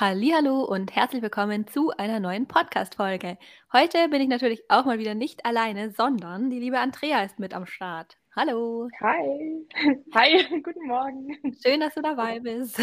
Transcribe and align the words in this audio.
Hallo 0.00 0.62
und 0.62 0.94
herzlich 0.94 1.22
willkommen 1.22 1.66
zu 1.66 1.90
einer 1.90 2.20
neuen 2.20 2.46
Podcast-Folge. 2.46 3.36
Heute 3.72 4.08
bin 4.08 4.22
ich 4.22 4.28
natürlich 4.28 4.62
auch 4.68 4.84
mal 4.84 5.00
wieder 5.00 5.16
nicht 5.16 5.44
alleine, 5.44 5.90
sondern 5.90 6.50
die 6.50 6.60
liebe 6.60 6.78
Andrea 6.78 7.24
ist 7.24 7.40
mit 7.40 7.52
am 7.52 7.66
Start. 7.66 8.16
Hallo. 8.36 8.88
Hi. 9.00 9.66
Hi, 10.14 10.60
guten 10.62 10.86
Morgen. 10.86 11.36
Schön, 11.60 11.80
dass 11.80 11.94
du 11.94 12.02
dabei 12.02 12.38
bist. 12.38 12.80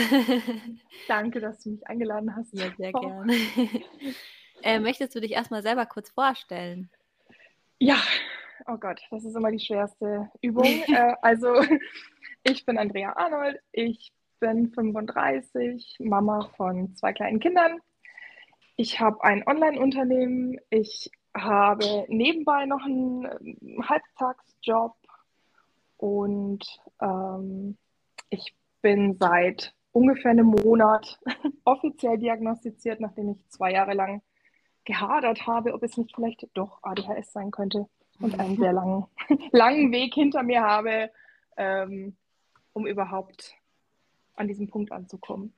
Danke, 1.08 1.40
dass 1.40 1.64
du 1.64 1.70
mich 1.70 1.88
eingeladen 1.88 2.36
hast. 2.36 2.54
Ja, 2.54 2.66
sehr 2.78 2.92
gerne. 2.92 3.34
Äh, 4.62 4.82
möchtest 4.82 5.16
du 5.16 5.22
dich 5.22 5.32
erstmal 5.32 5.64
selber 5.64 5.86
kurz 5.86 6.10
vorstellen? 6.10 6.90
Ja, 7.80 7.96
oh 8.68 8.76
Gott, 8.76 9.00
das 9.10 9.24
ist 9.24 9.38
immer 9.38 9.54
die 9.54 9.66
schwerste 9.66 10.30
Übung. 10.42 10.66
äh, 10.66 11.16
also, 11.22 11.64
ich 12.44 12.66
bin 12.66 12.78
Andrea 12.78 13.14
Arnold. 13.16 13.62
Ich 13.72 14.12
bin 14.46 14.70
35, 14.70 15.98
Mama 16.02 16.48
von 16.56 16.96
zwei 16.96 17.14
kleinen 17.14 17.40
Kindern. 17.40 17.80
Ich 18.76 19.00
habe 19.00 19.24
ein 19.24 19.44
Online-Unternehmen. 19.48 20.60
Ich 20.70 21.10
habe 21.36 22.06
nebenbei 22.10 22.68
noch 22.68 22.84
einen 22.86 23.28
Halbtagsjob 23.90 24.96
und 25.98 26.64
ähm, 27.02 27.76
ich 28.30 28.56
bin 28.84 29.18
seit 29.20 29.74
ungefähr 29.92 30.32
einem 30.32 30.48
Monat 30.64 31.20
offiziell 31.66 32.20
diagnostiziert, 32.20 33.00
nachdem 33.00 33.30
ich 33.30 33.50
zwei 33.50 33.72
Jahre 33.72 33.96
lang 33.96 34.22
gehadert 34.84 35.48
habe, 35.48 35.74
ob 35.74 35.82
es 35.82 35.98
nicht 35.98 36.14
vielleicht 36.14 36.48
doch 36.54 36.84
ADHS 36.84 37.34
sein 37.34 37.50
könnte 37.50 37.88
und 38.20 38.40
einen 38.40 38.58
sehr 38.58 38.74
langen, 38.74 39.06
langen 39.52 39.92
Weg 39.92 40.14
hinter 40.14 40.44
mir 40.44 40.62
habe, 40.62 41.10
ähm, 41.58 42.16
um 42.74 42.86
überhaupt 42.86 43.56
an 44.36 44.48
diesem 44.48 44.68
Punkt 44.68 44.92
anzukommen. 44.92 45.54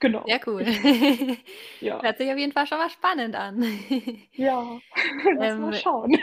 Genau. 0.00 0.24
Sehr 0.26 0.40
cool. 0.46 0.62
ja. 1.80 2.00
Hört 2.00 2.18
sich 2.18 2.30
auf 2.30 2.38
jeden 2.38 2.52
Fall 2.52 2.66
schon 2.66 2.78
mal 2.78 2.90
spannend 2.90 3.34
an. 3.34 3.62
ja, 4.32 4.78
lass 5.36 5.54
ähm, 5.54 5.60
mal 5.60 5.74
schauen. 5.74 6.16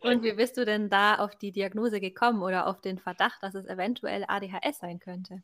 Und 0.00 0.22
wie 0.22 0.32
bist 0.32 0.56
du 0.56 0.64
denn 0.64 0.90
da 0.90 1.16
auf 1.16 1.34
die 1.36 1.52
Diagnose 1.52 2.00
gekommen 2.00 2.42
oder 2.42 2.66
auf 2.66 2.80
den 2.80 2.98
Verdacht, 2.98 3.42
dass 3.42 3.54
es 3.54 3.66
eventuell 3.66 4.24
ADHS 4.28 4.78
sein 4.78 4.98
könnte? 5.00 5.42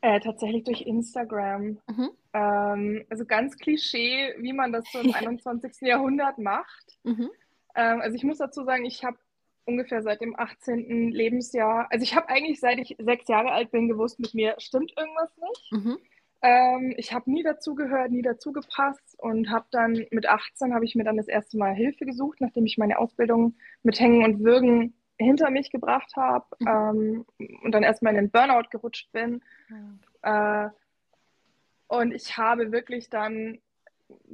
Äh, 0.00 0.20
tatsächlich 0.20 0.64
durch 0.64 0.82
Instagram. 0.82 1.78
Mhm. 1.88 2.10
Ähm, 2.32 3.04
also 3.10 3.26
ganz 3.26 3.58
Klischee, 3.58 4.34
wie 4.38 4.52
man 4.52 4.72
das 4.72 4.84
so 4.92 5.00
im 5.00 5.12
21. 5.12 5.72
Jahrhundert 5.82 6.38
macht. 6.38 6.98
Mhm. 7.02 7.30
Ähm, 7.74 8.00
also 8.00 8.16
ich 8.16 8.22
muss 8.22 8.38
dazu 8.38 8.64
sagen, 8.64 8.86
ich 8.86 9.04
habe 9.04 9.18
ungefähr 9.70 10.02
seit 10.02 10.20
dem 10.20 10.38
18. 10.38 11.10
Lebensjahr, 11.10 11.86
also 11.90 12.02
ich 12.02 12.14
habe 12.14 12.28
eigentlich 12.28 12.60
seit 12.60 12.78
ich 12.78 12.96
sechs 12.98 13.28
Jahre 13.28 13.52
alt 13.52 13.70
bin 13.70 13.88
gewusst, 13.88 14.20
mit 14.20 14.34
mir 14.34 14.54
stimmt 14.58 14.92
irgendwas 14.96 15.36
nicht. 15.36 15.72
Mhm. 15.72 15.98
Ähm, 16.42 16.94
ich 16.96 17.12
habe 17.12 17.30
nie 17.30 17.42
dazugehört, 17.42 18.10
nie 18.10 18.22
dazugepasst 18.22 19.18
und 19.18 19.50
habe 19.50 19.66
dann 19.70 20.06
mit 20.10 20.26
18 20.26 20.74
habe 20.74 20.84
ich 20.84 20.94
mir 20.94 21.04
dann 21.04 21.18
das 21.18 21.28
erste 21.28 21.58
Mal 21.58 21.74
Hilfe 21.74 22.06
gesucht, 22.06 22.40
nachdem 22.40 22.64
ich 22.64 22.78
meine 22.78 22.98
Ausbildung 22.98 23.56
mit 23.82 24.00
Hängen 24.00 24.24
und 24.24 24.42
Würgen 24.42 24.94
hinter 25.18 25.50
mich 25.50 25.70
gebracht 25.70 26.12
habe 26.16 26.46
mhm. 26.58 27.26
ähm, 27.38 27.58
und 27.62 27.72
dann 27.72 27.82
erstmal 27.82 28.14
in 28.14 28.24
den 28.24 28.30
Burnout 28.30 28.68
gerutscht 28.70 29.12
bin. 29.12 29.42
Mhm. 29.68 30.00
Äh, 30.22 30.68
und 31.88 32.12
ich 32.12 32.36
habe 32.38 32.72
wirklich 32.72 33.10
dann 33.10 33.58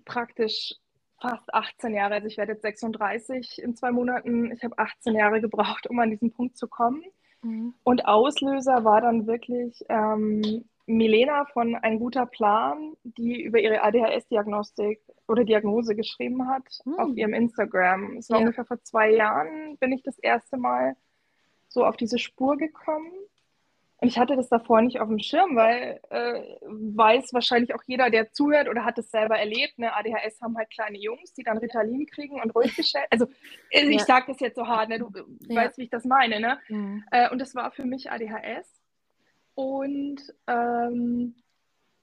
praktisch 0.05 0.75
fast 1.20 1.53
18 1.53 1.95
Jahre, 1.95 2.14
also 2.14 2.27
ich 2.27 2.36
werde 2.36 2.53
jetzt 2.53 2.62
36 2.62 3.62
in 3.62 3.75
zwei 3.77 3.91
Monaten, 3.91 4.53
ich 4.53 4.62
habe 4.62 4.78
18 4.78 5.14
Jahre 5.14 5.41
gebraucht, 5.41 5.86
um 5.89 5.98
an 5.98 6.11
diesen 6.11 6.33
Punkt 6.33 6.56
zu 6.56 6.69
kommen. 6.69 7.03
Mhm. 7.42 7.75
Und 7.84 8.06
Auslöser 8.06 8.84
war 8.84 9.00
dann 9.00 9.27
wirklich 9.27 9.84
ähm, 9.89 10.64
Milena 10.87 11.44
von 11.47 11.75
Ein 11.75 11.98
guter 11.98 12.27
Plan, 12.27 12.97
die 13.03 13.42
über 13.42 13.59
ihre 13.59 13.83
ADHS-Diagnostik 13.83 15.00
oder 15.27 15.44
Diagnose 15.44 15.97
geschrieben 15.97 16.48
hat 16.48 16.64
mhm. 16.84 16.94
auf 16.98 17.17
ihrem 17.17 17.34
Instagram. 17.34 18.19
Es 18.19 18.31
war 18.31 18.38
ja. 18.38 18.44
ungefähr 18.44 18.65
vor 18.65 18.83
zwei 18.83 19.10
Jahren, 19.10 19.77
bin 19.78 19.93
ich 19.93 20.03
das 20.03 20.19
erste 20.19 20.56
Mal 20.56 20.97
so 21.69 21.84
auf 21.84 21.97
diese 21.97 22.19
Spur 22.19 22.56
gekommen. 22.56 23.10
Und 23.99 24.09
ich 24.09 24.19
hatte 24.19 24.37
das 24.37 24.51
davor 24.51 24.83
nicht 24.83 25.01
auf 25.01 25.09
dem 25.09 25.19
Schirm, 25.19 25.57
weil 25.57 26.01
äh, 26.11 26.43
weiß 26.62 27.33
wahrscheinlich 27.33 27.75
auch 27.75 27.83
jeder, 27.87 28.11
der 28.11 28.31
zuhört 28.31 28.69
oder 28.69 28.84
hat 28.84 28.99
es 28.99 29.11
selber 29.11 29.39
erlebt. 29.39 29.79
Ne? 29.79 29.95
ADHS 29.95 30.41
haben 30.43 30.57
halt 30.57 30.71
kleine 30.71 30.99
Jungs, 30.99 31.33
die 31.33 31.43
dann 31.43 31.57
Ritalin 31.59 32.07
kriegen 32.07 32.41
und 32.41 32.55
ruhig 32.55 32.77
gestellt. 32.77 33.07
Also 33.11 33.27
ich 33.71 33.99
ja. 34.01 34.05
sage 34.05 34.27
das 34.29 34.41
jetzt 34.41 34.57
so 34.57 34.67
hart, 34.67 34.91
ne? 34.91 34.99
du 34.99 35.11
ja. 35.49 35.57
weißt, 35.57 35.79
wie 35.79 35.84
ich 35.84 35.91
das 35.91 36.05
meine. 36.05 36.41
Ne? 36.41 36.59
Mhm. 36.69 37.05
Äh, 37.11 37.31
und 37.31 37.41
das 37.41 37.55
war 37.55 37.71
für 37.71 37.87
mich 37.87 38.11
ADHS. 38.11 38.71
Und 39.55 40.34
ähm, 40.47 41.34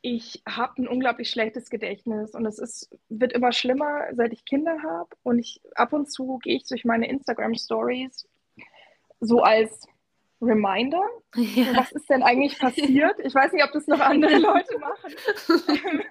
ich 0.02 0.42
habe 0.50 0.82
ein 0.82 0.88
unglaublich 0.88 1.30
schlechtes 1.30 1.70
Gedächtnis 1.70 2.34
und 2.34 2.48
es 2.48 2.58
ist, 2.58 2.90
wird 3.10 3.34
immer 3.34 3.52
schlimmer, 3.52 4.08
seit 4.14 4.34
ich 4.34 4.46
Kinder 4.46 4.82
habe. 4.82 5.10
Und 5.22 5.38
ich 5.38 5.62
ab 5.76 5.94
und 5.94 6.12
zu 6.12 6.40
gehe 6.40 6.56
ich 6.56 6.68
durch 6.68 6.86
meine 6.86 7.08
Instagram 7.08 7.54
Stories 7.54 8.28
so 9.20 9.42
als 9.42 9.88
Reminder. 10.44 11.02
Ja. 11.36 11.76
Was 11.76 11.92
ist 11.92 12.10
denn 12.10 12.24
eigentlich 12.24 12.60
passiert? 12.60 13.20
Ich 13.24 13.34
weiß 13.34 13.52
nicht, 13.52 13.64
ob 13.64 13.72
das 13.72 13.88
noch 13.88 14.00
andere 14.00 14.38
Leute 14.40 14.78
machen. 14.80 16.04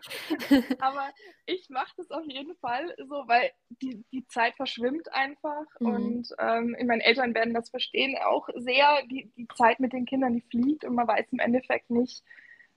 Aber 0.81 1.09
ich 1.47 1.69
mache 1.70 1.93
das 1.97 2.10
auf 2.10 2.25
jeden 2.26 2.56
Fall 2.56 2.94
so, 2.98 3.25
weil 3.26 3.50
die, 3.69 4.04
die 4.12 4.26
Zeit 4.26 4.54
verschwimmt 4.56 5.12
einfach. 5.12 5.65
Mhm. 5.81 5.87
Und 5.87 6.28
ähm, 6.38 6.76
meine 6.87 7.04
Eltern 7.04 7.34
werden 7.34 7.54
das 7.54 7.70
verstehen 7.70 8.16
auch 8.25 8.48
sehr. 8.56 9.03
Die, 9.10 9.31
die 9.37 9.48
Zeit 9.56 9.81
mit 9.81 9.93
den 9.93 10.06
Kindern, 10.06 10.34
die 10.34 10.43
fliegt 10.43 10.84
und 10.84 10.94
man 10.94 11.09
weiß 11.09 11.26
im 11.32 11.38
Endeffekt 11.38 11.91
nicht, 11.91 12.22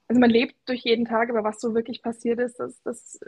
also 0.08 0.20
man 0.20 0.30
lebt 0.30 0.56
durch 0.66 0.82
jeden 0.82 1.06
Tag, 1.06 1.30
aber 1.30 1.44
was 1.44 1.60
so 1.60 1.74
wirklich 1.74 2.02
passiert 2.04 2.40
ist, 2.40 2.60
das, 2.60 2.82
das 2.84 3.20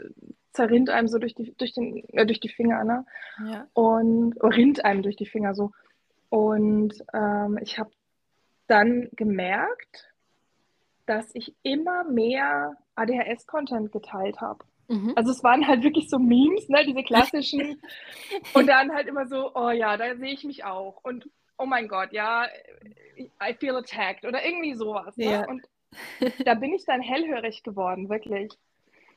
zerrinnt 0.52 0.90
einem 0.90 1.08
so 1.08 1.18
durch 1.18 1.34
die, 1.34 1.54
durch 1.56 1.72
den, 1.72 2.04
äh, 2.10 2.24
durch 2.24 2.40
die 2.40 2.48
Finger, 2.48 2.84
ne? 2.84 3.04
Ja. 3.44 3.66
Und 3.72 4.34
rinnt 4.40 4.84
einem 4.84 5.02
durch 5.02 5.16
die 5.16 5.26
Finger 5.26 5.54
so. 5.54 5.72
Und 6.28 6.94
ähm, 7.12 7.58
ich 7.62 7.78
habe 7.78 7.90
dann 8.68 9.08
gemerkt, 9.12 10.12
dass 11.06 11.34
ich 11.34 11.54
immer 11.62 12.04
mehr 12.04 12.76
ADHS-Content 12.94 13.90
geteilt 13.92 14.40
habe. 14.40 14.64
Mhm. 14.88 15.12
Also 15.16 15.32
es 15.32 15.42
waren 15.42 15.66
halt 15.66 15.82
wirklich 15.82 16.08
so 16.08 16.18
Memes, 16.18 16.68
ne, 16.68 16.84
diese 16.84 17.02
klassischen. 17.02 17.80
und 18.54 18.66
dann 18.66 18.92
halt 18.92 19.06
immer 19.06 19.26
so, 19.26 19.54
oh 19.54 19.70
ja, 19.70 19.96
da 19.96 20.16
sehe 20.16 20.32
ich 20.32 20.44
mich 20.44 20.64
auch. 20.64 21.02
Und 21.02 21.28
oh 21.58 21.66
mein 21.66 21.88
Gott, 21.88 22.12
ja, 22.12 22.46
I 23.16 23.54
feel 23.58 23.76
attacked 23.76 24.24
oder 24.24 24.44
irgendwie 24.44 24.74
sowas. 24.74 25.16
Ne? 25.16 25.32
Ja. 25.32 25.48
Und 25.48 25.62
da 26.44 26.54
bin 26.54 26.72
ich 26.72 26.84
dann 26.84 27.00
hellhörig 27.00 27.62
geworden, 27.62 28.08
wirklich. 28.08 28.52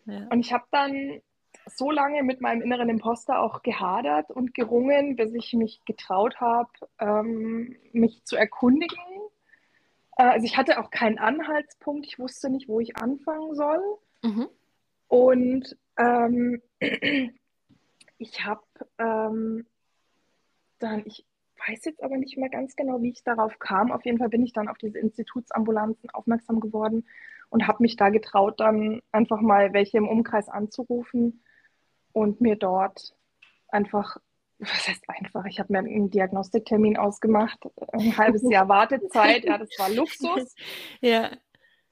Ja. 0.05 0.27
Und 0.29 0.39
ich 0.39 0.51
habe 0.51 0.65
dann 0.71 1.21
so 1.67 1.91
lange 1.91 2.23
mit 2.23 2.41
meinem 2.41 2.61
inneren 2.61 2.89
Imposter 2.89 3.39
auch 3.39 3.61
gehadert 3.61 4.31
und 4.31 4.53
gerungen, 4.53 5.15
bis 5.15 5.33
ich 5.33 5.53
mich 5.53 5.81
getraut 5.85 6.37
habe, 6.39 6.71
ähm, 6.99 7.75
mich 7.93 8.23
zu 8.25 8.35
erkundigen 8.35 8.97
also 10.29 10.45
ich 10.45 10.57
hatte 10.57 10.79
auch 10.79 10.91
keinen 10.91 11.17
Anhaltspunkt, 11.17 12.05
ich 12.05 12.19
wusste 12.19 12.49
nicht, 12.49 12.67
wo 12.67 12.79
ich 12.79 12.97
anfangen 12.97 13.55
soll. 13.55 13.81
Mhm. 14.23 14.47
Und 15.07 15.77
ähm, 15.97 16.61
ich 18.17 18.45
habe 18.45 18.63
ähm, 18.97 19.65
dann, 20.79 21.03
ich 21.05 21.25
weiß 21.67 21.85
jetzt 21.85 22.03
aber 22.03 22.17
nicht 22.17 22.37
mehr 22.37 22.49
ganz 22.49 22.75
genau, 22.75 23.01
wie 23.01 23.11
ich 23.11 23.23
darauf 23.23 23.59
kam. 23.59 23.91
Auf 23.91 24.05
jeden 24.05 24.17
Fall 24.17 24.29
bin 24.29 24.43
ich 24.43 24.53
dann 24.53 24.67
auf 24.67 24.77
diese 24.77 24.99
Institutsambulanzen 24.99 26.09
aufmerksam 26.09 26.59
geworden 26.59 27.05
und 27.49 27.67
habe 27.67 27.83
mich 27.83 27.95
da 27.95 28.09
getraut, 28.09 28.59
dann 28.59 29.01
einfach 29.11 29.41
mal 29.41 29.73
welche 29.73 29.97
im 29.97 30.07
Umkreis 30.07 30.49
anzurufen 30.49 31.43
und 32.13 32.41
mir 32.41 32.55
dort 32.55 33.15
einfach 33.67 34.17
was 34.61 34.87
heißt 34.87 35.03
einfach? 35.07 35.45
Ich 35.45 35.59
habe 35.59 35.73
mir 35.73 35.79
einen 35.79 36.09
Diagnostiktermin 36.09 36.97
ausgemacht, 36.97 37.59
ein 37.93 38.17
halbes 38.17 38.43
Jahr 38.49 38.69
Wartezeit, 38.69 39.43
ja, 39.43 39.57
das 39.57 39.69
war 39.77 39.89
Luxus. 39.89 40.55
ja. 41.01 41.31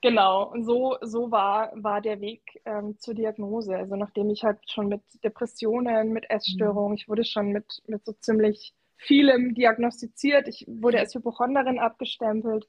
Genau, 0.02 0.50
und 0.50 0.64
so, 0.64 0.98
so 1.02 1.30
war, 1.30 1.72
war 1.76 2.00
der 2.00 2.22
Weg 2.22 2.62
ähm, 2.64 2.98
zur 3.00 3.16
Diagnose. 3.16 3.76
Also 3.76 3.98
nachdem 3.98 4.30
ich 4.30 4.44
halt 4.44 4.60
schon 4.70 4.88
mit 4.88 5.02
Depressionen, 5.24 6.14
mit 6.14 6.30
Essstörungen, 6.30 6.96
ich 6.96 7.10
wurde 7.10 7.26
schon 7.26 7.52
mit, 7.52 7.82
mit 7.88 8.06
so 8.06 8.14
ziemlich 8.14 8.74
vielem 8.96 9.56
diagnostiziert. 9.56 10.48
Ich 10.48 10.66
wurde 10.68 11.00
als 11.00 11.16
Hypochonderin 11.16 11.80
abgestempelt. 11.80 12.66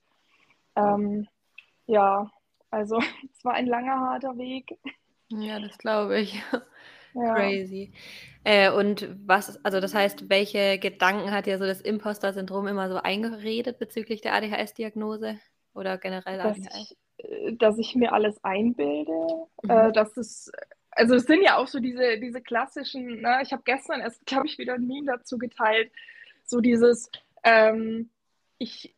Ähm, 0.75 1.29
ja, 1.87 2.32
also 2.70 2.99
es 3.32 3.44
war 3.44 3.55
ein 3.55 3.67
langer, 3.67 4.00
harter 4.00 4.37
Weg. 4.37 4.76
Ja, 5.29 5.61
das 5.61 5.79
glaube 5.79 6.19
ich. 6.20 6.43
Ja. 7.14 7.34
Crazy. 7.34 7.92
Äh, 8.44 8.70
und 8.70 9.08
was, 9.26 9.62
also 9.64 9.80
das 9.80 9.94
heißt, 9.94 10.30
welche 10.30 10.78
Gedanken 10.78 11.30
hat 11.30 11.46
dir 11.46 11.58
so 11.58 11.66
das 11.66 11.80
Imposter-Syndrom 11.80 12.68
immer 12.68 12.88
so 12.88 12.96
eingeredet 12.96 13.78
bezüglich 13.78 14.22
der 14.22 14.34
ADHS-Diagnose 14.34 15.38
oder 15.74 15.98
generell 15.98 16.38
dass 16.38 16.56
ADHS? 16.58 16.96
Ich, 17.18 17.24
äh, 17.24 17.52
dass 17.56 17.78
ich 17.78 17.94
mir 17.94 18.12
alles 18.12 18.42
einbilde, 18.42 19.12
mhm. 19.62 19.70
äh, 19.70 19.92
dass 19.92 20.16
es, 20.16 20.50
also 20.92 21.14
es 21.14 21.24
sind 21.24 21.42
ja 21.42 21.58
auch 21.58 21.66
so 21.66 21.80
diese, 21.80 22.18
diese 22.18 22.40
klassischen, 22.40 23.20
ne? 23.20 23.40
ich 23.42 23.52
habe 23.52 23.62
gestern 23.64 24.00
erst, 24.00 24.24
glaube 24.26 24.46
ich, 24.46 24.58
wieder 24.58 24.74
ein 24.74 24.86
Meme 24.86 25.06
dazu 25.06 25.36
geteilt, 25.36 25.92
so 26.44 26.60
dieses, 26.60 27.10
ähm, 27.44 28.10
ich, 28.58 28.96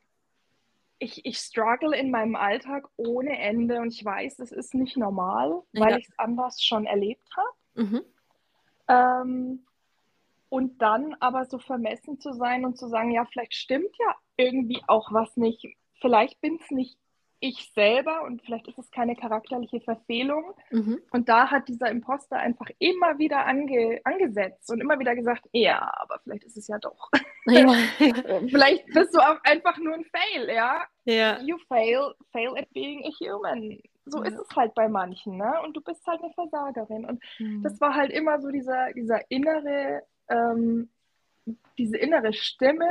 ich, 0.98 1.26
ich 1.26 1.38
struggle 1.38 1.96
in 1.96 2.12
meinem 2.12 2.36
Alltag 2.36 2.88
ohne 2.96 3.36
Ende 3.38 3.80
und 3.80 3.92
ich 3.92 4.04
weiß, 4.04 4.38
es 4.38 4.52
ist 4.52 4.74
nicht 4.74 4.96
normal, 4.96 5.62
weil 5.72 5.90
ja. 5.90 5.96
ich 5.96 6.08
es 6.08 6.18
anders 6.18 6.62
schon 6.62 6.86
erlebt 6.86 7.28
habe. 7.36 7.61
Mhm. 7.74 8.02
Ähm, 8.88 9.66
und 10.48 10.82
dann 10.82 11.14
aber 11.20 11.46
so 11.46 11.58
vermessen 11.58 12.20
zu 12.20 12.32
sein 12.34 12.64
und 12.64 12.76
zu 12.76 12.88
sagen, 12.88 13.10
ja, 13.10 13.24
vielleicht 13.24 13.54
stimmt 13.54 13.96
ja 13.98 14.14
irgendwie 14.36 14.82
auch 14.86 15.12
was 15.12 15.36
nicht. 15.36 15.66
Vielleicht 16.00 16.40
bin 16.40 16.58
es 16.62 16.70
nicht 16.70 16.98
ich 17.42 17.72
selber 17.74 18.22
und 18.22 18.40
vielleicht 18.42 18.68
ist 18.68 18.78
es 18.78 18.90
keine 18.92 19.16
charakterliche 19.16 19.80
Verfehlung. 19.80 20.54
Mhm. 20.70 21.00
Und 21.10 21.28
da 21.28 21.50
hat 21.50 21.68
dieser 21.68 21.90
Imposter 21.90 22.36
einfach 22.36 22.68
immer 22.78 23.18
wieder 23.18 23.44
ange 23.46 24.00
angesetzt 24.04 24.70
und 24.70 24.80
immer 24.80 24.98
wieder 24.98 25.16
gesagt, 25.16 25.48
ja, 25.52 25.92
aber 25.96 26.20
vielleicht 26.22 26.44
ist 26.44 26.56
es 26.56 26.68
ja 26.68 26.78
doch. 26.78 27.10
Ja. 27.46 27.66
vielleicht 28.48 28.86
bist 28.86 29.14
du 29.14 29.18
auch 29.18 29.42
einfach 29.42 29.76
nur 29.78 29.94
ein 29.94 30.04
Fail, 30.04 30.48
ja? 30.54 30.84
Ja. 31.04 31.40
You 31.40 31.58
fail, 31.66 32.14
fail 32.30 32.56
at 32.56 32.72
being 32.72 33.04
a 33.04 33.10
human. 33.18 33.82
So 34.04 34.22
ja. 34.22 34.30
ist 34.30 34.38
es 34.38 34.56
halt 34.56 34.74
bei 34.74 34.88
manchen, 34.88 35.36
ne? 35.36 35.60
Und 35.64 35.76
du 35.76 35.80
bist 35.80 36.06
halt 36.06 36.22
eine 36.22 36.32
Versagerin. 36.32 37.04
Und 37.04 37.22
mhm. 37.38 37.62
das 37.62 37.80
war 37.80 37.94
halt 37.94 38.10
immer 38.10 38.40
so 38.40 38.50
dieser, 38.50 38.92
dieser 38.92 39.30
innere, 39.30 40.02
ähm, 40.28 40.90
diese 41.78 41.96
innere 41.96 42.32
Stimme, 42.32 42.90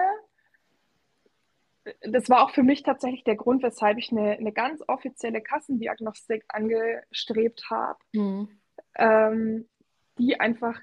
das 2.02 2.30
war 2.30 2.44
auch 2.44 2.52
für 2.52 2.64
mich 2.64 2.84
tatsächlich 2.84 3.24
der 3.24 3.36
Grund, 3.36 3.64
weshalb 3.64 3.98
ich 3.98 4.12
eine, 4.12 4.32
eine 4.32 4.52
ganz 4.52 4.84
offizielle 4.88 5.42
Kassendiagnostik 5.42 6.44
angestrebt 6.48 7.70
habe, 7.70 8.00
mhm. 8.14 8.50
ähm, 8.96 9.68
die 10.18 10.40
einfach, 10.40 10.80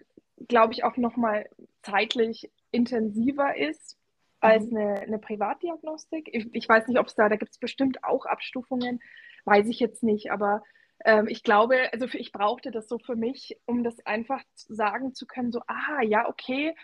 glaube 0.49 0.73
ich, 0.73 0.85
auch 0.85 0.97
nochmal 0.97 1.49
zeitlich 1.83 2.51
intensiver 2.71 3.57
ist 3.57 3.97
als 4.41 4.71
mhm. 4.71 4.77
eine, 4.77 5.01
eine 5.01 5.19
Privatdiagnostik. 5.19 6.29
Ich, 6.33 6.49
ich, 6.53 6.69
weiß 6.69 6.89
nicht, 6.89 6.99
ob 6.99 7.07
es 7.07 7.15
da, 7.15 7.29
da 7.29 7.37
gibt 7.37 7.53
es 7.53 7.59
bestimmt 7.59 8.03
auch 8.05 8.27
Abstufungen, 8.27 9.01
weiß 9.49 9.67
ich 9.67 9.81
jetzt 9.81 10.03
nicht, 10.03 10.31
aber 10.31 10.63
ähm, 11.05 11.27
ich 11.29 11.43
glaube, 11.43 11.93
also 11.93 12.07
ich 12.13 12.33
brauchte 12.33 12.71
das 12.71 12.89
so 12.89 12.99
für 12.99 13.17
mich, 13.17 13.59
um 13.67 13.85
das 13.85 14.05
einfach 14.05 14.43
sagen 14.55 15.15
zu 15.15 15.27
können, 15.27 15.53
so, 15.53 15.61
ah, 15.67 16.03
ja, 16.03 16.29
okay, 16.29 16.75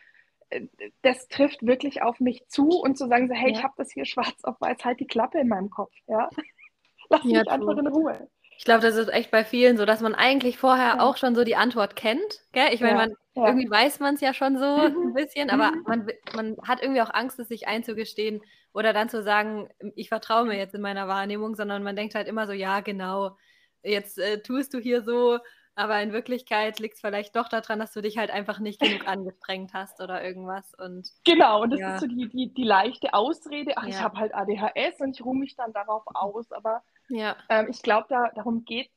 das 1.02 1.28
trifft 1.28 1.66
wirklich 1.66 2.02
auf 2.02 2.20
mich 2.20 2.46
zu 2.48 2.68
und 2.68 2.96
zu 2.96 3.08
sagen, 3.08 3.28
so, 3.28 3.34
hey, 3.34 3.50
ja. 3.50 3.58
ich 3.58 3.64
habe 3.64 3.74
das 3.76 3.92
hier 3.92 4.04
schwarz 4.06 4.44
auf 4.44 4.60
weiß, 4.60 4.84
halt 4.84 5.00
die 5.00 5.06
Klappe 5.06 5.38
in 5.38 5.48
meinem 5.48 5.70
Kopf. 5.70 5.92
Ja? 6.06 6.28
Lass 7.10 7.24
ja, 7.24 7.40
mich 7.40 7.50
einfach 7.50 7.76
in 7.76 7.86
Ruhe. 7.86 8.28
Ich 8.56 8.64
glaube, 8.64 8.82
das 8.82 8.94
ist 8.94 9.08
echt 9.08 9.32
bei 9.32 9.44
vielen 9.44 9.76
so, 9.76 9.84
dass 9.84 10.00
man 10.00 10.14
eigentlich 10.14 10.58
vorher 10.58 10.96
ja. 10.96 11.00
auch 11.00 11.16
schon 11.16 11.34
so 11.34 11.42
die 11.42 11.56
Antwort 11.56 11.96
kennt. 11.96 12.46
Gell? 12.52 12.72
Ich 12.72 12.80
meine, 12.80 12.94
man, 12.94 13.14
irgendwie 13.34 13.68
weiß 13.68 13.98
man 13.98 14.14
es 14.14 14.20
ja 14.20 14.32
schon 14.32 14.58
so 14.58 14.64
mhm. 14.64 15.08
ein 15.08 15.14
bisschen, 15.14 15.50
aber 15.50 15.72
mhm. 15.72 15.82
man, 15.86 16.08
man 16.36 16.56
hat 16.66 16.80
irgendwie 16.80 17.02
auch 17.02 17.12
Angst, 17.12 17.38
es 17.40 17.48
sich 17.48 17.66
einzugestehen 17.66 18.42
oder 18.74 18.92
dann 18.92 19.08
zu 19.08 19.22
sagen, 19.22 19.68
ich 19.94 20.08
vertraue 20.08 20.44
mir 20.44 20.58
jetzt 20.58 20.74
in 20.74 20.82
meiner 20.82 21.08
Wahrnehmung, 21.08 21.54
sondern 21.54 21.82
man 21.82 21.96
denkt 21.96 22.14
halt 22.14 22.28
immer 22.28 22.46
so, 22.46 22.52
ja, 22.52 22.80
genau, 22.80 23.36
jetzt 23.82 24.18
äh, 24.18 24.42
tust 24.42 24.74
du 24.74 24.78
hier 24.78 25.02
so, 25.02 25.38
aber 25.76 26.00
in 26.02 26.12
Wirklichkeit 26.12 26.78
liegt 26.78 26.94
es 26.94 27.00
vielleicht 27.00 27.34
doch 27.36 27.48
daran, 27.48 27.78
dass 27.78 27.92
du 27.92 28.00
dich 28.00 28.18
halt 28.18 28.30
einfach 28.30 28.58
nicht 28.58 28.80
genug 28.80 29.06
angestrengt 29.08 29.72
hast 29.74 30.00
oder 30.00 30.22
irgendwas. 30.22 30.72
Und, 30.74 31.08
genau, 31.24 31.62
und 31.62 31.70
das 31.70 31.80
ja. 31.80 31.94
ist 31.94 32.00
so 32.00 32.06
die, 32.06 32.28
die, 32.28 32.52
die 32.52 32.64
leichte 32.64 33.14
Ausrede, 33.14 33.72
ach, 33.76 33.84
ja. 33.84 33.88
ich 33.88 34.00
habe 34.00 34.18
halt 34.18 34.34
ADHS 34.34 35.00
und 35.00 35.18
ich 35.18 35.24
ruhe 35.24 35.36
mich 35.36 35.56
dann 35.56 35.72
darauf 35.72 36.02
aus. 36.06 36.50
Aber 36.52 36.82
ja. 37.08 37.36
ähm, 37.48 37.68
ich 37.70 37.82
glaube, 37.82 38.06
da, 38.08 38.30
darum 38.34 38.64
geht 38.64 38.88
es 38.88 38.93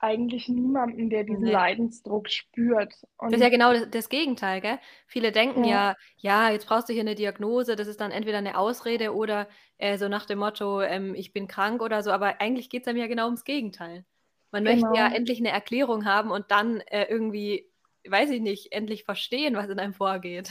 eigentlich 0.00 0.48
niemanden, 0.48 1.10
der 1.10 1.24
diesen 1.24 1.44
nee. 1.44 1.50
Leidensdruck 1.50 2.30
spürt. 2.30 2.94
Und 3.16 3.32
das 3.32 3.40
ist 3.40 3.44
ja 3.44 3.50
genau 3.50 3.72
das, 3.72 3.90
das 3.90 4.08
Gegenteil, 4.08 4.60
gell? 4.60 4.78
Viele 5.06 5.32
denken 5.32 5.64
ja. 5.64 5.96
ja. 6.16 6.46
ja, 6.46 6.52
jetzt 6.52 6.68
brauchst 6.68 6.88
du 6.88 6.92
hier 6.92 7.02
eine 7.02 7.14
Diagnose, 7.14 7.74
das 7.74 7.88
ist 7.88 8.00
dann 8.00 8.10
entweder 8.10 8.38
eine 8.38 8.56
Ausrede 8.58 9.14
oder 9.14 9.48
äh, 9.78 9.98
so 9.98 10.08
nach 10.08 10.26
dem 10.26 10.38
Motto, 10.38 10.80
ähm, 10.82 11.14
ich 11.14 11.32
bin 11.32 11.48
krank 11.48 11.82
oder 11.82 12.02
so, 12.02 12.10
aber 12.10 12.40
eigentlich 12.40 12.70
geht 12.70 12.82
es 12.82 12.88
einem 12.88 12.98
ja 12.98 13.06
genau 13.06 13.26
ums 13.26 13.44
Gegenteil. 13.44 14.04
Man 14.50 14.64
genau. 14.64 14.88
möchte 14.88 14.98
ja 14.98 15.08
endlich 15.12 15.40
eine 15.40 15.50
Erklärung 15.50 16.04
haben 16.04 16.30
und 16.30 16.50
dann 16.50 16.80
äh, 16.80 17.06
irgendwie, 17.08 17.68
weiß 18.08 18.30
ich 18.30 18.40
nicht, 18.40 18.72
endlich 18.72 19.04
verstehen, 19.04 19.56
was 19.56 19.68
in 19.68 19.78
einem 19.78 19.94
vorgeht. 19.94 20.50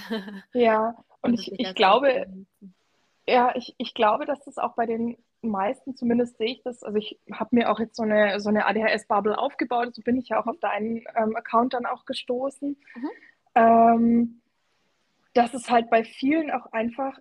Ja, 0.54 0.96
und, 1.22 1.32
und 1.32 1.40
ich, 1.40 1.52
ich 1.58 1.74
glaube, 1.74 2.28
ja, 3.28 3.56
ich, 3.56 3.76
ich 3.78 3.94
glaube, 3.94 4.26
dass 4.26 4.44
das 4.44 4.58
auch 4.58 4.76
bei 4.76 4.86
den 4.86 5.18
meisten, 5.42 5.96
zumindest 5.96 6.38
sehe 6.38 6.52
ich 6.52 6.64
das, 6.64 6.84
also 6.84 6.98
ich 6.98 7.20
habe 7.32 7.56
mir 7.56 7.72
auch 7.72 7.80
jetzt 7.80 7.96
so 7.96 8.04
eine, 8.04 8.40
so 8.40 8.50
eine 8.50 8.66
ADHS-Bubble 8.66 9.38
aufgebaut, 9.38 9.96
so 9.96 10.02
bin 10.02 10.18
ich 10.18 10.30
ja 10.30 10.42
auch 10.42 10.48
auf 10.48 10.60
deinen 10.60 11.04
ähm, 11.16 11.36
Account 11.36 11.74
dann 11.74 11.86
auch 11.86 12.06
gestoßen. 12.06 12.78
Mhm. 12.96 13.10
Ähm, 13.56 14.42
dass 15.34 15.54
es 15.54 15.70
halt 15.70 15.90
bei 15.90 16.04
vielen 16.04 16.52
auch 16.52 16.72
einfach 16.72 17.20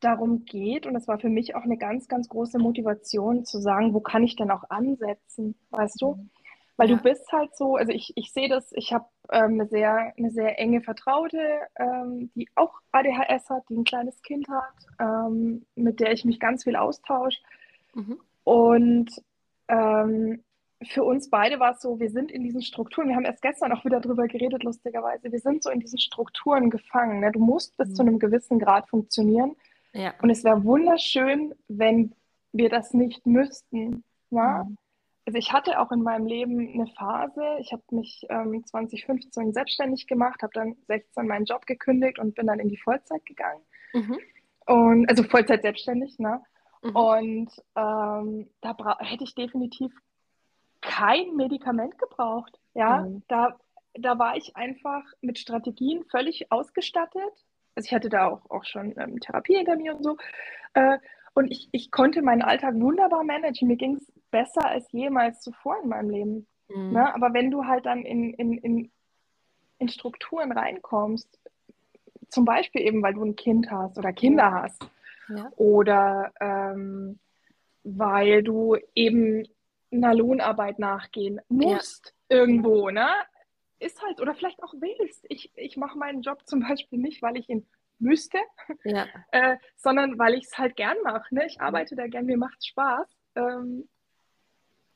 darum 0.00 0.44
geht, 0.44 0.86
und 0.86 0.94
das 0.94 1.08
war 1.08 1.18
für 1.18 1.28
mich 1.28 1.54
auch 1.54 1.62
eine 1.62 1.76
ganz, 1.76 2.08
ganz 2.08 2.28
große 2.28 2.58
Motivation 2.58 3.44
zu 3.44 3.58
sagen, 3.58 3.94
wo 3.94 4.00
kann 4.00 4.22
ich 4.22 4.36
denn 4.36 4.50
auch 4.50 4.64
ansetzen, 4.70 5.54
weißt 5.70 6.00
du? 6.00 6.14
Mhm. 6.14 6.30
Weil 6.78 6.88
ja. 6.88 6.96
du 6.96 7.02
bist 7.02 7.30
halt 7.32 7.54
so, 7.56 7.74
also 7.74 7.92
ich, 7.92 8.12
ich 8.14 8.32
sehe 8.32 8.48
das, 8.48 8.70
ich 8.72 8.92
habe 8.92 9.06
ähm, 9.32 9.54
eine, 9.54 9.66
sehr, 9.66 10.14
eine 10.16 10.30
sehr 10.30 10.60
enge 10.60 10.80
Vertraute, 10.80 11.40
ähm, 11.76 12.30
die 12.36 12.48
auch 12.54 12.72
ADHS 12.92 13.50
hat, 13.50 13.64
die 13.68 13.76
ein 13.76 13.84
kleines 13.84 14.22
Kind 14.22 14.46
hat, 14.48 14.86
ähm, 15.00 15.66
mit 15.74 15.98
der 15.98 16.12
ich 16.12 16.24
mich 16.24 16.38
ganz 16.38 16.62
viel 16.62 16.76
austausche. 16.76 17.40
Mhm. 17.94 18.20
Und 18.44 19.10
ähm, 19.66 20.44
für 20.84 21.02
uns 21.02 21.28
beide 21.30 21.58
war 21.58 21.72
es 21.72 21.80
so, 21.80 21.98
wir 21.98 22.10
sind 22.10 22.30
in 22.30 22.44
diesen 22.44 22.62
Strukturen, 22.62 23.08
wir 23.08 23.16
haben 23.16 23.24
erst 23.24 23.42
gestern 23.42 23.72
auch 23.72 23.84
wieder 23.84 23.98
drüber 23.98 24.28
geredet, 24.28 24.62
lustigerweise, 24.62 25.32
wir 25.32 25.40
sind 25.40 25.64
so 25.64 25.70
in 25.70 25.80
diesen 25.80 25.98
Strukturen 25.98 26.70
gefangen. 26.70 27.18
Ne? 27.18 27.32
Du 27.32 27.40
musst 27.40 27.76
bis 27.76 27.88
mhm. 27.88 27.94
zu 27.96 28.02
einem 28.02 28.18
gewissen 28.20 28.60
Grad 28.60 28.88
funktionieren. 28.88 29.56
Ja. 29.94 30.14
Und 30.22 30.30
es 30.30 30.44
wäre 30.44 30.62
wunderschön, 30.62 31.56
wenn 31.66 32.14
wir 32.52 32.68
das 32.68 32.94
nicht 32.94 33.26
müssten. 33.26 34.04
Ja? 34.30 34.62
Mhm. 34.62 34.76
Also 35.28 35.36
ich 35.36 35.52
hatte 35.52 35.78
auch 35.78 35.92
in 35.92 36.02
meinem 36.02 36.24
Leben 36.24 36.58
eine 36.72 36.86
Phase, 36.86 37.42
ich 37.60 37.70
habe 37.70 37.82
mich 37.90 38.24
ähm, 38.30 38.64
2015 38.64 39.52
selbstständig 39.52 40.06
gemacht, 40.06 40.40
habe 40.40 40.54
dann 40.54 40.74
16 40.86 41.26
meinen 41.26 41.44
Job 41.44 41.66
gekündigt 41.66 42.18
und 42.18 42.34
bin 42.34 42.46
dann 42.46 42.60
in 42.60 42.70
die 42.70 42.78
Vollzeit 42.78 43.26
gegangen. 43.26 43.60
Mhm. 43.92 44.18
Und, 44.64 45.06
also 45.10 45.24
Vollzeit 45.24 45.60
selbstständig, 45.60 46.18
ne? 46.18 46.40
Mhm. 46.82 46.96
Und 46.96 47.50
ähm, 47.76 48.48
da 48.62 48.74
hätte 49.00 49.24
ich 49.24 49.34
definitiv 49.34 49.92
kein 50.80 51.36
Medikament 51.36 51.98
gebraucht. 51.98 52.58
Ja, 52.72 53.02
mhm. 53.02 53.22
da, 53.28 53.58
da 53.92 54.18
war 54.18 54.34
ich 54.34 54.56
einfach 54.56 55.02
mit 55.20 55.38
Strategien 55.38 56.04
völlig 56.04 56.50
ausgestattet 56.50 57.44
also 57.74 57.86
ich 57.86 57.94
hatte 57.94 58.08
da 58.08 58.26
auch, 58.26 58.50
auch 58.50 58.64
schon 58.64 58.94
ähm, 58.98 59.20
Therapie 59.20 59.56
hinter 59.56 59.76
mir 59.76 59.94
und 59.94 60.02
so. 60.02 60.16
Äh, 60.74 60.98
und 61.34 61.52
ich, 61.52 61.68
ich 61.70 61.92
konnte 61.92 62.22
meinen 62.22 62.42
Alltag 62.42 62.74
wunderbar 62.74 63.22
managen. 63.22 63.68
Mir 63.68 63.76
ging 63.76 63.94
es 63.94 64.12
besser 64.30 64.66
als 64.66 64.90
jemals 64.92 65.40
zuvor 65.40 65.80
in 65.82 65.88
meinem 65.88 66.10
Leben. 66.10 66.46
Mhm. 66.68 66.92
Ne? 66.92 67.14
Aber 67.14 67.32
wenn 67.34 67.50
du 67.50 67.64
halt 67.64 67.86
dann 67.86 68.02
in, 68.02 68.34
in, 68.34 68.58
in, 68.58 68.90
in 69.78 69.88
Strukturen 69.88 70.52
reinkommst, 70.52 71.38
zum 72.28 72.44
Beispiel 72.44 72.82
eben, 72.82 73.02
weil 73.02 73.14
du 73.14 73.24
ein 73.24 73.36
Kind 73.36 73.70
hast 73.70 73.98
oder 73.98 74.12
Kinder 74.12 74.52
hast, 74.52 74.86
ja. 75.28 75.50
oder 75.56 76.32
ähm, 76.40 77.18
weil 77.84 78.42
du 78.42 78.76
eben 78.94 79.46
einer 79.90 80.14
Lohnarbeit 80.14 80.78
nachgehen 80.78 81.40
musst 81.48 82.14
ja. 82.30 82.36
irgendwo, 82.36 82.90
ne? 82.90 83.08
ist 83.80 84.02
halt, 84.02 84.20
oder 84.20 84.34
vielleicht 84.34 84.62
auch 84.62 84.74
willst. 84.74 85.24
Ich, 85.28 85.50
ich 85.54 85.76
mache 85.76 85.98
meinen 85.98 86.22
Job 86.22 86.46
zum 86.46 86.60
Beispiel 86.60 86.98
nicht, 86.98 87.22
weil 87.22 87.36
ich 87.36 87.48
ihn 87.48 87.66
müsste, 87.98 88.38
ja. 88.84 89.06
äh, 89.32 89.56
sondern 89.76 90.18
weil 90.18 90.34
ich 90.34 90.44
es 90.44 90.58
halt 90.58 90.76
gern 90.76 90.96
mache. 91.02 91.34
Ne? 91.34 91.46
Ich 91.46 91.60
arbeite 91.60 91.96
da 91.96 92.06
gern, 92.06 92.26
mir 92.26 92.38
macht 92.38 92.58
es 92.58 92.66
Spaß. 92.66 93.08
Ähm, 93.36 93.88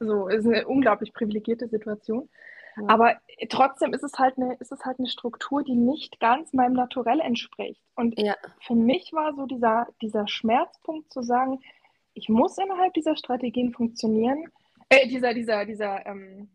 so, 0.04 0.28
ist 0.28 0.46
eine 0.46 0.66
unglaublich 0.66 1.12
privilegierte 1.12 1.68
Situation. 1.68 2.28
Ja. 2.76 2.88
Aber 2.88 3.16
trotzdem 3.48 3.92
ist 3.92 4.02
es, 4.02 4.18
halt 4.18 4.38
eine, 4.38 4.54
ist 4.54 4.72
es 4.72 4.84
halt 4.84 4.98
eine 4.98 5.08
Struktur, 5.08 5.62
die 5.62 5.74
nicht 5.74 6.20
ganz 6.20 6.52
meinem 6.52 6.72
Naturell 6.72 7.20
entspricht. 7.20 7.82
Und 7.96 8.18
ja. 8.18 8.34
für 8.60 8.74
mich 8.74 9.12
war 9.12 9.34
so 9.34 9.46
dieser, 9.46 9.88
dieser 10.00 10.26
Schmerzpunkt 10.26 11.12
zu 11.12 11.22
sagen, 11.22 11.60
ich 12.14 12.28
muss 12.28 12.56
innerhalb 12.58 12.94
dieser 12.94 13.16
Strategien 13.16 13.72
funktionieren, 13.72 14.44
äh, 14.88 15.06
dieser, 15.06 15.34
dieser, 15.34 15.64
dieser, 15.64 16.04
ähm, 16.06 16.48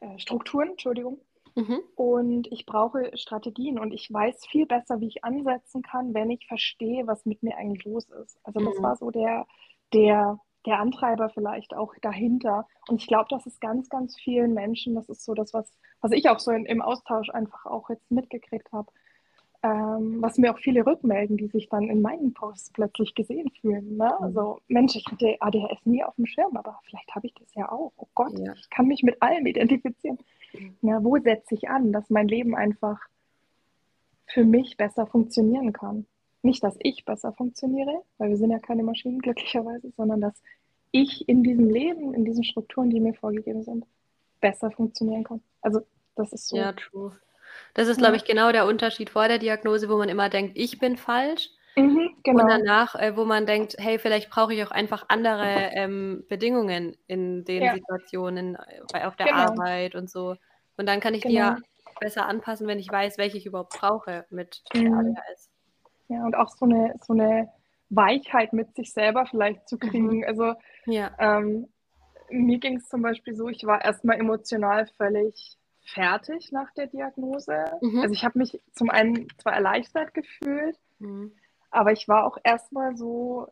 äh, 0.00 0.18
Strukturen, 0.18 0.70
Entschuldigung. 0.70 1.20
Mhm. 1.54 1.80
Und 1.96 2.52
ich 2.52 2.64
brauche 2.64 3.10
Strategien 3.16 3.78
und 3.78 3.92
ich 3.92 4.12
weiß 4.12 4.46
viel 4.46 4.66
besser, 4.66 5.00
wie 5.00 5.08
ich 5.08 5.24
ansetzen 5.24 5.82
kann, 5.82 6.14
wenn 6.14 6.30
ich 6.30 6.46
verstehe, 6.46 7.06
was 7.06 7.26
mit 7.26 7.42
mir 7.42 7.56
eigentlich 7.56 7.84
los 7.84 8.08
ist. 8.08 8.38
Also 8.44 8.60
das 8.60 8.78
mhm. 8.78 8.82
war 8.82 8.96
so 8.96 9.10
der, 9.10 9.46
der, 9.92 10.40
der 10.66 10.78
Antreiber 10.78 11.30
vielleicht 11.30 11.74
auch 11.74 11.94
dahinter. 12.02 12.66
Und 12.88 13.00
ich 13.00 13.06
glaube, 13.06 13.26
das 13.30 13.46
ist 13.46 13.60
ganz, 13.60 13.88
ganz 13.88 14.16
vielen 14.16 14.54
Menschen, 14.54 14.94
das 14.94 15.08
ist 15.08 15.24
so 15.24 15.34
das, 15.34 15.54
was, 15.54 15.70
was 16.00 16.12
ich 16.12 16.28
auch 16.28 16.38
so 16.38 16.50
in, 16.50 16.66
im 16.66 16.82
Austausch 16.82 17.30
einfach 17.30 17.66
auch 17.66 17.88
jetzt 17.90 18.10
mitgekriegt 18.10 18.70
habe, 18.72 18.90
ähm, 19.62 20.22
was 20.22 20.38
mir 20.38 20.52
auch 20.52 20.58
viele 20.58 20.86
rückmelden, 20.86 21.36
die 21.36 21.48
sich 21.48 21.68
dann 21.68 21.88
in 21.90 22.00
meinen 22.00 22.32
Posts 22.32 22.72
plötzlich 22.72 23.14
gesehen 23.14 23.50
fühlen. 23.60 23.96
Ne? 23.96 24.12
Mhm. 24.18 24.24
Also, 24.24 24.60
Mensch, 24.68 24.96
ich 24.96 25.04
hatte 25.10 25.36
ADHS 25.40 25.84
nie 25.84 26.02
auf 26.02 26.14
dem 26.16 26.26
Schirm, 26.26 26.56
aber 26.56 26.80
vielleicht 26.84 27.14
habe 27.14 27.26
ich 27.26 27.34
das 27.34 27.54
ja 27.54 27.70
auch. 27.70 27.92
Oh 27.96 28.08
Gott, 28.14 28.38
ja. 28.38 28.54
ich 28.54 28.70
kann 28.70 28.86
mich 28.86 29.02
mit 29.02 29.20
allem 29.20 29.46
identifizieren. 29.46 30.18
Mhm. 30.54 30.76
Ja, 30.82 31.04
wo 31.04 31.18
setze 31.18 31.54
ich 31.54 31.68
an, 31.68 31.92
dass 31.92 32.08
mein 32.10 32.28
Leben 32.28 32.54
einfach 32.54 33.00
für 34.26 34.44
mich 34.44 34.76
besser 34.76 35.06
funktionieren 35.06 35.72
kann? 35.72 36.06
Nicht, 36.42 36.62
dass 36.62 36.76
ich 36.80 37.04
besser 37.04 37.32
funktioniere, 37.32 38.02
weil 38.18 38.30
wir 38.30 38.36
sind 38.36 38.50
ja 38.50 38.58
keine 38.58 38.82
Maschinen 38.82 39.20
glücklicherweise, 39.20 39.92
sondern 39.96 40.20
dass 40.20 40.34
ich 40.92 41.28
in 41.28 41.42
diesem 41.42 41.68
Leben, 41.68 42.14
in 42.14 42.24
diesen 42.24 42.44
Strukturen, 42.44 42.90
die 42.90 43.00
mir 43.00 43.14
vorgegeben 43.14 43.62
sind, 43.62 43.84
besser 44.40 44.70
funktionieren 44.70 45.24
kann. 45.24 45.42
Also 45.60 45.80
das 46.16 46.32
ist 46.32 46.48
so. 46.48 46.56
Ja, 46.56 46.72
true. 46.72 47.16
Das 47.74 47.88
ist, 47.88 47.98
glaube 47.98 48.16
ich, 48.16 48.24
genau 48.24 48.52
der 48.52 48.66
Unterschied 48.66 49.10
vor 49.10 49.28
der 49.28 49.38
Diagnose, 49.38 49.88
wo 49.88 49.96
man 49.96 50.08
immer 50.08 50.28
denkt, 50.28 50.56
ich 50.56 50.78
bin 50.78 50.96
falsch. 50.96 51.50
Mhm, 51.76 52.16
genau. 52.24 52.42
Und 52.42 52.48
danach, 52.50 52.94
äh, 52.96 53.16
wo 53.16 53.24
man 53.24 53.46
denkt, 53.46 53.76
hey, 53.78 53.98
vielleicht 53.98 54.30
brauche 54.30 54.52
ich 54.54 54.64
auch 54.64 54.70
einfach 54.70 55.04
andere 55.08 55.70
ähm, 55.72 56.24
Bedingungen 56.28 56.96
in 57.06 57.44
den 57.44 57.62
ja. 57.62 57.74
Situationen, 57.74 58.56
äh, 58.92 59.04
auf 59.04 59.16
der 59.16 59.26
genau. 59.26 59.38
Arbeit 59.38 59.94
und 59.94 60.10
so. 60.10 60.36
Und 60.76 60.86
dann 60.86 61.00
kann 61.00 61.14
ich 61.14 61.22
genau. 61.22 61.32
die 61.32 61.38
ja 61.38 61.56
besser 62.00 62.26
anpassen, 62.26 62.66
wenn 62.66 62.78
ich 62.78 62.90
weiß, 62.90 63.18
welche 63.18 63.36
ich 63.36 63.46
überhaupt 63.46 63.78
brauche 63.78 64.26
mit 64.30 64.62
mhm. 64.74 64.94
ADHS. 64.94 65.49
Ja, 66.10 66.24
und 66.24 66.34
auch 66.34 66.48
so 66.48 66.64
eine, 66.64 66.94
so 67.06 67.12
eine 67.12 67.48
Weichheit 67.88 68.52
mit 68.52 68.74
sich 68.74 68.92
selber 68.92 69.26
vielleicht 69.26 69.68
zu 69.68 69.78
kriegen. 69.78 70.18
Mhm. 70.18 70.24
Also 70.26 70.54
ja. 70.86 71.12
ähm, 71.18 71.68
mir 72.30 72.58
ging 72.58 72.76
es 72.76 72.88
zum 72.88 73.02
Beispiel 73.02 73.34
so, 73.34 73.48
ich 73.48 73.64
war 73.64 73.84
erstmal 73.84 74.18
emotional 74.18 74.86
völlig 74.96 75.56
fertig 75.84 76.50
nach 76.50 76.72
der 76.72 76.88
Diagnose. 76.88 77.64
Mhm. 77.80 78.00
Also 78.00 78.12
ich 78.12 78.24
habe 78.24 78.38
mich 78.38 78.60
zum 78.72 78.90
einen 78.90 79.28
zwar 79.38 79.52
erleichtert 79.52 80.12
gefühlt, 80.14 80.76
mhm. 80.98 81.32
aber 81.70 81.92
ich 81.92 82.08
war 82.08 82.26
auch 82.26 82.38
erstmal 82.42 82.96
so, 82.96 83.46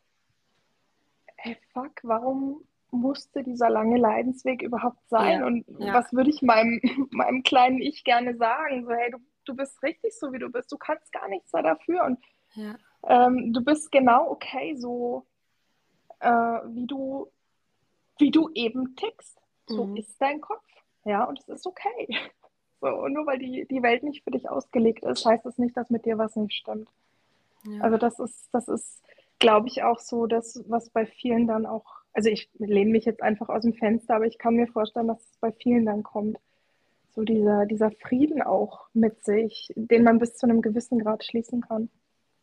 hey 1.37 1.57
fuck, 1.73 1.93
warum 2.03 2.65
musste 2.91 3.45
dieser 3.45 3.71
lange 3.71 3.99
Leidensweg 3.99 4.63
überhaupt 4.63 5.09
sein? 5.09 5.41
Ja. 5.41 5.47
Und 5.47 5.65
ja. 5.79 5.95
was 5.95 6.13
würde 6.13 6.31
ich 6.31 6.43
meinem, 6.43 6.81
meinem 7.13 7.45
kleinen 7.45 7.81
Ich 7.81 8.03
gerne 8.03 8.37
sagen? 8.37 8.85
So, 8.85 8.91
hey, 8.91 9.13
du, 9.13 9.19
du 9.45 9.55
bist 9.55 9.81
richtig 9.85 10.19
so, 10.19 10.33
wie 10.33 10.39
du 10.41 10.51
bist. 10.51 10.73
Du 10.73 10.77
kannst 10.77 11.13
gar 11.13 11.29
nichts 11.29 11.53
dafür. 11.53 12.05
Und 12.05 12.19
ja. 12.55 12.75
ähm, 13.07 13.53
du 13.53 13.65
bist 13.65 13.91
genau 13.93 14.31
okay, 14.31 14.77
so 14.77 15.25
äh, 16.21 16.29
wie 16.31 16.87
du 16.87 17.29
wie 18.19 18.31
du 18.31 18.51
eben 18.55 18.97
tickst. 18.97 19.39
So 19.67 19.87
mhm. 19.87 19.97
ist 19.97 20.21
dein 20.21 20.41
Kopf. 20.41 20.65
Ja, 21.05 21.25
und 21.25 21.39
es 21.39 21.49
ist 21.49 21.67
okay. 21.67 22.09
So, 22.81 22.87
und 22.87 23.13
nur 23.13 23.27
weil 23.27 23.41
die, 23.41 23.67
die 23.67 23.83
Welt 23.83 24.05
nicht 24.05 24.23
für 24.23 24.31
dich 24.31 24.49
ausgelegt 24.49 25.03
ist, 25.03 25.27
heißt 25.27 25.45
es 25.47 25.55
das 25.55 25.59
nicht, 25.59 25.77
dass 25.77 25.91
mit 25.91 26.05
dir 26.05 26.17
was 26.17 26.37
nicht 26.37 26.55
stimmt. 26.55 26.89
Ja. 27.65 27.81
Also 27.83 27.97
das 27.97 28.21
ist, 28.21 28.49
das 28.53 28.69
ist, 28.69 29.03
glaube 29.41 29.67
ich, 29.67 29.83
auch 29.83 29.99
so, 29.99 30.29
dass 30.29 30.63
was 30.69 30.89
bei 30.91 31.05
vielen 31.05 31.49
dann 31.49 31.67
auch, 31.67 31.85
also 32.13 32.31
ich 32.31 32.49
lehne 32.57 32.93
mich 32.93 33.05
jetzt 33.05 33.21
einfach 33.21 33.49
aus 33.49 33.63
dem 33.63 33.75
Fenster, 33.75 34.15
aber 34.15 34.27
ich 34.27 34.39
kann 34.39 34.55
mir 34.55 34.69
vorstellen, 34.69 35.09
dass 35.09 35.19
es 35.19 35.37
bei 35.41 35.51
vielen 35.51 35.87
dann 35.87 36.05
kommt. 36.05 36.39
So 37.17 37.25
dieser, 37.25 37.67
dieser 37.67 37.91
Frieden 37.91 38.43
auch 38.43 38.87
mit 38.93 39.25
sich, 39.25 39.73
den 39.75 40.05
man 40.05 40.21
bis 40.21 40.37
zu 40.37 40.47
einem 40.47 40.63
gewissen 40.63 41.01
Grad 41.01 41.25
schließen 41.25 41.63
kann. 41.63 41.91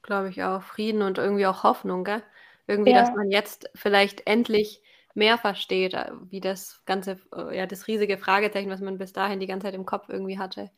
Glaube 0.06 0.30
ich 0.30 0.44
auch. 0.44 0.62
Frieden 0.62 1.02
und 1.02 1.18
irgendwie 1.18 1.48
auch 1.48 1.64
Hoffnung, 1.64 2.04
gell? 2.04 2.22
Irgendwie, 2.68 2.92
ja. 2.92 3.02
dass 3.02 3.16
man 3.16 3.32
jetzt 3.32 3.72
vielleicht 3.74 4.28
endlich 4.28 4.84
mehr 5.16 5.40
versteht, 5.40 5.96
äh, 5.96 6.12
wie 6.30 6.40
das 6.40 6.84
ganze, 6.86 7.18
äh, 7.36 7.58
ja, 7.58 7.66
das 7.66 7.88
riesige 7.88 8.20
Fragezeichen, 8.20 8.70
was 8.70 8.82
man 8.82 9.00
bis 9.00 9.14
dahin 9.14 9.40
die 9.40 9.48
ganze 9.48 9.66
Zeit 9.66 9.74
im 9.74 9.86
Kopf 9.86 10.08
irgendwie 10.10 10.38
hatte. 10.38 10.70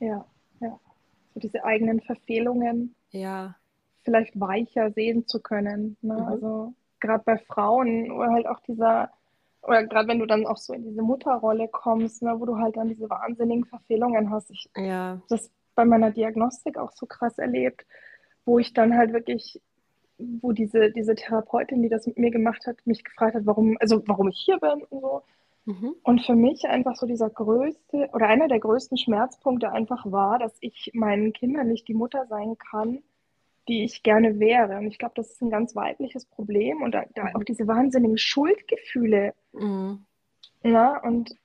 Ja, 0.00 0.26
ja. 0.60 0.78
So 1.32 1.40
diese 1.40 1.64
eigenen 1.64 2.02
Verfehlungen. 2.02 2.94
Ja. 3.10 3.54
Vielleicht 4.04 4.38
weicher 4.38 4.90
sehen 4.92 5.26
zu 5.26 5.40
können. 5.40 5.96
Ne? 6.02 6.14
Mhm. 6.14 6.26
Also 6.26 6.74
gerade 7.00 7.24
bei 7.24 7.38
Frauen 7.38 8.10
oder 8.10 8.32
halt 8.32 8.46
auch 8.46 8.60
dieser, 8.60 9.10
oder 9.62 9.84
gerade 9.84 10.08
wenn 10.08 10.18
du 10.18 10.26
dann 10.26 10.46
auch 10.46 10.58
so 10.58 10.74
in 10.74 10.84
diese 10.84 11.00
Mutterrolle 11.00 11.68
kommst, 11.68 12.22
ne, 12.22 12.38
wo 12.38 12.44
du 12.44 12.58
halt 12.58 12.76
dann 12.76 12.88
diese 12.88 13.08
wahnsinnigen 13.08 13.64
Verfehlungen 13.64 14.30
hast. 14.30 14.50
Ich 14.50 14.68
ja. 14.76 15.22
das 15.30 15.50
bei 15.74 15.86
meiner 15.86 16.10
Diagnostik 16.10 16.76
auch 16.76 16.92
so 16.92 17.06
krass 17.06 17.38
erlebt, 17.38 17.86
wo 18.48 18.58
ich 18.58 18.72
dann 18.72 18.96
halt 18.96 19.12
wirklich 19.12 19.60
wo 20.18 20.52
diese, 20.52 20.90
diese 20.90 21.14
Therapeutin, 21.14 21.82
die 21.82 21.88
das 21.88 22.06
mit 22.06 22.18
mir 22.18 22.30
gemacht 22.30 22.66
hat, 22.66 22.76
mich 22.86 23.04
gefragt 23.04 23.34
hat, 23.34 23.46
warum, 23.46 23.76
also 23.80 24.02
warum 24.06 24.28
ich 24.28 24.42
hier 24.44 24.58
bin 24.58 24.82
und 24.90 25.00
so. 25.00 25.22
Mhm. 25.64 25.94
Und 26.02 26.22
für 26.24 26.34
mich 26.34 26.66
einfach 26.66 26.96
so 26.96 27.06
dieser 27.06 27.30
größte 27.30 28.08
oder 28.12 28.26
einer 28.26 28.48
der 28.48 28.58
größten 28.58 28.98
Schmerzpunkte 28.98 29.70
einfach 29.70 30.10
war, 30.10 30.38
dass 30.38 30.56
ich 30.60 30.90
meinen 30.94 31.32
Kindern 31.32 31.68
nicht 31.68 31.86
die 31.86 31.94
Mutter 31.94 32.26
sein 32.26 32.56
kann, 32.58 33.00
die 33.68 33.84
ich 33.84 34.02
gerne 34.02 34.40
wäre. 34.40 34.78
Und 34.78 34.86
ich 34.86 34.98
glaube, 34.98 35.14
das 35.14 35.30
ist 35.30 35.42
ein 35.42 35.50
ganz 35.50 35.76
weibliches 35.76 36.24
Problem 36.24 36.82
und 36.82 36.92
da, 36.92 37.04
da 37.14 37.30
auch 37.34 37.44
diese 37.44 37.68
wahnsinnigen 37.68 38.18
Schuldgefühle. 38.18 39.34
Mhm. 39.52 40.04
Ja, 40.64 41.00
und 41.02 41.36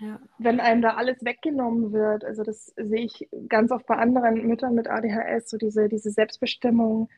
ja. 0.00 0.18
wenn 0.38 0.60
einem 0.60 0.82
da 0.82 0.94
alles 0.94 1.24
weggenommen 1.24 1.92
wird, 1.92 2.24
also 2.24 2.42
das 2.42 2.72
sehe 2.76 3.04
ich 3.04 3.28
ganz 3.48 3.70
oft 3.70 3.86
bei 3.86 3.96
anderen 3.96 4.46
Müttern 4.46 4.74
mit 4.74 4.88
ADHS, 4.88 5.50
so 5.50 5.56
diese, 5.56 5.88
diese 5.88 6.10
Selbstbestimmung, 6.10 7.08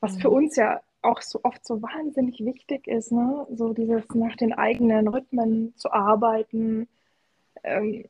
was 0.00 0.20
für 0.20 0.28
mhm. 0.28 0.36
uns 0.36 0.56
ja 0.56 0.80
auch 1.02 1.22
so 1.22 1.40
oft 1.42 1.64
so 1.66 1.80
wahnsinnig 1.82 2.40
wichtig 2.40 2.86
ist, 2.86 3.12
ne? 3.12 3.46
so 3.50 3.72
dieses 3.72 4.08
nach 4.14 4.36
den 4.36 4.52
eigenen 4.52 5.08
Rhythmen 5.08 5.74
zu 5.76 5.92
arbeiten, 5.92 6.88
ähm, 7.62 8.04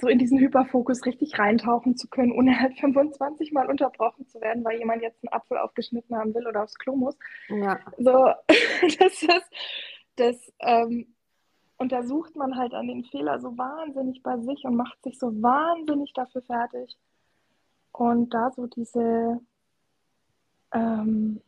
so 0.00 0.08
in 0.08 0.18
diesen 0.18 0.38
Hyperfokus 0.38 1.06
richtig 1.06 1.38
reintauchen 1.38 1.96
zu 1.96 2.08
können, 2.08 2.32
ohne 2.32 2.58
halt 2.58 2.74
25 2.80 3.52
Mal 3.52 3.68
unterbrochen 3.68 4.26
zu 4.26 4.40
werden, 4.40 4.64
weil 4.64 4.78
jemand 4.78 5.02
jetzt 5.02 5.22
einen 5.22 5.32
Apfel 5.32 5.58
aufgeschnitten 5.58 6.16
haben 6.16 6.34
will 6.34 6.46
oder 6.46 6.64
aufs 6.64 6.78
Klo 6.78 6.96
muss. 6.96 7.16
Ja. 7.48 7.78
So, 7.98 8.32
das 8.98 9.22
ist, 9.22 9.50
das 10.16 10.52
ähm, 10.60 11.13
untersucht 11.84 12.34
man 12.34 12.56
halt 12.56 12.72
an 12.72 12.88
den 12.88 13.04
Fehler 13.04 13.40
so 13.40 13.56
wahnsinnig 13.58 14.22
bei 14.22 14.38
sich 14.38 14.64
und 14.64 14.74
macht 14.74 15.02
sich 15.02 15.18
so 15.18 15.30
wahnsinnig 15.42 16.12
dafür 16.14 16.40
fertig. 16.42 16.96
Und 17.92 18.30
da 18.32 18.50
so 18.56 18.66
diese, 18.66 19.38
ähm, 20.72 21.42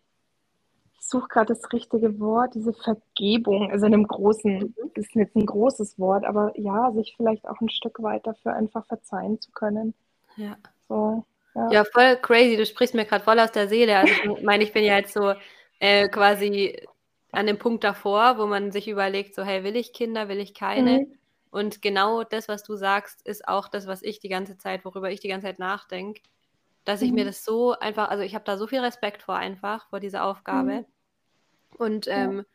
ich 0.98 1.06
suche 1.06 1.28
gerade 1.28 1.54
das 1.54 1.72
richtige 1.72 2.20
Wort, 2.20 2.54
diese 2.54 2.74
Vergebung, 2.74 3.70
also 3.70 3.86
in 3.86 3.94
einem 3.94 4.06
großen, 4.06 4.58
mhm. 4.58 4.74
das 4.94 5.06
ist 5.06 5.14
jetzt 5.14 5.36
ein 5.36 5.46
großes 5.46 5.98
Wort, 5.98 6.24
aber 6.26 6.52
ja, 6.58 6.92
sich 6.92 7.14
vielleicht 7.16 7.48
auch 7.48 7.60
ein 7.60 7.70
Stück 7.70 8.02
weit 8.02 8.26
dafür 8.26 8.54
einfach 8.54 8.84
verzeihen 8.86 9.40
zu 9.40 9.50
können. 9.52 9.94
Ja. 10.36 10.56
So, 10.88 11.24
ja. 11.54 11.70
ja 11.70 11.84
voll 11.84 12.16
crazy, 12.16 12.58
du 12.58 12.66
sprichst 12.66 12.94
mir 12.94 13.06
gerade 13.06 13.24
voll 13.24 13.40
aus 13.40 13.52
der 13.52 13.68
Seele. 13.68 13.96
Also 13.96 14.12
ich 14.36 14.42
meine, 14.42 14.64
ich 14.64 14.72
bin 14.74 14.84
ja 14.84 14.98
jetzt 14.98 15.14
so 15.14 15.32
äh, 15.80 16.08
quasi 16.08 16.76
an 17.36 17.46
dem 17.46 17.58
Punkt 17.58 17.84
davor, 17.84 18.38
wo 18.38 18.46
man 18.46 18.72
sich 18.72 18.88
überlegt, 18.88 19.34
so, 19.34 19.42
hey, 19.44 19.62
will 19.64 19.76
ich 19.76 19.92
Kinder, 19.92 20.28
will 20.28 20.40
ich 20.40 20.54
keine? 20.54 21.00
Mhm. 21.00 21.18
Und 21.50 21.82
genau 21.82 22.24
das, 22.24 22.48
was 22.48 22.62
du 22.62 22.76
sagst, 22.76 23.26
ist 23.26 23.46
auch 23.46 23.68
das, 23.68 23.86
was 23.86 24.02
ich 24.02 24.18
die 24.18 24.28
ganze 24.28 24.58
Zeit, 24.58 24.84
worüber 24.84 25.10
ich 25.10 25.20
die 25.20 25.28
ganze 25.28 25.46
Zeit 25.46 25.58
nachdenke 25.58 26.20
dass 26.86 27.02
ich 27.02 27.10
mhm. 27.10 27.16
mir 27.16 27.24
das 27.26 27.44
so 27.44 27.72
einfach, 27.78 28.08
also 28.08 28.22
ich 28.22 28.34
habe 28.34 28.44
da 28.44 28.56
so 28.56 28.66
viel 28.66 28.78
Respekt 28.80 29.22
vor 29.22 29.34
einfach, 29.34 29.88
vor 29.90 30.00
dieser 30.00 30.24
Aufgabe. 30.24 30.72
Mhm. 30.72 30.84
Und 31.76 32.06
ähm, 32.08 32.46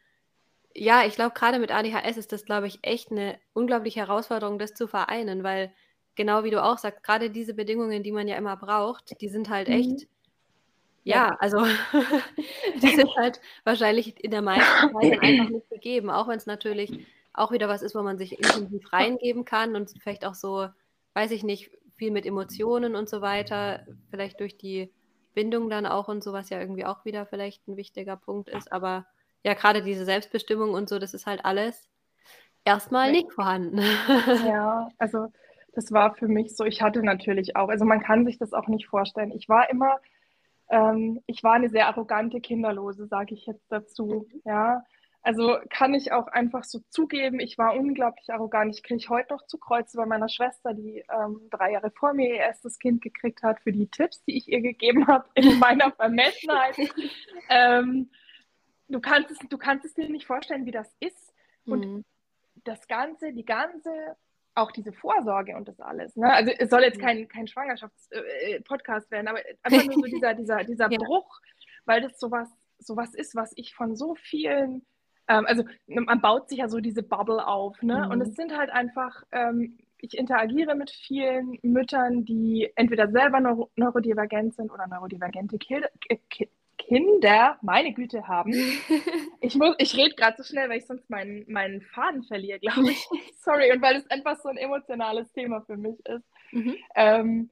ja. 0.74 1.02
ja, 1.02 1.08
ich 1.08 1.16
glaube, 1.16 1.36
gerade 1.36 1.60
mit 1.60 1.72
ADHS 1.72 2.18
ist 2.18 2.32
das, 2.32 2.46
glaube 2.46 2.66
ich, 2.66 2.80
echt 2.82 3.12
eine 3.12 3.38
unglaubliche 3.54 4.00
Herausforderung, 4.00 4.58
das 4.58 4.74
zu 4.74 4.88
vereinen, 4.88 5.44
weil 5.44 5.74
genau 6.16 6.46
wie 6.46 6.50
du 6.50 6.64
auch 6.64 6.78
sagst, 6.78 7.04
gerade 7.04 7.30
diese 7.30 7.54
Bedingungen, 7.54 8.04
die 8.04 8.14
man 8.14 8.28
ja 8.28 8.38
immer 8.38 8.56
braucht, 8.56 9.20
die 9.20 9.28
sind 9.28 9.50
halt 9.50 9.68
mhm. 9.68 9.74
echt, 9.76 10.08
ja, 11.04 11.36
also 11.40 11.66
die 12.82 12.96
sind 12.96 13.16
halt 13.16 13.42
wahrscheinlich 13.64 14.24
in 14.24 14.32
der 14.32 14.42
meisten 14.42 14.64
Zeit 15.02 15.22
einfach 15.22 15.50
nicht 15.50 15.70
gegeben, 15.70 16.10
auch 16.10 16.28
wenn 16.28 16.38
es 16.38 16.46
natürlich 16.46 17.06
auch 17.34 17.52
wieder 17.52 17.68
was 17.68 17.82
ist, 17.82 17.96
wo 17.96 18.02
man 18.02 18.18
sich 18.18 18.38
intensiv 18.38 18.92
reingeben 18.92 19.46
kann 19.46 19.76
und 19.76 19.92
vielleicht 20.02 20.26
auch 20.26 20.36
so, 20.36 20.68
weiß 21.14 21.32
ich 21.32 21.44
nicht, 21.44 21.72
viel 21.96 22.12
mit 22.12 22.26
Emotionen 22.26 22.96
und 22.96 23.10
so 23.10 23.22
weiter, 23.22 23.86
vielleicht 24.10 24.40
durch 24.40 24.58
die 24.58 24.92
Bindung 25.34 25.70
dann 25.70 25.86
auch 25.86 26.08
und 26.08 26.24
so, 26.24 26.34
was 26.34 26.50
ja 26.50 26.60
irgendwie 26.60 26.86
auch 26.86 27.06
wieder 27.06 27.26
vielleicht 27.26 27.68
ein 27.68 27.78
wichtiger 27.78 28.18
Punkt 28.18 28.50
ist. 28.50 28.72
Aber 28.72 29.06
ja, 29.44 29.54
gerade 29.54 29.82
diese 29.82 30.06
Selbstbestimmung 30.06 30.74
und 30.74 30.90
so, 30.90 31.00
das 31.00 31.14
ist 31.14 31.26
halt 31.26 31.46
alles 31.46 31.90
erstmal 32.66 33.12
nicht 33.12 33.32
vorhanden. 33.32 33.80
Ja, 34.46 34.90
also 34.98 35.28
das 35.74 35.92
war 35.92 36.16
für 36.16 36.28
mich 36.28 36.56
so, 36.56 36.66
ich 36.66 36.82
hatte 36.82 37.02
natürlich 37.02 37.56
auch, 37.56 37.70
also 37.70 37.86
man 37.86 38.02
kann 38.02 38.26
sich 38.26 38.38
das 38.38 38.54
auch 38.54 38.68
nicht 38.68 38.88
vorstellen. 38.88 39.32
Ich 39.32 39.48
war 39.48 39.70
immer, 39.70 39.98
ähm, 40.72 41.22
ich 41.28 41.44
war 41.44 41.54
eine 41.54 41.70
sehr 41.70 41.88
arrogante 41.88 42.40
Kinderlose, 42.40 43.06
sage 43.06 43.36
ich 43.36 43.46
jetzt 43.46 43.70
dazu. 43.70 44.28
Ja, 44.46 44.84
also 45.22 45.58
kann 45.70 45.94
ich 45.94 46.14
auch 46.14 46.28
einfach 46.28 46.64
so 46.64 46.80
zugeben, 46.90 47.40
ich 47.40 47.58
war 47.58 47.76
unglaublich 47.76 48.32
arrogant. 48.32 48.74
Ich 48.74 48.82
kriege 48.82 49.08
heute 49.10 49.34
noch 49.34 49.46
zu 49.46 49.60
Kreuze 49.60 49.98
bei 49.98 50.06
meiner 50.06 50.30
Schwester, 50.30 50.74
die 50.74 51.04
ähm, 51.14 51.42
drei 51.52 51.74
Jahre 51.74 51.92
vor 51.92 52.14
mir 52.14 52.30
ihr 52.30 52.40
erstes 52.40 52.80
Kind 52.80 53.02
gekriegt 53.02 53.44
hat, 53.44 53.60
für 53.60 53.72
die 53.72 53.88
Tipps, 53.88 54.24
die 54.24 54.38
ich 54.38 54.48
ihr 54.48 54.62
gegeben 54.62 55.06
habe 55.08 55.28
in 55.36 55.44
meiner 55.60 55.92
Vermessenheit. 55.92 56.78
ähm, 57.50 58.10
du, 58.88 59.00
kannst 59.00 59.30
es, 59.30 59.38
du 59.48 59.58
kannst 59.58 59.86
es 59.86 59.94
dir 59.94 60.10
nicht 60.10 60.26
vorstellen, 60.26 60.66
wie 60.66 60.72
das 60.72 60.92
ist. 61.00 61.34
Und 61.66 61.86
mhm. 61.86 62.06
das 62.64 62.88
Ganze, 62.88 63.34
die 63.34 63.46
ganze, 63.46 63.92
auch 64.56 64.72
diese 64.72 64.92
Vorsorge 64.92 65.56
und 65.56 65.68
das 65.68 65.80
alles. 65.80 66.16
Ne? 66.16 66.32
Also 66.32 66.52
es 66.58 66.70
soll 66.70 66.82
jetzt 66.82 67.00
kein, 67.00 67.28
kein 67.28 67.48
Schwangerschaftspodcast 67.48 69.08
äh, 69.08 69.12
werden, 69.12 69.28
aber 69.28 69.40
einfach 69.64 69.86
nur 69.86 69.96
so 69.96 70.02
dieser, 70.16 70.34
dieser, 70.34 70.64
dieser 70.64 70.92
ja. 70.92 70.98
Bruch, 70.98 71.40
weil 71.86 72.02
das 72.02 72.20
sowas, 72.20 72.50
sowas 72.80 73.14
ist, 73.14 73.36
was 73.36 73.52
ich 73.56 73.74
von 73.74 73.96
so 73.96 74.16
vielen 74.16 74.86
ähm, 75.28 75.46
also 75.46 75.64
man 75.86 76.20
baut 76.20 76.50
sich 76.50 76.58
ja 76.58 76.68
so 76.68 76.80
diese 76.80 77.04
Bubble 77.04 77.46
auf, 77.46 77.82
ne? 77.84 78.06
Mhm. 78.06 78.12
Und 78.12 78.22
es 78.22 78.36
sind 78.36 78.58
halt 78.58 78.72
einfach 78.72 79.24
ähm, 79.32 79.78
ich 80.02 80.18
interagiere 80.18 80.76
mit 80.76 80.90
vielen 80.90 81.60
Müttern, 81.62 82.26
die 82.26 82.72
entweder 82.76 83.10
selber 83.10 83.40
neuro 83.40 83.72
neurodivergent 83.76 84.56
sind 84.56 84.72
oder 84.72 84.88
neurodivergente 84.88 85.58
Kinder, 85.58 85.90
Kinder, 86.88 87.58
meine 87.62 87.94
Güte, 87.94 88.28
haben. 88.28 88.54
Ich, 89.44 89.58
ich 89.80 89.98
rede 89.98 90.16
gerade 90.16 90.38
so 90.38 90.44
schnell, 90.44 90.70
weil 90.70 90.78
ich 90.78 90.86
sonst 90.86 91.10
meinen, 91.10 91.52
meinen 91.52 91.82
Faden 91.82 92.24
verliere, 92.24 92.60
glaube 92.60 92.92
ich. 92.92 93.08
Sorry, 93.40 93.72
und 93.72 93.82
weil 93.82 93.96
es 93.96 94.10
einfach 94.12 94.40
so 94.40 94.50
ein 94.50 94.58
emotionales 94.58 95.32
Thema 95.34 95.62
für 95.62 95.78
mich 95.78 95.98
ist. 96.06 96.24
Mhm. 96.52 96.76
Ähm, 96.96 97.50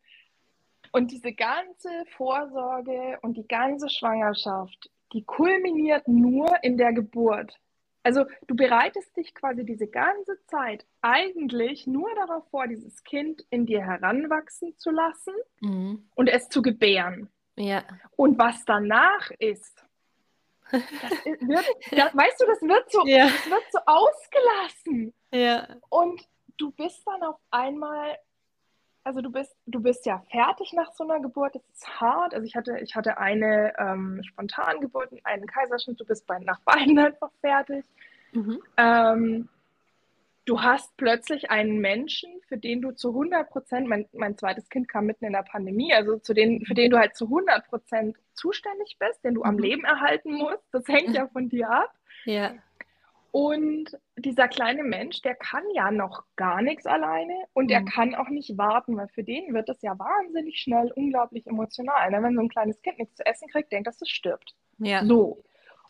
und 0.91 1.11
diese 1.11 1.33
ganze 1.33 1.89
Vorsorge 2.15 3.17
und 3.23 3.37
die 3.37 3.47
ganze 3.47 3.89
Schwangerschaft, 3.89 4.91
die 5.13 5.23
kulminiert 5.23 6.07
nur 6.07 6.47
in 6.61 6.77
der 6.77 6.93
Geburt. 6.93 7.59
Also 8.03 8.25
du 8.47 8.55
bereitest 8.55 9.17
dich 9.17 9.33
quasi 9.33 9.65
diese 9.65 9.87
ganze 9.87 10.39
Zeit 10.45 10.85
eigentlich 11.01 11.87
nur 11.87 12.09
darauf 12.15 12.47
vor, 12.49 12.67
dieses 12.67 13.03
Kind 13.03 13.43
in 13.49 13.65
dir 13.65 13.81
heranwachsen 13.81 14.77
zu 14.77 14.91
lassen 14.91 15.33
mhm. 15.61 16.07
und 16.15 16.27
es 16.27 16.49
zu 16.49 16.61
gebären. 16.61 17.29
Ja. 17.59 17.83
Und 18.15 18.39
was 18.39 18.63
danach 18.65 19.29
ist, 19.37 19.83
das 20.71 20.81
wird, 21.25 21.65
das, 21.91 22.15
weißt 22.15 22.41
du, 22.41 22.45
das 22.45 22.61
wird 22.61 22.91
so, 22.91 23.05
ja. 23.05 23.25
das 23.25 23.49
wird 23.49 23.63
so 23.71 23.79
ausgelassen. 23.85 25.13
Ja. 25.31 25.67
Und 25.89 26.21
du 26.57 26.71
bist 26.71 27.01
dann 27.05 27.21
auf 27.23 27.37
einmal, 27.51 28.17
also 29.03 29.21
du 29.21 29.29
bist, 29.29 29.55
du 29.65 29.81
bist 29.81 30.05
ja 30.05 30.23
fertig 30.31 30.71
nach 30.73 30.93
so 30.93 31.03
einer 31.03 31.19
Geburt, 31.19 31.55
das 31.55 31.63
ist 31.73 31.99
hart. 31.99 32.33
Also 32.33 32.45
ich 32.45 32.55
hatte, 32.55 32.79
ich 32.79 32.95
hatte 32.95 33.17
eine 33.17 33.73
ähm, 33.77 34.21
Spontangeburt 34.23 35.11
und 35.11 35.25
einen 35.25 35.45
Kaiserschnitt, 35.45 35.99
du 35.99 36.05
bist 36.05 36.25
bei, 36.27 36.39
nach 36.39 36.61
beiden 36.61 36.97
einfach 36.99 37.31
fertig. 37.41 37.83
Mhm. 38.31 38.61
Ähm, 38.77 39.49
du 40.49 40.61
hast 40.61 40.97
plötzlich 40.97 41.51
einen 41.51 41.77
Menschen, 41.77 42.31
für 42.47 42.57
den 42.57 42.81
du 42.81 42.91
zu 42.91 43.09
100 43.09 43.49
Prozent, 43.49 43.87
mein, 43.87 44.07
mein 44.13 44.35
zweites 44.35 44.67
Kind 44.69 44.87
kam 44.87 45.05
mitten 45.05 45.25
in 45.25 45.33
der 45.33 45.43
Pandemie, 45.43 45.93
also 45.93 46.17
zu 46.17 46.33
den, 46.33 46.65
für 46.65 46.73
den 46.73 46.89
du 46.89 46.97
halt 46.97 47.15
zu 47.15 47.25
100 47.25 47.67
Prozent 47.67 48.17
zuständig 48.33 48.97
bist, 48.99 49.23
den 49.23 49.35
du 49.35 49.43
am 49.43 49.55
mhm. 49.55 49.61
Leben 49.61 49.83
erhalten 49.83 50.33
musst. 50.33 50.63
Das 50.71 50.87
hängt 50.87 51.13
ja 51.13 51.27
von 51.27 51.49
dir 51.49 51.69
ab. 51.69 51.93
Ja. 52.25 52.55
Und 53.31 53.95
dieser 54.17 54.47
kleine 54.47 54.83
Mensch, 54.83 55.21
der 55.21 55.35
kann 55.35 55.63
ja 55.75 55.91
noch 55.91 56.23
gar 56.35 56.63
nichts 56.63 56.87
alleine 56.87 57.35
und 57.53 57.65
mhm. 57.65 57.71
er 57.71 57.85
kann 57.85 58.15
auch 58.15 58.29
nicht 58.29 58.57
warten, 58.57 58.97
weil 58.97 59.07
für 59.09 59.23
den 59.23 59.53
wird 59.53 59.69
das 59.69 59.83
ja 59.83 59.99
wahnsinnig 59.99 60.59
schnell 60.59 60.91
unglaublich 60.95 61.45
emotional. 61.45 62.09
Ne? 62.09 62.23
Wenn 62.23 62.33
so 62.33 62.41
ein 62.41 62.49
kleines 62.49 62.81
Kind 62.81 62.97
nichts 62.97 63.17
zu 63.17 63.25
essen 63.27 63.49
kriegt, 63.49 63.71
denkt, 63.71 63.85
dass 63.85 64.01
es 64.01 64.09
stirbt. 64.09 64.55
Ja. 64.79 65.05
So. 65.05 65.43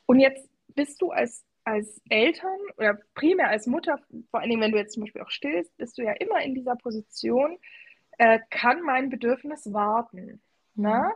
Und 0.05 0.19
jetzt 0.19 0.49
bist 0.75 1.01
du 1.01 1.11
als 1.11 1.45
als 1.63 2.01
Eltern 2.09 2.57
oder 2.77 2.99
primär 3.13 3.49
als 3.49 3.67
Mutter, 3.67 3.99
vor 4.31 4.39
allen 4.39 4.49
Dingen, 4.49 4.61
wenn 4.61 4.71
du 4.71 4.77
jetzt 4.77 4.93
zum 4.93 5.03
Beispiel 5.03 5.21
auch 5.21 5.29
stillst, 5.29 5.75
bist 5.77 5.97
du 5.97 6.03
ja 6.03 6.13
immer 6.13 6.41
in 6.41 6.55
dieser 6.55 6.75
Position, 6.75 7.57
äh, 8.17 8.39
kann 8.49 8.81
mein 8.81 9.09
Bedürfnis 9.09 9.71
warten? 9.71 10.41
Ne? 10.75 11.03
Mhm. 11.03 11.13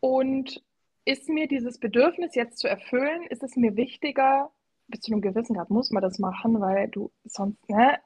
Und 0.00 0.62
ist 1.04 1.28
mir 1.28 1.48
dieses 1.48 1.78
Bedürfnis 1.78 2.34
jetzt 2.34 2.58
zu 2.58 2.68
erfüllen, 2.68 3.22
ist 3.30 3.42
es 3.42 3.56
mir 3.56 3.76
wichtiger, 3.76 4.50
bis 4.88 5.00
zu 5.00 5.12
einem 5.12 5.22
gewissen 5.22 5.54
Grad 5.54 5.70
muss 5.70 5.90
man 5.90 6.02
das 6.02 6.18
machen, 6.18 6.60
weil 6.60 6.88
du 6.88 7.10
sonst, 7.24 7.68
ne, 7.68 7.98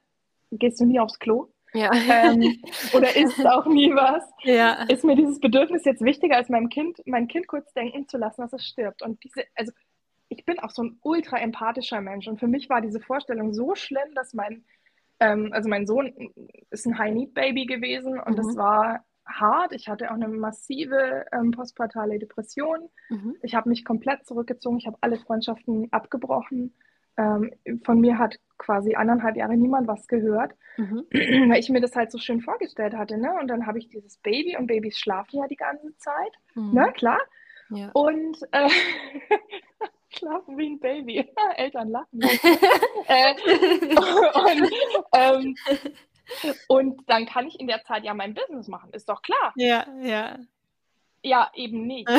gehst 0.50 0.80
du 0.80 0.84
nie 0.84 1.00
aufs 1.00 1.18
Klo. 1.18 1.48
Ja. 1.74 1.90
Ähm, 1.92 2.62
oder 2.92 3.16
isst 3.16 3.44
auch 3.46 3.66
nie 3.66 3.94
was. 3.94 4.24
Ja. 4.42 4.84
Ist 4.84 5.04
mir 5.04 5.16
dieses 5.16 5.40
Bedürfnis 5.40 5.84
jetzt 5.84 6.02
wichtiger, 6.02 6.36
als 6.36 6.48
meinem 6.48 6.68
Kind, 6.68 7.00
mein 7.06 7.28
Kind 7.28 7.46
kurz 7.46 7.72
denken 7.72 8.08
zu 8.08 8.18
lassen, 8.18 8.42
dass 8.42 8.52
es 8.52 8.66
stirbt. 8.66 9.02
Und 9.02 9.22
diese, 9.24 9.44
also 9.54 9.72
ich 10.38 10.44
bin 10.44 10.58
auch 10.58 10.70
so 10.70 10.82
ein 10.82 10.98
ultra 11.02 11.38
empathischer 11.38 12.00
Mensch 12.00 12.26
und 12.28 12.38
für 12.38 12.48
mich 12.48 12.68
war 12.68 12.80
diese 12.80 13.00
Vorstellung 13.00 13.52
so 13.52 13.74
schlimm, 13.74 14.14
dass 14.14 14.34
mein, 14.34 14.64
ähm, 15.20 15.50
also 15.52 15.68
mein 15.68 15.86
Sohn 15.86 16.12
ist 16.70 16.86
ein 16.86 16.98
High-Need-Baby 16.98 17.66
gewesen 17.66 18.18
und 18.18 18.32
mhm. 18.32 18.36
das 18.36 18.56
war 18.56 19.04
hart. 19.26 19.72
Ich 19.72 19.88
hatte 19.88 20.10
auch 20.10 20.14
eine 20.14 20.28
massive 20.28 21.26
ähm, 21.32 21.52
postpartale 21.52 22.18
Depression. 22.18 22.88
Mhm. 23.08 23.36
Ich 23.42 23.54
habe 23.54 23.68
mich 23.68 23.84
komplett 23.84 24.26
zurückgezogen. 24.26 24.78
Ich 24.78 24.86
habe 24.86 24.98
alle 25.00 25.16
Freundschaften 25.16 25.88
abgebrochen. 25.92 26.74
Ähm, 27.16 27.52
von 27.84 28.00
mir 28.00 28.18
hat 28.18 28.38
quasi 28.56 28.94
anderthalb 28.94 29.36
Jahre 29.36 29.56
niemand 29.56 29.86
was 29.86 30.06
gehört, 30.06 30.54
mhm. 30.76 31.04
weil 31.50 31.58
ich 31.58 31.68
mir 31.68 31.80
das 31.80 31.94
halt 31.94 32.10
so 32.10 32.18
schön 32.18 32.40
vorgestellt 32.40 32.94
hatte. 32.94 33.18
Ne? 33.18 33.34
Und 33.40 33.48
dann 33.48 33.66
habe 33.66 33.78
ich 33.78 33.88
dieses 33.88 34.16
Baby 34.18 34.56
und 34.56 34.66
Babys 34.66 34.98
schlafen 34.98 35.38
ja 35.38 35.46
die 35.46 35.56
ganze 35.56 35.94
Zeit. 35.98 36.32
Mhm. 36.54 36.72
Ne? 36.72 36.92
Klar. 36.94 37.20
Ja. 37.70 37.90
Und 37.92 38.38
äh, 38.52 38.68
schlafen 40.16 40.56
wie 40.58 40.70
ein 40.70 40.80
Baby. 40.80 41.28
Eltern 41.56 41.88
lachen. 41.88 42.20
äh, 43.08 43.34
und, 44.34 44.72
ähm, 45.14 45.56
und 46.68 47.08
dann 47.08 47.26
kann 47.26 47.46
ich 47.46 47.58
in 47.60 47.66
der 47.66 47.82
Zeit 47.84 48.04
ja 48.04 48.14
mein 48.14 48.34
Business 48.34 48.68
machen, 48.68 48.90
ist 48.92 49.08
doch 49.08 49.22
klar. 49.22 49.52
Ja, 49.56 49.86
ja. 50.00 50.38
Ja, 51.24 51.50
eben 51.54 51.86
nicht. 51.86 52.10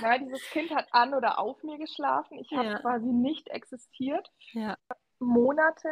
ja, 0.00 0.16
dieses 0.16 0.42
Kind 0.50 0.74
hat 0.74 0.86
an 0.92 1.12
oder 1.12 1.38
auf 1.38 1.62
mir 1.62 1.76
geschlafen. 1.76 2.38
Ich 2.38 2.50
habe 2.52 2.68
ja. 2.68 2.78
quasi 2.78 3.06
nicht 3.06 3.50
existiert. 3.50 4.30
Ja. 4.52 4.78
Monate. 5.18 5.88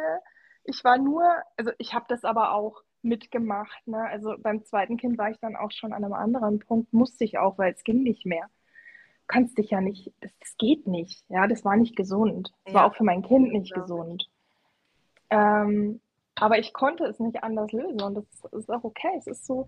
Ich 0.63 0.83
war 0.83 0.97
nur, 0.97 1.23
also 1.57 1.71
ich 1.77 1.93
habe 1.93 2.05
das 2.09 2.23
aber 2.23 2.53
auch 2.53 2.81
mitgemacht. 3.03 3.87
Ne? 3.87 3.99
Also 3.99 4.33
beim 4.39 4.63
zweiten 4.63 4.97
Kind 4.97 5.19
war 5.19 5.29
ich 5.29 5.39
dann 5.39 5.55
auch 5.55 5.71
schon 5.71 5.93
an 5.93 6.03
einem 6.03 6.13
anderen 6.13 6.57
Punkt, 6.57 6.91
musste 6.91 7.23
ich 7.23 7.37
auch, 7.37 7.59
weil 7.59 7.73
es 7.73 7.83
ging 7.83 8.01
nicht 8.01 8.25
mehr 8.25 8.49
kannst 9.29 9.57
dich 9.57 9.69
ja 9.69 9.79
nicht, 9.79 10.11
das, 10.19 10.31
das, 10.39 10.57
geht 10.57 10.87
nicht. 10.87 11.23
Ja, 11.29 11.47
das 11.47 11.63
war 11.63 11.77
nicht 11.77 11.95
gesund. 11.95 12.51
Das 12.65 12.73
ja. 12.73 12.79
war 12.79 12.87
auch 12.87 12.95
für 12.95 13.05
mein 13.05 13.21
Kind 13.21 13.53
nicht 13.53 13.73
ja. 13.73 13.81
gesund. 13.81 14.29
Ähm, 15.29 16.01
aber 16.35 16.57
ich 16.57 16.73
konnte 16.73 17.05
es 17.05 17.19
nicht 17.19 17.43
anders 17.43 17.71
lösen 17.71 18.01
und 18.01 18.15
das 18.15 18.25
ist 18.51 18.69
auch 18.69 18.83
okay. 18.83 19.11
Es 19.17 19.27
ist 19.27 19.45
so, 19.45 19.67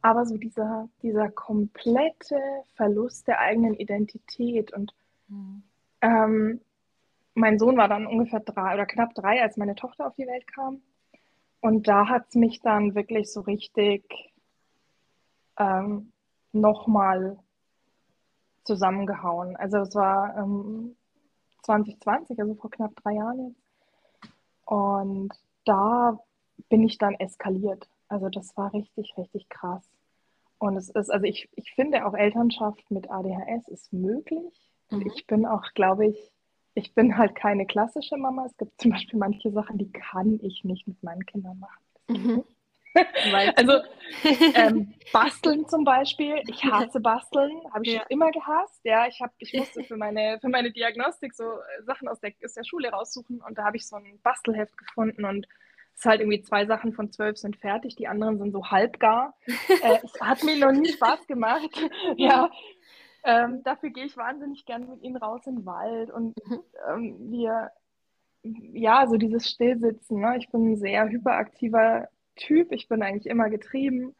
aber 0.00 0.24
so 0.24 0.36
dieser, 0.36 0.88
dieser 1.02 1.28
komplette 1.28 2.40
Verlust 2.76 3.26
der 3.26 3.40
eigenen 3.40 3.74
Identität 3.74 4.72
und 4.72 4.94
mhm. 5.28 5.62
ähm, 6.00 6.60
mein 7.34 7.58
Sohn 7.58 7.76
war 7.76 7.88
dann 7.88 8.06
ungefähr 8.06 8.40
drei 8.40 8.74
oder 8.74 8.86
knapp 8.86 9.14
drei, 9.14 9.42
als 9.42 9.56
meine 9.56 9.74
Tochter 9.74 10.06
auf 10.06 10.14
die 10.14 10.26
Welt 10.26 10.46
kam. 10.46 10.82
Und 11.60 11.88
da 11.88 12.08
hat 12.08 12.28
es 12.28 12.34
mich 12.36 12.60
dann 12.60 12.94
wirklich 12.94 13.32
so 13.32 13.40
richtig 13.40 14.04
ähm, 15.58 16.12
nochmal 16.52 17.38
zusammengehauen. 18.64 19.56
Also 19.56 19.78
es 19.78 19.94
war 19.94 20.36
ähm, 20.36 20.96
2020, 21.62 22.38
also 22.40 22.54
vor 22.54 22.70
knapp 22.70 22.92
drei 23.02 23.14
Jahren 23.14 23.48
jetzt. 23.48 24.30
Und 24.66 25.32
da 25.64 26.18
bin 26.68 26.84
ich 26.84 26.98
dann 26.98 27.14
eskaliert. 27.14 27.88
Also 28.08 28.28
das 28.28 28.56
war 28.56 28.72
richtig, 28.72 29.14
richtig 29.16 29.48
krass. 29.48 29.88
Und 30.58 30.76
es 30.76 30.90
ist, 30.90 31.10
also 31.10 31.24
ich, 31.24 31.48
ich 31.56 31.72
finde 31.74 32.06
auch 32.06 32.14
Elternschaft 32.14 32.90
mit 32.90 33.10
ADHS 33.10 33.68
ist 33.68 33.92
möglich. 33.92 34.70
Mhm. 34.90 35.06
Ich 35.06 35.26
bin 35.26 35.46
auch, 35.46 35.64
glaube 35.74 36.06
ich, 36.06 36.32
ich 36.74 36.94
bin 36.94 37.16
halt 37.16 37.34
keine 37.34 37.66
klassische 37.66 38.16
Mama. 38.16 38.44
Es 38.46 38.56
gibt 38.56 38.80
zum 38.80 38.90
Beispiel 38.92 39.18
manche 39.18 39.50
Sachen, 39.50 39.78
die 39.78 39.90
kann 39.90 40.38
ich 40.42 40.62
nicht 40.64 40.86
mit 40.86 41.02
meinen 41.02 41.24
Kindern 41.26 41.58
machen. 41.58 41.82
Mhm. 42.08 42.44
Also 43.56 43.80
ähm, 44.54 44.94
basteln 45.12 45.66
zum 45.68 45.84
Beispiel. 45.84 46.42
Ich 46.48 46.64
hasse 46.64 47.00
basteln, 47.00 47.60
habe 47.72 47.84
ich 47.84 47.92
ja. 47.92 48.00
schon 48.00 48.08
immer 48.10 48.30
gehasst. 48.30 48.80
Ja, 48.84 49.06
ich 49.06 49.20
habe, 49.20 49.32
ich 49.38 49.52
musste 49.54 49.82
für 49.84 49.96
meine 49.96 50.38
für 50.40 50.48
meine 50.48 50.72
Diagnostik 50.72 51.34
so 51.34 51.44
äh, 51.44 51.82
Sachen 51.84 52.08
aus 52.08 52.20
der, 52.20 52.32
aus 52.44 52.54
der 52.54 52.64
Schule 52.64 52.90
raussuchen 52.90 53.40
und 53.40 53.58
da 53.58 53.64
habe 53.64 53.76
ich 53.76 53.86
so 53.86 53.96
ein 53.96 54.20
Bastelheft 54.22 54.76
gefunden 54.76 55.24
und 55.24 55.46
es 55.94 56.00
ist 56.00 56.06
halt 56.06 56.20
irgendwie 56.20 56.42
zwei 56.42 56.66
Sachen 56.66 56.92
von 56.92 57.12
zwölf 57.12 57.36
sind 57.36 57.56
fertig, 57.56 57.96
die 57.96 58.08
anderen 58.08 58.38
sind 58.38 58.52
so 58.52 58.66
halbgar. 58.66 59.34
äh, 59.46 59.98
es 60.02 60.12
hat 60.20 60.42
mir 60.44 60.58
noch 60.58 60.72
nie 60.72 60.92
Spaß 60.92 61.26
gemacht. 61.26 61.70
ja. 62.16 62.50
Ähm, 63.22 63.62
dafür 63.64 63.90
gehe 63.90 64.06
ich 64.06 64.16
wahnsinnig 64.16 64.64
gern 64.64 64.88
mit 64.88 65.02
ihnen 65.02 65.18
raus 65.18 65.46
in 65.46 65.56
den 65.56 65.66
Wald 65.66 66.10
und 66.10 66.34
mhm. 66.46 66.60
ähm, 66.88 67.30
wir 67.30 67.70
ja, 68.42 69.06
so 69.06 69.16
dieses 69.16 69.48
Stillsitzen. 69.48 70.20
Ne? 70.20 70.38
Ich 70.38 70.48
bin 70.48 70.72
ein 70.72 70.76
sehr 70.76 71.08
hyperaktiver 71.08 72.08
Typ. 72.40 72.72
Ich 72.72 72.88
bin 72.88 73.02
eigentlich 73.02 73.26
immer 73.26 73.48
getrieben. 73.50 74.14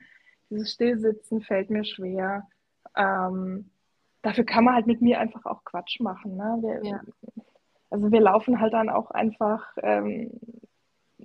Dieses 0.50 0.72
Stillsitzen 0.72 1.42
fällt 1.42 1.70
mir 1.70 1.84
schwer. 1.84 2.48
Ähm, 2.96 3.70
dafür 4.22 4.44
kann 4.44 4.64
man 4.64 4.74
halt 4.74 4.86
mit 4.86 5.00
mir 5.00 5.20
einfach 5.20 5.44
auch 5.46 5.64
Quatsch 5.64 6.00
machen. 6.00 6.36
Ne? 6.36 6.58
Wir, 6.60 6.84
ja. 6.84 7.00
Also 7.90 8.12
wir 8.12 8.20
laufen 8.20 8.60
halt 8.60 8.72
dann 8.72 8.88
auch 8.88 9.10
einfach 9.10 9.76
ähm, 9.82 10.30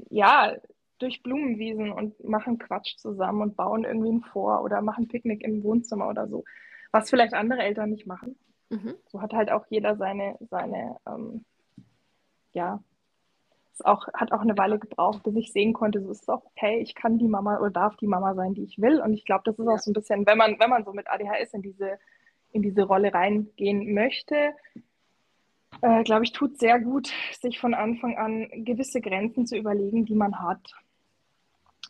ja, 0.09 0.55
durch 0.99 1.21
Blumenwiesen 1.23 1.91
und 1.91 2.23
machen 2.23 2.57
Quatsch 2.57 2.97
zusammen 2.97 3.41
und 3.41 3.57
bauen 3.57 3.83
irgendwie 3.83 4.11
ein 4.11 4.21
Vor 4.21 4.63
oder 4.63 4.81
machen 4.81 5.07
Picknick 5.07 5.43
im 5.43 5.63
Wohnzimmer 5.63 6.07
oder 6.07 6.27
so. 6.27 6.43
Was 6.91 7.09
vielleicht 7.09 7.33
andere 7.33 7.61
Eltern 7.61 7.91
nicht 7.91 8.07
machen. 8.07 8.37
Mhm. 8.69 8.95
So 9.07 9.21
hat 9.21 9.33
halt 9.33 9.51
auch 9.51 9.65
jeder 9.69 9.95
seine, 9.97 10.37
seine 10.49 10.97
ähm, 11.07 11.45
ja, 12.53 12.81
es 13.75 13.85
auch, 13.85 14.07
hat 14.13 14.31
auch 14.31 14.41
eine 14.41 14.57
Weile 14.57 14.79
gebraucht, 14.79 15.23
bis 15.23 15.35
ich 15.35 15.51
sehen 15.51 15.73
konnte, 15.73 16.01
so 16.01 16.09
ist 16.11 16.23
es 16.23 16.29
auch 16.29 16.45
okay, 16.45 16.79
ich 16.79 16.95
kann 16.95 17.17
die 17.17 17.27
Mama 17.27 17.59
oder 17.59 17.71
darf 17.71 17.95
die 17.97 18.07
Mama 18.07 18.33
sein, 18.33 18.53
die 18.53 18.63
ich 18.63 18.79
will. 18.79 19.01
Und 19.01 19.13
ich 19.13 19.25
glaube, 19.25 19.43
das 19.45 19.59
ist 19.59 19.67
auch 19.67 19.79
so 19.79 19.91
ein 19.91 19.93
bisschen, 19.93 20.25
wenn 20.25 20.37
man, 20.37 20.59
wenn 20.59 20.69
man 20.69 20.85
so 20.85 20.93
mit 20.93 21.09
ADHS 21.09 21.53
in 21.53 21.61
diese, 21.61 21.99
in 22.51 22.61
diese 22.61 22.83
Rolle 22.83 23.13
reingehen 23.13 23.93
möchte, 23.93 24.53
äh, 25.81 26.03
glaube 26.03 26.23
ich, 26.23 26.31
tut 26.31 26.57
sehr 26.57 26.79
gut, 26.79 27.11
sich 27.41 27.59
von 27.59 27.73
Anfang 27.73 28.17
an 28.17 28.47
gewisse 28.63 29.01
Grenzen 29.01 29.45
zu 29.45 29.57
überlegen, 29.57 30.05
die 30.05 30.15
man 30.15 30.39
hat. 30.39 30.61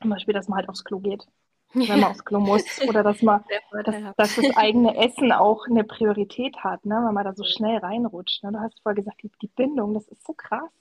Zum 0.02 0.10
Beispiel, 0.10 0.34
dass 0.34 0.48
man 0.48 0.58
halt 0.58 0.70
aufs 0.70 0.84
Klo 0.84 1.00
geht, 1.00 1.26
wenn 1.74 2.00
man 2.00 2.12
aufs 2.12 2.26
Klo 2.26 2.40
muss. 2.42 2.64
Oder 2.88 3.04
dass 3.04 3.22
man, 3.22 3.44
dass, 3.86 3.96
dass, 4.18 4.36
das 4.36 4.58
eigene 4.58 4.98
Essen 4.98 5.32
auch 5.32 5.68
eine 5.68 5.84
Priorität 5.84 6.58
hat, 6.58 6.84
ne? 6.86 6.96
wenn 7.06 7.14
man 7.14 7.26
da 7.26 7.34
so 7.36 7.44
schnell 7.44 7.78
reinrutscht. 7.78 8.44
Ne? 8.44 8.54
Du 8.54 8.60
hast 8.60 8.82
vorher 8.82 8.96
gesagt, 8.96 9.22
die, 9.22 9.30
die 9.42 9.48
Bindung, 9.48 9.94
das 9.94 10.08
ist 10.08 10.26
so 10.26 10.34
krass. 10.34 10.72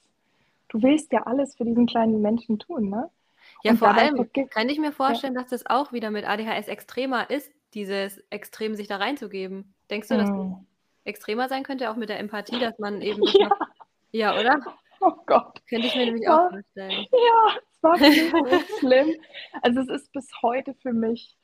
Du 0.75 0.83
willst 0.83 1.13
ja 1.13 1.23
alles 1.23 1.55
für 1.55 1.65
diesen 1.65 1.87
kleinen 1.87 2.21
Menschen 2.21 2.59
tun, 2.59 2.91
ne? 2.91 3.09
Ja, 3.63 3.71
und 3.71 3.77
vor 3.79 3.95
allem 3.95 4.29
kann 4.51 4.69
ich 4.69 4.81
mir 4.81 4.91
vorstellen, 4.91 5.35
ja. 5.35 5.43
dass 5.43 5.51
das 5.51 5.67
auch 5.67 5.93
wieder 5.93 6.11
mit 6.11 6.29
ADHS 6.29 6.67
extremer 6.67 7.31
ist, 7.31 7.53
dieses 7.75 8.19
Extrem 8.31 8.75
sich 8.75 8.89
da 8.89 8.97
reinzugeben. 8.97 9.73
Denkst 9.89 10.09
du, 10.09 10.17
dass 10.17 10.29
das 10.29 10.37
hm. 10.37 10.67
extremer 11.05 11.49
sein 11.49 11.63
könnte, 11.63 11.93
auch 11.93 11.95
mit 11.95 12.09
der 12.09 12.19
Empathie, 12.19 12.59
dass 12.59 12.77
man 12.81 13.03
eben. 13.03 13.23
Ja, 13.39 13.49
noch... 13.49 13.59
ja 14.11 14.41
oder? 14.41 14.61
Oh 15.01 15.13
Gott. 15.27 15.63
Könnte 15.69 15.87
ich 15.87 15.95
mir 15.95 16.07
nämlich 16.07 16.25
ja. 16.25 16.45
auch 16.45 16.51
vorstellen. 16.51 17.07
Ja, 17.13 17.57
es 17.71 17.83
war 17.83 17.97
so 17.97 18.05
schlimm. 18.81 19.15
Also 19.63 19.81
es 19.81 19.89
ist 19.89 20.13
bis 20.13 20.29
heute 20.43 20.75
für 20.75 20.93
mich, 20.93 21.37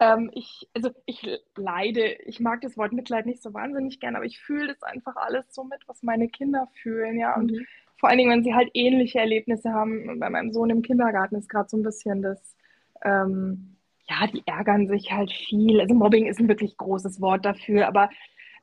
ähm, 0.00 0.28
ich, 0.34 0.68
also 0.74 0.90
ich 1.06 1.40
leide, 1.56 2.14
ich 2.24 2.40
mag 2.40 2.62
das 2.62 2.76
Wort 2.76 2.92
Mitleid 2.92 3.26
nicht 3.26 3.44
so 3.44 3.54
wahnsinnig 3.54 4.00
gern, 4.00 4.16
aber 4.16 4.24
ich 4.24 4.40
fühle 4.40 4.66
das 4.66 4.82
einfach 4.82 5.14
alles 5.14 5.54
so 5.54 5.62
mit, 5.62 5.86
was 5.86 6.02
meine 6.02 6.28
Kinder 6.28 6.66
fühlen, 6.82 7.16
ja. 7.16 7.36
Und 7.36 7.52
mhm. 7.52 7.66
Vor 8.02 8.08
allen 8.08 8.18
Dingen, 8.18 8.32
wenn 8.32 8.42
sie 8.42 8.52
halt 8.52 8.68
ähnliche 8.74 9.20
Erlebnisse 9.20 9.72
haben. 9.72 10.18
Bei 10.18 10.28
meinem 10.28 10.52
Sohn 10.52 10.70
im 10.70 10.82
Kindergarten 10.82 11.36
ist 11.36 11.48
gerade 11.48 11.68
so 11.68 11.76
ein 11.76 11.84
bisschen 11.84 12.20
das, 12.20 12.56
ähm, 13.04 13.76
ja, 14.08 14.26
die 14.26 14.42
ärgern 14.44 14.88
sich 14.88 15.12
halt 15.12 15.30
viel. 15.30 15.80
Also 15.80 15.94
Mobbing 15.94 16.26
ist 16.26 16.40
ein 16.40 16.48
wirklich 16.48 16.76
großes 16.76 17.20
Wort 17.20 17.44
dafür, 17.44 17.86
aber 17.86 18.10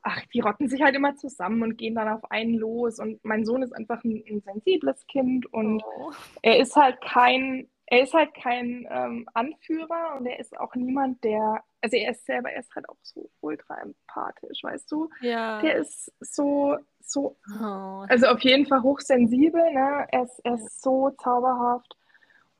ach, 0.02 0.20
die 0.34 0.40
rotten 0.40 0.68
sich 0.68 0.82
halt 0.82 0.94
immer 0.94 1.16
zusammen 1.16 1.62
und 1.62 1.78
gehen 1.78 1.94
dann 1.94 2.08
auf 2.08 2.30
einen 2.30 2.52
los. 2.52 2.98
Und 2.98 3.24
mein 3.24 3.46
Sohn 3.46 3.62
ist 3.62 3.74
einfach 3.74 4.04
ein, 4.04 4.22
ein 4.28 4.42
sensibles 4.42 5.06
Kind 5.06 5.50
und 5.54 5.82
oh. 5.86 6.10
er 6.42 6.58
ist 6.58 6.76
halt 6.76 7.00
kein, 7.00 7.66
er 7.86 8.02
ist 8.02 8.12
halt 8.12 8.34
kein 8.34 8.86
ähm, 8.90 9.26
Anführer 9.32 10.18
und 10.18 10.26
er 10.26 10.38
ist 10.38 10.54
auch 10.60 10.74
niemand, 10.74 11.24
der, 11.24 11.62
also 11.80 11.96
er 11.96 12.10
ist 12.10 12.26
selber, 12.26 12.50
er 12.50 12.60
ist 12.60 12.74
halt 12.74 12.88
auch 12.88 12.98
so 13.02 13.30
ultra 13.40 13.80
empathisch, 13.80 14.62
weißt 14.62 14.90
du? 14.90 15.08
Ja. 15.20 15.60
Der 15.60 15.76
ist 15.76 16.12
so, 16.20 16.76
so, 17.00 17.36
oh. 17.60 18.04
also 18.08 18.26
auf 18.26 18.40
jeden 18.40 18.66
Fall 18.66 18.82
hochsensibel, 18.82 19.72
ne? 19.72 20.06
Er 20.10 20.22
ist, 20.24 20.40
er 20.44 20.54
ist 20.54 20.82
so 20.82 21.10
zauberhaft 21.22 21.96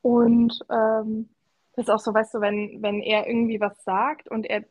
und 0.03 0.59
ähm, 0.71 1.29
das 1.77 1.87
ist 1.87 1.91
auch 1.91 2.01
so, 2.01 2.13
weißt 2.13 2.35
du, 2.35 2.41
wenn, 2.41 2.83
wenn 2.83 3.01
er 3.01 3.27
irgendwie 3.27 3.61
was 3.61 3.83
sagt 3.85 4.29
und 4.31 4.45
er 4.45 4.65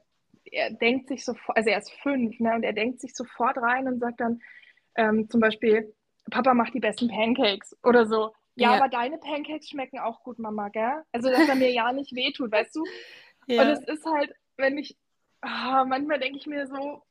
er 0.51 0.71
denkt 0.71 1.07
sich 1.07 1.23
sofort, 1.23 1.57
also 1.57 1.69
er 1.69 1.77
ist 1.77 1.91
fünf, 2.01 2.39
ne, 2.39 2.55
und 2.55 2.63
er 2.63 2.73
denkt 2.73 3.01
sich 3.01 3.13
sofort 3.15 3.57
rein 3.57 3.87
und 3.87 3.99
sagt 3.99 4.19
dann 4.19 4.41
ähm, 4.95 5.29
zum 5.29 5.39
Beispiel, 5.41 5.93
Papa 6.29 6.53
macht 6.53 6.73
die 6.73 6.79
besten 6.79 7.07
Pancakes 7.07 7.77
oder 7.83 8.05
so. 8.05 8.33
Ja, 8.55 8.71
ja, 8.71 8.77
aber 8.77 8.89
deine 8.89 9.17
Pancakes 9.17 9.69
schmecken 9.69 9.99
auch 9.99 10.23
gut, 10.23 10.37
Mama, 10.37 10.69
gell? 10.69 11.03
Also, 11.11 11.29
dass 11.29 11.47
er 11.47 11.55
mir 11.55 11.71
ja 11.71 11.93
nicht 11.93 12.13
wehtut, 12.15 12.51
weißt 12.51 12.75
du? 12.75 12.83
Ja. 13.49 13.63
Und 13.63 13.69
es 13.69 13.83
ist 13.83 14.05
halt, 14.05 14.31
wenn 14.57 14.77
ich, 14.77 14.95
oh, 15.43 15.85
manchmal 15.85 16.19
denke 16.19 16.37
ich 16.37 16.45
mir 16.45 16.67
so, 16.67 17.01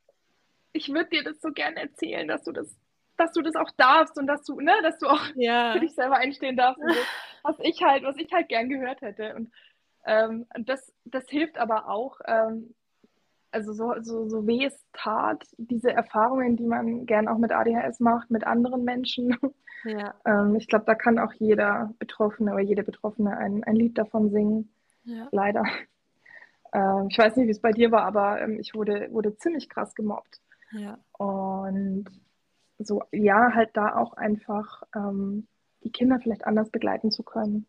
ich 0.72 0.88
würde 0.88 1.11
dir 1.11 1.24
das 1.24 1.40
so 1.40 1.51
gerne 1.51 1.81
erzählen, 1.81 2.29
dass 2.29 2.44
du 2.44 2.53
das, 2.53 2.74
dass 3.16 3.33
du 3.33 3.42
das 3.42 3.57
auch 3.57 3.70
darfst 3.77 4.16
und 4.16 4.29
dass 4.29 4.44
du, 4.44 4.61
ne, 4.61 4.72
dass 4.83 4.98
du 4.98 5.09
auch 5.09 5.22
ja. 5.35 5.72
für 5.74 5.81
dich 5.81 5.94
selber 5.94 6.16
einstehen 6.16 6.57
darfst. 6.57 6.81
Das, 6.87 6.96
was 7.42 7.57
ich 7.61 7.83
halt, 7.83 8.05
was 8.05 8.16
ich 8.16 8.33
halt 8.33 8.48
gern 8.48 8.68
gehört 8.68 9.01
hätte. 9.01 9.35
Und 9.35 9.51
ähm, 10.07 10.46
das, 10.61 10.92
das 11.05 11.29
hilft 11.29 11.59
aber 11.59 11.88
auch, 11.88 12.20
ähm, 12.27 12.74
also 13.51 13.72
so, 13.72 13.94
so, 14.03 14.29
so 14.29 14.46
weh 14.46 14.66
es 14.66 14.87
tat, 14.92 15.42
diese 15.57 15.90
Erfahrungen, 15.90 16.57
die 16.57 16.66
man 16.66 17.07
gern 17.07 17.27
auch 17.27 17.38
mit 17.38 17.51
ADHS 17.51 17.98
macht, 17.98 18.31
mit 18.31 18.46
anderen 18.46 18.85
Menschen. 18.85 19.37
Ja. 19.83 20.14
ähm, 20.24 20.55
ich 20.55 20.68
glaube, 20.68 20.85
da 20.85 20.94
kann 20.94 21.18
auch 21.18 21.33
jeder 21.33 21.92
Betroffene 21.98 22.53
oder 22.53 22.62
jede 22.62 22.85
Betroffene 22.85 23.37
ein, 23.37 23.64
ein 23.64 23.74
Lied 23.74 23.98
davon 23.98 24.31
singen. 24.31 24.70
Ja. 25.05 25.27
Leider. 25.33 25.64
Ähm, 26.72 27.09
ich 27.11 27.18
weiß 27.18 27.37
nicht, 27.37 27.46
wie 27.46 27.52
es 27.52 27.61
bei 27.61 27.72
dir 27.72 27.90
war, 27.90 28.04
aber 28.04 28.40
ähm, 28.40 28.59
ich 28.61 28.74
wurde, 28.74 29.09
wurde 29.11 29.37
ziemlich 29.37 29.68
krass 29.68 29.94
gemobbt. 29.94 30.40
Ja. 30.72 30.98
Und 31.12 32.07
so, 32.78 33.02
ja, 33.12 33.52
halt 33.54 33.70
da 33.74 33.96
auch 33.96 34.14
einfach 34.14 34.83
ähm, 34.94 35.46
die 35.83 35.90
Kinder 35.90 36.18
vielleicht 36.20 36.46
anders 36.46 36.70
begleiten 36.70 37.11
zu 37.11 37.22
können. 37.22 37.66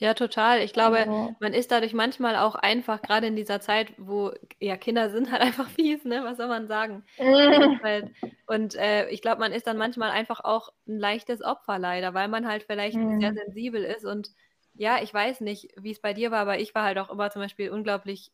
Ja, 0.00 0.14
total. 0.14 0.60
Ich 0.60 0.72
glaube, 0.72 0.98
Ja. 0.98 1.36
man 1.40 1.52
ist 1.52 1.72
dadurch 1.72 1.92
manchmal 1.92 2.36
auch 2.36 2.54
einfach, 2.54 3.02
gerade 3.02 3.26
in 3.26 3.34
dieser 3.34 3.60
Zeit, 3.60 3.92
wo 3.98 4.30
ja, 4.60 4.76
Kinder 4.76 5.10
sind 5.10 5.32
halt 5.32 5.42
einfach 5.42 5.68
fies, 5.70 6.04
ne? 6.04 6.20
Was 6.22 6.36
soll 6.36 6.46
man 6.46 6.68
sagen? 6.68 7.04
halt, 7.82 8.12
und 8.46 8.76
äh, 8.76 9.08
ich 9.10 9.22
glaube, 9.22 9.40
man 9.40 9.52
ist 9.52 9.66
dann 9.66 9.76
manchmal 9.76 10.10
einfach 10.10 10.40
auch 10.44 10.72
ein 10.86 10.98
leichtes 10.98 11.42
Opfer 11.42 11.78
leider, 11.78 12.14
weil 12.14 12.28
man 12.28 12.46
halt 12.46 12.62
vielleicht 12.62 12.94
sehr 12.94 13.32
mhm. 13.32 13.36
sensibel 13.36 13.82
ist. 13.82 14.04
Und 14.04 14.30
ja, 14.78 15.02
ich 15.02 15.12
weiß 15.12 15.40
nicht, 15.40 15.72
wie 15.76 15.90
es 15.90 16.00
bei 16.00 16.14
dir 16.14 16.30
war, 16.30 16.38
aber 16.38 16.60
ich 16.60 16.74
war 16.74 16.84
halt 16.84 16.98
auch 16.98 17.10
immer 17.10 17.30
zum 17.30 17.42
Beispiel 17.42 17.70
unglaublich, 17.70 18.30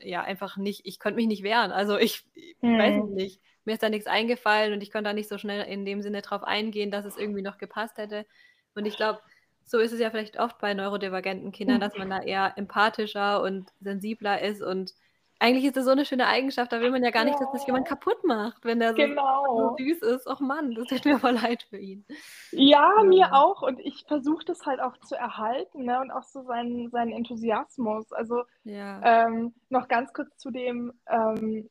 ja, 0.00 0.22
einfach 0.22 0.56
nicht, 0.56 0.80
ich 0.84 0.98
konnte 0.98 1.16
mich 1.16 1.26
nicht 1.26 1.42
wehren. 1.42 1.72
Also 1.72 1.98
ich, 1.98 2.24
weiß 2.78 3.04
es 3.04 3.10
nicht. 3.10 3.40
Mir 3.66 3.74
ist 3.74 3.82
da 3.82 3.90
nichts 3.90 4.06
eingefallen 4.06 4.72
und 4.72 4.82
ich 4.82 4.90
konnte 4.90 5.10
da 5.10 5.12
nicht 5.12 5.28
so 5.28 5.36
schnell 5.36 5.62
in 5.66 5.84
dem 5.84 6.00
Sinne 6.00 6.22
drauf 6.22 6.42
eingehen, 6.42 6.90
dass 6.90 7.04
es 7.04 7.18
irgendwie 7.18 7.42
noch 7.42 7.58
gepasst 7.58 7.98
hätte. 7.98 8.26
Und 8.74 8.86
ich 8.86 8.96
glaube, 8.96 9.20
so 9.66 9.78
ist 9.78 9.92
es 9.92 10.00
ja 10.00 10.10
vielleicht 10.10 10.38
oft 10.38 10.58
bei 10.58 10.72
neurodivergenten 10.72 11.52
Kindern, 11.52 11.80
dass 11.80 11.96
man 11.96 12.10
da 12.10 12.22
eher 12.22 12.54
empathischer 12.56 13.42
und 13.42 13.70
sensibler 13.80 14.40
ist 14.40 14.62
und 14.62 14.94
eigentlich 15.38 15.64
ist 15.64 15.76
das 15.76 15.84
so 15.84 15.90
eine 15.90 16.04
schöne 16.04 16.26
Eigenschaft, 16.26 16.72
da 16.72 16.80
will 16.80 16.90
man 16.90 17.02
ja 17.02 17.10
gar 17.10 17.24
nicht, 17.24 17.38
dass 17.40 17.50
das 17.52 17.66
jemand 17.66 17.86
kaputt 17.86 18.24
macht, 18.24 18.64
wenn 18.64 18.80
der 18.80 18.90
so, 18.90 18.96
genau. 18.96 19.76
so 19.78 19.84
süß 19.84 20.02
ist. 20.02 20.26
Och 20.26 20.40
Mann, 20.40 20.72
das 20.74 20.86
tut 20.86 21.04
mir 21.04 21.18
voll 21.18 21.32
leid 21.32 21.64
für 21.64 21.76
ihn. 21.76 22.04
Ja, 22.52 22.92
ja. 22.98 23.04
mir 23.04 23.32
auch. 23.32 23.62
Und 23.62 23.80
ich 23.80 24.04
versuche 24.06 24.44
das 24.44 24.64
halt 24.64 24.80
auch 24.80 24.96
zu 24.98 25.16
erhalten 25.16 25.84
ne? 25.84 26.00
und 26.00 26.10
auch 26.10 26.22
so 26.22 26.42
seinen, 26.42 26.90
seinen 26.90 27.12
Enthusiasmus. 27.12 28.12
Also 28.12 28.44
ja. 28.64 29.00
ähm, 29.02 29.54
noch 29.68 29.88
ganz 29.88 30.12
kurz 30.12 30.36
zu 30.36 30.50
dem, 30.50 30.92
ähm, 31.08 31.68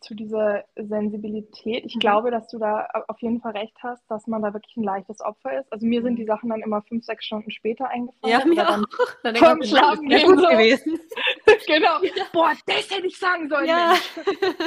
zu 0.00 0.14
dieser 0.14 0.64
Sensibilität. 0.76 1.84
Ich 1.84 1.96
mhm. 1.96 2.00
glaube, 2.00 2.30
dass 2.30 2.48
du 2.48 2.58
da 2.58 2.88
auf 3.08 3.20
jeden 3.20 3.40
Fall 3.40 3.52
recht 3.52 3.76
hast, 3.82 4.02
dass 4.10 4.26
man 4.26 4.42
da 4.42 4.54
wirklich 4.54 4.76
ein 4.76 4.84
leichtes 4.84 5.20
Opfer 5.20 5.60
ist. 5.60 5.70
Also 5.72 5.86
mir 5.86 6.02
sind 6.02 6.16
die. 6.16 6.30
Sachen 6.30 6.48
dann 6.50 6.60
immer 6.60 6.80
fünf, 6.82 7.04
sechs 7.04 7.24
Stunden 7.24 7.50
später 7.50 7.88
eingefallen. 7.88 8.38
Ja, 8.38 8.44
mir 8.46 8.54
dann 8.54 8.84
auch. 8.84 9.22
Dann 9.24 9.34
vom 9.34 9.62
Schlafen 9.64 10.08
gehen 10.08 10.38
so. 10.38 10.48
gewesen. 10.48 11.00
genau. 11.66 12.02
Ja. 12.02 12.24
Boah, 12.32 12.52
das 12.66 12.88
hätte 12.88 13.06
ich 13.08 13.18
sagen 13.18 13.48
sollen. 13.48 13.66
Ja. 13.66 13.96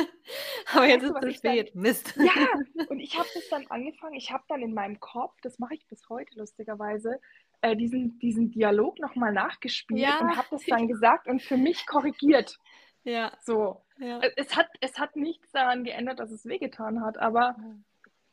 Aber 0.74 0.86
jetzt 0.86 1.04
ist 1.04 1.16
es 1.24 1.36
spät. 1.36 1.72
Dann, 1.74 1.82
Mist. 1.82 2.14
Ja, 2.18 2.86
und 2.90 3.00
ich 3.00 3.18
habe 3.18 3.30
das 3.34 3.48
dann 3.50 3.66
angefangen. 3.68 4.16
Ich 4.16 4.32
habe 4.32 4.44
dann 4.50 4.62
in 4.62 4.74
meinem 4.74 5.00
Kopf, 5.00 5.40
das 5.42 5.58
mache 5.58 5.76
ich 5.76 5.88
bis 5.88 6.10
heute 6.10 6.38
lustigerweise, 6.38 7.22
äh, 7.62 7.78
diesen, 7.78 8.20
diesen 8.20 8.52
Dialog 8.52 9.00
nochmal 9.00 9.32
nachgespielt 9.32 10.02
ja. 10.02 10.20
und 10.20 10.36
habe 10.36 10.48
das 10.52 10.66
dann 10.66 10.90
gesagt 10.90 11.28
und 11.28 11.42
für 11.42 11.56
mich 11.56 11.86
korrigiert. 11.86 12.58
Ja. 13.04 13.32
So. 13.42 13.82
Ja. 13.98 14.20
Es, 14.36 14.56
hat, 14.56 14.68
es 14.82 14.98
hat 14.98 15.16
nichts 15.16 15.52
daran 15.52 15.84
geändert, 15.84 16.20
dass 16.20 16.32
es 16.32 16.46
wehgetan 16.46 17.04
hat, 17.04 17.18
aber 17.18 17.56
mhm. 17.58 17.84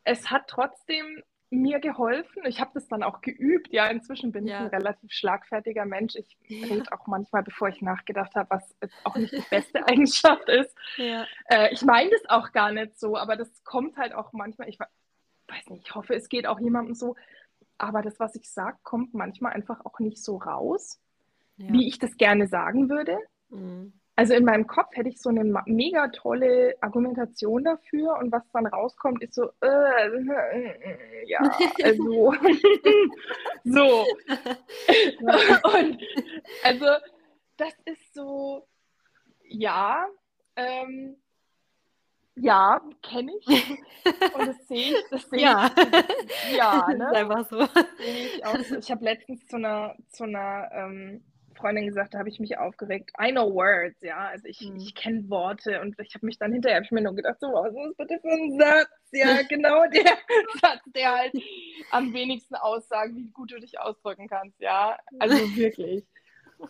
es 0.05 0.31
hat 0.31 0.49
trotzdem 0.49 1.23
mir 1.51 1.81
geholfen. 1.81 2.45
Ich 2.47 2.61
habe 2.61 2.71
das 2.75 2.87
dann 2.87 3.03
auch 3.03 3.21
geübt. 3.21 3.73
Ja, 3.73 3.89
inzwischen 3.89 4.31
bin 4.31 4.47
ja. 4.47 4.59
ich 4.59 4.61
ein 4.63 4.67
relativ 4.69 5.11
schlagfertiger 5.13 5.85
Mensch. 5.85 6.15
Ich 6.15 6.37
ja. 6.47 6.67
rede 6.67 6.93
auch 6.93 7.07
manchmal, 7.09 7.43
bevor 7.43 7.69
ich 7.69 7.83
nachgedacht 7.83 8.37
habe, 8.37 8.51
was 8.51 8.77
auch 9.03 9.17
nicht 9.17 9.33
die 9.33 9.45
beste 9.51 9.85
Eigenschaft 9.89 10.49
ist. 10.49 10.77
Ja. 10.97 11.27
Äh, 11.47 11.73
ich 11.73 11.83
meine 11.83 12.11
das 12.11 12.29
auch 12.29 12.53
gar 12.53 12.71
nicht 12.71 12.99
so, 12.99 13.17
aber 13.17 13.37
das 13.37 13.65
kommt 13.65 13.97
halt 13.97 14.15
auch 14.15 14.33
manchmal. 14.33 14.69
Ich 14.69 14.79
weiß 14.79 15.71
nicht, 15.71 15.89
ich 15.89 15.95
hoffe, 15.95 16.15
es 16.15 16.29
geht 16.29 16.47
auch 16.47 16.61
jemandem 16.61 16.95
so. 16.95 17.17
Aber 17.79 18.03
das, 18.03 18.21
was 18.21 18.37
ich 18.37 18.49
sage, 18.49 18.79
kommt 18.85 19.15
manchmal 19.15 19.53
einfach 19.53 19.85
auch 19.85 19.99
nicht 19.99 20.23
so 20.23 20.37
raus, 20.37 21.01
wie 21.57 21.89
ich 21.89 21.99
das 21.99 22.17
gerne 22.17 22.47
sagen 22.47 22.89
würde. 22.89 23.19
Mhm. 23.51 23.93
Also 24.21 24.35
in 24.35 24.45
meinem 24.45 24.67
Kopf 24.67 24.95
hätte 24.97 25.09
ich 25.09 25.19
so 25.19 25.31
eine 25.31 25.45
mega 25.65 26.09
tolle 26.09 26.77
Argumentation 26.83 27.65
dafür 27.65 28.19
und 28.19 28.31
was 28.31 28.43
dann 28.53 28.67
rauskommt, 28.67 29.23
ist 29.23 29.33
so, 29.33 29.49
äh, 29.63 30.09
äh, 30.09 31.27
ja, 31.27 31.39
also 31.83 32.05
so. 33.65 34.05
und 35.79 36.03
also 36.63 36.87
das 37.57 37.73
ist 37.87 38.13
so, 38.13 38.69
ja, 39.49 40.07
ähm, 40.55 41.17
ja, 42.35 42.83
kenne 43.03 43.33
ich. 43.41 43.71
Und 44.35 44.49
das 44.49 44.69
sehe 44.69 44.99
ich, 44.99 45.05
das 45.11 45.31
sehe 45.31 45.41
ja. 45.41 45.71
ich. 45.75 46.57
Ja, 46.59 46.89
ne? 46.89 46.99
Das 46.99 47.11
ist 47.11 47.17
einfach 47.17 47.49
so. 47.49 47.69
Ich, 48.05 48.79
ich 48.79 48.91
habe 48.91 49.03
letztens 49.03 49.47
zu 49.47 49.57
einer, 49.57 49.97
zu 50.11 50.25
einer 50.25 50.71
ähm, 50.75 51.25
Freundin 51.61 51.87
gesagt, 51.87 52.15
da 52.15 52.19
habe 52.19 52.29
ich 52.29 52.41
mich 52.41 52.59
aufgeregt. 52.59 53.13
I 53.21 53.31
know 53.31 53.55
words, 53.55 54.01
ja. 54.01 54.29
Also 54.29 54.47
ich, 54.47 54.61
mhm. 54.61 54.77
ich 54.77 54.95
kenne 54.95 55.29
Worte 55.29 55.81
und 55.81 55.99
ich 56.01 56.15
habe 56.15 56.27
mich 56.27 56.39
dann 56.39 56.53
hinterher, 56.53 56.77
habe 56.77 56.85
ich 56.85 56.91
mir 56.91 57.03
nur 57.03 57.15
gedacht, 57.15 57.39
so, 57.41 57.49
was 57.49 57.73
ist 57.73 57.77
das 57.77 57.97
bitte 57.97 58.21
für 58.21 58.29
ein 58.29 58.59
Satz? 58.59 58.89
Ja, 59.13 59.43
genau 59.49 59.87
der 59.89 60.05
Satz, 60.61 60.83
der 60.95 61.13
halt 61.17 61.33
am 61.91 62.13
wenigsten 62.13 62.55
aussagt, 62.55 63.15
wie 63.15 63.29
gut 63.29 63.53
du 63.53 63.61
dich 63.61 63.79
ausdrücken 63.79 64.29
kannst, 64.29 64.61
ja. 64.61 64.99
Also 65.19 65.37
wirklich. 65.57 66.05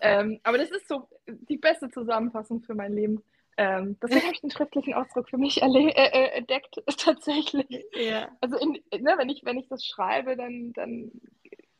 ähm, 0.01 0.41
aber 0.43 0.59
das 0.59 0.71
ist 0.71 0.89
so 0.89 1.09
die 1.27 1.59
beste 1.59 1.91
Zusammenfassung 1.91 2.63
für 2.63 2.75
mein 2.75 2.93
Leben. 2.93 3.23
Ähm, 3.57 3.99
deswegen 4.03 4.23
habe 4.23 4.35
ich 4.35 4.41
den 4.41 4.51
schriftlichen 4.51 4.95
Ausdruck 4.95 5.29
für 5.29 5.37
mich 5.37 5.61
äh, 5.61 5.67
äh, 5.67 6.39
entdeckt, 6.39 6.81
tatsächlich. 6.97 7.85
Ja. 7.95 8.31
Also 8.41 8.57
in, 8.57 8.73
ne, 8.73 9.15
wenn, 9.19 9.29
ich, 9.29 9.45
wenn 9.45 9.59
ich 9.59 9.69
das 9.69 9.85
schreibe, 9.85 10.37
dann, 10.37 10.73
dann 10.73 11.11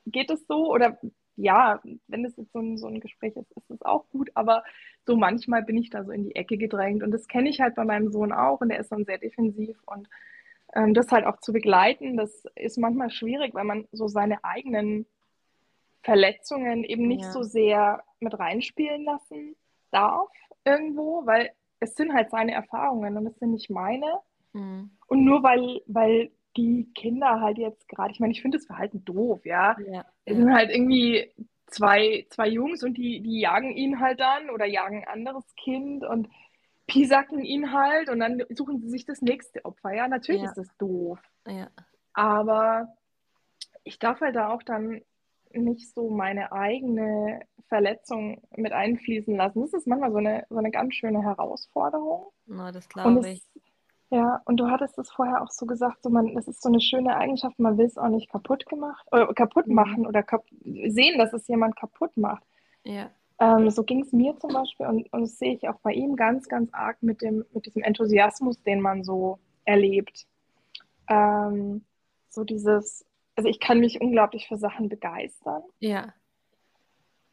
geht 0.07 0.31
es 0.31 0.47
so 0.47 0.71
oder 0.71 0.99
ja, 1.41 1.81
wenn 2.09 2.25
es 2.25 2.37
jetzt 2.37 2.53
so 2.53 2.61
ein, 2.61 2.79
so 2.79 2.87
ein 2.87 3.01
Gespräch 3.01 3.37
ist, 3.37 3.51
ist 3.57 3.71
es 3.71 3.83
auch 3.83 4.09
gut, 4.11 4.31
aber 4.35 4.63
so 5.07 5.17
manchmal 5.17 5.63
bin 5.63 5.79
ich 5.79 5.91
da 5.91 6.05
so 6.05 6.13
in 6.13 6.25
die 6.25 6.37
Ecke 6.37 6.57
gedrängt 6.57 7.03
und 7.03 7.11
das 7.11 7.29
kenne 7.29 7.49
ich 7.49 7.61
halt 7.61 7.75
bei 7.75 7.85
meinem 7.85 8.11
Sohn 8.11 8.33
auch 8.33 8.61
und 8.61 8.69
der 8.69 8.81
ist 8.81 8.93
dann 8.93 9.05
sehr 9.05 9.19
defensiv 9.19 9.77
und 9.87 10.09
ähm, 10.75 10.95
das 10.95 11.11
halt 11.11 11.25
auch 11.27 11.41
zu 11.41 11.53
begleiten, 11.53 12.17
das 12.17 12.45
ist 12.55 12.79
manchmal 12.79 13.11
schwierig, 13.11 13.55
weil 13.55 13.65
man 13.65 13.89
so 13.93 14.07
seine 14.07 14.45
eigenen 14.45 15.07
Verletzungen 16.03 16.85
eben 16.85 17.09
nicht 17.09 17.25
ja. 17.25 17.33
so 17.33 17.43
sehr 17.43 18.03
mit 18.21 18.39
reinspielen 18.39 19.05
lassen 19.05 19.57
darf 19.91 20.31
irgendwo, 20.65 21.27
weil 21.27 21.51
es 21.81 21.95
sind 21.95 22.13
halt 22.13 22.31
seine 22.31 22.53
Erfahrungen 22.53 23.17
und 23.17 23.27
es 23.27 23.39
sind 23.39 23.53
nicht 23.53 23.71
meine. 23.71 24.21
Mhm. 24.53 24.91
Und 25.07 25.25
nur 25.25 25.43
weil, 25.43 25.81
weil 25.87 26.31
die 26.57 26.91
Kinder 26.95 27.41
halt 27.41 27.59
jetzt 27.59 27.89
gerade, 27.89 28.13
ich 28.13 28.21
meine, 28.21 28.33
ich 28.33 28.43
finde 28.43 28.59
das 28.59 28.67
Verhalten 28.67 29.05
doof, 29.05 29.45
ja. 29.45 29.77
ja. 29.91 30.05
Es 30.25 30.37
sind 30.37 30.53
halt 30.53 30.71
irgendwie 30.71 31.33
zwei, 31.67 32.27
zwei 32.31 32.49
Jungs 32.49 32.83
und 32.83 32.95
die, 32.95 33.21
die 33.21 33.41
jagen 33.41 33.71
ihn 33.71 34.01
halt 34.01 34.21
dann 34.21 34.51
oder 34.51 34.67
jagen 34.67 34.99
ein 35.03 35.09
anderes 35.09 35.45
Kind 35.57 36.05
und 36.05 36.29
piesacken 36.87 37.45
ihn 37.45 37.73
halt 37.73 38.11
und 38.11 38.19
dann 38.19 38.43
suchen 38.51 38.81
sie 38.81 38.89
sich 38.89 39.05
das 39.05 39.23
nächste 39.23 39.65
Opfer. 39.65 39.93
Ja, 39.93 40.09
natürlich 40.09 40.43
ja. 40.43 40.49
ist 40.49 40.59
das 40.59 40.77
doof. 40.77 41.21
Ja. 41.47 41.69
Aber 42.13 42.89
ich 43.85 43.99
darf 43.99 44.21
halt 44.21 44.35
da 44.35 44.49
auch 44.49 44.63
dann 44.63 45.01
nicht 45.53 45.95
so 45.95 46.11
meine 46.11 46.53
eigene 46.53 47.41
Verletzung 47.69 48.43
mit 48.57 48.73
einfließen 48.73 49.37
lassen. 49.37 49.61
Das 49.63 49.73
ist 49.73 49.87
manchmal 49.87 50.11
so 50.11 50.19
eine, 50.19 50.45
so 50.49 50.57
eine 50.57 50.71
ganz 50.71 50.95
schöne 50.95 51.23
Herausforderung. 51.23 52.33
No, 52.47 52.73
das 52.73 52.89
glaube 52.89 53.29
ich. 53.29 53.45
Ja, 54.11 54.43
und 54.45 54.57
du 54.59 54.69
hattest 54.69 54.99
es 54.99 55.11
vorher 55.11 55.41
auch 55.41 55.51
so 55.51 55.67
gesagt, 55.67 56.03
so 56.03 56.11
man, 56.11 56.35
das 56.35 56.49
ist 56.49 56.63
so 56.63 56.69
eine 56.69 56.81
schöne 56.81 57.17
Eigenschaft, 57.17 57.59
man 57.61 57.79
will 57.79 57.87
es 57.87 57.97
auch 57.97 58.09
nicht 58.09 58.29
kaputt 58.29 58.67
gemacht 58.67 59.07
oder 59.13 59.33
kaputt 59.33 59.69
mhm. 59.69 59.75
machen 59.75 60.07
oder 60.07 60.25
kap 60.25 60.45
sehen, 60.65 61.19
dass 61.19 61.33
es 61.33 61.47
jemand 61.47 61.77
kaputt 61.77 62.17
macht. 62.17 62.43
Ja. 62.83 63.11
Ähm, 63.39 63.71
so 63.71 63.85
ging 63.85 64.03
es 64.03 64.13
mir 64.13 64.37
zum 64.39 64.53
Beispiel 64.53 64.87
und, 64.87 65.13
und 65.13 65.23
das 65.23 65.39
sehe 65.39 65.55
ich 65.55 65.69
auch 65.69 65.79
bei 65.81 65.93
ihm 65.93 66.17
ganz, 66.17 66.49
ganz 66.49 66.75
arg 66.75 67.01
mit 67.03 67.23
dem, 67.23 67.45
mit 67.55 67.67
diesem 67.67 67.83
Enthusiasmus, 67.83 68.61
den 68.65 68.81
man 68.81 69.05
so 69.05 69.39
erlebt. 69.65 70.27
Ähm, 71.09 71.85
so 72.29 72.43
dieses, 72.43 73.07
also 73.37 73.49
ich 73.49 73.61
kann 73.61 73.79
mich 73.79 74.01
unglaublich 74.01 74.49
für 74.49 74.59
Sachen 74.59 74.89
begeistern. 74.89 75.63
Ja. 75.79 76.13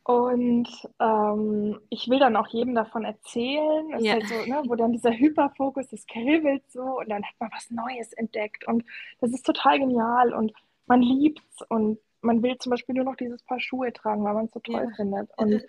Und 0.08 0.70
ähm, 1.02 1.82
ich 1.89 2.08
will 2.08 2.17
dann 2.17 2.38
auch 2.38 2.48
jedem 2.48 2.76
davon 2.76 3.04
erzählen. 3.04 3.89
Ja. 4.00 4.13
halt 4.13 4.28
so, 4.30 4.36
ne, 4.36 4.63
wo 4.65 4.76
dann 4.76 4.93
dieser 4.93 5.12
Hyperfokus, 5.12 5.89
das 5.89 6.08
kribbelt 6.08 6.63
so 6.72 6.82
und 6.82 7.10
dann 7.10 7.26
hat 7.26 7.36
man 7.39 7.50
was 7.52 7.70
Neues 7.70 8.13
entdeckt. 8.13 8.65
Und 8.65 8.86
das 9.20 9.34
ist 9.34 9.46
total 9.46 9.80
genial 9.80 10.34
und 10.34 10.54
man 10.86 11.02
liebt's 11.02 11.62
und 11.67 12.00
man 12.22 12.41
will 12.41 12.58
zum 12.58 12.70
Beispiel 12.70 12.96
nur 12.96 13.04
noch 13.04 13.17
dieses 13.17 13.43
Paar 13.43 13.60
Schuhe 13.60 13.91
tragen, 13.91 14.24
weil 14.24 14.34
man 14.34 14.46
es 14.46 14.54
so 14.54 14.62
toll 14.62 14.88
ja. 14.88 14.96
findet. 14.96 15.30
Und 15.38 15.65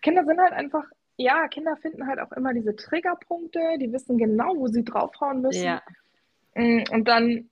Kinder 0.00 0.24
sind 0.24 0.40
halt 0.40 0.52
einfach, 0.52 0.84
ja, 1.16 1.48
Kinder 1.48 1.76
finden 1.76 2.06
halt 2.06 2.20
auch 2.20 2.30
immer 2.32 2.54
diese 2.54 2.76
Triggerpunkte, 2.76 3.78
die 3.80 3.92
wissen 3.92 4.16
genau, 4.16 4.56
wo 4.56 4.68
sie 4.68 4.84
draufhauen 4.84 5.42
müssen. 5.42 5.64
Ja. 5.64 5.82
Mm, 6.54 6.84
und 6.92 7.08
dann 7.08 7.50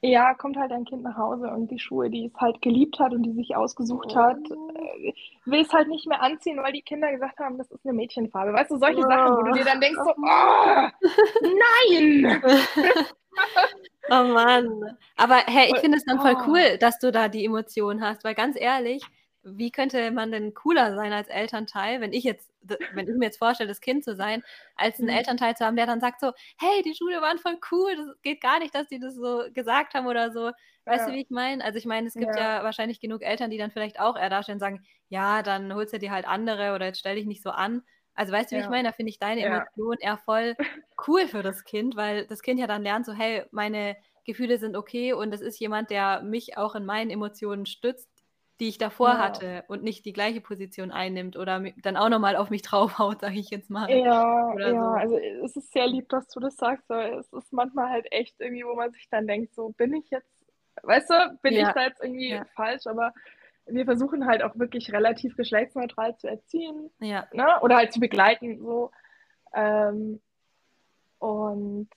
ja, 0.00 0.34
kommt 0.34 0.56
halt 0.56 0.70
ein 0.70 0.84
Kind 0.84 1.02
nach 1.02 1.16
Hause 1.16 1.48
und 1.48 1.70
die 1.70 1.78
Schuhe, 1.78 2.08
die 2.08 2.26
es 2.26 2.40
halt 2.40 2.62
geliebt 2.62 3.00
hat 3.00 3.12
und 3.12 3.24
die 3.24 3.32
sich 3.32 3.56
ausgesucht 3.56 4.12
oh. 4.12 4.16
hat, 4.16 4.38
äh, 4.38 5.12
will 5.44 5.62
es 5.62 5.72
halt 5.72 5.88
nicht 5.88 6.06
mehr 6.06 6.22
anziehen, 6.22 6.58
weil 6.62 6.72
die 6.72 6.82
Kinder 6.82 7.10
gesagt 7.10 7.38
haben, 7.38 7.58
das 7.58 7.70
ist 7.70 7.84
eine 7.84 7.94
Mädchenfarbe. 7.94 8.52
Weißt 8.52 8.70
du, 8.70 8.78
solche 8.78 9.00
oh. 9.00 9.08
Sachen, 9.08 9.36
wo 9.36 9.42
du 9.42 9.52
dir 9.52 9.64
dann 9.64 9.80
denkst 9.80 9.98
so, 9.98 10.10
oh, 10.16 10.88
nein! 11.82 12.42
oh 14.10 14.32
Mann. 14.32 14.96
Aber 15.16 15.36
hey, 15.46 15.72
ich 15.72 15.78
finde 15.78 15.98
es 15.98 16.04
dann 16.04 16.20
voll 16.20 16.36
oh. 16.36 16.44
cool, 16.46 16.78
dass 16.78 16.98
du 17.00 17.10
da 17.10 17.28
die 17.28 17.44
Emotionen 17.44 18.00
hast, 18.00 18.22
weil 18.22 18.34
ganz 18.34 18.56
ehrlich, 18.58 19.02
wie 19.56 19.70
könnte 19.70 20.10
man 20.10 20.32
denn 20.32 20.54
cooler 20.54 20.94
sein 20.94 21.12
als 21.12 21.28
Elternteil, 21.28 22.00
wenn 22.00 22.12
ich 22.12 22.24
jetzt, 22.24 22.50
wenn 22.92 23.08
ich 23.08 23.16
mir 23.16 23.26
jetzt 23.26 23.38
vorstelle, 23.38 23.68
das 23.68 23.80
Kind 23.80 24.04
zu 24.04 24.16
sein, 24.16 24.42
als 24.76 24.98
einen 24.98 25.08
mhm. 25.08 25.16
Elternteil 25.16 25.56
zu 25.56 25.64
haben, 25.64 25.76
der 25.76 25.86
dann 25.86 26.00
sagt 26.00 26.20
so, 26.20 26.32
hey, 26.58 26.82
die 26.82 26.94
Schule 26.94 27.20
waren 27.20 27.38
voll 27.38 27.58
cool, 27.70 27.96
das 27.96 28.06
geht 28.22 28.40
gar 28.40 28.58
nicht, 28.58 28.74
dass 28.74 28.88
die 28.88 28.98
das 28.98 29.14
so 29.14 29.44
gesagt 29.54 29.94
haben 29.94 30.06
oder 30.06 30.32
so. 30.32 30.50
Weißt 30.84 31.04
ja. 31.04 31.06
du, 31.06 31.12
wie 31.12 31.22
ich 31.22 31.30
meine? 31.30 31.64
Also 31.64 31.78
ich 31.78 31.86
meine, 31.86 32.08
es 32.08 32.14
gibt 32.14 32.34
ja. 32.34 32.58
ja. 32.58 32.64
wahrscheinlich 32.64 33.00
genug 33.00 33.22
Eltern, 33.22 33.50
die 33.50 33.58
dann 33.58 33.70
vielleicht 33.70 34.00
auch 34.00 34.16
eher 34.16 34.30
darstellen 34.30 34.56
und 34.56 34.60
sagen, 34.60 34.84
ja, 35.08 35.42
dann 35.42 35.74
holst 35.74 35.92
du 35.92 35.98
dir 35.98 36.10
halt 36.10 36.26
andere 36.26 36.74
oder 36.74 36.86
jetzt 36.86 37.00
stell 37.00 37.16
dich 37.16 37.26
nicht 37.26 37.42
so 37.42 37.50
an. 37.50 37.82
Also 38.14 38.32
weißt 38.32 38.50
du, 38.50 38.56
wie 38.56 38.60
ja. 38.60 38.64
ich 38.64 38.70
meine? 38.70 38.88
Da 38.88 38.92
finde 38.92 39.10
ich 39.10 39.18
deine 39.18 39.42
Emotion 39.42 39.96
eher 40.00 40.18
voll 40.18 40.56
cool 41.06 41.28
für 41.28 41.42
das 41.42 41.64
Kind, 41.64 41.94
weil 41.94 42.26
das 42.26 42.42
Kind 42.42 42.58
ja 42.58 42.66
dann 42.66 42.82
lernt 42.82 43.06
so, 43.06 43.12
hey, 43.12 43.44
meine 43.52 43.96
Gefühle 44.24 44.58
sind 44.58 44.76
okay 44.76 45.12
und 45.12 45.32
es 45.32 45.40
ist 45.40 45.58
jemand, 45.58 45.90
der 45.90 46.20
mich 46.22 46.58
auch 46.58 46.74
in 46.74 46.84
meinen 46.84 47.10
Emotionen 47.10 47.64
stützt 47.64 48.10
die 48.60 48.68
ich 48.68 48.78
davor 48.78 49.10
ja. 49.10 49.18
hatte 49.18 49.64
und 49.68 49.82
nicht 49.82 50.04
die 50.04 50.12
gleiche 50.12 50.40
Position 50.40 50.90
einnimmt 50.90 51.36
oder 51.36 51.62
dann 51.82 51.96
auch 51.96 52.08
nochmal 52.08 52.36
auf 52.36 52.50
mich 52.50 52.62
draufhaut, 52.62 53.20
sage 53.20 53.38
ich 53.38 53.50
jetzt 53.50 53.70
mal. 53.70 53.90
Ja, 53.90 54.54
ja, 54.58 54.70
so. 54.70 54.78
also 54.78 55.18
es 55.18 55.56
ist 55.56 55.72
sehr 55.72 55.86
lieb, 55.86 56.08
dass 56.08 56.28
du 56.28 56.40
das 56.40 56.56
sagst, 56.56 56.88
weil 56.88 57.14
es 57.14 57.32
ist 57.32 57.52
manchmal 57.52 57.90
halt 57.90 58.06
echt 58.10 58.40
irgendwie, 58.40 58.64
wo 58.64 58.74
man 58.74 58.92
sich 58.92 59.08
dann 59.10 59.26
denkt, 59.26 59.54
so 59.54 59.70
bin 59.70 59.94
ich 59.94 60.10
jetzt, 60.10 60.44
weißt 60.82 61.10
du, 61.10 61.38
bin 61.42 61.54
ja. 61.54 61.68
ich 61.68 61.74
da 61.74 61.82
jetzt 61.84 62.02
irgendwie 62.02 62.30
ja. 62.30 62.44
falsch, 62.56 62.86
aber 62.86 63.12
wir 63.66 63.84
versuchen 63.84 64.26
halt 64.26 64.42
auch 64.42 64.58
wirklich 64.58 64.92
relativ 64.92 65.36
geschlechtsneutral 65.36 66.16
zu 66.16 66.26
erziehen 66.26 66.90
ja. 67.00 67.26
ne? 67.32 67.46
oder 67.60 67.76
halt 67.76 67.92
zu 67.92 68.00
begleiten 68.00 68.58
so. 68.58 68.90
Ähm, 69.54 70.20
und 71.18 71.88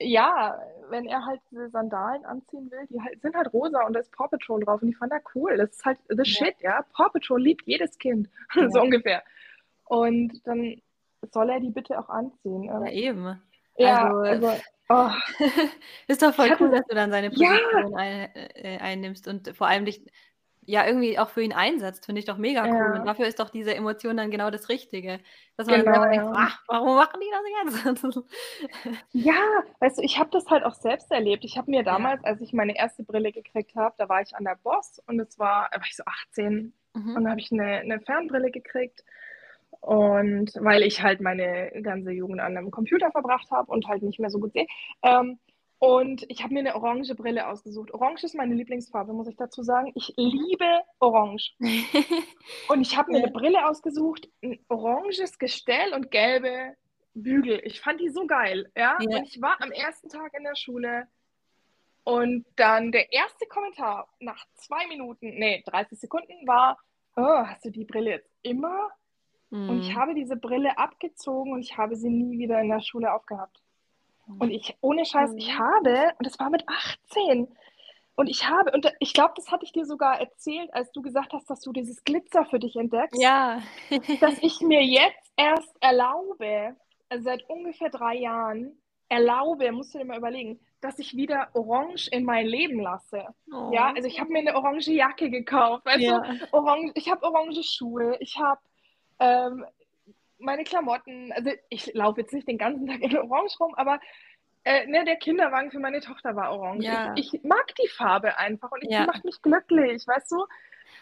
ja, 0.00 0.58
wenn 0.90 1.06
er 1.06 1.24
halt 1.24 1.40
diese 1.50 1.68
Sandalen 1.70 2.24
anziehen 2.24 2.70
will, 2.70 2.86
die 2.90 3.00
halt, 3.00 3.20
sind 3.22 3.34
halt 3.34 3.52
rosa 3.52 3.84
und 3.86 3.94
da 3.94 4.00
ist 4.00 4.12
Paw 4.12 4.28
Patrol 4.28 4.62
drauf 4.62 4.82
und 4.82 4.88
die 4.88 4.94
fand 4.94 5.12
er 5.12 5.22
cool. 5.34 5.56
Das 5.56 5.70
ist 5.70 5.84
halt 5.84 5.98
the 6.08 6.16
ja. 6.18 6.24
shit, 6.24 6.54
ja. 6.60 6.84
Paw 6.92 7.08
Patrol 7.08 7.42
liebt 7.42 7.66
jedes 7.66 7.98
Kind, 7.98 8.28
ja. 8.54 8.68
so 8.70 8.80
ungefähr. 8.80 9.22
Und 9.84 10.46
dann 10.46 10.80
soll 11.32 11.50
er 11.50 11.60
die 11.60 11.70
bitte 11.70 11.98
auch 11.98 12.08
anziehen. 12.08 12.64
Ja, 12.64 12.86
eben. 12.86 13.40
Ja, 13.78 14.10
also, 14.10 14.46
also 14.46 14.62
oh. 14.88 15.10
ist 16.06 16.22
doch 16.22 16.34
voll 16.34 16.56
cool, 16.60 16.70
dass 16.70 16.86
du 16.86 16.94
dann 16.94 17.10
seine 17.10 17.30
Position 17.30 17.90
ja. 17.90 17.96
ein, 17.96 18.28
äh, 18.34 18.78
einnimmst 18.78 19.28
und 19.28 19.56
vor 19.56 19.66
allem 19.66 19.84
dich 19.84 20.02
ja 20.66 20.84
irgendwie 20.84 21.18
auch 21.18 21.30
für 21.30 21.42
ihn 21.42 21.52
einsetzt, 21.52 22.06
finde 22.06 22.18
ich 22.18 22.24
doch 22.24 22.36
mega 22.36 22.64
cool. 22.64 22.94
Ja. 22.94 23.00
Und 23.00 23.06
dafür 23.06 23.26
ist 23.26 23.38
doch 23.38 23.50
diese 23.50 23.74
Emotion 23.74 24.16
dann 24.16 24.30
genau 24.30 24.50
das 24.50 24.68
Richtige. 24.68 25.20
Dass 25.56 25.68
man 25.68 25.84
genau, 25.84 26.04
denkt, 26.04 26.26
ach, 26.34 26.62
warum 26.66 26.96
machen 26.96 27.20
die 27.20 27.62
das 27.62 27.84
jetzt? 27.84 28.20
ja, 29.12 29.40
weißt 29.80 29.98
du, 29.98 30.02
ich 30.02 30.18
habe 30.18 30.28
das 30.30 30.46
halt 30.50 30.64
auch 30.64 30.74
selbst 30.74 31.10
erlebt. 31.10 31.44
Ich 31.44 31.56
habe 31.56 31.70
mir 31.70 31.82
damals, 31.82 32.22
ja. 32.22 32.30
als 32.30 32.40
ich 32.40 32.52
meine 32.52 32.76
erste 32.76 33.04
Brille 33.04 33.32
gekriegt 33.32 33.74
habe, 33.76 33.94
da 33.96 34.08
war 34.08 34.20
ich 34.20 34.34
an 34.34 34.44
der 34.44 34.58
Boss 34.62 35.00
und 35.06 35.20
es 35.20 35.38
war, 35.38 35.68
da 35.72 35.78
war 35.78 35.86
ich 35.86 35.96
so 35.96 36.02
18 36.04 36.74
mhm. 36.94 37.16
und 37.16 37.24
da 37.24 37.30
habe 37.30 37.40
ich 37.40 37.52
eine, 37.52 37.78
eine 37.78 38.00
Fernbrille 38.00 38.50
gekriegt. 38.50 39.04
Und 39.80 40.52
weil 40.58 40.82
ich 40.82 41.02
halt 41.02 41.20
meine 41.20 41.70
ganze 41.82 42.10
Jugend 42.10 42.40
an 42.40 42.56
einem 42.56 42.72
Computer 42.72 43.12
verbracht 43.12 43.50
habe 43.52 43.70
und 43.70 43.86
halt 43.86 44.02
nicht 44.02 44.18
mehr 44.18 44.30
so 44.30 44.40
gut 44.40 44.52
sehe. 44.52 44.66
Ähm, 45.02 45.38
und 45.78 46.24
ich 46.30 46.42
habe 46.42 46.54
mir 46.54 46.60
eine 46.60 46.74
orange 46.74 47.14
Brille 47.14 47.48
ausgesucht. 47.48 47.92
Orange 47.92 48.24
ist 48.24 48.34
meine 48.34 48.54
Lieblingsfarbe, 48.54 49.12
muss 49.12 49.28
ich 49.28 49.36
dazu 49.36 49.62
sagen. 49.62 49.92
Ich 49.94 50.12
liebe 50.16 50.80
Orange. 51.00 51.52
und 52.68 52.80
ich 52.80 52.96
habe 52.96 53.12
mir 53.12 53.18
eine 53.18 53.30
Brille 53.30 53.68
ausgesucht, 53.68 54.28
ein 54.42 54.58
oranges 54.68 55.38
Gestell 55.38 55.92
und 55.92 56.10
gelbe 56.10 56.74
Bügel. 57.12 57.60
Ich 57.64 57.80
fand 57.80 58.00
die 58.00 58.08
so 58.08 58.26
geil. 58.26 58.70
Ja? 58.74 58.96
ja? 59.00 59.18
Und 59.18 59.26
ich 59.26 59.40
war 59.42 59.60
am 59.60 59.70
ersten 59.70 60.08
Tag 60.08 60.32
in 60.34 60.44
der 60.44 60.56
Schule. 60.56 61.08
Und 62.04 62.46
dann 62.54 62.92
der 62.92 63.12
erste 63.12 63.46
Kommentar 63.46 64.08
nach 64.20 64.46
zwei 64.54 64.86
Minuten, 64.86 65.38
nee, 65.38 65.62
30 65.66 65.98
Sekunden 65.98 66.46
war, 66.46 66.78
oh, 67.16 67.44
hast 67.46 67.64
du 67.64 67.70
die 67.70 67.84
Brille 67.84 68.10
jetzt 68.10 68.30
immer? 68.42 68.90
Mhm. 69.50 69.68
Und 69.68 69.80
ich 69.80 69.88
hm. 69.90 69.96
habe 69.96 70.14
diese 70.14 70.36
Brille 70.36 70.78
abgezogen 70.78 71.52
und 71.52 71.60
ich 71.60 71.76
habe 71.76 71.96
sie 71.96 72.08
nie 72.08 72.38
wieder 72.38 72.60
in 72.60 72.68
der 72.68 72.80
Schule 72.80 73.12
aufgehabt. 73.12 73.60
Und 74.26 74.50
ich, 74.50 74.76
ohne 74.80 75.04
Scheiß, 75.04 75.32
ich 75.36 75.52
mhm. 75.52 75.58
habe, 75.58 76.12
und 76.18 76.26
das 76.26 76.38
war 76.38 76.50
mit 76.50 76.64
18, 76.68 77.48
und 78.16 78.28
ich 78.28 78.48
habe, 78.48 78.72
und 78.72 78.90
ich 78.98 79.12
glaube, 79.12 79.34
das 79.36 79.52
hatte 79.52 79.64
ich 79.64 79.72
dir 79.72 79.84
sogar 79.84 80.18
erzählt, 80.18 80.72
als 80.72 80.90
du 80.92 81.02
gesagt 81.02 81.32
hast, 81.34 81.48
dass 81.50 81.60
du 81.60 81.72
dieses 81.72 82.02
Glitzer 82.02 82.46
für 82.46 82.58
dich 82.58 82.74
entdeckst. 82.76 83.20
Ja. 83.20 83.60
dass 84.20 84.38
ich 84.40 84.60
mir 84.60 84.82
jetzt 84.84 85.32
erst 85.36 85.76
erlaube, 85.80 86.76
also 87.10 87.24
seit 87.24 87.48
ungefähr 87.48 87.90
drei 87.90 88.16
Jahren, 88.16 88.80
erlaube, 89.08 89.70
musst 89.70 89.94
du 89.94 89.98
dir 89.98 90.06
mal 90.06 90.18
überlegen, 90.18 90.58
dass 90.80 90.98
ich 90.98 91.14
wieder 91.14 91.50
Orange 91.54 92.08
in 92.10 92.24
mein 92.24 92.46
Leben 92.46 92.80
lasse. 92.80 93.26
Oh. 93.52 93.70
Ja, 93.72 93.92
also 93.94 94.08
ich 94.08 94.18
habe 94.18 94.32
mir 94.32 94.40
eine 94.40 94.56
orange 94.56 94.88
Jacke 94.88 95.30
gekauft, 95.30 95.84
weißt 95.84 96.02
ja. 96.02 96.22
orange, 96.52 96.92
ich 96.94 97.10
habe 97.10 97.24
orange 97.24 97.62
Schuhe, 97.62 98.16
ich 98.20 98.38
habe 98.38 98.60
ähm, 99.18 99.64
meine 100.38 100.64
Klamotten, 100.64 101.32
also 101.32 101.50
ich 101.68 101.92
laufe 101.94 102.20
jetzt 102.20 102.32
nicht 102.32 102.48
den 102.48 102.58
ganzen 102.58 102.86
Tag 102.86 103.00
in 103.00 103.16
Orange 103.16 103.56
rum, 103.58 103.74
aber 103.74 104.00
äh, 104.64 104.86
ne, 104.86 105.04
der 105.04 105.16
Kinderwagen 105.16 105.70
für 105.70 105.78
meine 105.78 106.00
Tochter 106.00 106.34
war 106.34 106.52
orange. 106.52 106.84
Ja. 106.84 107.12
Ich, 107.14 107.32
ich, 107.32 107.44
mag 107.44 107.72
die 107.76 107.88
Farbe 107.88 108.36
einfach 108.36 108.72
und 108.72 108.82
ja. 108.82 109.00
die 109.00 109.06
macht 109.06 109.24
mich 109.24 109.40
glücklich, 109.40 110.06
weißt 110.06 110.32
du? 110.32 110.44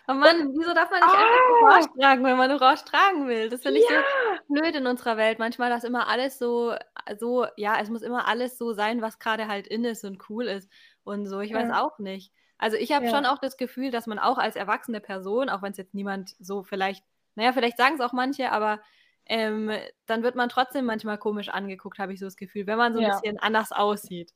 Oh 0.07 0.13
Mann, 0.13 0.53
wieso 0.53 0.75
darf 0.75 0.91
man 0.91 1.01
nicht 1.01 1.15
ah, 1.15 1.19
einfach 1.19 1.63
Orange 1.63 1.99
tragen, 1.99 2.25
wenn 2.25 2.37
man 2.37 2.51
Orange 2.51 2.85
tragen 2.85 3.27
will? 3.27 3.49
Das 3.49 3.63
finde 3.63 3.81
ich 3.81 3.89
ja. 3.89 4.03
so 4.47 4.55
blöd 4.55 4.75
in 4.75 4.87
unserer 4.87 5.17
Welt. 5.17 5.39
Manchmal, 5.39 5.71
dass 5.71 5.83
immer 5.85 6.09
alles 6.09 6.39
so, 6.39 6.75
so, 7.19 7.47
ja, 7.57 7.81
es 7.81 7.89
muss 7.89 8.03
immer 8.03 8.29
alles 8.29 8.59
so 8.59 8.75
sein, 8.75 9.01
was 9.01 9.19
gerade 9.19 9.49
halt 9.49 9.67
in 9.67 9.85
ist 9.85 10.05
und 10.05 10.29
cool 10.29 10.45
ist 10.45 10.71
und 11.05 11.27
so. 11.27 11.41
Ich 11.41 11.55
weiß 11.55 11.71
auch 11.71 11.99
nicht. 11.99 12.33
Also 12.59 12.77
ich 12.77 12.93
habe 12.93 13.07
ja. 13.07 13.11
schon 13.11 13.25
auch 13.25 13.39
das 13.39 13.57
Gefühl, 13.57 13.91
dass 13.91 14.07
man 14.07 14.19
auch 14.19 14.37
als 14.37 14.57
erwachsene 14.57 15.01
Person, 15.01 15.49
auch 15.49 15.63
wenn 15.63 15.73
es 15.73 15.79
jetzt 15.79 15.95
niemand 15.95 16.37
so 16.39 16.63
vielleicht, 16.63 17.03
naja, 17.35 17.53
vielleicht 17.53 17.79
sagen 17.79 17.95
es 17.95 18.01
auch 18.01 18.13
manche, 18.13 18.53
aber 18.53 18.81
ähm, 19.27 19.71
dann 20.07 20.23
wird 20.23 20.35
man 20.35 20.49
trotzdem 20.49 20.85
manchmal 20.85 21.19
komisch 21.19 21.49
angeguckt, 21.49 21.99
habe 21.99 22.13
ich 22.13 22.21
so 22.21 22.27
das 22.27 22.37
Gefühl, 22.37 22.67
wenn 22.67 22.79
man 22.79 22.93
so 22.93 23.01
ein 23.01 23.07
ja. 23.07 23.19
bisschen 23.19 23.39
anders 23.39 23.73
aussieht. 23.73 24.33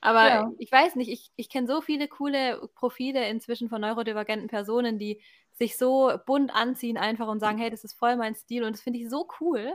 Aber 0.00 0.28
ja. 0.28 0.52
ich 0.58 0.70
weiß 0.70 0.96
nicht, 0.96 1.10
ich, 1.10 1.30
ich 1.36 1.48
kenne 1.48 1.66
so 1.66 1.80
viele 1.80 2.08
coole 2.08 2.68
Profile 2.74 3.26
inzwischen 3.28 3.68
von 3.68 3.80
neurodivergenten 3.80 4.48
Personen, 4.48 4.98
die 4.98 5.20
sich 5.52 5.78
so 5.78 6.12
bunt 6.26 6.54
anziehen 6.54 6.98
einfach 6.98 7.28
und 7.28 7.40
sagen, 7.40 7.58
hey, 7.58 7.70
das 7.70 7.84
ist 7.84 7.94
voll 7.94 8.16
mein 8.16 8.34
Stil 8.34 8.64
und 8.64 8.72
das 8.72 8.82
finde 8.82 8.98
ich 8.98 9.08
so 9.08 9.28
cool, 9.40 9.72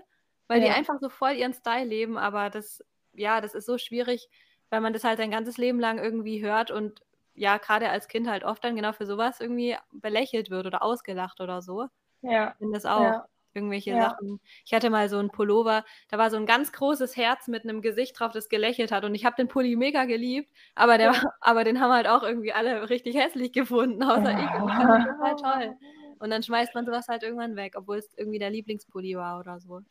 weil 0.48 0.62
ja. 0.62 0.67
die 0.67 0.72
einfach 0.74 1.00
so 1.00 1.10
voll 1.10 1.32
ihren 1.32 1.54
Style 1.54 1.86
leben, 1.86 2.17
aber 2.17 2.50
das, 2.50 2.84
ja, 3.13 3.41
das 3.41 3.56
ist 3.56 3.65
so 3.65 3.78
schwierig, 3.78 4.30
weil 4.69 4.82
man 4.82 4.93
das 4.93 5.04
halt 5.04 5.19
ein 5.19 5.32
ganzes 5.32 5.58
Leben 5.58 5.80
lang 5.80 5.98
irgendwie 5.98 6.43
hört 6.43 6.69
und 6.69 7.02
ja, 7.34 7.58
gerade 7.58 7.89
als 7.89 8.10
Kind 8.10 8.28
halt 8.28 8.43
oft 8.43 8.63
dann 8.63 8.76
genau 8.76 8.91
für 8.91 9.06
sowas 9.06 9.39
irgendwie 9.39 9.78
belächelt 9.91 10.50
wird 10.50 10.67
oder 10.67 10.84
ausgelacht 10.84 11.39
oder 11.39 11.62
so. 11.62 11.88
Ja. 12.22 12.52
Ich 12.52 12.58
finde 12.58 12.74
das 12.74 12.86
auch. 12.86 13.02
Ja 13.02 13.26
irgendwelche 13.54 13.92
ja. 13.92 14.10
Sachen. 14.10 14.40
Ich 14.66 14.74
hatte 14.74 14.90
mal 14.90 15.10
so 15.10 15.18
einen 15.18 15.30
Pullover, 15.30 15.84
da 16.10 16.18
war 16.18 16.30
so 16.30 16.38
ein 16.38 16.46
ganz 16.46 16.72
großes 16.72 17.18
Herz 17.18 17.48
mit 17.48 17.64
einem 17.64 17.82
Gesicht 17.82 18.20
drauf, 18.20 18.32
das 18.32 18.50
gelächelt 18.50 18.92
hat. 18.92 19.04
Und 19.04 19.16
ich 19.16 19.26
habe 19.26 19.36
den 19.36 19.48
Pulli 19.48 19.76
mega 19.76 20.06
geliebt, 20.06 20.52
aber, 20.76 20.98
der, 20.98 21.14
ja. 21.14 21.24
aber 21.42 21.64
den 21.64 21.80
haben 21.80 21.92
halt 21.92 22.08
auch 22.08 22.24
irgendwie 22.24 22.54
alle 22.54 22.90
richtig 22.90 23.16
hässlich 23.16 23.52
gefunden, 23.52 24.04
außer 24.04 24.32
ich. 24.32 24.62
Und 24.62 24.70
ich 24.70 24.76
fand 24.76 25.06
den 25.06 25.16
total 25.16 25.36
toll. 25.36 25.78
Und 26.20 26.30
dann 26.30 26.44
schmeißt 26.44 26.76
man 26.76 26.86
sowas 26.86 27.08
halt 27.08 27.24
irgendwann 27.24 27.56
weg, 27.56 27.74
obwohl 27.78 27.98
es 27.98 28.10
irgendwie 28.18 28.40
der 28.40 28.50
Lieblingspulli 28.50 29.16
war 29.16 29.40
oder 29.40 29.60
so. 29.60 29.82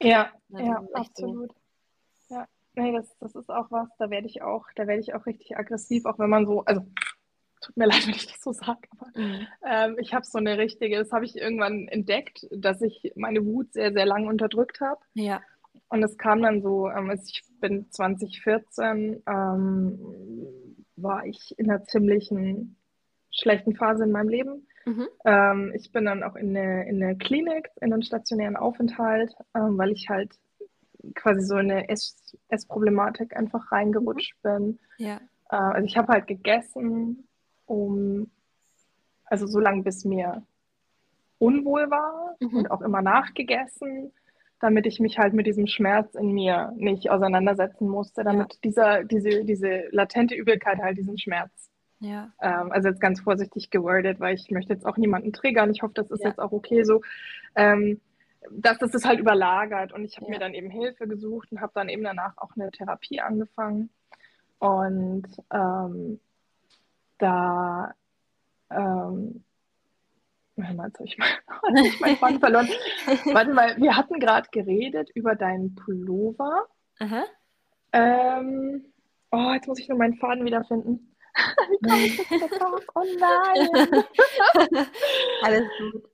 Ja, 0.00 0.32
ja, 0.48 0.82
absolut. 0.94 1.52
So. 2.28 2.34
Ja, 2.34 2.46
nee, 2.74 2.92
das, 2.92 3.16
das 3.18 3.34
ist 3.34 3.50
auch 3.50 3.70
was, 3.70 3.88
da 3.98 4.10
werde 4.10 4.26
ich 4.26 4.42
auch, 4.42 4.66
da 4.76 4.86
werde 4.86 5.00
ich 5.00 5.14
auch 5.14 5.26
richtig 5.26 5.56
aggressiv, 5.56 6.06
auch 6.06 6.18
wenn 6.18 6.30
man 6.30 6.46
so, 6.46 6.64
also 6.64 6.86
tut 7.64 7.76
mir 7.76 7.86
leid, 7.86 8.06
wenn 8.06 8.14
ich 8.14 8.26
das 8.26 8.42
so 8.42 8.52
sage, 8.52 8.88
aber 8.90 9.06
mhm. 9.14 9.46
ähm, 9.66 9.96
ich 9.98 10.14
habe 10.14 10.24
so 10.24 10.38
eine 10.38 10.58
richtige, 10.58 10.98
das 10.98 11.12
habe 11.12 11.24
ich 11.24 11.36
irgendwann 11.36 11.88
entdeckt, 11.88 12.46
dass 12.50 12.82
ich 12.82 13.12
meine 13.16 13.44
Wut 13.44 13.72
sehr, 13.72 13.92
sehr 13.92 14.06
lange 14.06 14.28
unterdrückt 14.28 14.80
habe. 14.80 15.00
Ja. 15.14 15.40
Und 15.88 16.02
es 16.02 16.16
kam 16.18 16.42
dann 16.42 16.62
so, 16.62 16.88
ähm, 16.88 17.10
ich 17.10 17.42
bin 17.60 17.90
2014, 17.90 19.22
ähm, 19.26 19.98
war 20.96 21.26
ich 21.26 21.58
in 21.58 21.70
einer 21.70 21.84
ziemlichen 21.84 22.76
schlechten 23.30 23.74
Phase 23.74 24.04
in 24.04 24.12
meinem 24.12 24.28
Leben. 24.28 24.66
Mhm. 24.86 25.08
Ähm, 25.24 25.72
ich 25.74 25.90
bin 25.92 26.04
dann 26.04 26.22
auch 26.22 26.36
in 26.36 26.56
eine, 26.56 26.88
in 26.88 27.02
eine 27.02 27.16
Klinik, 27.16 27.70
in 27.80 27.92
einen 27.92 28.02
stationären 28.02 28.56
Aufenthalt, 28.56 29.34
ähm, 29.54 29.78
weil 29.78 29.92
ich 29.92 30.08
halt 30.08 30.32
quasi 31.14 31.42
so 31.42 31.56
in 31.58 31.70
eine 31.70 31.88
Essproblematik 32.48 33.36
einfach 33.36 33.72
reingerutscht 33.72 34.36
mhm. 34.42 34.48
bin. 34.48 34.78
Ja. 34.98 35.20
Äh, 35.50 35.56
also 35.56 35.86
ich 35.86 35.96
habe 35.96 36.12
halt 36.12 36.26
gegessen, 36.26 37.26
um, 37.66 38.30
also 39.24 39.46
so 39.46 39.58
lange 39.58 39.82
bis 39.82 40.04
mir 40.04 40.42
unwohl 41.38 41.90
war 41.90 42.36
mhm. 42.40 42.56
und 42.58 42.70
auch 42.70 42.80
immer 42.80 43.02
nachgegessen, 43.02 44.12
damit 44.60 44.86
ich 44.86 45.00
mich 45.00 45.18
halt 45.18 45.34
mit 45.34 45.46
diesem 45.46 45.66
Schmerz 45.66 46.14
in 46.14 46.32
mir 46.32 46.72
nicht 46.76 47.10
auseinandersetzen 47.10 47.88
musste, 47.88 48.24
damit 48.24 48.54
ja. 48.54 48.58
dieser, 48.64 49.04
diese, 49.04 49.44
diese 49.44 49.84
latente 49.90 50.34
Übelkeit 50.34 50.78
halt 50.78 50.96
diesen 50.96 51.18
Schmerz. 51.18 51.70
Ja. 52.00 52.32
Ähm, 52.40 52.72
also 52.72 52.88
jetzt 52.88 53.00
ganz 53.00 53.20
vorsichtig 53.20 53.70
gewordet, 53.70 54.20
weil 54.20 54.34
ich 54.34 54.50
möchte 54.50 54.72
jetzt 54.72 54.86
auch 54.86 54.96
niemanden 54.96 55.32
triggern. 55.32 55.70
Ich 55.70 55.82
hoffe, 55.82 55.94
das 55.94 56.10
ist 56.10 56.22
ja. 56.22 56.30
jetzt 56.30 56.38
auch 56.38 56.52
okay 56.52 56.84
so. 56.84 57.02
Ähm, 57.54 58.00
dass 58.50 58.78
das 58.78 58.94
ist 58.94 59.06
halt 59.06 59.20
überlagert 59.20 59.92
und 59.92 60.04
ich 60.04 60.16
habe 60.18 60.30
mir 60.30 60.38
dann 60.38 60.52
eben 60.52 60.68
Hilfe 60.68 61.08
gesucht 61.08 61.50
und 61.50 61.60
habe 61.60 61.72
dann 61.74 61.88
eben 61.88 62.02
danach 62.02 62.36
auch 62.36 62.52
eine 62.56 62.70
Therapie 62.70 63.20
angefangen. 63.20 63.90
Und 64.58 65.26
ähm, 65.52 66.20
da, 67.18 67.94
ähm, 68.70 69.44
mal, 70.56 70.86
jetzt 70.86 70.98
habe 70.98 71.08
ich, 71.08 71.18
mal, 71.18 71.28
hab 71.48 72.00
meinen 72.00 72.16
Faden 72.16 72.40
verloren. 72.40 72.68
Warte 73.32 73.52
mal, 73.52 73.76
wir 73.76 73.96
hatten 73.96 74.20
gerade 74.20 74.48
geredet 74.50 75.10
über 75.14 75.34
deinen 75.34 75.74
Pullover. 75.74 76.66
Aha. 77.00 77.24
Ähm, 77.92 78.92
oh, 79.30 79.52
jetzt 79.52 79.68
muss 79.68 79.78
ich 79.78 79.88
nur 79.88 79.98
meinen 79.98 80.16
Faden 80.16 80.44
wiederfinden. 80.44 81.16
Wie 81.68 81.88
komme 81.88 82.06
ich 82.06 82.16
jetzt 82.30 82.60
Oh 82.94 83.04
nein! 83.18 84.04
Alles 85.42 85.68
gut. 85.78 86.13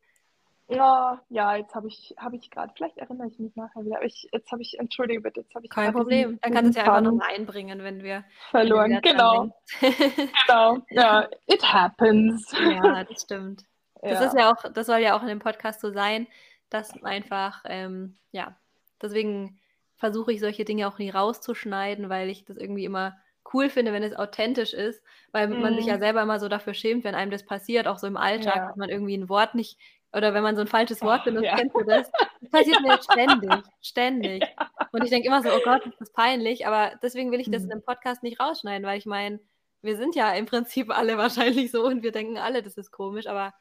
Ja, 0.70 1.20
ja, 1.28 1.56
jetzt 1.56 1.74
habe 1.74 1.88
ich, 1.88 2.14
hab 2.16 2.33
ich 2.33 2.50
gerade, 2.50 2.72
vielleicht 2.76 2.96
erinnere 2.96 3.26
ich 3.26 3.38
mich 3.38 3.56
nachher 3.56 3.85
wieder, 3.85 3.96
aber 3.96 4.06
ich, 4.06 4.28
jetzt 4.33 4.52
habe 4.52 4.62
ich, 4.62 4.78
entschuldige 4.78 5.20
bitte, 5.20 5.40
jetzt 5.40 5.54
habe 5.54 5.64
ich 5.64 5.70
Kein 5.70 5.92
Problem, 5.92 6.38
dann 6.42 6.52
kannst 6.52 6.66
du 6.66 6.70
es 6.70 6.76
ja 6.76 6.83
einfach 6.83 7.11
nochmal 7.11 7.28
einbringen, 7.35 7.83
wenn 7.83 8.02
wir 8.02 8.24
verloren, 8.50 8.92
wenn 8.92 9.02
wir 9.02 9.12
genau. 9.12 9.61
genau, 10.46 10.78
ja, 10.90 11.28
it 11.46 11.62
happens. 11.62 12.52
Ja, 12.52 13.04
das 13.04 13.22
stimmt. 13.22 13.64
Das 14.00 14.20
ja. 14.20 14.26
ist 14.26 14.35
ja 14.37 14.52
auch, 14.52 14.72
das 14.72 14.87
soll 14.87 15.00
ja 15.00 15.16
auch 15.16 15.22
in 15.22 15.28
dem 15.28 15.40
Podcast 15.40 15.80
so 15.80 15.90
sein, 15.90 16.26
dass 16.70 17.02
einfach, 17.02 17.62
ähm, 17.66 18.16
ja, 18.30 18.56
deswegen 19.02 19.59
versuche 19.96 20.33
ich 20.33 20.40
solche 20.40 20.64
Dinge 20.64 20.88
auch 20.88 20.98
nie 20.98 21.11
rauszuschneiden, 21.11 22.09
weil 22.09 22.30
ich 22.30 22.44
das 22.44 22.56
irgendwie 22.56 22.85
immer 22.85 23.18
cool 23.52 23.68
finde, 23.68 23.92
wenn 23.92 24.02
es 24.02 24.14
authentisch 24.14 24.72
ist, 24.72 25.02
weil 25.33 25.48
mhm. 25.48 25.61
man 25.61 25.76
sich 25.76 25.87
ja 25.87 25.96
mhm. 25.96 26.00
selber 26.00 26.22
immer 26.22 26.38
so 26.38 26.48
dafür 26.48 26.74
schämt, 26.74 27.04
wenn 27.04 27.14
einem 27.14 27.30
das 27.30 27.44
passiert, 27.44 27.87
auch 27.87 27.98
so 27.98 28.06
im 28.06 28.16
Alltag, 28.16 28.56
ja. 28.56 28.66
dass 28.68 28.76
man 28.76 28.88
irgendwie 28.88 29.16
ein 29.16 29.28
Wort 29.28 29.54
nicht 29.54 29.78
oder 30.12 30.35
wenn 30.35 30.42
man 30.42 30.57
so 30.57 30.62
ein 30.62 30.66
falsches 30.66 31.03
Wort 31.03 31.25
benutzt, 31.25 31.44
ja. 31.44 31.57
kennst 31.57 31.75
du 31.75 31.85
das? 31.85 32.11
Das 32.40 32.51
passiert 32.51 32.81
mir 32.83 32.99
ständig, 33.01 33.53
ständig. 33.81 34.42
Ja. 34.42 34.70
Und 34.92 35.05
ich 35.05 35.11
denke 35.11 35.29
immer 35.29 35.42
so, 35.42 35.51
oh 35.51 35.61
Gott, 35.64 35.83
das 35.85 36.01
ist 36.01 36.14
peinlich, 36.14 36.66
aber 36.66 36.96
deswegen 37.03 37.31
will 37.31 37.40
ich 37.40 37.51
das 37.51 37.64
in 37.64 37.73
einem 37.73 37.83
Podcast 37.83 38.23
nicht 38.23 38.40
rausschneiden, 38.40 38.87
weil 38.87 38.99
ich 38.99 39.07
meine, 39.07 39.40
wir 39.83 39.96
sind 39.96 40.14
ja 40.14 40.33
im 40.33 40.46
Prinzip 40.46 40.90
alle 40.90 41.16
wahrscheinlich 41.18 41.70
so 41.70 41.85
und 41.87 42.03
wir 42.03 42.12
denken 42.12 42.38
alle, 42.38 42.62
das 42.62 42.77
ist 42.77 42.90
komisch, 42.90 43.27
aber 43.27 43.55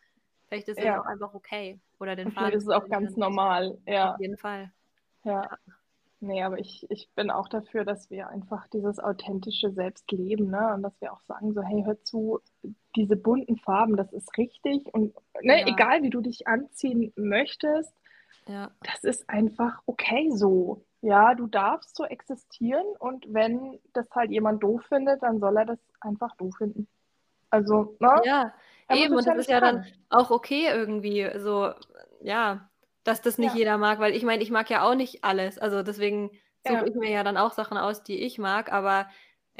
vielleicht 0.47 0.67
ist 0.67 0.79
es 0.79 0.85
ja. 0.85 0.99
auch 0.99 1.05
einfach 1.05 1.33
okay. 1.33 1.79
Oder 1.99 2.15
den 2.15 2.31
Faden. 2.31 2.51
Das 2.51 2.63
ist 2.63 2.69
auch 2.69 2.87
ganz 2.87 3.15
normal, 3.15 3.77
ja. 3.85 4.13
Auf 4.13 4.19
jeden 4.19 4.37
Fall. 4.37 4.71
Ja. 5.23 5.49
Nee, 6.21 6.43
aber 6.43 6.59
ich, 6.59 6.85
ich 6.89 7.09
bin 7.15 7.31
auch 7.31 7.47
dafür, 7.47 7.85
dass 7.85 8.09
wir 8.09 8.27
einfach 8.27 8.67
dieses 8.67 8.99
authentische 8.99 9.71
Selbst 9.71 10.11
leben, 10.11 10.49
ne? 10.49 10.73
Und 10.73 10.83
dass 10.83 10.99
wir 10.99 11.13
auch 11.13 11.21
sagen, 11.21 11.53
so, 11.53 11.61
hey, 11.61 11.83
hör 11.85 12.01
zu, 12.03 12.39
diese 12.95 13.15
bunten 13.15 13.57
Farben, 13.57 13.95
das 13.95 14.11
ist 14.11 14.37
richtig. 14.37 14.93
Und 14.93 15.15
ne, 15.41 15.61
ja. 15.61 15.67
egal 15.67 16.03
wie 16.03 16.09
du 16.09 16.19
dich 16.19 16.45
anziehen 16.45 17.13
möchtest, 17.15 17.93
ja. 18.47 18.69
das 18.81 19.03
ist 19.03 19.29
einfach 19.29 19.81
okay 19.85 20.29
so. 20.33 20.83
Ja, 21.01 21.35
du 21.35 21.47
darfst 21.47 21.95
so 21.95 22.03
existieren 22.03 22.85
und 22.99 23.25
wenn 23.33 23.79
das 23.93 24.09
halt 24.11 24.31
jemand 24.31 24.61
doof 24.61 24.83
findet, 24.89 25.23
dann 25.23 25.39
soll 25.39 25.55
er 25.55 25.65
das 25.65 25.79
einfach 26.01 26.35
doof 26.35 26.55
finden. 26.57 26.89
Also, 27.49 27.95
ne? 27.99 28.21
Ja, 28.25 28.53
eben, 28.91 29.15
und 29.15 29.25
das 29.25 29.37
ist 29.37 29.49
ja 29.49 29.61
dann 29.61 29.85
auch 30.09 30.29
okay 30.31 30.67
irgendwie. 30.67 31.29
So, 31.39 31.71
ja, 32.19 32.69
dass 33.03 33.21
das 33.21 33.37
nicht 33.37 33.53
ja. 33.53 33.59
jeder 33.59 33.77
mag, 33.77 33.99
weil 33.99 34.15
ich 34.15 34.23
meine, 34.23 34.43
ich 34.43 34.51
mag 34.51 34.69
ja 34.69 34.87
auch 34.87 34.95
nicht 34.95 35.23
alles. 35.23 35.57
Also 35.57 35.83
deswegen 35.83 36.31
suche 36.65 36.75
ja. 36.75 36.85
ich 36.85 36.95
mir 36.95 37.09
ja 37.09 37.23
dann 37.23 37.37
auch 37.37 37.53
Sachen 37.53 37.77
aus, 37.77 38.03
die 38.03 38.21
ich 38.23 38.37
mag, 38.37 38.71
aber 38.71 39.07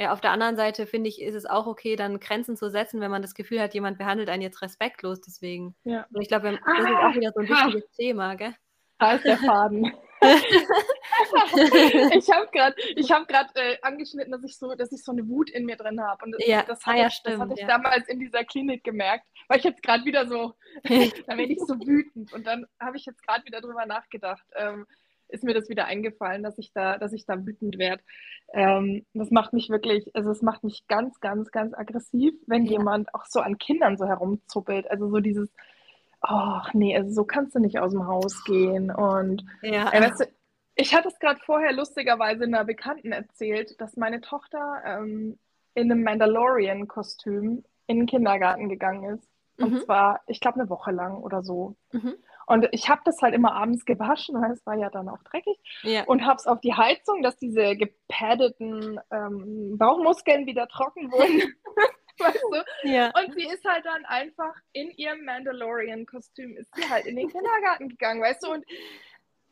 äh, 0.00 0.08
auf 0.08 0.22
der 0.22 0.30
anderen 0.30 0.56
Seite 0.56 0.86
finde 0.86 1.10
ich, 1.10 1.20
ist 1.20 1.34
es 1.34 1.44
auch 1.44 1.66
okay, 1.66 1.94
dann 1.94 2.20
Grenzen 2.20 2.56
zu 2.56 2.70
setzen, 2.70 3.02
wenn 3.02 3.10
man 3.10 3.20
das 3.20 3.34
Gefühl 3.34 3.60
hat, 3.60 3.74
jemand 3.74 3.98
behandelt 3.98 4.30
einen 4.30 4.42
jetzt 4.42 4.62
respektlos. 4.62 5.20
Deswegen. 5.20 5.74
Ja. 5.84 6.06
Und 6.12 6.22
ich 6.22 6.28
glaube, 6.28 6.52
das 6.52 6.78
ist 6.78 6.86
auch 6.86 7.14
wieder 7.14 7.32
so 7.34 7.40
ein 7.40 7.48
wichtiges 7.48 7.84
ah. 7.84 7.96
Thema, 7.96 8.34
gell? 8.34 8.54
Da 8.98 9.12
ist 9.12 9.24
der 9.26 9.36
Faden. 9.36 9.92
ich 12.16 12.30
habe 12.30 12.48
gerade 12.52 12.76
hab 13.32 13.56
äh, 13.56 13.76
angeschnitten, 13.82 14.32
dass 14.32 14.44
ich, 14.44 14.56
so, 14.58 14.74
dass 14.74 14.92
ich 14.92 15.02
so 15.04 15.12
eine 15.12 15.26
Wut 15.28 15.50
in 15.50 15.66
mir 15.66 15.76
drin 15.76 16.00
habe. 16.00 16.24
Und 16.24 16.32
das, 16.32 16.46
ja, 16.46 16.62
das, 16.62 16.80
ah, 16.84 16.96
ja, 16.96 17.06
ich, 17.06 17.14
stimmt, 17.14 17.34
das 17.34 17.40
hatte 17.40 17.54
ich 17.54 17.60
ja. 17.60 17.66
damals 17.66 18.08
in 18.08 18.20
dieser 18.20 18.44
Klinik 18.44 18.84
gemerkt, 18.84 19.26
weil 19.48 19.58
ich 19.58 19.64
jetzt 19.64 19.82
gerade 19.82 20.04
wieder 20.04 20.26
so, 20.26 20.54
da 20.84 21.36
werde 21.36 21.52
ich 21.52 21.60
so 21.60 21.74
wütend. 21.74 22.32
Und 22.32 22.46
dann 22.46 22.66
habe 22.80 22.96
ich 22.96 23.04
jetzt 23.06 23.26
gerade 23.26 23.44
wieder 23.44 23.60
drüber 23.60 23.86
nachgedacht. 23.86 24.44
Ähm, 24.56 24.86
ist 25.32 25.44
mir 25.44 25.54
das 25.54 25.68
wieder 25.68 25.86
eingefallen, 25.86 26.42
dass 26.42 26.58
ich 26.58 26.72
da, 26.72 26.98
dass 26.98 27.12
ich 27.12 27.24
da 27.24 27.46
wütend 27.46 27.78
werde. 27.78 28.02
Ähm, 28.52 29.06
das 29.14 29.30
macht 29.30 29.52
mich 29.52 29.70
wirklich, 29.70 30.10
also 30.14 30.30
es 30.30 30.42
macht 30.42 30.64
mich 30.64 30.86
ganz, 30.88 31.20
ganz, 31.20 31.50
ganz 31.50 31.72
aggressiv, 31.74 32.34
wenn 32.46 32.64
ja. 32.64 32.72
jemand 32.72 33.14
auch 33.14 33.24
so 33.26 33.40
an 33.40 33.58
Kindern 33.58 33.96
so 33.96 34.06
herumzuppelt. 34.06 34.90
Also 34.90 35.08
so 35.08 35.20
dieses, 35.20 35.48
ach 36.20 36.72
nee, 36.74 36.96
also 36.96 37.10
so 37.12 37.24
kannst 37.24 37.54
du 37.54 37.60
nicht 37.60 37.78
aus 37.78 37.92
dem 37.92 38.06
Haus 38.06 38.44
gehen. 38.44 38.90
Und 38.90 39.44
ja. 39.62 39.92
Äh, 39.92 40.00
weißt 40.00 40.20
du, 40.20 40.24
ich 40.80 40.94
hatte 40.94 41.08
es 41.08 41.18
gerade 41.18 41.40
vorher 41.44 41.72
lustigerweise 41.72 42.44
einer 42.44 42.64
Bekannten 42.64 43.12
erzählt, 43.12 43.80
dass 43.80 43.96
meine 43.96 44.20
Tochter 44.20 44.82
ähm, 44.84 45.38
in 45.74 45.90
einem 45.90 46.02
Mandalorian-Kostüm 46.02 47.64
in 47.86 47.96
den 47.98 48.06
Kindergarten 48.06 48.68
gegangen 48.68 49.16
ist. 49.16 49.28
Und 49.58 49.74
mhm. 49.74 49.80
zwar, 49.80 50.20
ich 50.26 50.40
glaube, 50.40 50.60
eine 50.60 50.70
Woche 50.70 50.90
lang 50.90 51.18
oder 51.18 51.42
so. 51.42 51.76
Mhm. 51.92 52.14
Und 52.46 52.68
ich 52.72 52.88
habe 52.88 53.02
das 53.04 53.20
halt 53.22 53.34
immer 53.34 53.52
abends 53.52 53.84
gewaschen, 53.84 54.40
weil 54.40 54.52
es 54.52 54.64
war 54.66 54.74
ja 54.74 54.90
dann 54.90 55.08
auch 55.08 55.22
dreckig. 55.22 55.58
Ja. 55.82 56.04
Und 56.04 56.24
habe 56.24 56.36
es 56.36 56.46
auf 56.46 56.60
die 56.60 56.74
Heizung, 56.74 57.22
dass 57.22 57.36
diese 57.36 57.76
gepaddeten 57.76 58.98
ähm, 59.10 59.76
Bauchmuskeln 59.78 60.46
wieder 60.46 60.66
trocken 60.66 61.12
wurden. 61.12 61.54
weißt 62.18 62.42
du? 62.50 62.88
Ja. 62.88 63.12
Und 63.18 63.34
sie 63.34 63.46
ist 63.46 63.64
halt 63.64 63.84
dann 63.84 64.04
einfach 64.04 64.54
in 64.72 64.90
ihrem 64.90 65.24
Mandalorian-Kostüm, 65.24 66.56
ist 66.56 66.74
sie 66.74 66.88
halt 66.88 67.06
in 67.06 67.16
den 67.16 67.28
Kindergarten 67.28 67.88
gegangen, 67.88 68.22
weißt 68.22 68.42
du? 68.44 68.52
Und 68.52 68.64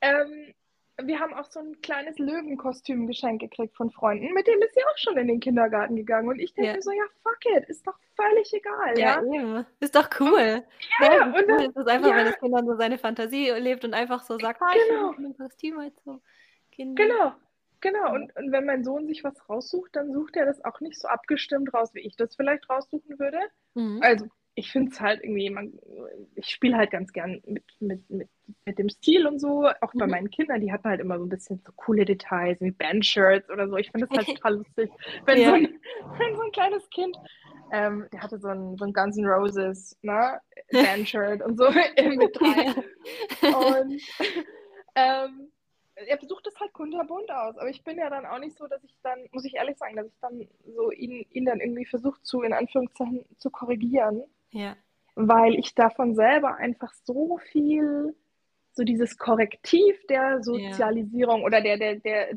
ähm, 0.01 0.55
wir 1.03 1.21
haben 1.21 1.35
auch 1.35 1.45
so 1.51 1.61
ein 1.61 1.81
kleines 1.81 2.19
Löwenkostüm 2.19 3.07
geschenkt 3.07 3.41
gekriegt 3.41 3.77
von 3.77 3.91
Freunden, 3.91 4.33
mit 4.35 4.47
dem 4.47 4.61
ist 4.61 4.75
sie 4.75 4.85
auch 4.85 4.99
schon 4.99 5.17
in 5.17 5.29
den 5.29 5.41
Kindergarten 5.41 5.97
gegangen. 5.97 6.29
Und 6.29 6.41
ich 6.41 6.55
denke 6.55 6.71
ja. 6.71 6.77
mir 6.77 6.83
so, 6.83 6.91
ja, 6.91 7.05
fuck 7.23 7.39
it, 7.57 7.69
ist 7.69 7.87
doch 7.87 7.97
völlig 8.17 8.53
egal. 8.53 8.99
Ja, 8.99 9.23
ja? 9.23 9.67
ist 9.81 9.95
doch 9.95 10.09
cool. 10.21 10.65
Ja, 11.01 11.15
ja 11.15 11.25
und 11.27 11.35
cool. 11.49 11.63
ist 11.63 11.77
es 11.77 11.87
einfach, 11.87 12.11
ja. 12.11 12.17
wenn 12.17 12.27
das 12.27 12.39
Kind 12.39 12.55
dann 12.55 12.67
so 12.67 12.77
seine 12.77 12.99
Fantasie 12.99 13.51
lebt 13.51 13.85
und 13.85 13.95
einfach 13.95 14.23
so 14.23 14.39
sagt, 14.39 14.61
ah, 14.61 14.73
genau. 14.89 15.13
ich 15.13 15.19
ein 15.19 15.37
Kostüm 15.37 15.79
halt 15.79 15.95
so. 16.05 16.21
Kinder. 16.73 17.05
Genau. 17.05 17.33
Genau, 17.81 18.13
und, 18.13 18.35
und 18.35 18.51
wenn 18.51 18.65
mein 18.65 18.83
Sohn 18.83 19.07
sich 19.07 19.23
was 19.23 19.49
raussucht, 19.49 19.95
dann 19.95 20.13
sucht 20.13 20.35
er 20.35 20.47
das 20.47 20.65
auch 20.65 20.81
nicht 20.81 20.99
so 20.99 21.07
abgestimmt 21.07 21.73
raus, 21.73 21.95
wie 21.95 22.01
ich 22.01 22.17
das 22.17 22.35
vielleicht 22.35 22.69
raussuchen 22.69 23.21
würde. 23.21 23.39
Mhm. 23.75 24.01
Also 24.03 24.27
ich 24.59 24.73
finde 24.73 24.91
es 24.91 25.01
halt 25.01 25.23
irgendwie, 25.23 25.51
man, 25.51 25.73
ich 26.35 26.47
spiele 26.47 26.77
halt 26.77 26.91
ganz 26.91 27.13
gern 27.13 27.41
mit, 27.47 27.63
mit, 27.79 28.11
mit, 28.11 28.29
mit 28.65 28.79
dem 28.79 28.89
Stil 28.89 29.25
und 29.25 29.39
so. 29.39 29.69
Auch 29.81 29.93
bei 29.95 30.07
mhm. 30.07 30.11
meinen 30.11 30.31
Kindern, 30.31 30.61
die 30.61 30.73
hatten 30.73 30.89
halt 30.89 31.01
immer 31.01 31.17
so 31.17 31.25
ein 31.25 31.29
bisschen 31.29 31.63
so 31.65 31.71
coole 31.77 32.05
Details 32.05 32.61
wie 32.61 32.73
Bandshirts 32.73 33.51
oder 33.51 33.69
so. 33.69 33.77
Ich 33.77 33.93
finde 33.93 34.09
es 34.11 34.19
halt 34.19 34.27
total 34.37 34.57
lustig, 34.57 34.91
wenn, 35.27 35.39
ja. 35.39 35.51
so 35.51 35.55
ein, 35.55 35.81
wenn 36.19 36.37
so 36.37 36.43
ein 36.43 36.51
kleines 36.51 36.91
Kind, 36.91 37.17
ähm, 37.73 38.09
der 38.13 38.21
hatte 38.21 38.41
so 38.41 38.49
ein, 38.49 38.77
so 38.77 38.85
ein 38.85 38.93
Guns 38.93 39.17
N' 39.17 39.27
Roses 39.27 39.97
ne, 40.03 40.41
Bandshirt 40.73 41.41
und 41.41 41.57
so 41.57 41.71
mit 41.71 42.41
rein. 42.43 42.75
Und 43.55 44.03
ähm, 44.97 45.53
er 45.95 46.17
besucht 46.17 46.49
es 46.49 46.59
halt 46.59 46.73
kunterbunt 46.73 47.31
aus. 47.31 47.57
Aber 47.59 47.71
ich 47.71 47.85
bin 47.85 47.97
ja 47.97 48.11
dann 48.11 48.27
auch 48.27 48.41
nicht 48.41 48.59
so, 48.59 48.67
dass 48.67 48.83
ich 48.83 48.97
dann, 49.05 49.21
muss 49.31 49.45
ich 49.45 49.55
ehrlich 49.55 49.79
sagen, 49.79 49.95
dass 49.95 50.09
ich 50.09 50.19
dann 50.21 50.49
so 50.75 50.91
ihn, 50.91 51.25
ihn 51.31 51.45
dann 51.45 51.61
irgendwie 51.61 51.87
versucht 51.87 52.27
zu, 52.27 52.43
in 52.43 52.53
Anführungszeichen, 52.53 53.25
zu 53.39 53.51
korrigieren. 53.51 54.25
Ja. 54.51 54.77
Weil 55.15 55.55
ich 55.55 55.75
davon 55.75 56.15
selber 56.15 56.57
einfach 56.57 56.93
so 57.05 57.39
viel, 57.51 58.15
so 58.73 58.85
dieses 58.85 59.19
Korrektiv 59.19 59.97
der 60.09 60.43
Sozialisierung 60.43 61.41
ja. 61.41 61.47
oder 61.47 61.61
der, 61.61 61.77
der, 61.77 61.97
der, 61.97 62.35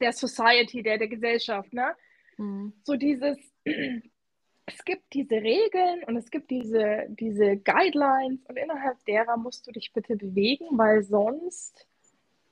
der 0.00 0.12
Society, 0.12 0.82
der, 0.82 0.98
der 0.98 1.08
Gesellschaft, 1.08 1.72
ne? 1.72 1.94
Mhm. 2.36 2.72
So 2.84 2.96
dieses, 2.96 3.38
es 3.64 4.84
gibt 4.84 5.12
diese 5.12 5.36
Regeln 5.36 6.04
und 6.06 6.16
es 6.16 6.30
gibt 6.30 6.50
diese, 6.50 7.06
diese 7.08 7.56
Guidelines 7.56 8.44
und 8.46 8.56
innerhalb 8.56 9.04
derer 9.04 9.36
musst 9.36 9.66
du 9.66 9.72
dich 9.72 9.92
bitte 9.92 10.16
bewegen, 10.16 10.66
weil 10.72 11.02
sonst, 11.02 11.86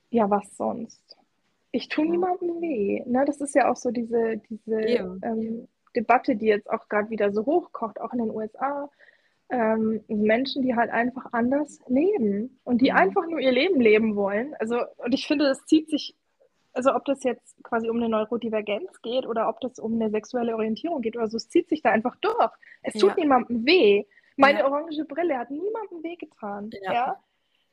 ja, 0.09 0.29
was 0.29 0.55
sonst? 0.55 1.17
Ich 1.71 1.89
tue 1.89 2.09
niemandem 2.09 2.61
weh. 2.61 3.03
Ne? 3.05 3.23
Das 3.25 3.41
ist 3.41 3.53
ja 3.53 3.69
auch 3.69 3.75
so 3.75 3.91
diese, 3.91 4.37
diese 4.49 4.89
ja. 4.89 5.15
ähm, 5.21 5.67
Debatte, 5.95 6.35
die 6.35 6.47
jetzt 6.47 6.69
auch 6.69 6.87
gerade 6.89 7.09
wieder 7.09 7.31
so 7.31 7.45
hochkocht, 7.45 7.99
auch 7.99 8.13
in 8.13 8.19
den 8.19 8.31
USA. 8.31 8.89
Ähm, 9.49 10.03
Menschen, 10.07 10.61
die 10.61 10.75
halt 10.75 10.91
einfach 10.91 11.27
anders 11.31 11.79
leben 11.87 12.59
und 12.65 12.81
die 12.81 12.91
mhm. 12.91 12.97
einfach 12.97 13.25
nur 13.27 13.39
ihr 13.39 13.51
Leben 13.51 13.79
leben 13.79 14.15
wollen. 14.15 14.53
Also, 14.59 14.81
und 14.97 15.13
ich 15.13 15.25
finde, 15.25 15.45
das 15.45 15.65
zieht 15.65 15.89
sich, 15.89 16.15
also 16.73 16.93
ob 16.93 17.05
das 17.05 17.23
jetzt 17.23 17.55
quasi 17.63 17.89
um 17.89 17.97
eine 17.97 18.09
Neurodivergenz 18.09 19.01
geht 19.01 19.25
oder 19.25 19.47
ob 19.47 19.61
das 19.61 19.79
um 19.79 19.93
eine 19.93 20.09
sexuelle 20.09 20.53
Orientierung 20.53 21.01
geht 21.01 21.15
oder 21.15 21.29
so, 21.29 21.37
es 21.37 21.47
zieht 21.47 21.69
sich 21.69 21.81
da 21.81 21.91
einfach 21.91 22.17
durch. 22.17 22.51
Es 22.83 22.93
tut 22.95 23.11
ja. 23.11 23.15
niemandem 23.23 23.65
weh. 23.65 24.03
Meine 24.35 24.59
ja. 24.59 24.67
orange 24.67 25.05
Brille 25.05 25.37
hat 25.37 25.49
niemandem 25.49 26.03
wehgetan. 26.03 26.69
Ja. 26.81 26.93
ja? 26.93 27.23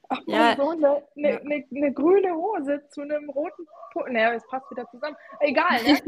Ach, 0.09 0.21
ja. 0.27 0.57
so 0.57 0.71
eine, 0.71 1.03
ja. 1.15 1.39
eine, 1.41 1.65
eine, 1.75 1.93
grüne 1.93 2.35
Hose 2.35 2.83
zu 2.91 3.03
einem 3.03 3.29
roten 3.31 3.67
Pulli. 3.93 4.13
Naja, 4.13 4.35
es 4.35 4.47
passt 4.49 4.71
wieder 4.71 4.87
zusammen. 4.91 5.17
Egal, 5.41 5.83
ne? 5.83 5.99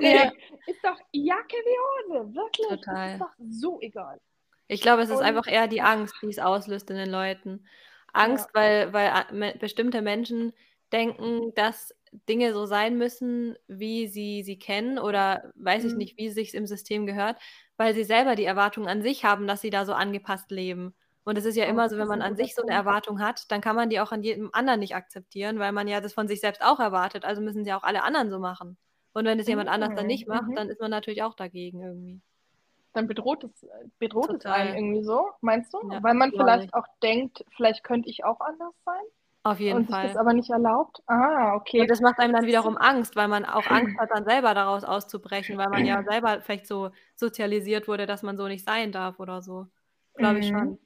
ja. 0.00 0.32
Ist 0.66 0.84
doch 0.84 0.98
Jacke 1.12 1.56
wie 1.56 2.12
Hose. 2.12 2.34
Wirklich. 2.34 2.68
Total. 2.68 3.12
Ist 3.12 3.20
doch 3.20 3.34
so 3.50 3.80
egal. 3.80 4.20
Ich 4.68 4.80
glaube, 4.80 5.02
es 5.02 5.10
ist 5.10 5.18
Und, 5.18 5.24
einfach 5.24 5.46
eher 5.46 5.68
die 5.68 5.82
Angst, 5.82 6.14
die 6.22 6.28
es 6.28 6.38
auslöst 6.38 6.90
in 6.90 6.96
den 6.96 7.10
Leuten. 7.10 7.66
Angst, 8.12 8.48
ja. 8.54 8.60
weil, 8.60 8.92
weil 8.92 9.54
bestimmte 9.58 10.02
Menschen 10.02 10.52
denken, 10.92 11.52
dass 11.54 11.94
Dinge 12.28 12.52
so 12.52 12.64
sein 12.64 12.96
müssen, 12.96 13.56
wie 13.66 14.06
sie 14.06 14.42
sie 14.44 14.58
kennen 14.58 14.98
oder 14.98 15.52
weiß 15.56 15.82
mhm. 15.82 15.90
ich 15.90 15.96
nicht, 15.96 16.18
wie 16.18 16.26
es 16.26 16.34
sich 16.34 16.54
im 16.54 16.66
System 16.66 17.06
gehört, 17.06 17.36
weil 17.76 17.94
sie 17.94 18.04
selber 18.04 18.36
die 18.36 18.44
Erwartung 18.44 18.86
an 18.86 19.02
sich 19.02 19.24
haben, 19.24 19.46
dass 19.46 19.60
sie 19.60 19.70
da 19.70 19.84
so 19.84 19.92
angepasst 19.92 20.50
leben. 20.50 20.94
Und 21.24 21.38
es 21.38 21.46
ist 21.46 21.56
ja 21.56 21.64
immer 21.64 21.88
so, 21.88 21.96
wenn 21.96 22.06
man 22.06 22.20
an 22.20 22.36
sich 22.36 22.54
so 22.54 22.62
eine 22.62 22.72
Erwartung 22.72 23.20
hat, 23.20 23.50
dann 23.50 23.62
kann 23.62 23.76
man 23.76 23.88
die 23.88 23.98
auch 24.00 24.12
an 24.12 24.22
jedem 24.22 24.50
anderen 24.52 24.80
nicht 24.80 24.94
akzeptieren, 24.94 25.58
weil 25.58 25.72
man 25.72 25.88
ja 25.88 26.00
das 26.00 26.12
von 26.12 26.28
sich 26.28 26.40
selbst 26.40 26.62
auch 26.62 26.80
erwartet. 26.80 27.24
Also 27.24 27.40
müssen 27.40 27.64
sie 27.64 27.72
auch 27.72 27.82
alle 27.82 28.02
anderen 28.02 28.30
so 28.30 28.38
machen. 28.38 28.76
Und 29.14 29.24
wenn 29.24 29.38
es 29.38 29.46
jemand 29.46 29.70
anders 29.70 29.94
dann 29.94 30.06
nicht 30.06 30.28
macht, 30.28 30.48
mhm. 30.48 30.54
dann 30.56 30.68
ist 30.68 30.80
man 30.80 30.90
natürlich 30.90 31.22
auch 31.22 31.34
dagegen 31.34 31.82
irgendwie. 31.82 32.20
Dann 32.92 33.08
bedroht 33.08 33.44
es, 33.44 33.66
bedroht 33.98 34.30
es 34.30 34.44
einen 34.44 34.74
irgendwie 34.74 35.02
so, 35.02 35.30
meinst 35.40 35.72
du? 35.72 35.78
Ja, 35.90 36.02
weil 36.02 36.14
man 36.14 36.30
vielleicht 36.30 36.66
ich. 36.66 36.74
auch 36.74 36.86
denkt, 37.02 37.44
vielleicht 37.56 37.82
könnte 37.82 38.08
ich 38.08 38.24
auch 38.24 38.40
anders 38.40 38.74
sein. 38.84 39.02
Auf 39.44 39.60
jeden 39.60 39.80
und 39.80 39.90
Fall. 39.90 40.06
Und 40.06 40.10
das 40.10 40.16
aber 40.16 40.32
nicht 40.32 40.50
erlaubt. 40.50 41.02
Ah, 41.06 41.54
okay. 41.54 41.82
Und 41.82 41.90
das 41.90 42.00
macht 42.00 42.18
einem 42.18 42.32
dann 42.32 42.46
wiederum 42.46 42.76
Angst, 42.78 43.14
weil 43.14 43.28
man 43.28 43.44
auch 43.44 43.66
Angst 43.66 43.98
hat, 43.98 44.10
dann 44.12 44.24
selber 44.24 44.54
daraus 44.54 44.84
auszubrechen, 44.84 45.58
weil 45.58 45.68
man 45.68 45.84
ja 45.84 46.02
selber 46.02 46.40
vielleicht 46.40 46.66
so 46.66 46.90
sozialisiert 47.14 47.88
wurde, 47.88 48.06
dass 48.06 48.22
man 48.22 48.36
so 48.36 48.46
nicht 48.46 48.64
sein 48.64 48.90
darf 48.90 49.20
oder 49.20 49.42
so. 49.42 49.66
Glaube 50.14 50.38
ich 50.38 50.50
mhm. 50.50 50.58
schon. 50.58 50.78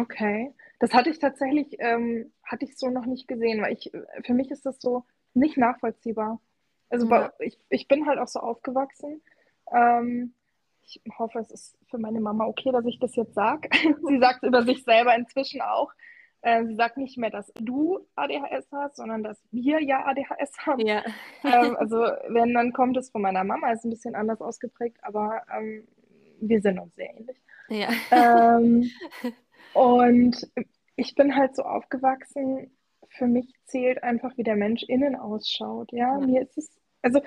Okay, 0.00 0.54
das 0.78 0.92
hatte 0.92 1.10
ich 1.10 1.18
tatsächlich, 1.18 1.76
ähm, 1.78 2.32
hatte 2.44 2.64
ich 2.64 2.76
so 2.76 2.88
noch 2.88 3.06
nicht 3.06 3.28
gesehen, 3.28 3.62
weil 3.62 3.72
ich, 3.72 3.90
für 4.24 4.34
mich 4.34 4.50
ist 4.50 4.66
das 4.66 4.80
so 4.80 5.04
nicht 5.34 5.56
nachvollziehbar. 5.56 6.40
Also 6.88 7.08
ja. 7.08 7.32
ich, 7.38 7.58
ich 7.68 7.86
bin 7.86 8.06
halt 8.06 8.18
auch 8.18 8.28
so 8.28 8.40
aufgewachsen. 8.40 9.22
Ähm, 9.72 10.34
ich 10.82 11.00
hoffe, 11.18 11.38
es 11.38 11.50
ist 11.50 11.78
für 11.88 11.98
meine 11.98 12.20
Mama 12.20 12.46
okay, 12.46 12.72
dass 12.72 12.84
ich 12.84 12.98
das 12.98 13.14
jetzt 13.16 13.34
sage. 13.34 13.68
sie 14.08 14.18
sagt 14.18 14.42
über 14.42 14.62
sich 14.62 14.82
selber 14.84 15.14
inzwischen 15.14 15.60
auch. 15.60 15.92
Äh, 16.42 16.64
sie 16.64 16.74
sagt 16.74 16.96
nicht 16.96 17.18
mehr, 17.18 17.30
dass 17.30 17.52
du 17.54 18.00
ADHS 18.16 18.66
hast, 18.72 18.96
sondern 18.96 19.22
dass 19.22 19.38
wir 19.50 19.82
ja 19.82 20.06
ADHS 20.06 20.58
haben. 20.66 20.86
Ja. 20.86 21.02
ähm, 21.44 21.76
also 21.78 21.96
wenn, 22.28 22.54
dann 22.54 22.72
kommt 22.72 22.96
es 22.96 23.10
von 23.10 23.22
meiner 23.22 23.44
Mama, 23.44 23.70
ist 23.72 23.84
ein 23.84 23.90
bisschen 23.90 24.14
anders 24.14 24.40
ausgeprägt, 24.40 24.98
aber 25.02 25.42
ähm, 25.54 25.86
wir 26.40 26.60
sind 26.60 26.78
uns 26.78 26.94
sehr 26.94 27.14
ähnlich. 27.14 27.36
Ja. 27.68 27.88
Ähm, 28.10 28.90
und 29.74 30.48
ich 30.96 31.14
bin 31.14 31.36
halt 31.36 31.56
so 31.56 31.62
aufgewachsen, 31.62 32.70
für 33.08 33.26
mich 33.26 33.52
zählt 33.64 34.02
einfach, 34.02 34.36
wie 34.36 34.44
der 34.44 34.56
Mensch 34.56 34.82
innen 34.84 35.16
ausschaut. 35.16 35.92
Ja, 35.92 36.18
mir 36.18 36.42
ist 36.42 36.56
es, 36.56 36.70
also 37.02 37.20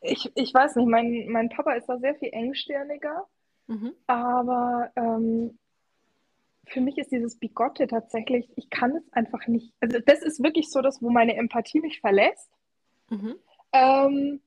ich, 0.00 0.30
ich 0.34 0.54
weiß 0.54 0.76
nicht, 0.76 0.88
mein, 0.88 1.26
mein 1.28 1.48
Papa 1.50 1.74
ist 1.74 1.86
da 1.86 1.98
sehr 1.98 2.14
viel 2.14 2.30
engstirniger, 2.32 3.26
mhm. 3.66 3.92
aber 4.06 4.90
ähm, 4.96 5.58
für 6.66 6.80
mich 6.80 6.96
ist 6.98 7.12
dieses 7.12 7.36
Bigotte 7.36 7.86
tatsächlich, 7.86 8.48
ich 8.56 8.70
kann 8.70 8.96
es 8.96 9.12
einfach 9.12 9.46
nicht. 9.46 9.74
Also 9.80 9.98
das 10.04 10.22
ist 10.22 10.42
wirklich 10.42 10.70
so 10.70 10.80
das, 10.80 11.02
wo 11.02 11.10
meine 11.10 11.36
Empathie 11.36 11.80
mich 11.80 12.00
verlässt. 12.00 12.50
Mhm. 13.10 13.34
Ähm, 13.72 14.40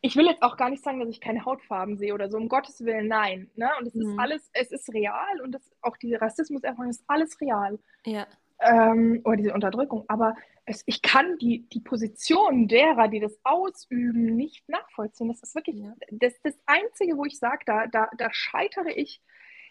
ich 0.00 0.16
will 0.16 0.26
jetzt 0.26 0.42
auch 0.42 0.56
gar 0.56 0.70
nicht 0.70 0.84
sagen, 0.84 1.00
dass 1.00 1.08
ich 1.08 1.20
keine 1.20 1.44
Hautfarben 1.44 1.96
sehe 1.96 2.14
oder 2.14 2.30
so, 2.30 2.36
um 2.36 2.48
Gottes 2.48 2.84
Willen, 2.84 3.08
nein. 3.08 3.50
Ne? 3.56 3.68
Und 3.78 3.86
es 3.86 3.94
mhm. 3.94 4.02
ist 4.02 4.18
alles, 4.18 4.50
es 4.52 4.70
ist 4.70 4.92
real 4.94 5.40
und 5.42 5.52
das, 5.52 5.62
auch 5.82 5.96
diese 5.96 6.20
Rassismuserfahrung 6.20 6.90
ist 6.90 7.02
alles 7.08 7.40
real. 7.40 7.78
Ja. 8.04 8.26
Ähm, 8.60 9.20
oder 9.24 9.36
diese 9.36 9.54
Unterdrückung. 9.54 10.04
Aber 10.08 10.34
es, 10.66 10.82
ich 10.86 11.02
kann 11.02 11.38
die, 11.38 11.68
die 11.68 11.80
Position 11.80 12.68
derer, 12.68 13.08
die 13.08 13.20
das 13.20 13.38
ausüben, 13.42 14.36
nicht 14.36 14.68
nachvollziehen. 14.68 15.28
Das 15.28 15.42
ist 15.42 15.54
wirklich 15.54 15.76
ja. 15.76 15.94
das, 16.10 16.34
das 16.42 16.58
Einzige, 16.66 17.16
wo 17.16 17.24
ich 17.24 17.38
sage, 17.38 17.62
da, 17.66 17.86
da, 17.86 18.08
da 18.16 18.32
scheitere 18.32 18.90
ich, 18.90 19.20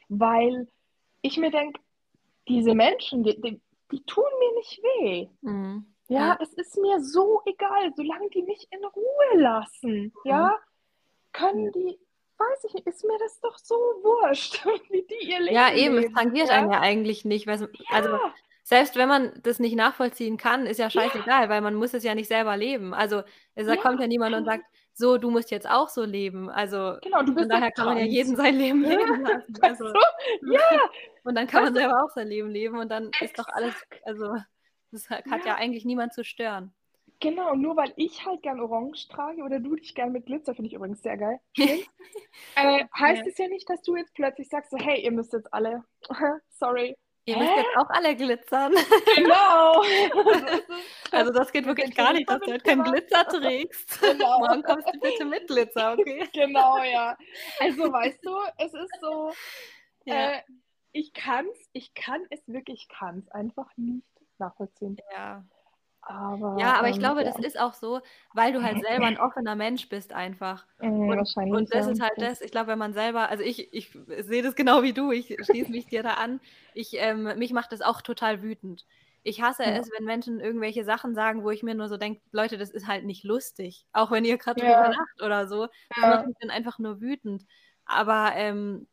weil 0.09 0.67
ich 1.21 1.37
mir 1.37 1.51
denke, 1.51 1.79
diese 2.47 2.75
Menschen, 2.75 3.23
die, 3.23 3.39
die, 3.41 3.61
die, 3.91 4.03
tun 4.05 4.23
mir 4.39 4.55
nicht 4.55 4.81
weh. 4.83 5.27
Mhm. 5.41 5.85
Ja, 6.09 6.19
ja, 6.19 6.37
es 6.41 6.53
ist 6.53 6.77
mir 6.77 7.01
so 7.01 7.41
egal, 7.45 7.91
solange 7.95 8.29
die 8.29 8.43
mich 8.43 8.67
in 8.71 8.83
Ruhe 8.85 9.41
lassen, 9.41 10.13
ja, 10.23 10.57
können 11.33 11.71
die, 11.73 11.99
weiß 12.37 12.63
ich 12.65 12.73
nicht, 12.75 12.87
ist 12.87 13.03
mir 13.03 13.17
das 13.19 13.39
doch 13.41 13.57
so 13.57 13.75
wurscht, 13.75 14.65
wie 14.89 15.05
die 15.09 15.29
ihr 15.29 15.39
Leben 15.41 15.55
Ja, 15.55 15.73
eben, 15.73 15.97
es 15.97 16.13
tangiert 16.13 16.47
ja? 16.47 16.55
einen 16.55 16.71
ja 16.71 16.79
eigentlich 16.79 17.25
nicht. 17.25 17.45
Weil, 17.45 17.69
also, 17.89 18.09
ja. 18.09 18.33
selbst 18.63 18.95
wenn 18.95 19.09
man 19.09 19.39
das 19.43 19.59
nicht 19.59 19.75
nachvollziehen 19.75 20.37
kann, 20.37 20.65
ist 20.65 20.77
ja 20.79 20.89
scheißegal, 20.89 21.49
weil 21.49 21.61
man 21.61 21.75
muss 21.75 21.93
es 21.93 22.03
ja 22.03 22.15
nicht 22.15 22.27
selber 22.27 22.55
leben. 22.55 22.93
Also 22.93 23.23
es 23.55 23.67
ja. 23.67 23.75
kommt 23.75 23.99
ja 23.99 24.07
niemand 24.07 24.33
und 24.33 24.45
sagt, 24.45 24.63
so, 24.93 25.17
du 25.17 25.29
musst 25.29 25.51
jetzt 25.51 25.69
auch 25.69 25.89
so 25.89 26.03
leben. 26.03 26.49
Also 26.49 26.95
genau, 27.03 27.21
du 27.21 27.33
bist 27.35 27.41
von 27.41 27.49
daher 27.49 27.71
kann 27.71 27.85
man 27.85 27.97
ja 27.97 28.05
jeden 28.05 28.35
sein 28.35 28.55
Leben 28.55 28.81
leben 28.83 29.23
lassen. 29.23 29.57
Also, 29.61 29.85
ja. 30.51 30.61
Und 31.23 31.35
dann 31.35 31.47
kann 31.47 31.65
man 31.65 31.73
selber 31.73 32.01
auch 32.01 32.09
sein 32.11 32.29
Leben 32.29 32.49
leben 32.49 32.77
und 32.77 32.87
dann 32.87 33.11
ist 33.19 33.37
doch 33.37 33.49
alles, 33.49 33.73
also 34.05 34.33
das 34.91 35.09
hat 35.09 35.25
ja. 35.25 35.37
ja 35.45 35.55
eigentlich 35.55 35.85
niemand 35.85 36.13
zu 36.13 36.23
stören. 36.23 36.73
Genau, 37.19 37.55
nur 37.55 37.75
weil 37.75 37.93
ich 37.95 38.25
halt 38.25 38.43
gern 38.43 38.59
Orange 38.59 39.07
trage 39.09 39.41
oder 39.41 39.59
du 39.59 39.75
dich 39.75 39.95
gern 39.95 40.11
mit 40.11 40.27
Glitzer, 40.27 40.53
finde 40.53 40.67
ich 40.67 40.75
übrigens 40.75 41.01
sehr 41.01 41.17
geil. 41.17 41.39
äh, 41.57 42.85
heißt 42.97 43.25
ja. 43.25 43.31
es 43.31 43.37
ja 43.37 43.47
nicht, 43.47 43.67
dass 43.69 43.81
du 43.81 43.95
jetzt 43.95 44.13
plötzlich 44.13 44.49
sagst, 44.49 44.69
so, 44.69 44.77
hey, 44.77 45.03
ihr 45.03 45.11
müsst 45.11 45.33
jetzt 45.33 45.51
alle, 45.51 45.83
sorry. 46.49 46.95
Ihr 47.25 47.35
Hä? 47.35 47.39
müsst 47.41 47.57
jetzt 47.57 47.77
auch 47.77 47.89
alle 47.89 48.15
glitzern. 48.15 48.73
Genau. 49.15 49.81
also 51.11 51.31
das 51.33 51.51
geht 51.51 51.65
wirklich 51.65 51.93
gar 51.93 52.13
nicht, 52.13 52.29
dass 52.29 52.39
du 52.39 52.51
halt 52.51 52.63
keinen 52.63 52.83
Glitzer 52.83 53.25
trägst. 53.27 53.99
Genau. 53.99 54.39
Morgen 54.39 54.63
kommst 54.63 54.87
du 54.93 54.99
bitte 54.99 55.25
mit 55.25 55.47
Glitzer, 55.47 55.93
okay? 55.93 56.29
Genau, 56.33 56.81
ja. 56.83 57.17
Also 57.59 57.91
weißt 57.91 58.19
du, 58.23 58.31
es 58.59 58.73
ist 58.73 59.01
so, 59.01 59.33
ja. 60.05 60.35
äh, 60.35 60.41
ich 60.93 61.13
kann's, 61.13 61.57
ich 61.73 61.93
kann 61.95 62.21
es 62.29 62.47
wirklich, 62.47 62.87
kann 62.87 63.19
es 63.19 63.29
einfach 63.31 63.69
nicht 63.75 64.05
nachvollziehen. 64.39 64.97
Ja. 65.13 65.43
Aber, 66.09 66.55
ja, 66.57 66.75
aber 66.75 66.87
ich 66.87 66.95
ähm, 66.95 67.01
glaube, 67.01 67.23
ja. 67.23 67.31
das 67.31 67.43
ist 67.43 67.59
auch 67.59 67.73
so, 67.73 67.99
weil 68.33 68.53
du 68.53 68.63
halt 68.63 68.81
selber 68.87 69.05
ein 69.05 69.19
offener 69.19 69.55
Mensch 69.55 69.89
bist 69.89 70.13
einfach. 70.13 70.65
Mhm, 70.79 71.09
und, 71.09 71.17
wahrscheinlich, 71.17 71.53
und 71.53 71.73
das 71.73 71.85
ja. 71.85 71.91
ist 71.91 72.01
halt 72.01 72.13
das, 72.17 72.41
ich 72.41 72.51
glaube, 72.51 72.67
wenn 72.67 72.79
man 72.79 72.93
selber, 72.93 73.29
also 73.29 73.43
ich, 73.43 73.73
ich 73.73 73.91
sehe 74.19 74.41
das 74.41 74.55
genau 74.55 74.83
wie 74.83 74.93
du, 74.93 75.11
ich 75.11 75.35
schließe 75.41 75.69
mich 75.69 75.87
dir 75.87 76.03
da 76.03 76.13
an. 76.13 76.39
Ich, 76.73 76.93
ähm, 76.93 77.23
mich 77.37 77.51
macht 77.51 77.73
das 77.73 77.81
auch 77.81 78.01
total 78.01 78.41
wütend. 78.41 78.85
Ich 79.23 79.41
hasse 79.41 79.63
ja. 79.63 79.71
es, 79.71 79.91
wenn 79.91 80.05
Menschen 80.05 80.39
irgendwelche 80.39 80.85
Sachen 80.85 81.13
sagen, 81.13 81.43
wo 81.43 81.51
ich 81.51 81.61
mir 81.61 81.75
nur 81.75 81.89
so 81.89 81.97
denke, 81.97 82.21
Leute, 82.31 82.57
das 82.57 82.69
ist 82.69 82.87
halt 82.87 83.03
nicht 83.03 83.25
lustig. 83.25 83.85
Auch 83.91 84.09
wenn 84.09 84.23
ihr 84.23 84.37
gerade 84.37 84.61
drüber 84.61 84.87
lacht 84.87 85.21
oder 85.21 85.49
so. 85.49 85.67
Das 85.89 85.97
macht 85.97 86.27
mich 86.27 86.37
dann 86.39 86.49
einfach 86.49 86.79
nur 86.79 87.01
wütend. 87.01 87.45
Aber 87.85 88.31
ähm, 88.35 88.87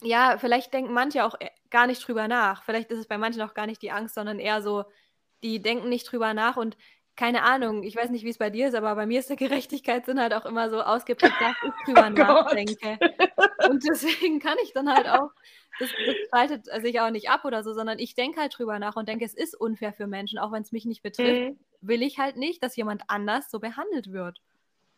ja, 0.00 0.36
vielleicht 0.38 0.72
denken 0.72 0.92
manche 0.92 1.24
auch 1.24 1.34
gar 1.74 1.88
nicht 1.88 2.06
drüber 2.06 2.28
nach. 2.28 2.62
Vielleicht 2.62 2.92
ist 2.92 3.00
es 3.00 3.08
bei 3.08 3.18
manchen 3.18 3.42
auch 3.42 3.52
gar 3.52 3.66
nicht 3.66 3.82
die 3.82 3.90
Angst, 3.90 4.14
sondern 4.14 4.38
eher 4.38 4.62
so, 4.62 4.84
die 5.42 5.60
denken 5.60 5.88
nicht 5.88 6.04
drüber 6.04 6.32
nach 6.32 6.56
und 6.56 6.76
keine 7.16 7.42
Ahnung, 7.42 7.82
ich 7.82 7.96
weiß 7.96 8.10
nicht, 8.10 8.24
wie 8.24 8.30
es 8.30 8.38
bei 8.38 8.48
dir 8.48 8.68
ist, 8.68 8.76
aber 8.76 8.94
bei 8.94 9.06
mir 9.06 9.18
ist 9.18 9.28
der 9.28 9.36
Gerechtigkeitssinn 9.36 10.20
halt 10.20 10.34
auch 10.34 10.46
immer 10.46 10.70
so 10.70 10.80
ausgeprägt, 10.80 11.34
dass 11.40 11.56
ich 11.64 11.84
drüber 11.84 12.06
oh 12.06 12.10
nachdenke. 12.10 12.98
Und 13.68 13.84
deswegen 13.88 14.38
kann 14.38 14.56
ich 14.62 14.72
dann 14.72 14.88
halt 14.88 15.08
auch, 15.08 15.30
das, 15.80 15.90
das 16.06 16.14
schaltet 16.30 16.84
sich 16.84 17.00
auch 17.00 17.10
nicht 17.10 17.28
ab 17.28 17.44
oder 17.44 17.64
so, 17.64 17.72
sondern 17.72 17.98
ich 17.98 18.14
denke 18.14 18.40
halt 18.40 18.56
drüber 18.56 18.78
nach 18.78 18.94
und 18.94 19.08
denke, 19.08 19.24
es 19.24 19.34
ist 19.34 19.60
unfair 19.60 19.92
für 19.92 20.06
Menschen, 20.06 20.38
auch 20.38 20.52
wenn 20.52 20.62
es 20.62 20.70
mich 20.70 20.84
nicht 20.84 21.02
betrifft, 21.02 21.50
mhm. 21.50 21.58
will 21.80 22.02
ich 22.02 22.20
halt 22.20 22.36
nicht, 22.36 22.62
dass 22.62 22.76
jemand 22.76 23.02
anders 23.08 23.50
so 23.50 23.58
behandelt 23.58 24.12
wird. 24.12 24.40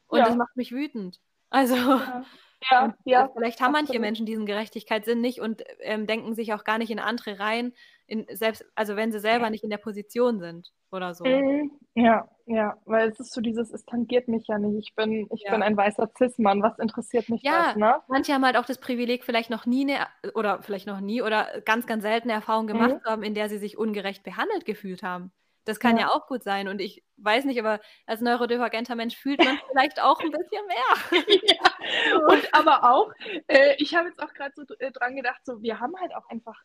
Und 0.08 0.18
ja. 0.18 0.26
das 0.26 0.36
macht 0.36 0.56
mich 0.56 0.72
wütend. 0.72 1.20
Also, 1.48 1.74
ja. 1.76 2.26
Ja, 2.70 2.94
ja. 3.04 3.30
Vielleicht 3.34 3.60
haben 3.60 3.72
manche 3.72 3.98
Menschen 3.98 4.26
diesen 4.26 4.46
Gerechtigkeitssinn 4.46 5.20
nicht 5.20 5.40
und 5.40 5.62
ähm, 5.80 6.06
denken 6.06 6.34
sich 6.34 6.52
auch 6.52 6.64
gar 6.64 6.78
nicht 6.78 6.90
in 6.90 6.98
andere 6.98 7.38
rein, 7.38 7.72
in, 8.06 8.26
selbst, 8.30 8.64
also 8.74 8.96
wenn 8.96 9.12
sie 9.12 9.20
selber 9.20 9.50
nicht 9.50 9.64
in 9.64 9.70
der 9.70 9.78
Position 9.78 10.38
sind 10.38 10.72
oder 10.90 11.14
so. 11.14 11.24
Mhm. 11.24 11.72
Ja, 11.94 12.28
ja, 12.46 12.76
weil 12.84 13.08
es 13.08 13.18
ist 13.18 13.32
so 13.32 13.40
dieses, 13.40 13.72
es 13.72 13.84
tangiert 13.84 14.28
mich 14.28 14.46
ja 14.46 14.58
nicht. 14.58 14.88
Ich 14.88 14.94
bin, 14.94 15.26
ich 15.32 15.42
ja. 15.42 15.50
bin 15.50 15.62
ein 15.62 15.76
weißer 15.76 16.10
Cis-Mann, 16.16 16.62
was 16.62 16.78
interessiert 16.78 17.28
mich 17.28 17.42
ja, 17.42 17.68
das, 17.68 17.76
ne? 17.76 17.96
Manche 18.08 18.32
haben 18.32 18.44
halt 18.44 18.56
auch 18.56 18.66
das 18.66 18.78
Privileg, 18.78 19.24
vielleicht 19.24 19.50
noch 19.50 19.66
nie 19.66 19.82
eine, 19.82 20.06
oder 20.34 20.62
vielleicht 20.62 20.86
noch 20.86 21.00
nie 21.00 21.22
oder 21.22 21.48
ganz, 21.64 21.86
ganz 21.86 22.02
seltene 22.02 22.34
Erfahrung 22.34 22.66
gemacht 22.66 22.94
mhm. 22.94 23.00
zu 23.00 23.10
haben, 23.10 23.22
in 23.22 23.34
der 23.34 23.48
sie 23.48 23.58
sich 23.58 23.76
ungerecht 23.76 24.22
behandelt 24.22 24.64
gefühlt 24.64 25.02
haben. 25.02 25.32
Das 25.66 25.80
kann 25.80 25.96
ja. 25.96 26.02
ja. 26.02 26.08
auch 26.12 26.28
gut 26.28 26.44
sein. 26.44 26.68
Und 26.68 26.80
ich 26.80 27.04
weiß 27.16 27.44
nicht, 27.44 27.58
aber 27.58 27.80
als 28.06 28.20
neurodivergenter 28.20 28.94
Mensch 28.94 29.16
fühlt 29.16 29.44
man 29.44 29.58
vielleicht 29.70 30.00
auch 30.00 30.20
ein 30.20 30.30
bisschen 30.30 30.66
mehr. 30.66 31.24
ja. 31.42 32.18
Und 32.28 32.54
aber 32.54 32.90
auch, 32.90 33.12
äh, 33.48 33.74
ich 33.78 33.94
habe 33.94 34.08
jetzt 34.08 34.22
auch 34.22 34.32
gerade 34.32 34.52
so 34.54 34.62
äh, 34.78 34.92
dran 34.92 35.16
gedacht, 35.16 35.40
so 35.44 35.60
wir 35.60 35.80
haben 35.80 35.94
halt 36.00 36.14
auch 36.14 36.28
einfach 36.30 36.62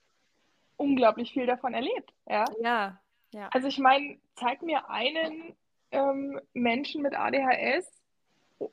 unglaublich 0.78 1.34
viel 1.34 1.48
davon 1.48 1.74
erlebt. 1.74 2.14
Ja. 2.28 2.46
Ja. 2.62 3.02
ja. 3.32 3.50
Also 3.52 3.68
ich 3.68 3.80
meine, 3.80 4.20
zeig 4.36 4.62
mir 4.62 4.88
einen 4.90 5.56
ähm, 5.92 6.40
Menschen 6.54 7.02
mit 7.02 7.16
ADHS 7.16 7.92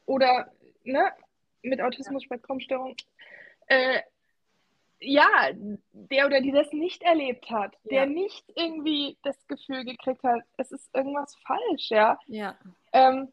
oder 0.05 0.53
ne, 0.85 1.11
mit 1.63 1.81
Autismus-Spektrumstörung, 1.81 2.97
äh, 3.67 4.01
ja, 5.01 5.51
der 5.93 6.27
oder 6.27 6.41
die 6.41 6.53
das 6.53 6.73
nicht 6.73 7.03
erlebt 7.03 7.51
hat, 7.51 7.75
ja. 7.85 7.91
der 7.91 8.07
nicht 8.07 8.45
irgendwie 8.57 9.17
das 9.23 9.37
Gefühl 9.47 9.85
gekriegt 9.85 10.23
hat, 10.25 10.43
es 10.57 10.73
ist 10.73 10.89
irgendwas 10.95 11.37
falsch, 11.47 11.91
ja. 11.91 12.19
Ja. 12.27 12.57
Ähm, 12.93 13.29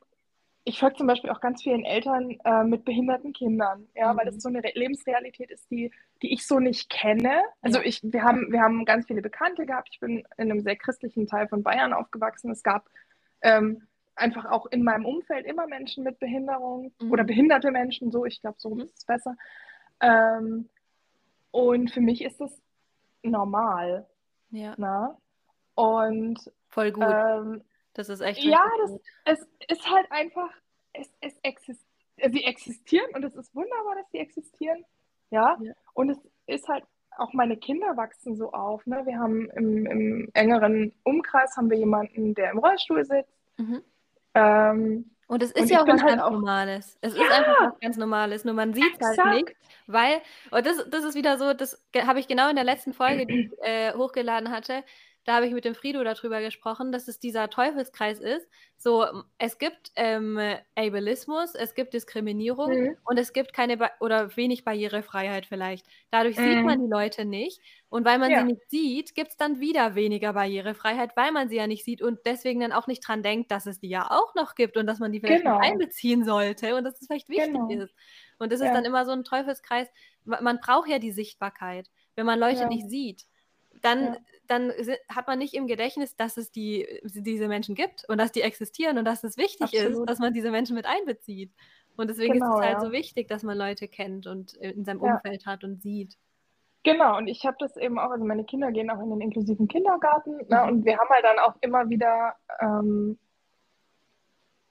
ich 0.67 0.79
folge 0.79 0.97
zum 0.97 1.07
Beispiel 1.07 1.29
auch 1.29 1.41
ganz 1.41 1.61
vielen 1.61 1.85
Eltern 1.85 2.37
äh, 2.43 2.63
mit 2.63 2.85
behinderten 2.85 3.33
Kindern, 3.33 3.87
ja, 3.93 4.11
mhm. 4.11 4.17
weil 4.17 4.25
das 4.25 4.41
so 4.41 4.49
eine 4.49 4.63
Re 4.63 4.71
Lebensrealität 4.73 5.51
ist, 5.51 5.69
die, 5.69 5.91
die 6.23 6.33
ich 6.33 6.47
so 6.47 6.59
nicht 6.59 6.89
kenne. 6.89 7.41
Also 7.61 7.79
ich, 7.81 8.01
wir 8.03 8.23
haben, 8.23 8.51
wir 8.51 8.61
haben 8.61 8.83
ganz 8.83 9.05
viele 9.05 9.21
Bekannte 9.21 9.67
gehabt. 9.67 9.89
Ich 9.91 9.99
bin 9.99 10.23
in 10.37 10.51
einem 10.51 10.61
sehr 10.61 10.75
christlichen 10.75 11.27
Teil 11.27 11.47
von 11.47 11.61
Bayern 11.61 11.93
aufgewachsen. 11.93 12.51
Es 12.51 12.63
gab 12.63 12.89
ähm, 13.41 13.87
einfach 14.15 14.45
auch 14.45 14.65
in 14.65 14.83
meinem 14.83 15.05
Umfeld 15.05 15.45
immer 15.45 15.67
Menschen 15.67 16.03
mit 16.03 16.17
Behinderung 16.19 16.91
mhm. 16.99 17.11
oder 17.11 17.23
behinderte 17.23 17.69
Menschen, 17.69 18.11
so, 18.11 18.25
ich 18.25 18.41
glaube, 18.41 18.57
so 18.57 18.71
mhm. 18.71 18.81
ist 18.81 18.97
es 18.97 19.05
besser. 19.05 19.35
Ähm, 20.01 20.69
und 21.55 21.89
für 21.89 22.01
mich 22.01 22.21
ist 22.21 22.41
das 22.41 22.51
normal. 23.23 24.05
Ja. 24.49 24.75
Na? 24.77 25.07
Ne? 25.07 25.17
Und 25.75 26.51
voll 26.67 26.91
gut. 26.91 27.05
Ähm, 27.07 27.63
das 27.93 28.09
ist 28.09 28.19
echt. 28.19 28.43
Ja, 28.43 28.65
das, 29.23 29.39
es 29.69 29.77
ist 29.77 29.89
halt 29.89 30.05
einfach, 30.11 30.49
es, 30.91 31.09
es 31.21 31.33
exist 31.43 31.85
sie 32.17 32.43
existieren 32.43 33.09
und 33.13 33.23
es 33.23 33.35
ist 33.35 33.53
wunderbar, 33.55 33.95
dass 33.95 34.09
sie 34.11 34.19
existieren. 34.19 34.83
Ja? 35.31 35.57
ja. 35.61 35.73
Und 35.93 36.09
es 36.09 36.17
ist 36.45 36.67
halt 36.67 36.83
auch 37.17 37.33
meine 37.33 37.57
Kinder 37.57 37.95
wachsen 37.95 38.35
so 38.35 38.51
auf. 38.51 38.85
Ne? 38.85 39.05
Wir 39.05 39.17
haben 39.17 39.49
im, 39.51 39.85
im 39.85 40.29
engeren 40.33 40.93
Umkreis 41.03 41.55
haben 41.55 41.69
wir 41.69 41.77
jemanden, 41.77 42.33
der 42.35 42.51
im 42.51 42.59
Rollstuhl 42.59 43.03
sitzt. 43.05 43.33
Mhm. 43.57 43.81
Ähm, 44.33 45.14
und 45.27 45.41
es 45.41 45.51
ist 45.51 45.63
und 45.63 45.69
ja 45.71 45.81
auch 45.81 45.87
was 45.87 46.01
halt 46.03 46.17
ganz 46.17 46.21
auch, 46.21 46.31
Normales. 46.31 46.97
Es 47.01 47.15
ja, 47.15 47.23
ist 47.23 47.31
einfach 47.31 47.59
was 47.59 47.79
ganz 47.79 47.97
Normales, 47.97 48.45
nur 48.45 48.53
man 48.53 48.73
sieht 48.73 48.93
es 48.99 49.17
halt 49.17 49.25
nicht, 49.25 49.55
weil, 49.87 50.21
und 50.51 50.65
das, 50.65 50.87
das 50.89 51.03
ist 51.03 51.15
wieder 51.15 51.37
so, 51.37 51.53
das 51.53 51.83
habe 51.95 52.19
ich 52.19 52.27
genau 52.27 52.49
in 52.49 52.55
der 52.55 52.65
letzten 52.65 52.93
Folge, 52.93 53.25
die 53.25 53.39
ich 53.45 53.51
äh, 53.67 53.93
hochgeladen 53.93 54.51
hatte, 54.51 54.83
da 55.25 55.35
habe 55.35 55.47
ich 55.47 55.53
mit 55.53 55.65
dem 55.65 55.73
Frido 55.73 56.03
darüber 56.03 56.39
gesprochen, 56.39 56.91
dass 56.91 57.07
es 57.07 57.17
dieser 57.17 57.49
Teufelskreis 57.49 58.19
ist. 58.19 58.47
So, 58.77 59.05
es 59.39 59.57
gibt 59.57 59.91
ähm, 59.95 60.39
Ableismus, 60.75 61.55
es 61.55 61.73
gibt 61.73 61.95
Diskriminierung 61.95 62.71
mhm. 62.71 62.97
und 63.03 63.17
es 63.17 63.33
gibt 63.33 63.51
keine 63.51 63.77
ba 63.77 63.89
oder 63.99 64.37
wenig 64.37 64.63
Barrierefreiheit 64.63 65.47
vielleicht. 65.47 65.87
Dadurch 66.11 66.37
mhm. 66.37 66.43
sieht 66.43 66.63
man 66.63 66.79
die 66.79 66.91
Leute 66.91 67.25
nicht. 67.25 67.59
Und 67.89 68.05
weil 68.05 68.19
man 68.19 68.29
ja. 68.29 68.39
sie 68.39 68.45
nicht 68.45 68.69
sieht, 68.69 69.15
gibt 69.15 69.31
es 69.31 69.37
dann 69.37 69.59
wieder 69.59 69.95
weniger 69.95 70.33
Barrierefreiheit, 70.33 71.17
weil 71.17 71.31
man 71.31 71.49
sie 71.49 71.55
ja 71.55 71.65
nicht 71.65 71.83
sieht 71.83 72.03
und 72.03 72.19
deswegen 72.25 72.59
dann 72.59 72.71
auch 72.71 72.85
nicht 72.85 73.05
dran 73.07 73.23
denkt, 73.23 73.49
dass 73.49 73.65
es 73.65 73.79
die 73.79 73.89
ja 73.89 74.11
auch 74.11 74.35
noch 74.35 74.53
gibt 74.53 74.77
und 74.77 74.85
dass 74.85 74.99
man 74.99 75.11
die 75.11 75.21
vielleicht 75.21 75.43
genau. 75.43 75.57
einbeziehen 75.57 76.23
sollte 76.23 76.75
und 76.75 76.83
dass 76.83 77.01
es 77.01 77.07
vielleicht 77.07 77.29
wichtig 77.29 77.51
genau. 77.51 77.69
ist. 77.69 77.95
Und 78.37 78.51
das 78.51 78.59
ja. 78.59 78.67
ist 78.67 78.73
dann 78.73 78.85
immer 78.85 79.05
so 79.05 79.11
ein 79.11 79.23
Teufelskreis. 79.23 79.87
Man 80.23 80.59
braucht 80.59 80.87
ja 80.87 80.99
die 80.99 81.11
Sichtbarkeit, 81.11 81.89
wenn 82.15 82.27
man 82.27 82.37
Leute 82.37 82.61
ja. 82.61 82.67
nicht 82.67 82.89
sieht 82.89 83.25
dann. 83.81 84.17
Dann 84.47 84.71
hat 85.09 85.27
man 85.27 85.39
nicht 85.39 85.53
im 85.53 85.67
Gedächtnis, 85.67 86.15
dass 86.15 86.37
es 86.37 86.51
die, 86.51 87.01
diese 87.03 87.47
Menschen 87.47 87.75
gibt 87.75 88.07
und 88.09 88.17
dass 88.17 88.31
die 88.31 88.41
existieren 88.41 88.97
und 88.97 89.05
dass 89.05 89.23
es 89.23 89.37
wichtig 89.37 89.63
Absolut. 89.63 89.91
ist, 89.91 90.09
dass 90.09 90.19
man 90.19 90.33
diese 90.33 90.51
Menschen 90.51 90.75
mit 90.75 90.85
einbezieht. 90.85 91.51
Und 91.97 92.09
deswegen 92.09 92.33
genau, 92.33 92.53
ist 92.53 92.59
es 92.59 92.65
halt 92.65 92.73
ja. 92.73 92.81
so 92.81 92.91
wichtig, 92.91 93.27
dass 93.27 93.43
man 93.43 93.57
Leute 93.57 93.87
kennt 93.87 94.27
und 94.27 94.53
in 94.53 94.83
seinem 94.85 95.03
ja. 95.03 95.15
Umfeld 95.15 95.45
hat 95.45 95.63
und 95.63 95.81
sieht. 95.81 96.17
Genau, 96.83 97.17
und 97.17 97.27
ich 97.27 97.45
habe 97.45 97.57
das 97.59 97.77
eben 97.77 97.97
auch, 97.97 98.11
also 98.11 98.25
meine 98.25 98.43
Kinder 98.43 98.71
gehen 98.71 98.91
auch 98.91 99.01
in 99.01 99.09
den 99.09 99.21
inklusiven 99.21 99.67
Kindergarten 99.67 100.37
ne, 100.49 100.61
mhm. 100.61 100.69
und 100.69 100.85
wir 100.85 100.97
haben 100.97 101.09
halt 101.09 101.23
dann 101.23 101.39
auch 101.39 101.55
immer 101.61 101.89
wieder 101.89 102.35
ähm, 102.59 103.17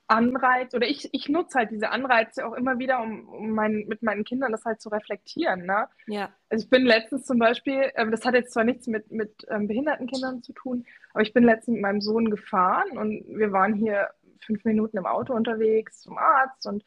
Anreiz, 0.06 0.74
oder 0.74 0.86
ich, 0.86 1.08
ich 1.12 1.28
nutze 1.28 1.58
halt 1.58 1.70
diese 1.70 1.90
Anreize 1.90 2.46
auch 2.46 2.52
immer 2.52 2.78
wieder, 2.78 3.00
um, 3.00 3.26
um 3.28 3.50
mein, 3.50 3.86
mit 3.88 4.02
meinen 4.02 4.24
Kindern 4.24 4.52
das 4.52 4.64
halt 4.64 4.80
zu 4.80 4.90
reflektieren. 4.90 5.64
Ne? 5.64 5.88
Ja. 6.06 6.30
Also 6.50 6.64
ich 6.64 6.70
bin 6.70 6.84
letztens 6.84 7.24
zum 7.24 7.38
Beispiel, 7.38 7.90
äh, 7.94 8.10
das 8.10 8.24
hat 8.24 8.34
jetzt 8.34 8.52
zwar 8.52 8.64
nichts 8.64 8.86
mit, 8.86 9.10
mit 9.10 9.46
ähm, 9.48 9.66
behinderten 9.66 10.06
Kindern 10.06 10.42
zu 10.42 10.52
tun, 10.52 10.84
aber 11.12 11.22
ich 11.22 11.32
bin 11.32 11.44
letztens 11.44 11.74
mit 11.74 11.82
meinem 11.82 12.00
Sohn 12.02 12.30
gefahren 12.30 12.98
und 12.98 13.24
wir 13.28 13.52
waren 13.52 13.74
hier 13.74 14.10
fünf 14.44 14.64
Minuten 14.64 14.98
im 14.98 15.06
Auto 15.06 15.32
unterwegs 15.32 16.00
zum 16.02 16.18
Arzt 16.18 16.66
und 16.66 16.84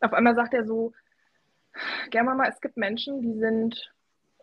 auf 0.00 0.12
einmal 0.12 0.34
sagt 0.36 0.54
er 0.54 0.64
so, 0.64 0.92
gerne 2.10 2.30
Mama, 2.30 2.46
es 2.48 2.60
gibt 2.60 2.76
Menschen, 2.76 3.22
die 3.22 3.34
sind, 3.34 3.92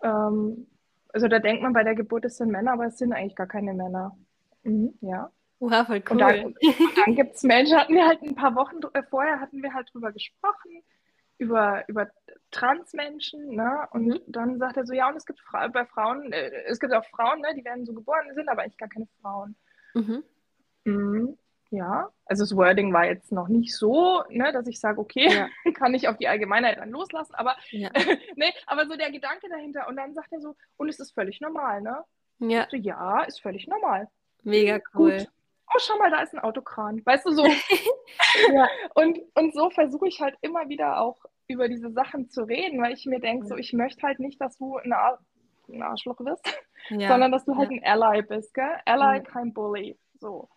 ähm, 0.04 0.68
also 1.14 1.28
da 1.28 1.40
denkt 1.40 1.62
man 1.62 1.74
bei 1.74 1.84
der 1.84 1.96
Geburt, 1.96 2.26
es 2.26 2.38
sind 2.38 2.52
Männer, 2.52 2.74
aber 2.74 2.88
es 2.88 2.98
sind 2.98 3.14
eigentlich 3.14 3.36
gar 3.36 3.48
keine 3.48 3.74
Männer. 3.74 4.18
Mhm, 4.64 4.94
ja. 5.02 5.32
Wow, 5.60 5.86
voll 5.86 6.02
cool. 6.10 6.12
Und 6.12 6.20
dann, 6.20 6.46
und 6.46 6.98
dann 7.06 7.16
gibt 7.16 7.36
es 7.36 7.44
Menschen, 7.44 7.78
hatten 7.78 7.94
wir 7.94 8.08
halt 8.08 8.22
ein 8.22 8.36
paar 8.36 8.56
Wochen 8.56 8.78
äh, 8.94 9.04
vorher, 9.04 9.42
hatten 9.42 9.62
wir 9.62 9.74
halt 9.74 9.94
drüber 9.94 10.12
gesprochen, 10.14 10.84
über, 11.38 11.84
über 11.88 12.10
Transmenschen, 12.52 13.56
ne? 13.56 13.88
Und 13.92 14.08
mhm. 14.08 14.20
dann 14.28 14.58
sagt 14.58 14.78
er 14.78 14.86
so, 14.86 14.94
ja, 14.94 15.10
und 15.10 15.18
es 15.18 15.26
gibt 15.26 15.42
Fra 15.42 15.68
bei 15.68 15.86
Frauen, 15.86 16.32
äh, 16.32 16.50
es 16.68 16.80
gibt 16.80 16.94
auch 16.94 17.06
Frauen, 17.06 17.42
ne, 17.42 17.50
die 17.56 17.66
werden 17.66 17.86
so 17.86 17.94
geboren, 17.94 18.34
sind 18.34 18.48
aber 18.48 18.62
eigentlich 18.62 18.78
gar 18.78 18.88
keine 18.88 19.08
Frauen. 19.22 19.56
Mhm. 19.94 20.24
Mhm. 20.86 21.38
Ja, 21.72 22.10
also 22.26 22.44
das 22.44 22.56
Wording 22.56 22.94
war 22.94 23.06
jetzt 23.06 23.32
noch 23.32 23.48
nicht 23.48 23.76
so, 23.76 24.24
ne, 24.30 24.52
dass 24.54 24.66
ich 24.66 24.80
sage, 24.80 25.00
okay, 25.00 25.30
ja. 25.30 25.48
kann 25.74 25.94
ich 25.94 26.08
auf 26.08 26.18
die 26.18 26.30
Allgemeinheit 26.30 26.78
dann 26.78 26.90
loslassen, 26.90 27.36
aber, 27.36 27.56
ja. 27.72 27.90
ne, 28.38 28.54
aber 28.66 28.88
so 28.88 28.96
der 28.96 29.12
Gedanke 29.12 29.50
dahinter. 29.50 29.88
Und 29.90 29.98
dann 29.98 30.14
sagt 30.14 30.32
er 30.32 30.40
so, 30.40 30.56
und 30.78 30.88
es 30.88 31.00
ist 31.00 31.12
völlig 31.12 31.42
normal, 31.42 31.82
ne? 31.82 32.04
Ja. 32.40 32.66
So, 32.72 32.78
ja, 32.78 33.24
ist 33.24 33.42
völlig 33.42 33.68
normal. 33.68 34.08
Mega 34.44 34.80
cool. 34.94 35.18
Gut 35.18 35.28
oh, 35.74 35.80
schau 35.80 35.98
mal, 35.98 36.12
da 36.12 36.22
ist 36.22 36.34
ein 36.34 36.40
Autokran. 36.40 37.02
Weißt 37.06 37.26
du, 37.26 37.32
so. 37.32 37.46
ja. 38.54 38.68
und, 38.96 39.20
und 39.36 39.54
so 39.54 39.70
versuche 39.70 40.08
ich 40.08 40.22
halt 40.22 40.36
immer 40.42 40.70
wieder 40.70 41.00
auch 41.00 41.26
über 41.48 41.68
diese 41.68 41.92
Sachen 41.92 42.30
zu 42.30 42.44
reden, 42.44 42.82
weil 42.82 42.94
ich 42.94 43.06
mir 43.06 43.20
denke, 43.20 43.48
so, 43.48 43.56
ich 43.56 43.74
möchte 43.74 44.04
halt 44.04 44.20
nicht, 44.20 44.40
dass 44.40 44.58
du 44.58 44.78
ein, 44.78 44.94
Ar 44.94 45.20
ein 45.68 45.82
Arschloch 45.82 46.20
wirst, 46.20 46.46
ja. 46.90 47.08
sondern 47.08 47.32
dass 47.32 47.46
du 47.46 47.56
halt 47.56 47.72
ein 47.72 47.84
Ally 47.84 48.22
bist, 48.22 48.54
gell? 48.54 48.80
Ally, 48.86 49.24
kein 49.24 49.54
Bully. 49.54 49.98
So. 50.20 50.50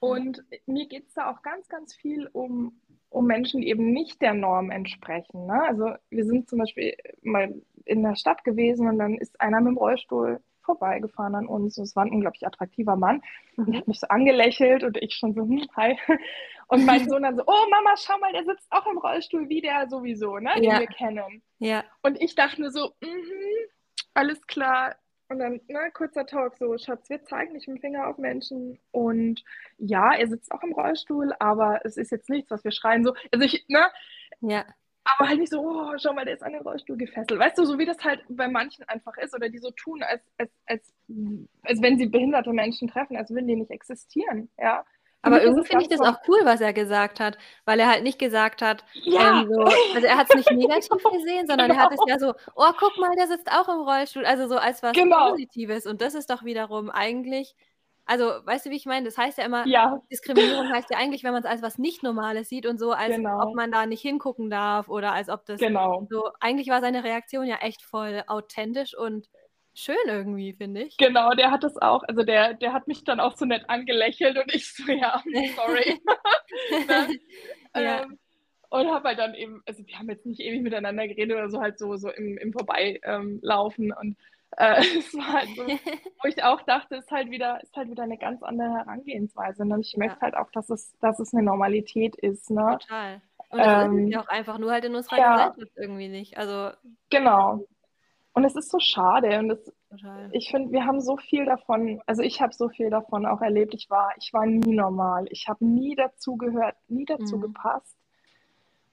Und 0.00 0.44
mir 0.66 0.86
geht 0.86 1.08
es 1.08 1.14
da 1.14 1.30
auch 1.30 1.42
ganz, 1.42 1.68
ganz 1.68 1.94
viel 1.94 2.28
um, 2.32 2.80
um 3.10 3.26
Menschen, 3.26 3.60
die 3.60 3.68
eben 3.68 3.92
nicht 3.92 4.22
der 4.22 4.34
Norm 4.34 4.70
entsprechen. 4.70 5.46
Ne? 5.46 5.62
Also 5.66 5.94
wir 6.10 6.24
sind 6.24 6.48
zum 6.48 6.60
Beispiel 6.60 6.96
mal 7.22 7.54
in 7.84 8.02
der 8.02 8.14
Stadt 8.14 8.44
gewesen 8.44 8.88
und 8.88 8.98
dann 8.98 9.18
ist 9.18 9.40
einer 9.40 9.60
mit 9.60 9.72
dem 9.72 9.78
Rollstuhl 9.78 10.40
vorbeigefahren 10.68 11.34
an 11.34 11.46
uns. 11.46 11.78
Es 11.78 11.96
war 11.96 12.04
ein 12.04 12.12
unglaublich 12.12 12.46
attraktiver 12.46 12.96
Mann. 12.96 13.22
Mhm. 13.56 13.64
Und 13.64 13.72
er 13.72 13.80
hat 13.80 13.88
mich 13.88 14.00
so 14.00 14.08
angelächelt 14.08 14.84
und 14.84 14.96
ich 14.98 15.14
schon 15.14 15.34
so, 15.34 15.42
hm, 15.42 15.66
hi. 15.76 15.98
Und 16.70 16.84
mein 16.84 17.08
Sohn 17.08 17.22
dann 17.22 17.34
so, 17.34 17.44
oh 17.46 17.66
Mama, 17.70 17.94
schau 17.96 18.18
mal, 18.18 18.30
der 18.30 18.44
sitzt 18.44 18.70
auch 18.70 18.86
im 18.86 18.98
Rollstuhl 18.98 19.48
wie 19.48 19.62
der 19.62 19.88
sowieso, 19.88 20.36
ne, 20.36 20.50
den 20.56 20.64
ja. 20.64 20.80
wir 20.80 20.86
kennen. 20.86 21.42
Ja. 21.60 21.82
Und 22.02 22.20
ich 22.20 22.34
dachte 22.34 22.60
nur 22.60 22.70
so, 22.70 22.92
mm 23.00 23.38
alles 24.12 24.46
klar. 24.46 24.96
Und 25.28 25.38
dann, 25.38 25.60
ne, 25.68 25.90
kurzer 25.94 26.26
Talk, 26.26 26.56
so, 26.56 26.76
Schatz, 26.76 27.08
wir 27.08 27.22
zeigen 27.24 27.52
nicht 27.52 27.68
mit 27.68 27.78
dem 27.78 27.80
Finger 27.80 28.08
auf 28.08 28.18
Menschen. 28.18 28.78
Und 28.90 29.44
ja, 29.78 30.12
er 30.12 30.26
sitzt 30.26 30.50
auch 30.52 30.62
im 30.62 30.72
Rollstuhl, 30.72 31.32
aber 31.38 31.80
es 31.84 31.96
ist 31.96 32.10
jetzt 32.10 32.28
nichts, 32.28 32.50
was 32.50 32.64
wir 32.64 32.72
schreien. 32.72 33.04
So, 33.04 33.14
also 33.32 33.44
ich, 33.44 33.64
ne? 33.68 33.86
Ja 34.40 34.66
aber 35.16 35.28
halt 35.28 35.38
nicht 35.40 35.50
so, 35.50 35.60
oh, 35.60 35.92
schau 35.98 36.12
mal, 36.12 36.24
der 36.24 36.34
ist 36.34 36.42
an 36.42 36.52
den 36.52 36.62
Rollstuhl 36.62 36.96
gefesselt. 36.96 37.38
Weißt 37.38 37.58
du, 37.58 37.64
so 37.64 37.78
wie 37.78 37.86
das 37.86 37.98
halt 38.04 38.22
bei 38.28 38.48
manchen 38.48 38.84
einfach 38.88 39.16
ist 39.18 39.34
oder 39.34 39.48
die 39.48 39.58
so 39.58 39.70
tun, 39.70 40.02
als, 40.02 40.22
als, 40.36 40.50
als, 40.66 40.94
als 41.62 41.82
wenn 41.82 41.98
sie 41.98 42.06
behinderte 42.06 42.52
Menschen 42.52 42.88
treffen, 42.88 43.16
als 43.16 43.30
würden 43.30 43.48
die 43.48 43.56
nicht 43.56 43.70
existieren, 43.70 44.50
ja. 44.58 44.84
Aber 45.20 45.42
irgendwie 45.42 45.66
finde 45.66 45.82
ich 45.82 45.88
das 45.88 46.00
auch 46.00 46.16
cool, 46.28 46.38
was 46.44 46.60
er 46.60 46.72
gesagt 46.72 47.18
hat, 47.18 47.38
weil 47.64 47.80
er 47.80 47.88
halt 47.88 48.04
nicht 48.04 48.20
gesagt 48.20 48.62
hat, 48.62 48.84
ja. 49.02 49.42
ähm, 49.42 49.48
so, 49.52 49.62
also 49.62 50.06
er 50.06 50.16
hat 50.16 50.28
es 50.30 50.36
nicht 50.36 50.50
negativ 50.52 51.02
gesehen, 51.02 51.46
sondern 51.48 51.68
genau. 51.68 51.80
er 51.80 51.84
hat 51.84 51.92
es 51.92 52.00
ja 52.06 52.18
so, 52.20 52.34
oh, 52.54 52.70
guck 52.78 52.96
mal, 52.98 53.14
der 53.16 53.26
sitzt 53.26 53.50
auch 53.50 53.68
im 53.68 53.80
Rollstuhl, 53.80 54.24
also 54.24 54.46
so 54.46 54.56
als 54.56 54.82
was 54.82 54.92
genau. 54.92 55.30
Positives. 55.30 55.86
Und 55.86 56.02
das 56.02 56.14
ist 56.14 56.30
doch 56.30 56.44
wiederum 56.44 56.88
eigentlich 56.88 57.56
also, 58.08 58.24
weißt 58.44 58.64
du, 58.64 58.70
wie 58.70 58.76
ich 58.76 58.86
meine? 58.86 59.04
Das 59.04 59.18
heißt 59.18 59.36
ja 59.36 59.44
immer, 59.44 59.66
ja. 59.66 60.00
Diskriminierung 60.10 60.72
heißt 60.72 60.88
ja 60.90 60.96
eigentlich, 60.96 61.24
wenn 61.24 61.32
man 61.32 61.42
es 61.42 61.48
als 61.48 61.60
was 61.60 61.76
nicht 61.76 62.02
Normales 62.02 62.48
sieht 62.48 62.64
und 62.64 62.78
so, 62.78 62.92
als 62.92 63.14
genau. 63.14 63.42
ob 63.42 63.54
man 63.54 63.70
da 63.70 63.84
nicht 63.84 64.00
hingucken 64.00 64.48
darf 64.48 64.88
oder 64.88 65.12
als 65.12 65.28
ob 65.28 65.44
das 65.44 65.60
genau. 65.60 66.06
so. 66.08 66.30
Eigentlich 66.40 66.68
war 66.68 66.80
seine 66.80 67.04
Reaktion 67.04 67.46
ja 67.46 67.56
echt 67.56 67.82
voll 67.82 68.24
authentisch 68.26 68.96
und 68.96 69.28
schön 69.74 69.96
irgendwie, 70.06 70.54
finde 70.54 70.84
ich. 70.84 70.96
Genau, 70.96 71.34
der 71.34 71.50
hat 71.50 71.62
das 71.62 71.76
auch, 71.76 72.02
also 72.04 72.22
der, 72.22 72.54
der 72.54 72.72
hat 72.72 72.88
mich 72.88 73.04
dann 73.04 73.20
auch 73.20 73.36
so 73.36 73.44
nett 73.44 73.68
angelächelt 73.68 74.38
und 74.38 74.54
ich 74.54 74.72
so, 74.72 74.90
ja, 74.90 75.22
sorry. 75.54 76.00
ne? 76.88 77.18
ja. 77.74 78.02
ähm, 78.02 78.18
und 78.70 78.90
habe 78.90 79.08
halt 79.08 79.18
dann 79.18 79.34
eben, 79.34 79.62
also 79.66 79.86
wir 79.86 79.98
haben 79.98 80.08
jetzt 80.08 80.24
nicht 80.24 80.40
ewig 80.40 80.62
miteinander 80.62 81.06
geredet 81.06 81.36
oder 81.36 81.50
so, 81.50 81.60
halt 81.60 81.78
so, 81.78 81.96
so 81.96 82.10
im, 82.10 82.38
im 82.38 82.52
Vorbeilaufen 82.52 83.92
und 83.92 84.16
äh, 84.56 84.80
es 84.98 85.14
war 85.14 85.32
halt 85.34 85.48
so, 85.56 85.62
wo 86.22 86.28
ich 86.28 86.42
auch 86.42 86.62
dachte, 86.62 86.96
ist 86.96 87.10
halt 87.10 87.30
wieder, 87.30 87.62
ist 87.62 87.76
halt 87.76 87.90
wieder 87.90 88.02
eine 88.02 88.18
ganz 88.18 88.42
andere 88.42 88.70
Herangehensweise. 88.70 89.62
Und 89.62 89.80
ich 89.80 89.92
ja. 89.92 89.98
möchte 89.98 90.20
halt 90.20 90.36
auch, 90.36 90.50
dass 90.50 90.70
es, 90.70 90.96
dass 91.00 91.18
es 91.18 91.32
eine 91.32 91.42
Normalität 91.42 92.16
ist. 92.16 92.50
Ne? 92.50 92.78
Total. 92.80 93.20
Und 93.50 93.58
das 93.58 93.86
ähm, 93.86 93.98
ist 93.98 94.12
ja 94.12 94.20
auch 94.20 94.28
einfach 94.28 94.58
nur 94.58 94.72
halt 94.72 94.84
in 94.84 94.94
unserer 94.94 95.18
ja. 95.18 95.48
Gesellschaft 95.48 95.76
irgendwie 95.76 96.08
nicht. 96.08 96.36
Also 96.36 96.70
genau. 97.10 97.64
Und 98.34 98.44
es 98.44 98.54
ist 98.54 98.70
so 98.70 98.78
schade. 98.78 99.38
Und 99.38 99.50
es, 99.50 99.72
ich 100.32 100.50
finde, 100.50 100.70
wir 100.70 100.84
haben 100.84 101.00
so 101.00 101.16
viel 101.16 101.46
davon, 101.46 102.00
also 102.06 102.22
ich 102.22 102.42
habe 102.42 102.52
so 102.52 102.68
viel 102.68 102.90
davon 102.90 103.26
auch 103.26 103.40
erlebt. 103.40 103.74
Ich 103.74 103.88
war, 103.88 104.12
ich 104.18 104.32
war 104.32 104.44
nie 104.46 104.74
normal. 104.74 105.24
Ich 105.30 105.48
habe 105.48 105.64
nie 105.64 105.94
dazu 105.96 106.36
gehört, 106.36 106.76
nie 106.88 107.04
dazu 107.04 107.36
mhm. 107.36 107.42
gepasst. 107.42 107.96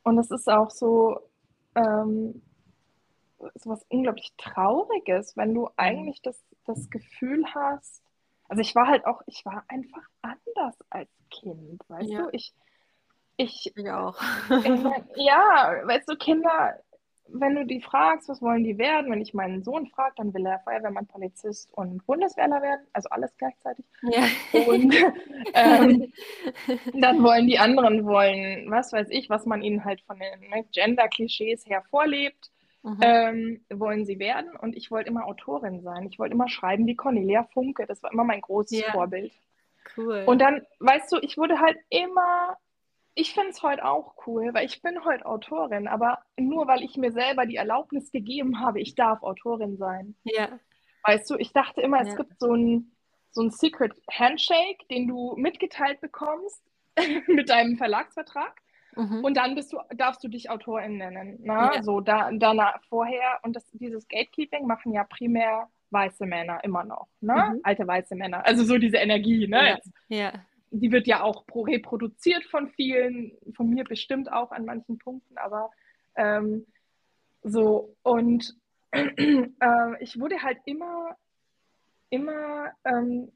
Und 0.04 0.18
es 0.20 0.32
ist 0.32 0.50
auch 0.50 0.70
so, 0.70 1.20
ähm, 1.76 2.42
so 3.56 3.70
was 3.70 3.86
unglaublich 3.90 4.34
Trauriges, 4.38 5.36
wenn 5.38 5.54
du 5.54 5.62
mhm. 5.62 5.72
eigentlich 5.78 6.22
das, 6.22 6.44
das 6.66 6.90
Gefühl 6.90 7.46
hast, 7.54 8.02
also 8.48 8.62
ich 8.62 8.76
war 8.76 8.88
halt 8.88 9.06
auch, 9.06 9.22
ich 9.28 9.44
war 9.46 9.64
einfach 9.68 10.04
anders 10.22 10.76
als 10.90 11.10
Kind, 11.32 11.82
weißt 11.88 12.10
ja. 12.10 12.24
du? 12.24 12.30
Ich, 12.32 12.54
ich, 13.38 13.74
ich 13.76 13.90
auch. 13.90 14.22
ja, 15.16 15.82
weißt 15.84 16.08
du, 16.08 16.16
Kinder, 16.16 16.80
wenn 17.28 17.56
du 17.56 17.66
die 17.66 17.82
fragst, 17.82 18.30
was 18.30 18.42
wollen 18.42 18.64
die 18.64 18.78
werden, 18.78 19.12
wenn 19.12 19.22
ich 19.22 19.34
meinen 19.34 19.64
Sohn 19.64 19.88
frage, 19.88 20.14
dann 20.18 20.34
will 20.34 20.46
er 20.46 20.60
Feuerwehrmann, 20.60 21.08
Polizist 21.08 21.74
und 21.74 22.06
Bundeswehrler 22.06 22.62
werden, 22.62 22.86
also 22.94 23.10
alles 23.10 23.36
gleichzeitig. 23.38 23.86
Ja. 24.04 24.24
Und 24.68 24.94
ähm, 25.54 26.14
dann 26.94 27.24
wollen 27.24 27.48
die 27.48 27.58
anderen 27.58 28.06
wollen, 28.06 28.70
was 28.70 28.94
weiß 28.94 29.08
ich, 29.10 29.30
was 29.30 29.46
man 29.46 29.64
ihnen 29.64 29.84
halt 29.84 30.02
von 30.02 30.20
den 30.20 30.50
ne, 30.50 30.66
Gender-Klischees 30.72 31.66
her 31.66 31.84
vorlebt 31.90 32.52
mhm. 32.86 33.00
ähm, 33.02 33.66
wollen 33.70 34.06
sie 34.06 34.20
werden. 34.20 34.56
Und 34.56 34.76
ich 34.76 34.92
wollte 34.92 35.10
immer 35.10 35.26
Autorin 35.26 35.82
sein. 35.82 36.08
Ich 36.10 36.20
wollte 36.20 36.34
immer 36.34 36.48
schreiben 36.48 36.86
wie 36.88 36.96
Cornelia 36.96 37.44
Funke. 37.54 37.86
Das 37.86 38.02
war 38.04 38.12
immer 38.12 38.24
mein 38.24 38.42
großes 38.42 38.80
yeah. 38.80 38.92
Vorbild. 38.92 39.34
Cool. 39.98 40.24
Und 40.26 40.40
dann, 40.40 40.62
weißt 40.80 41.12
du, 41.12 41.18
ich 41.22 41.38
wurde 41.38 41.60
halt 41.60 41.78
immer, 41.90 42.58
ich 43.16 43.34
finde 43.34 43.50
es 43.50 43.64
heute 43.64 43.86
auch 43.86 44.16
cool, 44.28 44.54
weil 44.54 44.66
ich 44.66 44.82
bin 44.82 45.04
heute 45.04 45.26
Autorin, 45.26 45.88
aber 45.88 46.20
nur 46.38 46.68
weil 46.68 46.84
ich 46.84 46.98
mir 46.98 47.12
selber 47.12 47.46
die 47.46 47.56
Erlaubnis 47.56 48.12
gegeben 48.12 48.60
habe, 48.60 48.80
ich 48.80 48.96
darf 48.96 49.24
Autorin 49.24 49.78
sein. 49.78 50.16
Ja. 50.24 50.60
Weißt 51.04 51.30
du, 51.30 51.36
ich 51.38 51.54
dachte 51.54 51.82
immer, 51.82 52.02
es 52.02 52.10
ja. 52.10 52.16
gibt 52.16 52.40
so 52.40 52.54
ein, 52.54 52.92
so 53.32 53.42
ein 53.42 53.52
Secret 53.52 53.94
Handshake, 54.12 54.86
den 54.90 55.08
du 55.08 55.36
mitgeteilt 55.38 56.02
bekommst 56.02 56.64
mit 57.28 57.50
deinem 57.50 57.78
Verlagsvertrag. 57.78 58.62
Mhm. 58.96 59.24
Und 59.24 59.38
dann 59.38 59.56
bist 59.56 59.74
du, 59.74 59.80
darfst 59.96 60.24
du 60.24 60.28
dich 60.28 60.50
Autorin 60.50 60.98
nennen. 60.98 61.42
Ne? 61.42 61.72
Ja. 61.76 61.84
So, 61.84 62.02
da, 62.02 62.32
danach 62.32 62.82
vorher, 62.90 63.40
und 63.44 63.56
das, 63.56 63.66
dieses 63.72 64.08
Gatekeeping 64.08 64.66
machen 64.66 64.94
ja 64.94 65.04
primär 65.04 65.70
weiße 65.92 66.26
Männer 66.26 66.64
immer 66.64 66.84
noch, 66.84 67.08
ne? 67.22 67.54
Mhm. 67.54 67.60
Alte 67.64 67.88
weiße 67.88 68.16
Männer. 68.16 68.46
Also 68.46 68.64
so 68.64 68.78
diese 68.78 68.98
Energie, 68.98 69.48
ne? 69.48 69.80
Ja. 70.10 70.18
ja. 70.18 70.34
Die 70.72 70.92
wird 70.92 71.08
ja 71.08 71.22
auch 71.22 71.46
reproduziert 71.56 72.44
von 72.46 72.70
vielen, 72.70 73.32
von 73.56 73.70
mir 73.70 73.84
bestimmt 73.86 74.32
auch 74.32 74.52
an 74.52 74.66
manchen 74.66 74.98
Punkten, 74.98 75.38
aber 75.38 75.72
ähm, 76.16 76.66
so, 77.44 77.96
und 78.04 78.56
äh, 78.92 79.48
ich 80.00 80.20
wurde 80.20 80.42
halt 80.42 80.58
immer, 80.66 81.16
immer 82.10 82.72
ähm, 82.84 83.32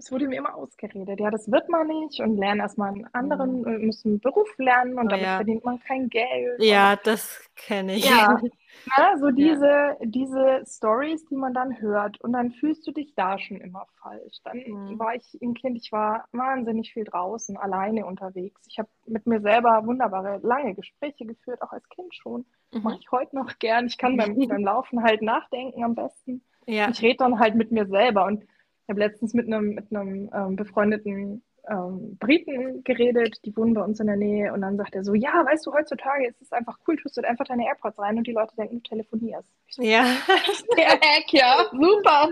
es 0.00 0.10
wurde 0.10 0.28
mir 0.28 0.38
immer 0.38 0.54
ausgeredet, 0.54 1.20
ja, 1.20 1.30
das 1.30 1.50
wird 1.50 1.68
man 1.68 1.86
nicht 1.86 2.20
und 2.20 2.38
lernen 2.38 2.60
erstmal 2.60 2.88
einen 2.88 3.06
anderen, 3.12 3.60
mhm. 3.60 3.86
müssen 3.86 4.08
einen 4.12 4.20
Beruf 4.20 4.48
lernen 4.56 4.98
und 4.98 5.06
oh, 5.06 5.08
damit 5.08 5.26
ja. 5.26 5.36
verdient 5.36 5.62
man 5.64 5.78
kein 5.80 6.08
Geld. 6.08 6.62
Ja, 6.62 6.92
und, 6.92 7.00
das 7.04 7.46
kenne 7.54 7.96
ich. 7.96 8.08
Ja, 8.08 8.40
na, 8.96 9.18
so 9.18 9.30
diese, 9.30 9.66
ja. 9.66 9.96
diese 10.00 10.62
Stories, 10.66 11.26
die 11.26 11.36
man 11.36 11.52
dann 11.52 11.80
hört 11.82 12.18
und 12.22 12.32
dann 12.32 12.50
fühlst 12.52 12.86
du 12.86 12.92
dich 12.92 13.14
da 13.14 13.38
schon 13.38 13.58
immer 13.58 13.86
falsch. 14.00 14.38
Dann 14.42 14.56
mhm. 14.66 14.98
war 14.98 15.14
ich 15.14 15.38
ein 15.42 15.52
Kind, 15.52 15.76
ich 15.76 15.92
war 15.92 16.24
wahnsinnig 16.32 16.94
viel 16.94 17.04
draußen, 17.04 17.58
alleine 17.58 18.06
unterwegs. 18.06 18.62
Ich 18.68 18.78
habe 18.78 18.88
mit 19.06 19.26
mir 19.26 19.42
selber 19.42 19.84
wunderbare, 19.84 20.40
lange 20.42 20.74
Gespräche 20.74 21.26
geführt, 21.26 21.60
auch 21.60 21.72
als 21.72 21.86
Kind 21.90 22.14
schon. 22.14 22.46
Mhm. 22.72 22.82
Mache 22.84 22.98
ich 23.00 23.10
heute 23.10 23.36
noch 23.36 23.58
gern. 23.58 23.86
Ich 23.86 23.98
kann 23.98 24.16
beim, 24.16 24.34
beim 24.48 24.64
Laufen 24.64 25.02
halt 25.02 25.20
nachdenken 25.20 25.84
am 25.84 25.94
besten. 25.94 26.42
Ja. 26.66 26.88
Ich 26.88 27.02
rede 27.02 27.18
dann 27.18 27.38
halt 27.38 27.54
mit 27.54 27.70
mir 27.70 27.86
selber 27.86 28.24
und 28.24 28.44
ich 28.82 28.88
habe 28.88 29.00
letztens 29.00 29.34
mit 29.34 29.46
einem, 29.46 29.74
mit 29.74 29.94
einem 29.94 30.30
ähm, 30.32 30.56
befreundeten 30.56 31.42
ähm, 31.68 32.16
Briten 32.18 32.82
geredet, 32.84 33.38
die 33.44 33.56
wohnen 33.56 33.74
bei 33.74 33.82
uns 33.82 34.00
in 34.00 34.06
der 34.06 34.16
Nähe 34.16 34.52
und 34.52 34.62
dann 34.62 34.76
sagt 34.76 34.94
er 34.94 35.04
so, 35.04 35.14
ja, 35.14 35.44
weißt 35.44 35.66
du, 35.66 35.72
heutzutage 35.72 36.26
ist 36.26 36.40
es 36.40 36.52
einfach 36.52 36.78
cool, 36.86 36.96
tust 36.96 37.16
du 37.16 37.22
einfach 37.22 37.44
deine 37.46 37.66
AirPods 37.66 37.98
rein 37.98 38.18
und 38.18 38.26
die 38.26 38.32
Leute 38.32 38.56
denken, 38.56 38.82
du 38.82 38.88
telefonierst. 38.88 39.48
So, 39.70 39.82
ja. 39.82 40.02
Der 40.76 40.90
Hack, 40.90 41.32
ja, 41.32 41.66
super. 41.70 42.28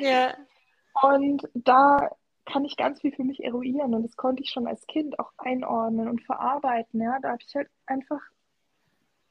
Ja. 0.00 0.34
Und 1.02 1.48
da 1.54 2.10
kann 2.44 2.64
ich 2.64 2.76
ganz 2.76 3.00
viel 3.00 3.12
für 3.12 3.24
mich 3.24 3.42
eruieren 3.42 3.94
und 3.94 4.02
das 4.02 4.16
konnte 4.16 4.42
ich 4.42 4.50
schon 4.50 4.66
als 4.66 4.86
Kind 4.86 5.18
auch 5.18 5.32
einordnen 5.38 6.08
und 6.08 6.22
verarbeiten, 6.22 7.00
ja, 7.00 7.18
da 7.20 7.30
habe 7.30 7.42
ich 7.46 7.54
halt 7.54 7.68
einfach, 7.86 8.20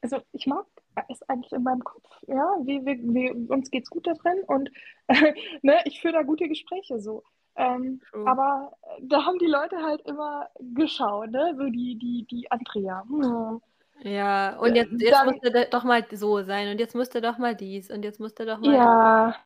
also 0.02 0.18
ich 0.32 0.46
mag 0.46 0.66
ist 1.08 1.28
eigentlich 1.28 1.52
in 1.52 1.62
meinem 1.62 1.84
Kopf. 1.84 2.04
Ja, 2.26 2.56
wie, 2.62 2.84
wie, 2.84 3.00
wie, 3.14 3.30
uns 3.30 3.70
geht's 3.70 3.90
gut 3.90 4.06
da 4.06 4.14
drin 4.14 4.38
und 4.46 4.70
äh, 5.08 5.34
ne, 5.62 5.78
ich 5.84 6.00
führe 6.00 6.14
da 6.14 6.22
gute 6.22 6.48
Gespräche 6.48 7.00
so. 7.00 7.22
Ähm, 7.58 8.02
aber 8.26 8.76
da 9.00 9.24
haben 9.24 9.38
die 9.38 9.46
Leute 9.46 9.82
halt 9.82 10.02
immer 10.02 10.50
geschaut, 10.74 11.30
ne? 11.30 11.54
So 11.56 11.64
die, 11.70 11.96
die, 11.96 12.26
die 12.30 12.50
Andrea. 12.50 13.02
Hm. 13.08 13.62
Ja, 14.02 14.58
und 14.58 14.74
jetzt, 14.74 14.92
jetzt 14.92 15.12
Dann, 15.12 15.26
musste 15.26 15.68
doch 15.70 15.84
mal 15.84 16.04
so 16.12 16.42
sein 16.42 16.70
und 16.70 16.78
jetzt 16.78 16.94
musste 16.94 17.22
doch 17.22 17.38
mal 17.38 17.54
dies 17.54 17.90
und 17.90 18.04
jetzt 18.04 18.20
musste 18.20 18.44
doch 18.44 18.60
mal. 18.60 18.74
Ja. 18.74 19.26
Das. 19.28 19.36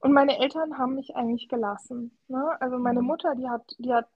Und 0.00 0.12
meine 0.12 0.38
Eltern 0.38 0.78
haben 0.78 0.96
mich 0.96 1.14
eigentlich 1.14 1.48
gelassen. 1.48 2.10
Ne? 2.26 2.56
Also 2.60 2.78
meine 2.78 3.02
mhm. 3.02 3.06
Mutter, 3.06 3.34
die 3.36 3.48
hat, 3.48 3.62
die 3.78 3.92
hat 3.92 4.08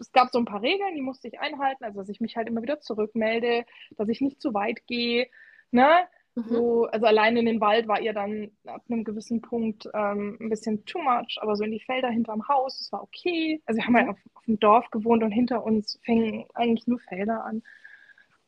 es 0.00 0.12
gab 0.12 0.30
so 0.30 0.38
ein 0.38 0.44
paar 0.44 0.62
Regeln, 0.62 0.94
die 0.94 1.02
musste 1.02 1.28
ich 1.28 1.40
einhalten, 1.40 1.84
also 1.84 2.00
dass 2.00 2.08
ich 2.08 2.20
mich 2.20 2.36
halt 2.36 2.48
immer 2.48 2.62
wieder 2.62 2.80
zurückmelde, 2.80 3.64
dass 3.96 4.08
ich 4.08 4.20
nicht 4.20 4.40
zu 4.40 4.54
weit 4.54 4.86
gehe, 4.86 5.28
Ne? 5.70 5.88
Mhm. 6.34 6.42
So, 6.48 6.84
also 6.86 7.06
allein 7.06 7.36
in 7.36 7.46
den 7.46 7.60
Wald 7.60 7.88
war 7.88 8.00
ihr 8.00 8.12
dann 8.12 8.50
ab 8.66 8.82
einem 8.88 9.04
gewissen 9.04 9.40
Punkt 9.40 9.88
ähm, 9.92 10.38
ein 10.40 10.48
bisschen 10.48 10.84
too 10.84 11.00
much, 11.00 11.38
aber 11.40 11.56
so 11.56 11.64
in 11.64 11.72
die 11.72 11.80
Felder 11.80 12.08
hinterm 12.08 12.46
Haus, 12.48 12.78
das 12.78 12.92
war 12.92 13.02
okay. 13.02 13.60
Also 13.66 13.78
wir 13.78 13.86
haben 13.86 13.96
halt 13.96 14.08
auf, 14.10 14.18
auf 14.34 14.44
dem 14.44 14.60
Dorf 14.60 14.90
gewohnt 14.90 15.22
und 15.22 15.32
hinter 15.32 15.64
uns 15.64 15.98
fingen 16.04 16.46
eigentlich 16.54 16.86
nur 16.86 17.00
Felder 17.00 17.44
an. 17.44 17.62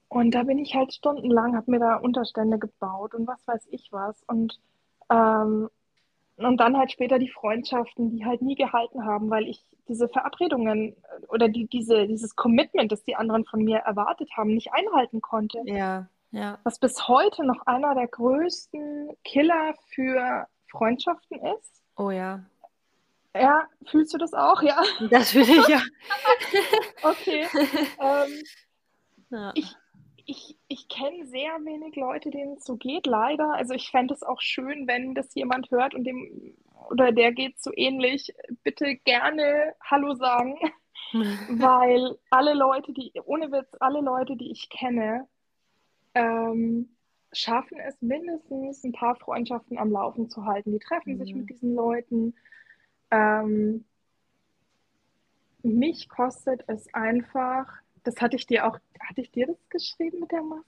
Und 0.09 0.35
da 0.35 0.43
bin 0.43 0.59
ich 0.59 0.75
halt 0.75 0.93
stundenlang, 0.93 1.57
habe 1.57 1.71
mir 1.71 1.79
da 1.79 1.97
Unterstände 1.97 2.59
gebaut 2.59 3.15
und 3.15 3.27
was 3.29 3.47
weiß 3.47 3.69
ich 3.71 3.93
was. 3.93 4.21
Und, 4.27 4.61
ähm, 5.09 5.69
und 6.37 6.57
dann 6.57 6.77
halt 6.77 6.91
später 6.91 7.19
die 7.19 7.31
Freundschaften, 7.31 8.11
die 8.11 8.25
halt 8.25 8.43
nie 8.43 8.57
gehalten 8.57 9.05
haben, 9.05 9.31
weil 9.31 9.47
ich 9.47 9.65
diese 9.89 10.09
Verabredungen 10.09 10.97
oder 11.29 11.49
die, 11.49 11.67
diese, 11.67 12.07
dieses 12.07 12.35
Commitment, 12.35 12.91
das 12.91 13.05
die 13.05 13.15
anderen 13.15 13.45
von 13.45 13.63
mir 13.63 13.79
erwartet 13.79 14.31
haben, 14.37 14.55
nicht 14.55 14.73
einhalten 14.73 15.21
konnte. 15.21 15.61
Ja. 15.65 16.09
Ja. 16.33 16.59
Was 16.63 16.79
bis 16.79 17.09
heute 17.09 17.45
noch 17.45 17.67
einer 17.67 17.95
der 17.95 18.07
größten 18.07 19.11
Killer 19.25 19.75
für 19.93 20.47
Freundschaften 20.71 21.41
ist. 21.57 21.83
Oh 21.97 22.11
ja. 22.11 22.45
Ja, 23.35 23.69
fühlst 23.87 24.13
du 24.15 24.19
das 24.19 24.33
auch? 24.35 24.63
Ja. 24.63 24.83
Das 25.11 25.31
fühle 25.31 25.57
ich 25.57 25.69
ja. 25.69 25.81
okay. 27.03 27.47
Ähm, 28.01 28.43
ja. 29.31 29.53
Ich, 29.55 29.75
ich, 30.25 30.59
ich 30.69 30.89
kenne 30.89 31.27
sehr 31.27 31.53
wenig 31.65 31.97
Leute, 31.97 32.31
denen 32.31 32.57
es 32.57 32.65
so 32.65 32.77
geht, 32.77 33.07
leider. 33.07 33.53
Also 33.55 33.75
ich 33.75 33.91
fände 33.91 34.15
es 34.15 34.23
auch 34.23 34.41
schön, 34.41 34.87
wenn 34.87 35.15
das 35.15 35.35
jemand 35.35 35.71
hört 35.71 35.95
und 35.95 36.05
dem 36.05 36.57
oder 36.91 37.13
der 37.13 37.33
geht 37.33 37.61
so 37.61 37.71
ähnlich. 37.75 38.33
Bitte 38.63 38.97
gerne 38.97 39.75
Hallo 39.85 40.15
sagen, 40.15 40.59
weil 41.13 42.19
alle 42.31 42.55
Leute, 42.55 42.93
die, 42.93 43.13
ohne 43.25 43.53
Witz, 43.53 43.77
alle 43.81 44.01
Leute, 44.01 44.37
die 44.37 44.51
ich 44.51 44.69
kenne, 44.71 45.29
ähm, 46.15 46.89
schaffen 47.33 47.79
es 47.79 48.01
mindestens 48.01 48.85
ein 48.85 48.93
paar 48.93 49.17
Freundschaften 49.17 49.79
am 49.79 49.93
Laufen 49.93 50.29
zu 50.29 50.45
halten. 50.45 50.73
Die 50.73 50.79
treffen 50.79 51.15
mhm. 51.15 51.19
sich 51.19 51.35
mit 51.35 51.51
diesen 51.51 51.75
Leuten. 51.75 52.35
Ähm, 53.11 53.85
mich 55.63 56.09
kostet 56.09 56.65
es 56.69 56.93
einfach, 56.95 57.67
das 58.03 58.21
hatte 58.21 58.37
ich 58.37 58.47
dir 58.47 58.67
auch, 58.67 58.79
hatte 59.01 59.21
ich 59.21 59.31
dir 59.31 59.47
das 59.47 59.69
geschrieben 59.69 60.21
mit 60.21 60.33
der 60.33 60.43
Maske? 60.43 60.65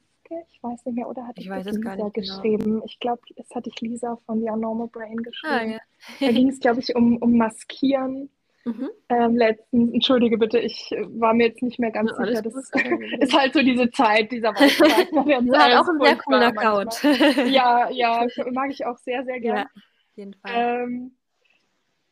Ich 0.50 0.62
weiß 0.62 0.84
nicht 0.84 0.94
mehr, 0.94 1.08
oder 1.08 1.26
hatte 1.26 1.40
ich, 1.40 1.46
ich 1.46 1.64
das 1.64 1.76
Lisa 1.76 1.94
genau. 1.94 2.10
geschrieben? 2.10 2.64
Genau. 2.64 2.84
Ich 2.84 3.00
glaube, 3.00 3.22
es 3.36 3.54
hatte 3.54 3.70
ich 3.70 3.80
Lisa 3.80 4.16
von 4.26 4.40
The 4.40 4.46
Normal 4.46 4.88
Brain 4.88 5.16
geschrieben. 5.16 5.54
Ah, 5.54 5.64
ja. 5.64 5.80
da 6.20 6.32
ging 6.32 6.48
es, 6.48 6.60
glaube 6.60 6.80
ich, 6.80 6.94
um, 6.94 7.16
um 7.18 7.36
Maskieren. 7.36 8.30
Mhm. 8.64 8.90
Ähm, 9.08 9.36
letztens, 9.36 9.92
entschuldige 9.92 10.38
bitte, 10.38 10.58
ich 10.58 10.90
war 11.08 11.34
mir 11.34 11.48
jetzt 11.48 11.62
nicht 11.62 11.80
mehr 11.80 11.90
ganz 11.90 12.12
ja, 12.16 12.24
sicher. 12.26 12.42
Das 12.42 12.54
ist 13.20 13.36
halt 13.36 13.54
so 13.54 13.60
diese 13.60 13.90
Zeit, 13.90 14.30
dieser 14.30 14.50
Weihnachtszeit. 14.54 15.08
das 15.48 15.58
halt 15.58 15.76
auch 15.76 15.88
ein 15.88 16.00
sehr 16.00 16.16
cooler 16.16 16.46
Account. 16.46 17.02
ja, 17.52 17.90
ja, 17.90 18.26
mag 18.52 18.70
ich 18.70 18.86
auch 18.86 18.98
sehr, 18.98 19.24
sehr 19.24 19.40
gerne. 19.40 19.60
Ja, 19.60 19.66
auf 19.66 20.16
jeden 20.16 20.34
Fall. 20.34 20.52
Ähm, 20.54 21.16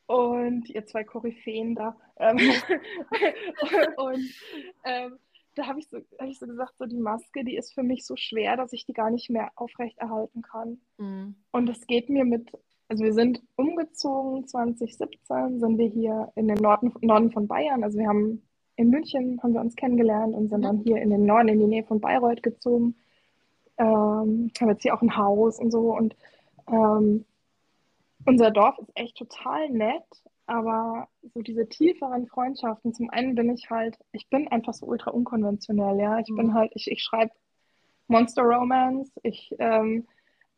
und 0.07 0.69
ihr 0.69 0.85
zwei 0.87 1.05
Koryphäen 1.05 1.77
da. 1.77 1.97
Ähm, 2.19 2.39
und 3.97 4.35
ähm, 4.85 5.19
da 5.55 5.67
habe 5.67 5.79
ich, 5.79 5.89
so, 5.89 5.99
hab 6.19 6.29
ich 6.29 6.39
so 6.39 6.47
gesagt, 6.47 6.75
so 6.79 6.87
die 6.87 6.99
Maske, 6.99 7.45
die 7.45 7.57
ist 7.57 7.73
für 7.75 7.85
mich 7.85 8.05
so 8.05 8.17
schwer, 8.17 8.57
dass 8.57 8.73
ich 8.73 8.87
die 8.87 8.93
gar 8.93 9.11
nicht 9.11 9.31
mehr 9.31 9.53
aufrechterhalten 9.55 10.43
kann. 10.43 10.81
Mhm. 10.99 11.37
Und 11.53 11.69
es 11.69 11.87
geht 11.87 12.09
mir 12.09 12.25
mit 12.25 12.51
also 12.91 13.05
wir 13.05 13.13
sind 13.13 13.41
umgezogen 13.55 14.49
2017, 14.49 15.61
sind 15.61 15.79
wir 15.79 15.87
hier 15.87 16.33
in 16.35 16.49
den 16.49 16.57
Norden, 16.57 16.93
Norden 17.03 17.31
von 17.31 17.47
Bayern. 17.47 17.85
Also 17.85 17.99
wir 17.99 18.09
haben 18.09 18.43
in 18.75 18.91
München 18.91 19.41
haben 19.43 19.55
wir 19.55 19.61
uns 19.61 19.77
kennengelernt 19.77 20.35
und 20.35 20.49
sind 20.49 20.59
mhm. 20.59 20.65
dann 20.65 20.79
hier 20.79 20.97
in 20.97 21.11
den 21.11 21.25
Norden, 21.25 21.49
in 21.49 21.61
die 21.61 21.69
Nähe 21.69 21.85
von 21.85 22.01
Bayreuth 22.01 22.43
gezogen. 22.43 22.97
Ähm, 23.79 24.51
haben 24.61 24.69
jetzt 24.69 24.83
hier 24.83 24.93
auch 24.93 25.03
ein 25.03 25.17
Haus 25.17 25.61
und 25.61 25.71
so. 25.71 25.95
Und 25.97 26.17
ähm, 26.67 27.25
unser 28.27 28.51
Dorf 28.51 28.77
ist 28.81 28.91
echt 28.97 29.17
total 29.17 29.71
nett, 29.71 30.03
aber 30.47 31.07
so 31.33 31.43
diese 31.43 31.69
tieferen 31.69 32.27
Freundschaften, 32.27 32.93
zum 32.93 33.09
einen 33.11 33.37
bin 33.37 33.55
ich 33.55 33.71
halt, 33.71 33.99
ich 34.11 34.29
bin 34.31 34.49
einfach 34.49 34.75
so 34.75 34.87
ultra 34.87 35.13
unkonventionell, 35.13 36.01
ja. 36.01 36.19
Ich 36.19 36.29
mhm. 36.29 36.37
bin 36.37 36.55
halt, 36.55 36.73
ich, 36.75 36.91
ich 36.91 37.05
schreibe 37.05 37.31
Monster 38.09 38.43
Romance, 38.43 39.13
ich 39.23 39.55
ähm, 39.61 40.09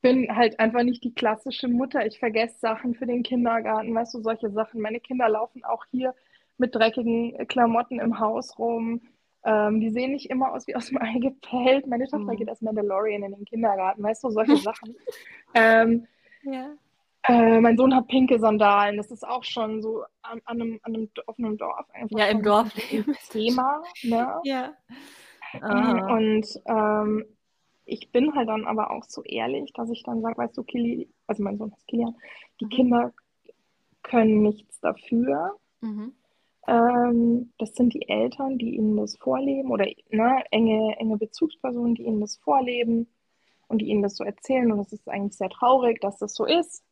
bin 0.02 0.34
halt 0.34 0.58
einfach 0.60 0.82
nicht 0.82 1.04
die 1.04 1.14
klassische 1.14 1.68
Mutter. 1.68 2.04
Ich 2.04 2.18
vergesse 2.18 2.58
Sachen 2.58 2.94
für 2.94 3.06
den 3.06 3.22
Kindergarten, 3.22 3.94
weißt 3.94 4.14
du, 4.14 4.20
solche 4.20 4.50
Sachen. 4.50 4.80
Meine 4.80 5.00
Kinder 5.00 5.28
laufen 5.28 5.64
auch 5.64 5.84
hier 5.90 6.14
mit 6.58 6.74
dreckigen 6.74 7.46
Klamotten 7.46 8.00
im 8.00 8.18
Haus 8.18 8.58
rum. 8.58 9.00
Ähm, 9.44 9.80
die 9.80 9.90
sehen 9.90 10.12
nicht 10.12 10.30
immer 10.30 10.52
aus 10.52 10.66
wie 10.66 10.76
aus 10.76 10.86
dem 10.86 10.98
Ei 11.00 11.18
gepellt. 11.18 11.86
Meine 11.86 12.06
Tochter 12.06 12.32
mhm. 12.32 12.36
geht 12.36 12.48
als 12.48 12.60
Mandalorian 12.60 13.22
in 13.22 13.32
den 13.32 13.44
Kindergarten, 13.44 14.02
weißt 14.02 14.24
du, 14.24 14.30
solche 14.30 14.56
Sachen. 14.58 14.94
ähm, 15.54 16.06
ja. 16.42 16.70
Äh, 17.28 17.60
mein 17.60 17.76
Sohn 17.76 17.94
hat 17.94 18.08
pinke 18.08 18.40
Sandalen. 18.40 18.96
Das 18.96 19.12
ist 19.12 19.26
auch 19.26 19.44
schon 19.44 19.80
so 19.80 20.02
an, 20.22 20.40
an, 20.44 20.60
einem, 20.60 20.80
an 20.82 20.94
einem 20.94 21.08
offenen 21.26 21.56
Dorf. 21.56 21.86
Einfach 21.92 22.18
ja, 22.18 22.26
im 22.26 22.42
Dorfleben. 22.42 23.16
Thema. 23.30 23.82
Ne? 24.02 24.40
Ja. 24.42 24.72
Aha. 25.60 26.16
Und 26.16 26.46
ähm, 26.66 27.24
ich 27.84 28.12
bin 28.12 28.34
halt 28.34 28.48
dann 28.48 28.66
aber 28.66 28.90
auch 28.90 29.04
so 29.04 29.22
ehrlich, 29.22 29.72
dass 29.72 29.90
ich 29.90 30.02
dann 30.02 30.22
sage, 30.22 30.38
weißt 30.38 30.56
du, 30.56 30.62
Kili, 30.62 31.08
also 31.26 31.42
mein 31.42 31.58
Sohn 31.58 31.72
ist 31.72 31.86
Kilian, 31.86 32.16
die 32.60 32.66
mhm. 32.66 32.70
Kinder 32.70 33.12
können 34.02 34.42
nichts 34.42 34.80
dafür. 34.80 35.56
Mhm. 35.80 36.14
Ähm, 36.68 37.52
das 37.58 37.74
sind 37.74 37.92
die 37.94 38.08
Eltern, 38.08 38.58
die 38.58 38.76
ihnen 38.76 38.96
das 38.96 39.16
vorleben 39.16 39.70
oder 39.70 39.86
ne, 40.10 40.44
enge, 40.50 40.96
enge 40.98 41.16
Bezugspersonen, 41.16 41.96
die 41.96 42.04
ihnen 42.04 42.20
das 42.20 42.36
vorleben 42.36 43.08
und 43.66 43.78
die 43.78 43.86
ihnen 43.86 44.02
das 44.02 44.16
so 44.16 44.24
erzählen. 44.24 44.70
Und 44.70 44.80
es 44.80 44.92
ist 44.92 45.08
eigentlich 45.08 45.36
sehr 45.36 45.50
traurig, 45.50 46.00
dass 46.00 46.18
das 46.18 46.34
so 46.34 46.44
ist. 46.44 46.84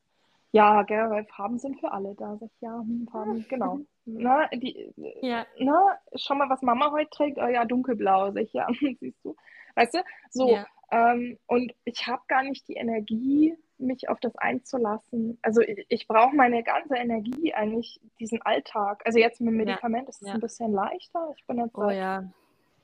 Ja, 0.53 0.83
gell, 0.83 1.09
weil 1.11 1.25
Farben 1.27 1.61
sind 1.61 1.79
für 1.79 1.93
alle 1.93 2.17
da. 2.17 2.37
Sag 2.37 2.51
ich, 2.53 2.61
ja, 2.61 2.85
Farben, 3.13 3.47
genau. 3.49 3.79
Na, 4.05 4.49
die, 4.49 4.93
ja. 5.23 5.47
na, 5.61 5.99
schau 6.17 6.35
mal, 6.35 6.51
was 6.51 6.63
Mama 6.63 6.91
heute 6.91 7.11
trägt. 7.11 7.39
Oh 7.39 7.47
ja, 7.47 7.65
dunkelblau. 7.65 8.33
Sag 8.33 8.43
ich, 8.43 8.53
ja, 8.53 8.67
siehst 8.99 9.25
du. 9.25 9.37
Weißt 9.77 9.95
du? 9.95 9.99
So, 10.31 10.51
ja. 10.51 10.67
Ähm, 10.91 11.39
und 11.47 11.73
ich 11.85 12.07
habe 12.07 12.23
gar 12.29 12.43
nicht 12.43 12.67
die 12.69 12.75
Energie, 12.75 13.57
mich 13.79 14.09
auf 14.09 14.21
das 14.21 14.37
einzulassen. 14.37 15.39
Also 15.43 15.61
ich, 15.63 15.87
ich 15.89 16.09
brauche 16.09 16.35
meine 16.35 16.63
ganze 16.63 16.97
Energie 16.97 17.55
eigentlich, 17.55 18.01
diesen 18.19 18.43
Alltag. 18.43 19.03
Also 19.05 19.19
jetzt 19.19 19.41
mit 19.41 19.51
dem 19.51 19.57
Medikament 19.57 20.05
ja. 20.05 20.09
ist 20.09 20.23
es 20.23 20.29
ja. 20.29 20.35
ein 20.35 20.41
bisschen 20.41 20.73
leichter. 20.73 21.33
Ich 21.37 21.47
bin 21.47 21.59
jetzt 21.59 21.77
oh, 21.77 21.91
ja. 21.91 22.25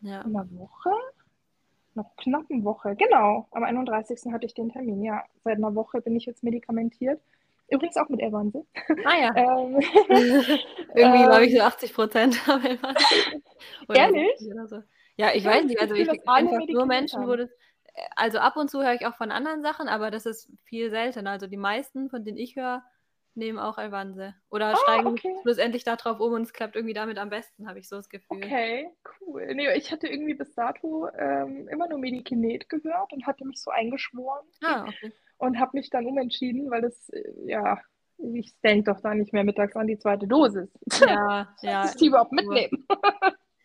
Ja. 0.00 0.20
einer 0.22 0.46
Woche, 0.52 0.90
einer 1.94 2.10
knappen 2.18 2.64
Woche, 2.64 2.96
genau. 2.96 3.46
Am 3.50 3.64
31. 3.64 4.32
hatte 4.32 4.46
ich 4.46 4.54
den 4.54 4.70
Termin. 4.70 5.02
Ja, 5.02 5.24
seit 5.44 5.56
einer 5.56 5.74
Woche 5.74 6.00
bin 6.00 6.16
ich 6.16 6.26
jetzt 6.26 6.42
medikamentiert. 6.42 7.20
Übrigens 7.68 7.96
auch 7.96 8.08
mit 8.08 8.20
Evanse. 8.20 8.64
Ah 9.04 9.18
ja. 9.18 9.34
ähm, 9.36 9.80
Irgendwie 10.94 11.24
glaube 11.24 11.46
ich 11.46 11.54
so 11.54 11.60
80 11.60 11.94
Prozent. 11.94 12.40
Ehrlich? 13.92 14.38
So. 14.38 14.82
Ja, 15.16 15.34
ich 15.34 15.44
weiß 15.44 15.64
nicht. 15.64 15.80
Also 15.80 15.94
ich 15.94 16.08
einfach 16.28 16.66
nur 16.68 16.86
Menschen, 16.86 17.26
wo 17.26 17.34
das 17.34 17.50
also 18.14 18.38
ab 18.38 18.56
und 18.56 18.70
zu 18.70 18.82
höre 18.82 18.94
ich 18.94 19.06
auch 19.06 19.16
von 19.16 19.30
anderen 19.30 19.62
Sachen, 19.62 19.88
aber 19.88 20.10
das 20.10 20.26
ist 20.26 20.50
viel 20.64 20.90
seltener. 20.90 21.30
Also 21.30 21.46
die 21.46 21.56
meisten, 21.56 22.10
von 22.10 22.24
denen 22.24 22.38
ich 22.38 22.56
höre, 22.56 22.82
nehmen 23.36 23.58
auch 23.58 23.78
Alvanse. 23.78 24.34
Oder 24.50 24.72
ah, 24.72 24.76
steigen 24.76 25.08
okay. 25.08 25.34
schlussendlich 25.42 25.84
darauf 25.84 26.20
um 26.20 26.32
und 26.32 26.42
es 26.42 26.52
klappt 26.52 26.76
irgendwie 26.76 26.94
damit 26.94 27.18
am 27.18 27.30
besten, 27.30 27.68
habe 27.68 27.78
ich 27.78 27.88
so 27.88 27.96
das 27.96 28.08
Gefühl. 28.08 28.38
Okay, 28.38 28.90
cool. 29.20 29.54
Nee, 29.54 29.72
ich 29.76 29.92
hatte 29.92 30.08
irgendwie 30.08 30.34
bis 30.34 30.54
dato 30.54 31.08
ähm, 31.18 31.68
immer 31.68 31.88
nur 31.88 31.98
Medikinet 31.98 32.68
gehört 32.68 33.12
und 33.12 33.26
hatte 33.26 33.44
mich 33.44 33.62
so 33.62 33.70
eingeschworen. 33.70 34.46
Ah, 34.64 34.84
okay. 34.84 35.12
Und 35.38 35.58
habe 35.60 35.72
mich 35.74 35.90
dann 35.90 36.06
umentschieden, 36.06 36.70
weil 36.70 36.82
das, 36.82 37.08
äh, 37.10 37.22
ja, 37.44 37.78
ich 38.18 38.58
denke 38.62 38.92
doch 38.92 39.00
da 39.00 39.14
nicht 39.14 39.34
mehr 39.34 39.44
mittags 39.44 39.76
an 39.76 39.86
die 39.86 39.98
zweite 39.98 40.26
Dosis. 40.26 40.70
Ja, 41.00 41.54
ja. 41.60 41.82
Das 41.82 41.96
die 41.96 42.06
überhaupt 42.06 42.32
mitnehmen. 42.32 42.86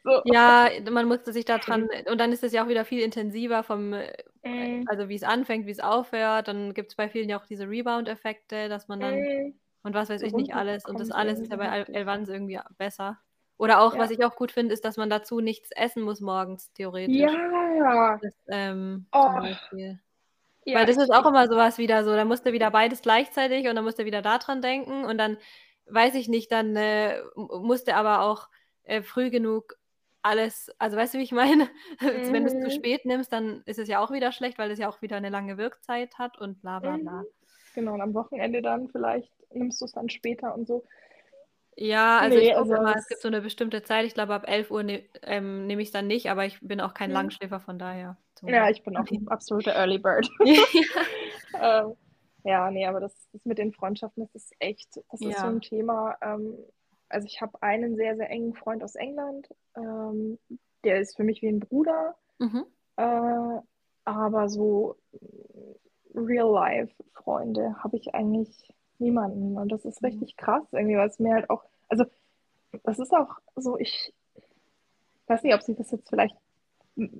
So. 0.04 0.22
Ja, 0.26 0.70
man 0.89 1.08
musste 1.08 1.32
sich 1.32 1.45
da 1.45 1.60
dran, 1.60 1.88
und 2.10 2.20
dann 2.20 2.32
ist 2.32 2.43
es 2.43 2.54
ja 2.54 2.64
auch 2.64 2.68
wieder 2.68 2.86
viel 2.86 3.02
intensiver 3.02 3.64
vom, 3.64 3.91
mm. 3.91 4.86
also 4.88 5.10
wie 5.10 5.16
es 5.16 5.24
anfängt, 5.24 5.68
wie 5.68 5.72
es 5.72 5.80
aufhört. 5.80 6.47
Dann 6.47 6.74
gibt 6.74 6.91
es 6.91 6.95
bei 6.95 7.08
vielen 7.08 7.30
ja 7.30 7.39
auch 7.39 7.45
diese 7.45 7.70
Rebound-Effekte, 7.70 8.68
dass 8.68 8.88
man 8.88 8.99
dann, 8.99 9.20
mm. 9.20 9.54
und 9.84 9.93
was 9.93 10.10
weiß 10.10 10.24
ich 10.24 10.34
nicht 10.34 10.56
alles, 10.56 10.86
und 10.86 10.99
das 10.99 11.12
alles 11.12 11.39
ist 11.39 11.52
ja 11.52 11.58
bei 11.58 11.66
Elvans 11.66 12.30
irgendwie 12.30 12.60
besser. 12.78 13.20
Oder 13.58 13.80
auch, 13.82 13.93
ja. 13.93 13.99
was 13.99 14.10
ich 14.10 14.24
auch 14.26 14.36
gut 14.36 14.52
finde, 14.52 14.74
ist, 14.74 14.86
dass 14.86 14.97
man 14.97 15.12
dazu 15.12 15.39
nichts 15.39 15.70
essen 15.72 16.02
muss 16.02 16.20
morgens, 16.20 16.74
theoretisch. 16.74 17.16
Ja. 17.16 18.18
Das, 18.20 18.34
ähm, 18.47 19.06
oh. 19.12 19.30
Ja, 20.66 20.80
Weil 20.80 20.86
das 20.86 20.97
ist 20.97 21.12
auch 21.12 21.26
immer 21.26 21.47
sowas 21.47 21.78
wieder 21.78 22.04
so, 22.04 22.16
da 22.16 22.26
musst 22.26 22.45
du 22.45 22.54
wieder 22.54 22.70
beides 22.72 23.02
gleichzeitig 23.02 23.68
und 23.68 23.76
dann 23.76 23.84
musst 23.84 23.99
du 23.99 24.06
wieder 24.06 24.22
daran 24.22 24.62
denken 24.62 25.06
und 25.06 25.18
dann, 25.18 25.38
weiß 25.88 26.16
ich 26.16 26.28
nicht, 26.28 26.52
dann 26.52 26.76
äh, 26.76 27.20
musst 27.36 27.88
du 27.88 27.95
aber 27.95 28.22
auch 28.22 28.47
äh, 28.84 29.02
früh 29.02 29.30
genug 29.30 29.76
alles, 30.24 30.72
also 30.78 30.97
weißt 30.97 31.13
du, 31.13 31.19
wie 31.19 31.24
ich 31.24 31.32
meine? 31.32 31.69
Mhm. 32.01 32.34
Wenn 32.34 32.45
du 32.45 32.51
es 32.51 32.59
zu 32.59 32.72
spät 32.72 33.05
nimmst, 33.05 33.32
dann 33.32 33.61
ist 33.65 33.78
es 33.78 33.88
ja 33.88 33.99
auch 33.99 34.11
wieder 34.11 34.32
schlecht, 34.32 34.57
weil 34.57 34.72
es 34.72 34.80
ja 34.80 34.89
auch 34.89 35.01
wieder 35.01 35.17
eine 35.17 35.30
lange 35.30 35.57
Wirkzeit 35.57 36.17
hat 36.17 36.39
und 36.39 36.61
bla 36.61 36.80
bla 36.80 36.97
bla. 36.97 37.22
Mhm. 37.22 37.26
Genau, 37.76 37.93
und 37.93 38.01
am 38.01 38.13
Wochenende 38.13 38.61
dann 38.61 38.89
vielleicht 38.89 39.32
nimmst 39.53 39.82
du 39.82 39.86
es 39.86 39.91
dann 39.91 40.09
später 40.09 40.55
und 40.55 40.67
so. 40.67 40.84
Ja, 41.76 42.19
also 42.19 42.38
nee, 42.38 42.49
ich 42.49 42.55
gucke 42.55 42.72
also 42.72 42.84
mal, 42.84 42.95
es 42.97 43.07
gibt 43.07 43.22
so 43.22 43.28
eine 43.28 43.41
bestimmte 43.41 43.84
Zeit, 43.84 44.05
ich 44.05 44.13
glaube 44.13 44.34
ab 44.34 44.47
11 44.47 44.72
Uhr 44.72 44.84
ne, 44.84 45.03
ähm, 45.24 45.67
nehme 45.67 45.82
ich 45.82 45.89
es 45.89 45.93
dann 45.93 46.07
nicht, 46.07 46.30
aber 46.30 46.45
ich 46.45 46.59
bin 46.61 46.82
auch 46.82 46.93
kein 46.93 47.09
mhm. 47.09 47.15
Langschläfer, 47.15 47.59
von 47.59 47.80
daher. 47.80 48.17
Ja, 48.43 48.69
ich 48.69 48.84
bin 48.84 48.97
auch 48.97 49.09
ein 49.09 49.28
absoluter 49.28 49.74
Early 49.76 49.99
Bird. 49.99 50.28
ähm, 51.61 51.95
ja, 52.43 52.72
nee, 52.72 52.86
aber 52.86 52.99
das, 52.99 53.15
das 53.32 53.45
mit 53.45 53.57
den 53.57 53.72
Freundschaften, 53.72 54.24
das 54.24 54.34
ist 54.34 54.53
echt, 54.59 54.97
das 55.11 55.22
ist 55.22 55.34
ja. 55.34 55.39
so 55.39 55.47
ein 55.47 55.61
Thema. 55.61 56.15
Ähm, 56.22 56.57
also 57.12 57.26
ich 57.28 57.41
habe 57.41 57.62
einen 57.62 57.95
sehr, 57.95 58.16
sehr 58.16 58.30
engen 58.30 58.53
Freund 58.53 58.84
aus 58.84 58.95
England. 58.95 59.47
Ähm, 59.76 60.39
der 60.84 60.99
ist 60.99 61.16
für 61.16 61.24
mich 61.24 61.41
wie 61.41 61.49
ein 61.49 61.59
Bruder. 61.59 62.16
Mhm. 62.39 62.66
Äh, 62.97 63.59
aber 64.05 64.49
so 64.49 64.95
Real-Life-Freunde 66.16 67.76
habe 67.84 67.97
ich 67.97 68.14
eigentlich 68.14 68.74
niemanden. 68.99 69.57
Und 69.57 69.72
das 69.72 69.86
ist 69.86 70.01
mhm. 70.01 70.07
richtig 70.07 70.38
krass 70.38 70.64
irgendwie, 70.72 70.97
weil 70.97 71.07
es 71.09 71.20
mir 71.20 71.36
halt 71.36 71.49
auch, 71.49 71.64
also 71.89 72.05
das 72.84 72.99
ist 72.99 73.14
auch 73.14 73.39
so, 73.55 73.78
ich 73.78 74.14
weiß 75.28 75.43
nicht, 75.43 75.53
ob 75.53 75.62
sich 75.62 75.78
das 75.78 75.91
jetzt 75.91 76.09
vielleicht 76.09 76.36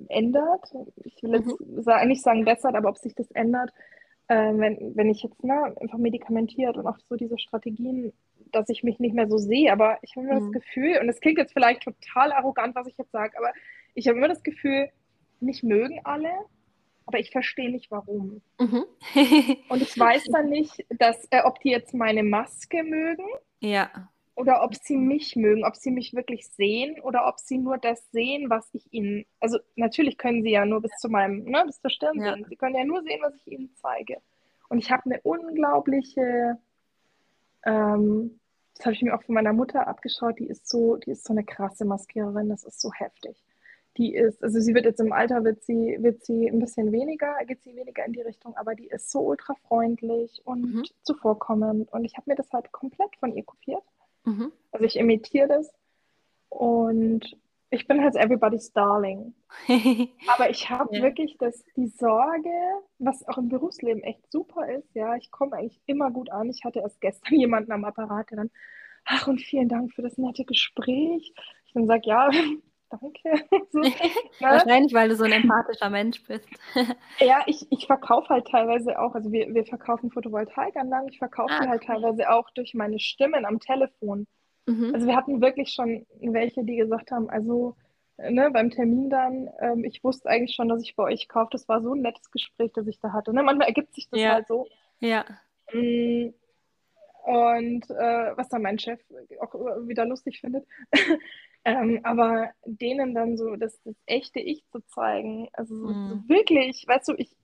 ändert. 0.08 0.74
Ich 1.04 1.22
will 1.22 1.34
jetzt 1.34 1.60
mhm. 1.60 2.08
nicht 2.08 2.22
sagen 2.22 2.44
bessert, 2.44 2.74
aber 2.74 2.88
ob 2.88 2.98
sich 2.98 3.14
das 3.14 3.30
ändert. 3.30 3.72
äh, 4.28 4.52
wenn, 4.56 4.96
wenn 4.96 5.10
ich 5.10 5.22
jetzt 5.22 5.42
ne, 5.44 5.74
einfach 5.80 5.98
medikamentiert 5.98 6.76
und 6.76 6.86
auch 6.86 6.98
so 7.08 7.16
diese 7.16 7.38
Strategien, 7.38 8.12
dass 8.52 8.68
ich 8.68 8.82
mich 8.82 8.98
nicht 8.98 9.14
mehr 9.14 9.28
so 9.28 9.38
sehe, 9.38 9.72
aber 9.72 9.98
ich 10.02 10.16
habe 10.16 10.26
immer 10.26 10.40
mhm. 10.40 10.52
das 10.52 10.62
Gefühl, 10.62 10.98
und 11.00 11.08
es 11.08 11.20
klingt 11.20 11.38
jetzt 11.38 11.52
vielleicht 11.52 11.82
total 11.82 12.32
arrogant, 12.32 12.74
was 12.74 12.86
ich 12.86 12.96
jetzt 12.96 13.12
sage, 13.12 13.36
aber 13.38 13.52
ich 13.94 14.08
habe 14.08 14.18
immer 14.18 14.28
das 14.28 14.42
Gefühl, 14.42 14.90
mich 15.40 15.62
mögen 15.62 16.00
alle, 16.04 16.30
aber 17.06 17.18
ich 17.18 17.30
verstehe 17.30 17.70
nicht 17.70 17.90
warum. 17.90 18.42
Mhm. 18.58 18.84
und 19.68 19.82
ich 19.82 19.98
weiß 19.98 20.24
dann 20.32 20.48
nicht, 20.48 20.84
dass, 20.98 21.26
äh, 21.30 21.42
ob 21.44 21.60
die 21.60 21.70
jetzt 21.70 21.94
meine 21.94 22.22
Maske 22.22 22.82
mögen. 22.82 23.26
Ja. 23.60 24.08
Oder 24.34 24.62
ob 24.62 24.74
sie 24.74 24.96
mich 24.96 25.36
mögen, 25.36 25.64
ob 25.64 25.76
sie 25.76 25.90
mich 25.90 26.14
wirklich 26.14 26.46
sehen 26.46 26.98
oder 27.00 27.26
ob 27.28 27.38
sie 27.38 27.58
nur 27.58 27.76
das 27.76 28.10
sehen, 28.12 28.48
was 28.48 28.66
ich 28.72 28.90
ihnen. 28.90 29.26
Also 29.40 29.58
natürlich 29.76 30.16
können 30.16 30.42
sie 30.42 30.50
ja 30.50 30.64
nur 30.64 30.80
bis 30.80 30.92
zu 30.92 31.10
meinem, 31.10 31.44
ne, 31.44 31.64
bis 31.66 31.80
zur 31.80 31.90
Stirn 31.90 32.18
ja. 32.18 32.34
sehen. 32.34 32.46
Sie 32.48 32.56
können 32.56 32.74
ja 32.74 32.84
nur 32.84 33.02
sehen, 33.02 33.20
was 33.22 33.34
ich 33.34 33.52
ihnen 33.52 33.70
zeige. 33.74 34.18
Und 34.70 34.78
ich 34.78 34.90
habe 34.90 35.02
eine 35.04 35.20
unglaubliche, 35.20 36.58
ähm, 37.66 38.40
das 38.82 38.86
habe 38.86 38.94
ich 38.94 39.02
mir 39.02 39.14
auch 39.14 39.22
von 39.22 39.36
meiner 39.36 39.52
Mutter 39.52 39.86
abgeschaut, 39.86 40.40
die 40.40 40.48
ist 40.48 40.68
so, 40.68 40.96
die 40.96 41.12
ist 41.12 41.24
so 41.24 41.32
eine 41.32 41.44
krasse 41.44 41.84
Maskiererin, 41.84 42.48
das 42.48 42.64
ist 42.64 42.80
so 42.80 42.92
heftig. 42.92 43.40
Die 43.96 44.12
ist, 44.12 44.42
also 44.42 44.58
sie 44.58 44.74
wird 44.74 44.86
jetzt 44.86 44.98
im 44.98 45.12
Alter, 45.12 45.44
wird 45.44 45.62
sie, 45.62 45.98
wird 46.00 46.24
sie 46.24 46.48
ein 46.48 46.58
bisschen 46.58 46.90
weniger, 46.90 47.32
geht 47.46 47.62
sie 47.62 47.76
weniger 47.76 48.04
in 48.04 48.12
die 48.12 48.22
Richtung, 48.22 48.56
aber 48.56 48.74
die 48.74 48.88
ist 48.88 49.08
so 49.08 49.20
ultra 49.20 49.54
freundlich 49.68 50.42
und 50.44 50.74
mhm. 50.74 50.82
zuvorkommend. 51.04 51.92
Und 51.92 52.04
ich 52.04 52.16
habe 52.16 52.28
mir 52.28 52.34
das 52.34 52.50
halt 52.52 52.72
komplett 52.72 53.14
von 53.20 53.32
ihr 53.32 53.44
kopiert. 53.44 53.84
Mhm. 54.24 54.50
Also 54.72 54.84
ich 54.84 54.96
imitiere 54.96 55.46
das 55.46 55.72
und 56.48 57.36
ich 57.72 57.88
bin 57.88 58.02
halt 58.02 58.14
everybody's 58.16 58.72
darling. 58.72 59.34
Aber 60.28 60.50
ich 60.50 60.68
habe 60.68 60.94
ja. 60.94 61.02
wirklich 61.02 61.36
das, 61.38 61.64
die 61.74 61.88
Sorge, 61.88 62.50
was 62.98 63.26
auch 63.28 63.38
im 63.38 63.48
Berufsleben 63.48 64.02
echt 64.02 64.30
super 64.30 64.68
ist, 64.68 64.94
ja, 64.94 65.16
ich 65.16 65.30
komme 65.30 65.56
eigentlich 65.56 65.80
immer 65.86 66.10
gut 66.10 66.30
an. 66.30 66.50
Ich 66.50 66.64
hatte 66.64 66.80
erst 66.80 67.00
gestern 67.00 67.34
jemanden 67.40 67.72
am 67.72 67.84
Apparat, 67.84 68.30
der 68.30 68.36
dann, 68.36 68.50
ach 69.06 69.26
und 69.26 69.40
vielen 69.40 69.68
Dank 69.68 69.92
für 69.92 70.02
das 70.02 70.18
nette 70.18 70.44
Gespräch. 70.44 71.32
Ich 71.64 71.72
dann 71.72 71.86
sage, 71.86 72.02
ja, 72.04 72.28
danke. 72.90 73.46
so, 73.70 73.78
ne? 73.78 73.92
Wahrscheinlich, 74.38 74.92
weil 74.92 75.08
du 75.08 75.16
so 75.16 75.24
ein 75.24 75.32
empathischer 75.32 75.88
Mensch 75.88 76.22
bist. 76.24 76.48
ja, 77.20 77.42
ich, 77.46 77.66
ich 77.70 77.86
verkaufe 77.86 78.28
halt 78.28 78.48
teilweise 78.48 79.00
auch, 79.00 79.14
also 79.14 79.32
wir, 79.32 79.52
wir 79.54 79.64
verkaufen 79.64 80.10
Photovoltaikanlagen, 80.10 81.08
ich 81.08 81.18
verkaufe 81.18 81.54
ah, 81.54 81.68
halt 81.68 81.84
teilweise 81.84 82.30
auch 82.30 82.50
durch 82.50 82.74
meine 82.74 83.00
Stimmen 83.00 83.46
am 83.46 83.60
Telefon. 83.60 84.26
Mhm. 84.66 84.94
Also 84.94 85.06
wir 85.06 85.16
hatten 85.16 85.40
wirklich 85.40 85.72
schon 85.72 86.06
welche, 86.20 86.64
die 86.64 86.76
gesagt 86.76 87.10
haben, 87.10 87.28
also 87.30 87.76
ne, 88.16 88.50
beim 88.52 88.70
Termin 88.70 89.10
dann, 89.10 89.50
ähm, 89.60 89.84
ich 89.84 90.02
wusste 90.04 90.28
eigentlich 90.28 90.54
schon, 90.54 90.68
dass 90.68 90.82
ich 90.82 90.96
bei 90.96 91.04
euch 91.04 91.28
kaufe. 91.28 91.50
Das 91.52 91.68
war 91.68 91.82
so 91.82 91.94
ein 91.94 92.02
nettes 92.02 92.30
Gespräch, 92.30 92.72
das 92.74 92.86
ich 92.86 92.98
da 93.00 93.12
hatte. 93.12 93.32
Ne? 93.32 93.42
Manchmal 93.42 93.68
ergibt 93.68 93.94
sich 93.94 94.08
das 94.08 94.20
ja. 94.20 94.32
halt 94.32 94.46
so. 94.46 94.66
Ja. 95.00 95.24
Mm, 95.72 96.32
und 97.24 97.90
äh, 97.90 98.36
was 98.36 98.48
dann 98.48 98.62
mein 98.62 98.78
Chef 98.78 99.00
auch 99.40 99.54
wieder 99.86 100.06
lustig 100.06 100.40
findet. 100.40 100.66
Ähm, 101.64 102.00
aber 102.02 102.50
denen 102.64 103.14
dann 103.14 103.36
so 103.36 103.54
das, 103.54 103.80
das 103.84 103.94
echte 104.06 104.40
Ich 104.40 104.64
zu 104.72 104.80
zeigen, 104.88 105.48
also 105.52 105.76
so, 105.76 105.86
so 105.86 106.28
wirklich, 106.28 106.84
weißt 106.88 107.06
du, 107.06 107.14
ich, 107.16 107.36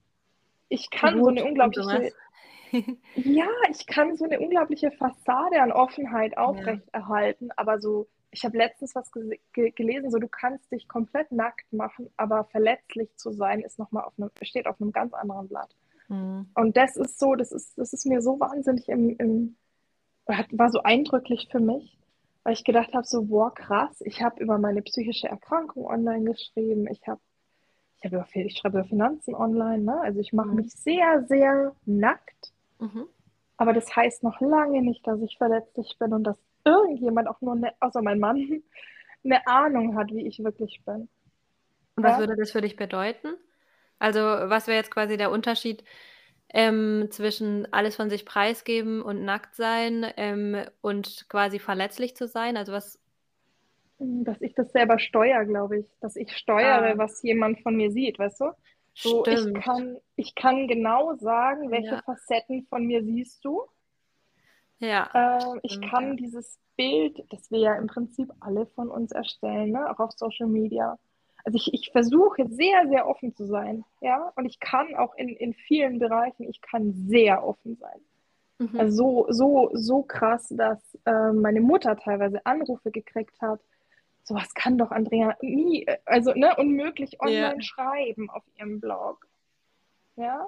ich 0.68 0.90
kann 0.90 1.14
Gut, 1.14 1.22
so 1.22 1.30
eine 1.30 1.44
unglaubliche, 1.44 2.12
ja, 3.14 3.48
ich 3.70 3.86
kann 3.86 4.16
so 4.16 4.24
eine 4.24 4.40
unglaubliche 4.40 4.90
Fassade 4.90 5.60
an 5.60 5.72
Offenheit 5.72 6.36
aufrechterhalten, 6.36 7.46
ja. 7.48 7.54
aber 7.56 7.80
so, 7.80 8.08
ich 8.30 8.44
habe 8.44 8.58
letztens 8.58 8.94
was 8.94 9.10
ge 9.12 9.70
gelesen, 9.70 10.10
so 10.10 10.18
du 10.18 10.28
kannst 10.28 10.70
dich 10.72 10.88
komplett 10.88 11.32
nackt 11.32 11.72
machen, 11.72 12.10
aber 12.16 12.44
verletzlich 12.44 13.14
zu 13.16 13.32
sein 13.32 13.60
ist 13.60 13.78
noch 13.78 13.92
mal 13.92 14.02
auf 14.02 14.12
einem, 14.18 14.30
steht 14.42 14.66
auf 14.66 14.80
einem 14.80 14.92
ganz 14.92 15.14
anderen 15.14 15.48
Blatt. 15.48 15.74
Mhm. 16.08 16.48
Und 16.54 16.76
das 16.76 16.96
ist 16.96 17.18
so, 17.18 17.34
das 17.34 17.52
ist, 17.52 17.78
das 17.78 17.92
ist 17.92 18.06
mir 18.06 18.22
so 18.22 18.38
wahnsinnig 18.40 18.88
im, 18.88 19.16
im 19.18 19.56
war 20.50 20.70
so 20.70 20.82
eindrücklich 20.82 21.48
für 21.50 21.60
mich 21.60 21.98
weil 22.48 22.54
ich 22.54 22.64
gedacht 22.64 22.94
habe, 22.94 23.06
so, 23.06 23.28
wow, 23.28 23.52
krass, 23.52 24.00
ich 24.00 24.22
habe 24.22 24.42
über 24.42 24.56
meine 24.56 24.80
psychische 24.80 25.28
Erkrankung 25.28 25.84
online 25.84 26.24
geschrieben, 26.32 26.86
ich 26.90 27.06
habe 27.06 27.20
ich, 27.98 28.04
hab 28.04 28.12
über, 28.12 28.26
ich 28.32 28.56
schreibe 28.56 28.78
über 28.78 28.88
Finanzen 28.88 29.34
online, 29.34 29.84
ne? 29.84 30.00
also 30.00 30.18
ich 30.20 30.32
mache 30.32 30.48
mhm. 30.48 30.54
mich 30.54 30.72
sehr, 30.72 31.26
sehr 31.28 31.74
nackt, 31.84 32.54
mhm. 32.78 33.06
aber 33.56 33.72
das 33.72 33.94
heißt 33.94 34.22
noch 34.22 34.40
lange 34.40 34.82
nicht, 34.82 35.06
dass 35.06 35.20
ich 35.20 35.36
verletzlich 35.38 35.96
bin 35.98 36.12
und 36.12 36.24
dass 36.24 36.38
irgendjemand 36.64 37.28
auch 37.28 37.40
nur, 37.40 37.54
eine, 37.54 37.72
außer 37.80 38.02
mein 38.02 38.18
Mann, 38.18 38.62
eine 39.24 39.46
Ahnung 39.46 39.96
hat, 39.96 40.08
wie 40.12 40.26
ich 40.26 40.42
wirklich 40.42 40.82
bin. 40.84 41.08
Und 41.96 42.04
was 42.04 42.12
ja? 42.12 42.18
würde 42.20 42.36
das 42.36 42.52
für 42.52 42.60
dich 42.60 42.76
bedeuten? 42.76 43.34
Also 43.98 44.20
was 44.20 44.68
wäre 44.68 44.78
jetzt 44.78 44.92
quasi 44.92 45.16
der 45.16 45.30
Unterschied 45.30 45.82
ähm, 46.50 47.08
zwischen 47.10 47.70
alles 47.72 47.96
von 47.96 48.10
sich 48.10 48.24
preisgeben 48.24 49.02
und 49.02 49.24
nackt 49.24 49.54
sein 49.56 50.06
ähm, 50.16 50.64
und 50.80 51.26
quasi 51.28 51.58
verletzlich 51.58 52.16
zu 52.16 52.28
sein? 52.28 52.56
Also 52.56 52.72
was? 52.72 53.00
Dass 53.98 54.40
ich 54.40 54.54
das 54.54 54.70
selber 54.70 55.00
steuere, 55.00 55.44
glaube 55.44 55.80
ich. 55.80 55.86
Dass 56.00 56.14
ich 56.14 56.36
steuere, 56.36 56.92
ah. 56.92 56.98
was 56.98 57.22
jemand 57.22 57.60
von 57.60 57.76
mir 57.76 57.90
sieht, 57.90 58.18
weißt 58.18 58.40
du? 58.40 58.52
So, 59.01 59.24
ich, 59.26 59.55
kann, 59.55 59.99
ich 60.16 60.34
kann 60.34 60.66
genau 60.66 61.14
sagen, 61.16 61.70
welche 61.70 61.94
ja. 61.94 62.03
Facetten 62.03 62.66
von 62.68 62.84
mir 62.84 63.05
siehst 63.05 63.44
du. 63.44 63.62
Ja. 64.80 65.09
Äh, 65.14 65.59
ich 65.62 65.80
kann 65.80 66.11
ja. 66.11 66.14
dieses 66.14 66.59
Bild, 66.76 67.24
das 67.30 67.51
wir 67.51 67.61
ja 67.61 67.74
im 67.76 67.86
Prinzip 67.86 68.32
alle 68.40 68.66
von 68.66 68.88
uns 68.88 69.12
erstellen, 69.12 69.70
ne? 69.72 69.88
auch 69.90 70.01
auf 70.01 70.12
Social 70.12 70.49
Media, 70.49 70.99
also 71.44 71.57
ich, 71.57 71.72
ich 71.72 71.90
versuche 71.92 72.49
sehr, 72.49 72.88
sehr 72.88 73.07
offen 73.07 73.34
zu 73.34 73.46
sein, 73.46 73.84
ja, 74.01 74.32
und 74.36 74.44
ich 74.44 74.61
kann 74.61 74.94
auch 74.96 75.14
in, 75.14 75.28
in 75.28 75.55
vielen 75.55 75.99
Bereichen, 75.99 76.49
ich 76.49 76.61
kann 76.61 76.92
sehr 76.92 77.46
offen 77.46 77.76
sein. 77.76 78.01
Mhm. 78.59 78.80
Also 78.80 79.26
so, 79.30 79.32
so, 79.32 79.70
so 79.74 80.03
krass, 80.03 80.49
dass 80.51 80.78
äh, 81.05 81.32
meine 81.32 81.61
Mutter 81.61 81.96
teilweise 81.96 82.44
Anrufe 82.44 82.90
gekriegt 82.90 83.40
hat. 83.40 83.61
Sowas 84.28 84.52
kann 84.52 84.76
doch 84.76 84.90
Andrea 84.90 85.34
nie, 85.40 85.86
also 86.04 86.34
ne, 86.34 86.54
unmöglich 86.56 87.18
online 87.22 87.54
yeah. 87.54 87.62
schreiben 87.62 88.28
auf 88.28 88.42
ihrem 88.58 88.78
Blog. 88.78 89.26
Ja, 90.16 90.46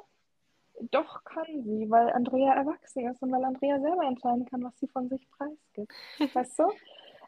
doch 0.90 1.24
kann 1.24 1.62
sie, 1.62 1.88
weil 1.88 2.10
Andrea 2.10 2.52
erwachsen 2.52 3.08
ist 3.08 3.22
und 3.22 3.32
weil 3.32 3.42
Andrea 3.42 3.80
selber 3.80 4.04
entscheiden 4.04 4.44
kann, 4.44 4.62
was 4.62 4.78
sie 4.78 4.88
von 4.88 5.08
sich 5.08 5.26
preisgibt. 5.30 5.94
Weißt 6.36 6.58
du? 6.58 6.64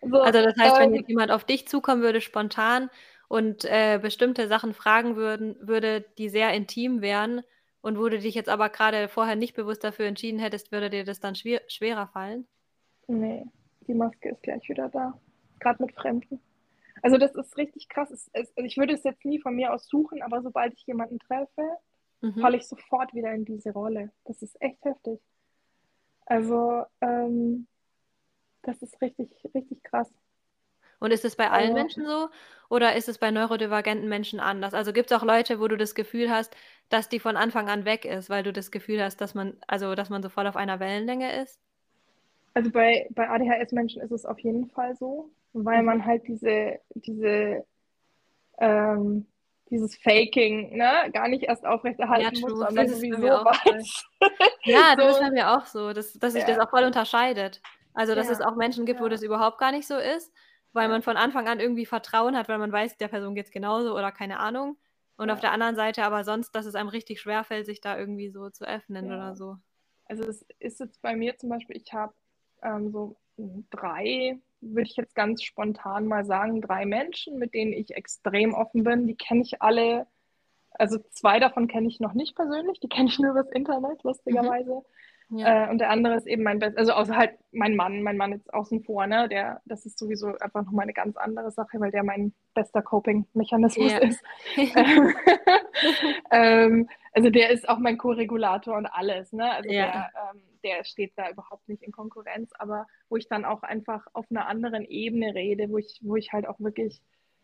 So, 0.03 0.21
also 0.21 0.43
das 0.43 0.55
heißt, 0.59 0.79
ähm, 0.79 0.93
wenn 0.93 1.07
jemand 1.07 1.31
auf 1.31 1.45
dich 1.45 1.67
zukommen 1.67 2.03
würde, 2.03 2.21
spontan 2.21 2.91
und 3.29 3.65
äh, 3.65 3.99
bestimmte 4.03 4.47
Sachen 4.47 4.75
fragen 4.75 5.17
würden, 5.17 5.57
würde, 5.59 6.05
die 6.19 6.29
sehr 6.29 6.53
intim 6.53 7.01
wären 7.01 7.41
und 7.81 7.99
wo 7.99 8.11
du 8.11 8.19
dich 8.19 8.35
jetzt 8.35 8.51
aber 8.51 8.69
gerade 8.69 9.09
vorher 9.09 9.37
nicht 9.37 9.55
bewusst 9.55 9.85
dafür 9.85 10.05
entschieden 10.05 10.39
hättest, 10.39 10.71
würde 10.71 10.91
dir 10.91 11.05
das 11.05 11.19
dann 11.19 11.35
schwer, 11.35 11.63
schwerer 11.67 12.09
fallen? 12.09 12.47
Nee, 13.07 13.47
die 13.87 13.95
Maske 13.95 14.29
ist 14.29 14.43
gleich 14.43 14.69
wieder 14.69 14.91
da. 14.91 15.19
Gerade 15.63 15.83
mit 15.83 15.95
Fremden. 15.95 16.41
Also 17.03 17.19
das 17.19 17.35
ist 17.35 17.57
richtig 17.57 17.89
krass. 17.89 18.11
Es, 18.11 18.29
es, 18.33 18.53
also 18.57 18.67
ich 18.67 18.77
würde 18.77 18.95
es 18.95 19.05
jetzt 19.05 19.25
nie 19.25 19.41
von 19.41 19.55
mir 19.55 19.73
aus 19.73 19.87
suchen, 19.87 20.23
aber 20.23 20.43
sobald 20.43 20.75
ich 20.75 20.85
jemanden 20.87 21.19
treffe, 21.21 21.77
mhm. 22.21 22.41
falle 22.41 22.57
ich 22.57 22.67
sofort 22.67 23.15
wieder 23.15 23.33
in 23.33 23.45
diese 23.45 23.73
Rolle. 23.73 24.11
Das 24.25 24.43
ist 24.43 24.61
echt 24.61 24.85
heftig. 24.85 25.21
Also 26.27 26.85
ähm, 27.01 27.67
das 28.63 28.83
ist 28.83 29.01
richtig, 29.01 29.31
richtig 29.55 29.83
krass. 29.85 30.13
Und 30.99 31.13
ist 31.13 31.25
es 31.25 31.35
bei 31.35 31.51
allen 31.51 31.73
oh. 31.73 31.75
Menschen 31.75 32.07
so 32.07 32.29
oder 32.69 32.95
ist 32.95 33.09
es 33.09 33.19
bei 33.19 33.31
neurodivergenten 33.31 34.09
Menschen 34.09 34.41
anders? 34.41 34.75
Also 34.75 34.93
gibt 34.93 35.11
es 35.11 35.17
auch 35.17 35.25
Leute, 35.25 35.61
wo 35.61 35.69
du 35.69 35.77
das 35.77 35.95
Gefühl 35.95 36.31
hast, 36.31 36.57
dass 36.89 37.09
die 37.09 37.19
von 37.21 37.37
Anfang 37.37 37.69
an 37.69 37.85
weg 37.85 38.05
ist, 38.05 38.31
weil 38.31 38.43
du 38.43 38.53
das 38.53 38.71
Gefühl 38.71 39.03
hast, 39.03 39.21
dass 39.21 39.35
man, 39.35 39.57
also 39.67 39.95
dass 39.95 40.11
man 40.11 40.23
so 40.23 40.29
voll 40.29 40.47
auf 40.47 40.57
einer 40.57 40.81
Wellenlänge 40.81 41.43
ist? 41.43 41.61
Also 42.55 42.71
bei, 42.71 43.09
bei 43.11 43.29
ADHS-Menschen 43.29 44.03
ist 44.03 44.13
es 44.13 44.25
auf 44.25 44.39
jeden 44.39 44.69
Fall 44.71 44.95
so, 44.95 45.31
weil 45.53 45.81
mhm. 45.81 45.87
man 45.87 46.05
halt 46.05 46.27
diese, 46.27 46.79
diese 46.95 47.65
ähm, 48.59 49.27
dieses 49.71 49.97
Faking, 49.97 50.77
ne, 50.77 51.11
gar 51.15 51.29
nicht 51.29 51.45
erst 51.45 51.65
aufrechterhalten 51.65 52.35
ja, 52.35 52.41
muss, 52.43 52.59
sondern 52.59 52.89
sowieso 52.89 53.23
weiß. 53.23 54.05
Ja, 54.65 54.95
das 54.95 55.15
ist 55.15 55.21
bei 55.21 55.31
mir 55.31 55.51
auch 55.51 55.65
so, 55.65 55.95
dass, 55.95 56.13
dass 56.13 56.35
sich 56.35 56.43
ja. 56.43 56.49
das 56.49 56.59
auch 56.59 56.71
voll 56.71 56.85
unterscheidet. 56.85 57.63
Also, 57.95 58.15
dass 58.15 58.27
ja. 58.27 58.35
es 58.35 58.41
auch 58.43 58.55
Menschen 58.55 58.85
gibt, 58.85 59.01
wo 59.01 59.09
das 59.09 59.23
überhaupt 59.23 59.59
gar 59.59 59.73
nicht 59.73 59.87
so 59.87 59.97
ist 59.97 60.31
weil 60.73 60.89
man 60.89 61.03
von 61.03 61.17
Anfang 61.17 61.49
an 61.49 61.61
irgendwie 61.61 61.87
Vertrauen 61.87 62.37
hat, 62.37 62.49
weil 62.49 62.59
man 62.59 62.73
weiß, 62.73 62.97
der 62.97 63.09
Person 63.09 63.35
geht 63.35 63.47
es 63.47 63.53
genauso 63.53 63.97
oder 63.97 64.13
keine 64.13 64.39
Ahnung. 64.41 64.77
Und 65.17 65.31
auf 65.31 65.41
der 65.41 65.53
anderen 65.53 65.77
Seite 65.77 66.05
aber 66.05 66.25
sonst, 66.25 66.53
dass 66.53 66.67
es 66.67 66.75
einem 66.75 66.89
richtig 66.89 67.21
schwerfällt, 67.21 67.67
sich 67.67 67.81
da 67.81 67.99
irgendwie 67.99 68.31
so 68.31 68.51
zu 68.51 68.65
öffnen 68.65 69.07
oder 69.07 69.37
so. 69.37 69.57
Also 70.07 70.25
es 70.25 70.45
ist 70.59 70.81
jetzt 70.81 71.01
bei 71.03 71.15
mir 71.15 71.37
zum 71.37 71.51
Beispiel, 71.51 71.77
ich 71.77 71.93
habe 71.93 72.15
ähm, 72.63 72.91
so 72.91 73.17
drei, 73.71 74.39
würde 74.63 74.89
ich 74.89 74.97
jetzt 74.97 75.15
ganz 75.15 75.43
spontan 75.43 76.07
mal 76.07 76.25
sagen, 76.25 76.63
drei 76.63 76.87
Menschen, 76.87 77.39
mit 77.39 77.53
denen 77.53 77.73
ich 77.73 77.95
extrem 77.95 78.55
offen 78.55 78.85
bin. 78.85 79.07
Die 79.07 79.17
kenne 79.17 79.43
ich 79.43 79.61
alle, 79.61 80.07
also 80.71 80.99
zwei 81.11 81.41
davon 81.41 81.69
kenne 81.69 81.89
ich 81.89 82.01
noch 82.01 82.15
nicht 82.15 82.37
persönlich, 82.37 82.81
die 82.81 82.89
kenne 82.89 83.09
ich 83.09 83.19
nur 83.19 83.33
übers 83.33 83.51
Internet, 83.51 84.03
lustigerweise. 84.05 84.83
Mhm. 85.29 85.39
Ja. 85.39 85.67
Äh, 85.67 85.71
und 85.71 85.79
der 85.79 85.91
andere 85.91 86.15
ist 86.17 86.27
eben 86.27 86.43
mein 86.43 86.59
Best, 86.59 86.77
also 86.77 86.93
außer 86.93 87.17
halt 87.17 87.33
mein 87.53 87.75
Mann, 87.75 88.03
mein 88.03 88.19
Mann 88.19 88.33
jetzt 88.33 88.53
außen 88.53 88.83
vor, 88.85 89.07
ne? 89.07 89.29
Der, 89.29 89.63
das 89.65 89.87
ist 89.87 89.99
sowieso 89.99 90.37
einfach 90.39 90.63
nochmal 90.63 90.83
eine 90.83 90.93
ganz 90.93 91.17
andere 91.17 91.51
Sache, 91.51 91.81
weil 91.81 91.91
der 91.91 92.05
mein 92.05 92.35
bester 92.55 92.83
Coping-Mechanismus 92.83 93.93
ja. 93.93 93.99
ist. 93.99 94.23
ähm, 96.31 96.89
also 97.13 97.31
der 97.31 97.51
ist 97.51 97.67
auch 97.69 97.79
mein 97.79 97.97
Co-Regulator 97.97 98.77
und 98.77 98.87
alles, 98.87 99.33
ne? 99.33 99.51
Also 99.51 99.71
ja. 99.71 99.87
der, 99.87 100.11
ähm, 100.35 100.43
der 100.63 100.85
steht 100.85 101.13
da 101.17 101.31
überhaupt 101.31 101.69
nicht 101.69 101.83
in 101.83 101.93
Konkurrenz, 101.93 102.51
aber 102.59 102.87
wo 103.09 103.17
ich 103.17 103.29
dann 103.29 103.45
auch 103.45 103.63
einfach 103.63 104.07
auf 104.13 104.27
einer 104.31 104.47
anderen 104.47 104.85
Ebene 104.85 105.35
rede, 105.35 105.71
wo 105.71 105.79
ich, 105.79 106.01
wo 106.03 106.17
ich 106.17 106.33
halt 106.33 106.47
auch 106.47 106.61
wirklich 106.61 107.01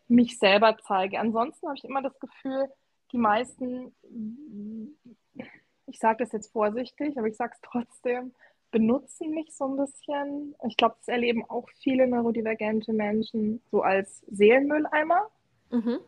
mich 0.07 0.39
selber 0.39 0.77
zeige. 0.87 1.19
Ansonsten 1.19 1.67
habe 1.67 1.77
ich 1.77 1.83
immer 1.83 2.01
das 2.01 2.19
Gefühl, 2.19 2.69
die 3.11 3.17
meisten 3.17 3.93
ich 5.89 5.99
sage 5.99 6.23
das 6.23 6.31
jetzt 6.31 6.51
vorsichtig, 6.51 7.17
aber 7.17 7.27
ich 7.27 7.35
sage 7.35 7.53
es 7.55 7.61
trotzdem, 7.61 8.33
benutzen 8.71 9.31
mich 9.31 9.53
so 9.55 9.65
ein 9.65 9.77
bisschen. 9.77 10.55
Ich 10.67 10.77
glaube, 10.77 10.95
das 10.99 11.07
erleben 11.07 11.43
auch 11.49 11.67
viele 11.81 12.07
neurodivergente 12.07 12.93
Menschen 12.93 13.61
so 13.71 13.81
als 13.81 14.23
Seelenmülleimer. 14.27 15.29
Mhm. 15.71 15.99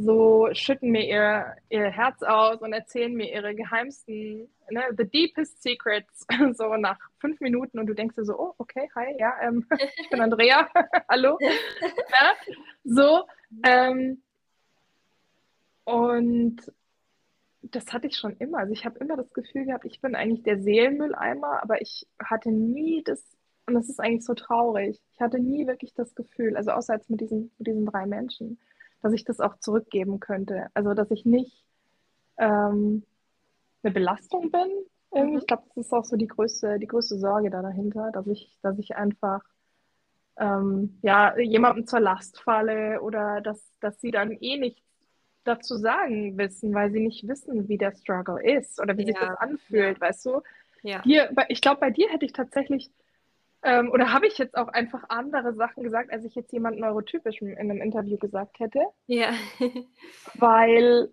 So 0.00 0.48
schütten 0.52 0.90
mir 0.90 1.06
ihr, 1.06 1.56
ihr 1.70 1.90
Herz 1.90 2.22
aus 2.22 2.60
und 2.60 2.72
erzählen 2.72 3.12
mir 3.12 3.32
ihre 3.32 3.54
geheimsten, 3.54 4.48
ne, 4.70 4.82
the 4.96 5.04
deepest 5.04 5.62
secrets, 5.62 6.26
so 6.54 6.76
nach 6.76 6.98
fünf 7.18 7.40
Minuten 7.40 7.78
und 7.78 7.86
du 7.86 7.94
denkst 7.94 8.16
dir 8.16 8.24
so, 8.24 8.38
oh, 8.38 8.54
okay, 8.58 8.88
hi, 8.94 9.16
ja, 9.18 9.34
ähm, 9.42 9.66
ich 9.96 10.10
bin 10.10 10.20
Andrea, 10.20 10.68
hallo. 11.08 11.38
ja, 11.40 12.32
so, 12.84 13.24
ähm, 13.64 14.22
und 15.84 16.72
das 17.62 17.92
hatte 17.92 18.06
ich 18.06 18.16
schon 18.16 18.36
immer. 18.36 18.58
Also 18.58 18.72
ich 18.72 18.84
habe 18.84 18.98
immer 18.98 19.16
das 19.16 19.32
Gefühl 19.32 19.64
gehabt, 19.64 19.84
ich 19.84 20.00
bin 20.00 20.14
eigentlich 20.14 20.42
der 20.42 20.60
Seelenmülleimer, 20.60 21.62
aber 21.62 21.80
ich 21.80 22.06
hatte 22.22 22.50
nie 22.50 23.02
das, 23.02 23.22
und 23.66 23.74
das 23.74 23.88
ist 23.88 24.00
eigentlich 24.00 24.24
so 24.24 24.34
traurig, 24.34 25.00
ich 25.12 25.20
hatte 25.20 25.38
nie 25.38 25.66
wirklich 25.66 25.92
das 25.94 26.14
Gefühl, 26.14 26.56
also 26.56 26.70
außer 26.70 26.94
jetzt 26.94 27.10
mit 27.10 27.20
diesen, 27.20 27.50
mit 27.58 27.66
diesen 27.66 27.86
drei 27.86 28.06
Menschen, 28.06 28.58
dass 29.02 29.12
ich 29.12 29.24
das 29.24 29.40
auch 29.40 29.58
zurückgeben 29.58 30.20
könnte. 30.20 30.68
Also 30.74 30.94
dass 30.94 31.10
ich 31.10 31.24
nicht 31.24 31.64
ähm, 32.38 33.04
eine 33.82 33.92
Belastung 33.92 34.50
bin. 34.50 34.68
Mhm. 35.12 35.38
Ich 35.38 35.46
glaube, 35.46 35.64
das 35.74 35.86
ist 35.86 35.92
auch 35.92 36.04
so 36.04 36.16
die 36.16 36.26
größte, 36.26 36.78
die 36.78 36.86
größte 36.86 37.18
Sorge 37.18 37.50
da 37.50 37.62
dahinter, 37.62 38.10
dass 38.12 38.26
ich, 38.26 38.58
dass 38.62 38.78
ich 38.78 38.96
einfach 38.96 39.42
ähm, 40.38 40.98
ja, 41.02 41.36
jemandem 41.38 41.86
zur 41.86 42.00
Last 42.00 42.40
falle 42.40 43.00
oder 43.02 43.40
dass, 43.40 43.72
dass 43.80 44.00
sie 44.00 44.10
dann 44.10 44.32
eh 44.32 44.58
nicht 44.58 44.82
dazu 45.44 45.76
sagen 45.76 46.36
wissen, 46.36 46.74
weil 46.74 46.92
sie 46.92 47.00
nicht 47.00 47.26
wissen, 47.26 47.68
wie 47.68 47.78
der 47.78 47.92
Struggle 47.92 48.42
ist 48.42 48.80
oder 48.80 48.96
wie 48.96 49.02
ja. 49.02 49.08
sich 49.08 49.18
das 49.18 49.36
anfühlt, 49.38 49.96
ja. 49.96 50.00
weißt 50.00 50.26
du? 50.26 50.42
Ja. 50.82 51.00
Dir, 51.02 51.30
ich 51.48 51.60
glaube, 51.60 51.80
bei 51.80 51.90
dir 51.90 52.08
hätte 52.10 52.24
ich 52.24 52.32
tatsächlich, 52.32 52.90
ähm, 53.62 53.90
oder 53.90 54.12
habe 54.12 54.26
ich 54.26 54.38
jetzt 54.38 54.56
auch 54.56 54.68
einfach 54.68 55.04
andere 55.08 55.54
Sachen 55.54 55.82
gesagt, 55.82 56.12
als 56.12 56.24
ich 56.24 56.34
jetzt 56.34 56.52
jemand 56.52 56.78
neurotypisch 56.78 57.40
in 57.42 57.56
einem 57.56 57.80
Interview 57.80 58.16
gesagt 58.16 58.60
hätte. 58.60 58.80
Ja. 59.06 59.32
weil 60.34 61.12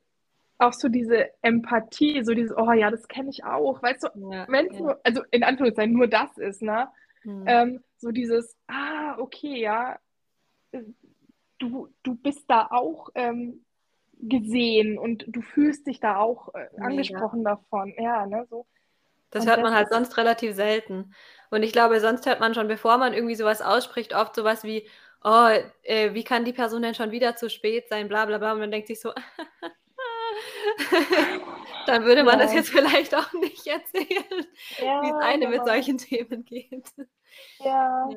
auch 0.58 0.74
so 0.74 0.88
diese 0.88 1.30
Empathie, 1.42 2.24
so 2.24 2.34
dieses, 2.34 2.56
oh 2.56 2.72
ja, 2.72 2.90
das 2.92 3.08
kenne 3.08 3.30
ich 3.30 3.44
auch, 3.44 3.82
weißt 3.84 4.04
du, 4.04 4.32
ja, 4.32 4.46
wenn 4.48 4.68
es 4.68 4.80
ja. 4.80 4.98
also 5.04 5.22
in 5.32 5.44
Anführungszeichen 5.44 5.94
nur 5.94 6.08
das 6.08 6.38
ist, 6.38 6.62
ne? 6.62 6.88
Hm. 7.24 7.44
Ähm, 7.46 7.84
so 7.98 8.12
dieses, 8.12 8.56
ah, 8.68 9.18
okay, 9.18 9.60
ja, 9.60 9.98
du, 11.60 11.90
du 12.04 12.16
bist 12.16 12.46
da 12.48 12.68
auch 12.70 13.10
ähm, 13.16 13.66
gesehen 14.20 14.98
und 14.98 15.26
du 15.28 15.42
fühlst 15.42 15.88
dich 15.88 16.00
da 16.00 16.18
auch 16.18 16.54
äh, 16.54 16.68
angesprochen 16.80 17.40
Mega. 17.40 17.56
davon. 17.56 17.94
Ja, 17.98 18.26
ne, 18.26 18.46
so. 18.50 18.66
Das 19.36 19.46
hört 19.46 19.62
man 19.62 19.76
halt 19.76 19.90
sonst 19.90 20.16
relativ 20.16 20.56
selten. 20.56 21.14
Und 21.52 21.64
ich 21.64 21.74
glaube, 21.74 22.00
sonst 22.00 22.26
hört 22.26 22.40
man 22.40 22.54
schon, 22.54 22.70
bevor 22.70 22.98
man 22.98 23.14
irgendwie 23.14 23.36
sowas 23.36 23.62
ausspricht, 23.62 24.16
oft 24.16 24.34
sowas 24.34 24.64
wie, 24.64 24.88
oh, 25.26 25.50
äh, 25.84 26.14
wie 26.14 26.24
kann 26.24 26.46
die 26.46 26.54
Person 26.54 26.82
denn 26.82 26.96
schon 26.96 27.12
wieder 27.12 27.36
zu 27.36 27.50
spät 27.50 27.90
sein, 27.90 28.08
bla 28.08 28.26
bla 28.26 28.38
bla. 28.38 28.54
Und 28.54 28.60
man 28.60 28.72
denkt 28.72 28.88
sich 28.88 29.02
so, 29.02 29.12
dann 31.86 32.06
würde 32.06 32.24
man 32.24 32.40
ja. 32.40 32.46
das 32.46 32.54
jetzt 32.54 32.70
vielleicht 32.70 33.14
auch 33.14 33.34
nicht 33.34 33.68
erzählen, 33.68 34.46
ja, 34.80 35.04
wie 35.04 35.10
es 35.10 35.22
eine 35.22 35.50
mit 35.50 35.66
solchen 35.66 35.98
Themen 35.98 36.46
geht. 36.46 36.88
Ja, 37.60 38.08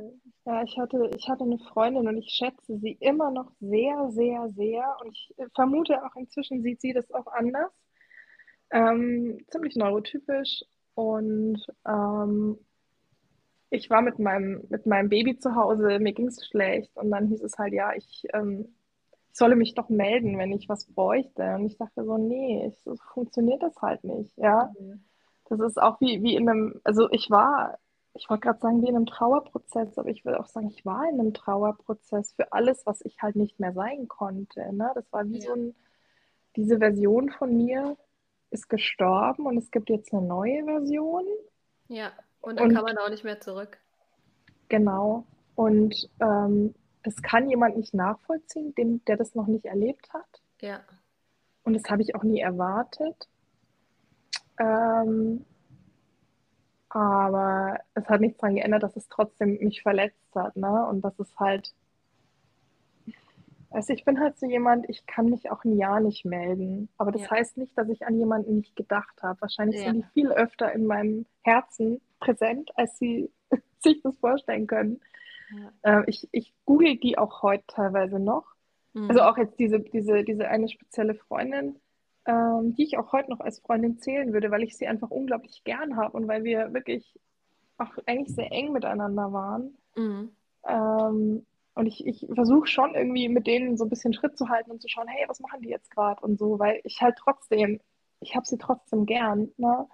ja, 0.45 0.63
ich 0.63 0.79
hatte, 0.79 1.11
ich 1.17 1.29
hatte 1.29 1.43
eine 1.43 1.59
Freundin 1.59 2.07
und 2.07 2.19
ich 2.19 2.31
schätze 2.31 2.79
sie 2.79 2.97
immer 3.01 3.33
noch 3.33 3.51
sehr, 3.59 4.09
sehr, 4.13 4.49
sehr. 4.51 4.97
Und 5.05 5.17
ich 5.17 5.35
vermute 5.53 6.01
auch 6.05 6.15
inzwischen 6.15 6.63
sieht 6.63 6.81
sie 6.81 6.93
das 6.93 7.11
auch 7.11 7.27
anders. 7.27 7.73
Ähm, 8.71 9.45
ziemlich 9.51 9.75
neurotypisch. 9.75 10.63
Und 10.99 11.65
ähm, 11.87 12.59
ich 13.71 13.89
war 13.89 14.03
mit 14.03 14.19
meinem, 14.19 14.65
mit 14.69 14.85
meinem 14.85 15.09
Baby 15.09 15.39
zu 15.39 15.55
Hause, 15.55 16.01
mir 16.01 16.13
ging 16.13 16.27
es 16.27 16.45
schlecht. 16.45 16.97
Und 16.97 17.13
dann 17.13 17.29
hieß 17.29 17.41
es 17.45 17.57
halt, 17.57 17.73
ja, 17.73 17.93
ich, 17.95 18.27
ähm, 18.33 18.75
ich 19.31 19.37
solle 19.39 19.55
mich 19.55 19.75
doch 19.75 19.91
melden, 19.91 20.39
wenn 20.39 20.51
ich 20.51 20.69
was 20.69 20.87
bräuchte. 20.87 21.55
Und 21.55 21.67
ich 21.67 21.79
dachte 21.79 22.05
so, 22.05 22.19
nee, 22.19 22.67
ich, 22.67 22.81
so 22.83 22.97
funktioniert 23.15 23.63
das 23.63 23.81
halt 23.81 24.03
nicht. 24.03 24.37
Ja. 24.39 24.73
Mhm. 24.77 25.05
Das 25.49 25.61
ist 25.61 25.81
auch 25.81 26.01
wie, 26.01 26.21
wie 26.25 26.35
in 26.35 26.49
einem, 26.49 26.81
also 26.83 27.09
ich 27.13 27.31
war 27.31 27.79
ich 28.15 28.29
wollte 28.29 28.49
gerade 28.49 28.59
sagen, 28.59 28.83
wie 28.83 28.89
in 28.89 28.97
einem 28.97 29.07
Trauerprozess, 29.07 29.97
aber 29.97 30.09
ich 30.09 30.25
will 30.25 30.35
auch 30.35 30.49
sagen, 30.49 30.67
ich 30.67 30.85
war 30.85 31.09
in 31.09 31.21
einem 31.21 31.33
Trauerprozess 31.33 32.33
für 32.33 32.53
alles, 32.53 32.85
was 32.87 33.03
ich 33.03 33.23
halt 33.23 33.37
nicht 33.37 33.61
mehr 33.61 33.73
sein 33.73 34.09
konnte. 34.09 34.73
Ne? 34.73 34.91
Das 34.97 35.13
war 35.13 35.29
wie 35.29 35.39
ja. 35.39 35.47
so 35.47 35.53
ein, 35.55 35.77
diese 36.57 36.79
Version 36.79 37.31
von 37.31 37.57
mir 37.57 37.97
ist 38.51 38.69
gestorben 38.69 39.47
und 39.47 39.59
es 39.59 39.71
gibt 39.71 39.91
jetzt 39.91 40.13
eine 40.13 40.23
neue 40.23 40.65
Version. 40.65 41.25
Ja, 41.89 42.13
und 42.41 42.59
dann 42.59 42.69
und, 42.69 42.75
kann 42.75 42.85
man 42.85 42.99
auch 42.99 43.11
nicht 43.11 43.25
mehr 43.25 43.41
zurück. 43.41 43.79
Genau. 44.69 45.25
Und 45.55 46.09
ähm, 46.21 46.75
das 47.03 47.21
kann 47.23 47.49
jemand 47.49 47.77
nicht 47.77 47.95
nachvollziehen, 47.95 48.75
dem, 48.75 49.05
der 49.07 49.17
das 49.17 49.35
noch 49.35 49.47
nicht 49.47 49.65
erlebt 49.65 50.13
hat. 50.13 50.43
Ja. 50.61 50.81
Und 51.65 51.75
das 51.75 51.85
habe 51.91 52.03
ich 52.03 52.15
auch 52.15 52.23
nie 52.23 52.41
erwartet. 52.41 53.29
Ähm, 54.59 55.45
aber 56.89 57.79
es 57.95 58.09
hat 58.09 58.21
nichts 58.21 58.39
daran 58.39 58.57
geändert, 58.57 58.83
dass 58.83 58.97
es 58.97 59.09
trotzdem 59.09 59.59
mich 59.59 59.83
verletzt 59.83 60.35
hat, 60.35 60.57
ne? 60.57 60.87
Und 60.87 61.03
das 61.03 61.19
ist 61.19 61.39
halt. 61.39 61.73
Also 63.71 63.93
ich 63.93 64.05
bin 64.05 64.19
halt 64.19 64.39
so 64.39 64.47
jemand, 64.47 64.89
ich 64.89 65.07
kann 65.07 65.27
mich 65.27 65.51
auch 65.51 65.65
ein 65.65 65.77
Jahr 65.77 66.01
nicht 66.01 66.25
melden. 66.25 66.89
Aber 66.97 67.13
das 67.13 67.23
ja. 67.23 67.31
heißt 67.31 67.59
nicht, 67.59 67.77
dass 67.77 67.89
ich 67.89 68.07
an 68.07 68.19
jemanden 68.19 68.57
nicht 68.57 68.77
gedacht 68.77 69.23
habe. 69.23 69.41
Wahrscheinlich 69.41 69.81
ja. 69.81 69.93
sind 69.93 70.05
die 70.05 70.13
viel 70.13 70.33
öfter 70.33 70.73
in 70.73 70.87
meinem 70.87 71.27
Herzen 71.43 72.01
präsent, 72.21 72.71
als 72.77 72.99
sie 72.99 73.31
sich 73.81 74.01
das 74.03 74.17
vorstellen 74.19 74.67
können. 74.67 75.01
Ja. 75.83 76.01
Äh, 76.01 76.05
ich, 76.07 76.29
ich 76.33 76.55
google 76.65 76.97
die 76.97 77.19
auch 77.19 77.43
heute 77.43 77.65
teilweise 77.67 78.19
noch. 78.19 78.47
Mhm. 78.95 79.11
Also 79.11 79.23
auch 79.23 79.37
jetzt 79.37 79.59
diese, 79.59 79.81
diese, 79.81 80.25
diese 80.25 80.49
eine 80.49 80.69
spezielle 80.69 81.15
Freundin 81.15 81.79
ähm, 82.29 82.75
die 82.75 82.85
ich 82.85 82.99
auch 82.99 83.13
heute 83.13 83.31
noch 83.31 83.41
als 83.41 83.59
Freundin 83.61 83.99
zählen 83.99 84.35
würde, 84.35 84.51
weil 84.51 84.63
ich 84.63 84.77
sie 84.77 84.87
einfach 84.87 85.11
unglaublich 85.11 85.65
gern 85.65 85.97
habe 85.97 86.15
und 86.15 86.29
weil 86.29 86.45
wir 86.45 86.75
wirklich 86.75 87.19
auch 87.79 87.91
eigentlich 88.07 88.35
sehr 88.35 88.53
eng 88.53 88.73
miteinander 88.73 89.33
waren. 89.33 89.79
Mhm. 89.97 90.31
Ähm, 90.67 91.47
und 91.79 91.87
ich, 91.87 92.05
ich 92.05 92.27
versuche 92.35 92.67
schon 92.67 92.97
irgendwie 92.97 93.29
mit 93.29 93.47
denen 93.47 93.77
so 93.77 93.85
ein 93.85 93.89
bisschen 93.89 94.13
Schritt 94.13 94.37
zu 94.37 94.49
halten 94.49 94.73
und 94.73 94.83
zu 94.83 94.89
schauen, 94.89 95.07
hey, 95.07 95.25
was 95.29 95.39
machen 95.39 95.63
die 95.63 95.69
jetzt 95.69 95.93
gerade 95.93 96.21
und 96.23 96.37
so, 96.37 96.59
weil 96.59 96.81
ich 96.83 97.01
halt 97.01 97.17
trotzdem, 97.17 97.81
ich 98.21 98.35
habe 98.35 98.45
sie 98.45 98.59
trotzdem 98.59 99.07
gern. 99.07 99.53
Ne? 99.59 99.87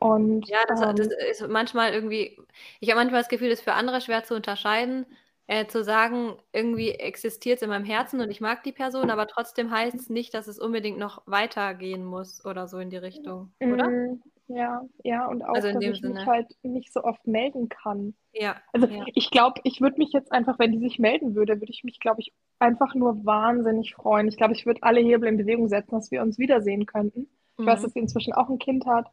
Und, 0.00 0.48
ja, 0.48 0.58
das, 0.66 0.82
ähm, 0.82 0.96
das, 0.96 1.06
ist 1.30 1.48
manchmal 1.48 1.92
irgendwie, 1.92 2.36
ich 2.80 2.90
habe 2.90 2.98
manchmal 2.98 3.20
das 3.20 3.28
Gefühl, 3.28 3.48
das 3.48 3.60
ist 3.60 3.64
für 3.64 3.74
andere 3.74 4.00
schwer 4.00 4.24
zu 4.24 4.34
unterscheiden, 4.34 5.06
äh, 5.46 5.66
zu 5.66 5.84
sagen, 5.84 6.36
irgendwie 6.52 6.90
existiert 6.90 7.58
es 7.58 7.62
in 7.62 7.68
meinem 7.68 7.84
Herzen 7.84 8.20
und 8.20 8.30
ich 8.32 8.40
mag 8.40 8.64
die 8.64 8.72
Person, 8.72 9.08
aber 9.08 9.28
trotzdem 9.28 9.70
heißt 9.70 9.94
es 9.94 10.10
nicht, 10.10 10.34
dass 10.34 10.48
es 10.48 10.58
unbedingt 10.58 10.98
noch 10.98 11.22
weitergehen 11.26 12.04
muss 12.04 12.44
oder 12.44 12.66
so 12.66 12.78
in 12.78 12.90
die 12.90 12.96
Richtung, 12.96 13.52
oder? 13.60 14.18
Ja, 14.48 14.82
ja, 15.04 15.26
und 15.26 15.44
auch, 15.44 15.54
also 15.54 15.72
dass 15.72 15.82
ich 15.82 16.00
Sinne. 16.00 16.14
mich 16.14 16.26
halt 16.26 16.46
nicht 16.62 16.92
so 16.92 17.04
oft 17.04 17.26
melden 17.26 17.68
kann. 17.68 18.14
Ja. 18.32 18.56
Also 18.72 18.86
ja. 18.86 19.04
ich 19.14 19.30
glaube, 19.30 19.60
ich 19.64 19.82
würde 19.82 19.98
mich 19.98 20.12
jetzt 20.12 20.32
einfach, 20.32 20.58
wenn 20.58 20.72
die 20.72 20.78
sich 20.78 20.98
melden 20.98 21.34
würde, 21.34 21.60
würde 21.60 21.70
ich 21.70 21.84
mich, 21.84 22.00
glaube 22.00 22.22
ich, 22.22 22.32
einfach 22.58 22.94
nur 22.94 23.26
wahnsinnig 23.26 23.94
freuen. 23.94 24.26
Ich 24.26 24.38
glaube, 24.38 24.54
ich 24.54 24.64
würde 24.64 24.82
alle 24.82 25.00
Hebel 25.00 25.28
in 25.28 25.36
Bewegung 25.36 25.68
setzen, 25.68 25.90
dass 25.90 26.10
wir 26.10 26.22
uns 26.22 26.38
wiedersehen 26.38 26.86
könnten. 26.86 27.28
Ich 27.58 27.64
mhm. 27.64 27.66
weiß, 27.66 27.82
dass 27.82 27.92
sie 27.92 27.98
inzwischen 27.98 28.32
auch 28.32 28.48
ein 28.48 28.58
Kind 28.58 28.86
hat. 28.86 29.06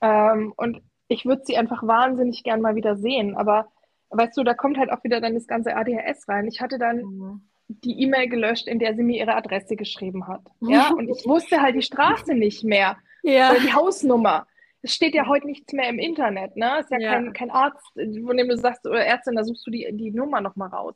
Ähm, 0.00 0.52
und 0.56 0.82
ich 1.06 1.26
würde 1.26 1.42
sie 1.44 1.56
einfach 1.56 1.86
wahnsinnig 1.86 2.42
gern 2.42 2.60
mal 2.60 2.74
wieder 2.74 2.96
sehen. 2.96 3.36
Aber 3.36 3.68
weißt 4.10 4.36
du, 4.36 4.42
da 4.42 4.54
kommt 4.54 4.78
halt 4.78 4.90
auch 4.90 5.04
wieder 5.04 5.20
dann 5.20 5.34
das 5.34 5.46
ganze 5.46 5.76
ADHS 5.76 6.28
rein. 6.28 6.48
Ich 6.48 6.60
hatte 6.60 6.78
dann 6.78 7.02
mhm. 7.02 7.40
die 7.68 8.02
E-Mail 8.02 8.28
gelöscht, 8.28 8.66
in 8.66 8.80
der 8.80 8.96
sie 8.96 9.04
mir 9.04 9.20
ihre 9.20 9.36
Adresse 9.36 9.76
geschrieben 9.76 10.26
hat. 10.26 10.42
Ja, 10.60 10.90
und 10.90 11.08
ich 11.08 11.24
wusste 11.24 11.62
halt 11.62 11.76
die 11.76 11.82
Straße 11.82 12.34
nicht 12.34 12.64
mehr. 12.64 12.96
Ja. 13.22 13.50
Oder 13.50 13.60
die 13.60 13.72
Hausnummer. 13.72 14.46
Es 14.86 14.94
steht 14.94 15.16
ja 15.16 15.26
heute 15.26 15.46
nichts 15.46 15.72
mehr 15.72 15.88
im 15.88 15.98
Internet, 15.98 16.56
ne? 16.56 16.78
Ist 16.78 16.92
ja, 16.92 16.98
ja. 16.98 17.12
Kein, 17.14 17.32
kein 17.32 17.50
Arzt, 17.50 17.84
von 17.94 18.36
dem 18.36 18.48
du 18.48 18.56
sagst, 18.56 18.86
oder 18.86 19.04
Ärztin, 19.04 19.34
da 19.34 19.42
suchst 19.42 19.66
du 19.66 19.72
die, 19.72 19.88
die 19.92 20.12
Nummer 20.12 20.40
nochmal 20.40 20.68
raus. 20.68 20.94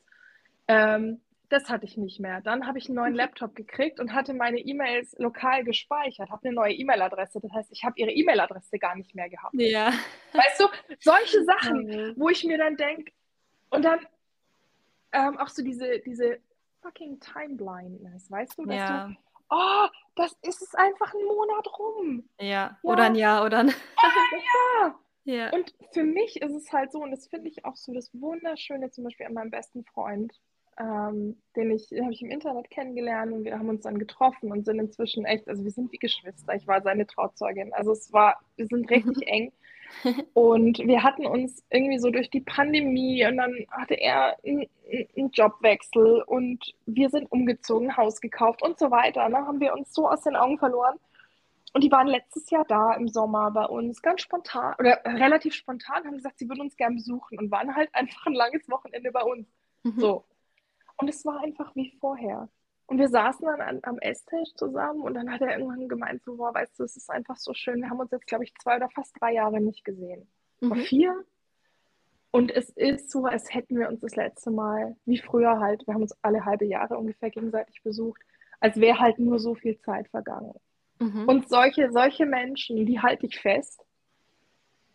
Ähm, 0.69 1.21
das 1.49 1.69
hatte 1.69 1.87
ich 1.87 1.97
nicht 1.97 2.21
mehr. 2.21 2.41
Dann 2.41 2.69
habe 2.69 2.79
ich 2.79 2.87
einen 2.87 2.95
neuen 2.95 3.15
Laptop 3.15 3.57
gekriegt 3.57 3.99
und 3.99 4.15
hatte 4.15 4.33
meine 4.33 4.61
E-Mails 4.61 5.17
lokal 5.19 5.65
gespeichert, 5.65 6.31
habe 6.31 6.45
eine 6.45 6.55
neue 6.55 6.73
E-Mail-Adresse. 6.73 7.41
Das 7.41 7.51
heißt, 7.51 7.73
ich 7.73 7.83
habe 7.83 7.95
ihre 7.99 8.13
E-Mail-Adresse 8.13 8.79
gar 8.79 8.95
nicht 8.95 9.17
mehr 9.17 9.29
gehabt. 9.29 9.55
Ja. 9.55 9.93
Weißt 10.33 10.61
du, 10.61 10.67
solche 11.01 11.43
Sachen, 11.45 12.15
wo 12.17 12.29
ich 12.29 12.45
mir 12.45 12.59
dann 12.59 12.77
denke, 12.77 13.11
und 13.71 13.85
dann 13.85 13.99
ähm, 15.11 15.37
auch 15.39 15.49
so 15.49 15.65
diese, 15.65 15.99
diese 15.99 16.39
fucking 16.81 17.19
Time 17.19 17.57
Blindness, 17.57 18.31
weißt 18.31 18.57
du, 18.57 18.67
dass 18.67 18.77
ja. 18.77 19.09
du, 19.09 19.17
oh, 19.51 19.87
das 20.17 20.37
ist 20.43 20.63
es 20.63 20.75
einfach 20.75 21.13
ein 21.15 21.25
Monat 21.25 21.79
rum. 21.79 22.29
Ja, 22.41 22.47
ja. 22.47 22.79
oder 22.83 23.05
ein 23.05 23.15
Jahr 23.15 23.45
oder 23.45 23.59
ein. 23.59 23.69
ja. 24.83 24.95
ja. 25.25 25.53
Und 25.53 25.75
für 25.93 26.05
mich 26.05 26.41
ist 26.41 26.55
es 26.55 26.73
halt 26.73 26.93
so, 26.93 27.03
und 27.03 27.11
das 27.11 27.27
finde 27.29 27.49
ich 27.49 27.65
auch 27.65 27.77
so 27.77 27.93
das 27.93 28.11
Wunderschöne 28.15 28.91
zum 28.91 29.05
Beispiel 29.05 29.27
an 29.27 29.35
meinem 29.35 29.51
besten 29.51 29.85
Freund 29.85 30.33
ähm, 30.81 31.37
den 31.57 31.71
ich, 31.73 31.91
habe 32.01 32.13
ich 32.13 32.23
im 32.23 32.31
Internet 32.31 32.71
kennengelernt 32.71 33.33
und 33.33 33.45
wir 33.45 33.59
haben 33.59 33.69
uns 33.69 33.83
dann 33.83 33.99
getroffen 33.99 34.51
und 34.51 34.65
sind 34.65 34.79
inzwischen 34.79 35.27
echt, 35.27 35.47
also 35.47 35.63
wir 35.63 35.71
sind 35.71 35.93
wie 35.93 35.99
Geschwister. 35.99 36.55
Ich 36.55 36.67
war 36.67 36.81
seine 36.81 37.07
Trauzeugin. 37.07 37.73
Also 37.75 37.93
es 37.93 38.13
war, 38.13 38.41
wir 38.57 38.67
sind 38.67 38.89
richtig 38.91 39.29
eng. 39.29 39.53
Und 40.35 40.79
wir 40.79 41.03
hatten 41.03 41.27
uns 41.27 41.63
irgendwie 41.71 41.99
so 41.99 42.11
durch 42.11 42.31
die 42.31 42.41
Pandemie 42.41 43.27
und 43.27 43.37
dann 43.37 43.55
hatte 43.71 43.95
er 43.95 44.37
einen, 44.45 44.69
Jobwechsel 45.33 46.23
und 46.23 46.75
wir 46.87 47.11
sind 47.11 47.31
umgezogen, 47.31 47.97
Haus 47.97 48.21
gekauft 48.21 48.63
und 48.63 48.79
so 48.79 48.91
weiter. 48.91 49.27
Und 49.27 49.33
dann 49.33 49.47
haben 49.47 49.61
wir 49.61 49.73
uns 49.73 49.93
so 49.95 50.09
aus 50.09 50.23
den 50.23 50.35
Augen 50.35 50.59
verloren. 50.59 50.99
Und 51.73 51.85
die 51.85 51.93
waren 51.93 52.09
letztes 52.09 52.51
Jahr 52.51 52.65
da 52.65 52.95
im 52.95 53.07
Sommer 53.07 53.53
bei 53.53 53.65
uns, 53.65 54.03
ganz 54.03 54.23
spontan 54.23 54.75
oder 54.79 55.01
relativ 55.05 55.55
spontan, 55.55 56.05
haben 56.05 56.17
gesagt, 56.17 56.39
sie 56.39 56.49
würden 56.49 56.63
uns 56.63 56.77
gern 56.77 56.97
besuchen 56.97 57.39
und 57.39 57.51
waren 57.51 57.77
halt 57.77 57.91
einfach 57.95 58.27
ein 58.27 58.35
langes 58.35 58.69
Wochenende 58.69 59.13
bei 59.13 59.23
uns. 59.23 59.47
Mhm. 59.85 60.01
So. 60.01 60.25
Und 60.97 61.09
es 61.09 61.25
war 61.25 61.41
einfach 61.41 61.75
wie 61.77 61.93
vorher. 62.01 62.49
Und 62.91 62.99
wir 62.99 63.09
saßen 63.09 63.47
dann 63.47 63.61
an, 63.61 63.79
am 63.85 63.99
Esstisch 64.01 64.53
zusammen 64.57 65.03
und 65.03 65.15
dann 65.15 65.31
hat 65.31 65.41
er 65.43 65.57
irgendwann 65.57 65.89
gemeint, 65.89 66.25
so, 66.25 66.37
boah, 66.37 66.53
weißt 66.53 66.77
du, 66.77 66.83
es 66.83 66.97
ist 66.97 67.09
einfach 67.09 67.37
so 67.37 67.55
schön. 67.55 67.81
Wir 67.81 67.89
haben 67.89 68.01
uns 68.01 68.11
jetzt, 68.11 68.27
glaube 68.27 68.43
ich, 68.43 68.53
zwei 68.57 68.79
oder 68.79 68.91
fast 68.91 69.15
drei 69.21 69.33
Jahre 69.33 69.61
nicht 69.61 69.85
gesehen. 69.85 70.27
Mhm. 70.61 70.73
Oder 70.73 70.81
vier. 70.81 71.25
Und 72.33 72.51
es 72.51 72.69
ist 72.71 73.13
so, 73.13 73.27
als 73.27 73.55
hätten 73.55 73.79
wir 73.79 73.89
uns 73.89 74.01
das 74.01 74.17
letzte 74.17 74.51
Mal, 74.51 74.97
wie 75.05 75.19
früher 75.19 75.61
halt, 75.61 75.87
wir 75.87 75.95
haben 75.95 76.03
uns 76.03 76.17
alle 76.21 76.45
halbe 76.45 76.65
Jahre 76.65 76.99
ungefähr 76.99 77.31
gegenseitig 77.31 77.81
besucht, 77.85 78.21
als 78.59 78.81
wäre 78.81 78.99
halt 78.99 79.21
nur 79.21 79.39
so 79.39 79.55
viel 79.55 79.79
Zeit 79.79 80.09
vergangen. 80.09 80.55
Mhm. 80.99 81.29
Und 81.29 81.49
solche, 81.49 81.93
solche 81.93 82.27
Menschen, 82.27 82.87
die 82.87 82.99
halte 82.99 83.27
ich 83.27 83.39
fest. 83.39 83.87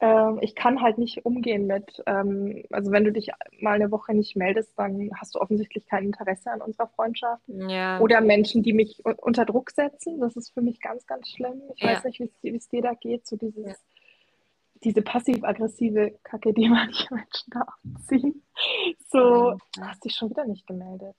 Ähm, 0.05 0.39
ich 0.41 0.55
kann 0.55 0.81
halt 0.81 0.97
nicht 0.97 1.25
umgehen 1.25 1.65
mit, 1.65 2.03
ähm, 2.05 2.63
also 2.69 2.91
wenn 2.91 3.03
du 3.03 3.11
dich 3.11 3.29
mal 3.59 3.73
eine 3.73 3.89
Woche 3.91 4.13
nicht 4.13 4.35
meldest, 4.35 4.77
dann 4.77 5.09
hast 5.19 5.33
du 5.33 5.39
offensichtlich 5.39 5.87
kein 5.87 6.05
Interesse 6.05 6.51
an 6.51 6.61
unserer 6.61 6.87
Freundschaft. 6.87 7.41
Ja. 7.47 7.99
Oder 7.99 8.21
Menschen, 8.21 8.61
die 8.61 8.73
mich 8.73 9.03
unter 9.05 9.45
Druck 9.45 9.71
setzen, 9.71 10.19
das 10.19 10.35
ist 10.35 10.53
für 10.53 10.61
mich 10.61 10.79
ganz, 10.79 11.07
ganz 11.07 11.29
schlimm. 11.29 11.61
Ich 11.75 11.81
ja. 11.81 11.89
weiß 11.89 12.03
nicht, 12.03 12.21
wie 12.41 12.55
es 12.55 12.69
dir 12.69 12.83
da 12.83 12.93
geht, 12.93 13.25
so 13.25 13.35
dieses, 13.35 13.65
ja. 13.65 13.73
diese 14.83 15.01
passiv-aggressive 15.01 16.19
Kacke, 16.23 16.53
die 16.53 16.69
manche 16.69 17.13
Menschen 17.13 17.49
da 17.51 17.65
abziehen. 17.95 18.43
So, 19.07 19.57
du 19.75 19.81
hast 19.81 20.05
dich 20.05 20.13
schon 20.13 20.29
wieder 20.29 20.45
nicht 20.45 20.67
gemeldet. 20.67 21.15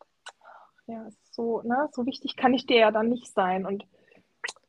Ja, 0.87 1.09
so, 1.33 1.63
ne, 1.63 1.89
so 1.93 2.07
wichtig 2.07 2.37
kann 2.37 2.55
ich 2.55 2.67
dir 2.67 2.79
ja 2.79 2.91
dann 2.93 3.09
nicht 3.09 3.33
sein. 3.35 3.67
Und 3.67 3.85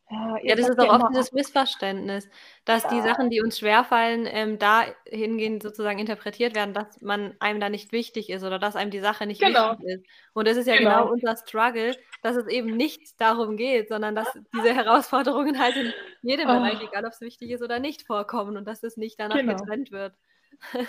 ja, 0.10 0.38
ja, 0.42 0.56
das 0.56 0.70
ist 0.70 0.80
auch 0.80 0.88
oft 0.88 1.10
dieses 1.10 1.34
Missverständnis, 1.34 2.30
dass 2.64 2.84
ja. 2.84 2.90
die 2.92 3.02
Sachen, 3.02 3.30
die 3.30 3.42
uns 3.42 3.60
schwerfallen, 3.60 4.26
ähm, 4.26 4.58
dahingehend 4.58 5.62
sozusagen 5.62 6.00
interpretiert 6.00 6.56
werden, 6.56 6.74
dass 6.74 7.02
man 7.02 7.36
einem 7.40 7.60
da 7.60 7.68
nicht 7.70 7.92
wichtig 7.92 8.30
ist 8.30 8.44
oder 8.44 8.58
dass 8.58 8.78
einem 8.78 8.90
die 8.90 9.02
Sache 9.02 9.26
nicht 9.26 9.42
genau. 9.42 9.72
wichtig 9.72 9.88
ist. 9.88 10.06
Und 10.32 10.48
das 10.48 10.56
ist 10.56 10.66
ja 10.66 10.78
genau. 10.78 11.02
genau. 11.02 11.12
unser 11.12 11.36
Struggle, 11.36 11.94
dass 12.22 12.38
es 12.38 12.48
eben 12.48 12.78
nicht 12.78 13.20
darum 13.20 13.58
geht, 13.58 13.90
sondern 13.90 14.16
dass 14.16 14.28
diese 14.54 14.74
Herausforderungen 14.74 15.60
halt 15.60 15.76
in 15.76 15.94
jedem 16.22 16.50
oh. 16.50 16.54
Bereich, 16.54 16.82
egal 16.82 17.06
ob 17.06 17.12
es 17.12 17.20
wichtig 17.20 17.52
ist 17.52 17.62
oder 17.62 17.80
nicht, 17.80 18.08
vorkommen 18.08 18.56
und 18.56 18.66
dass 18.66 18.84
es 18.84 18.96
nicht 18.96 19.20
danach 19.20 19.36
genau. 19.36 19.58
getrennt 19.58 19.92
wird. 19.92 20.14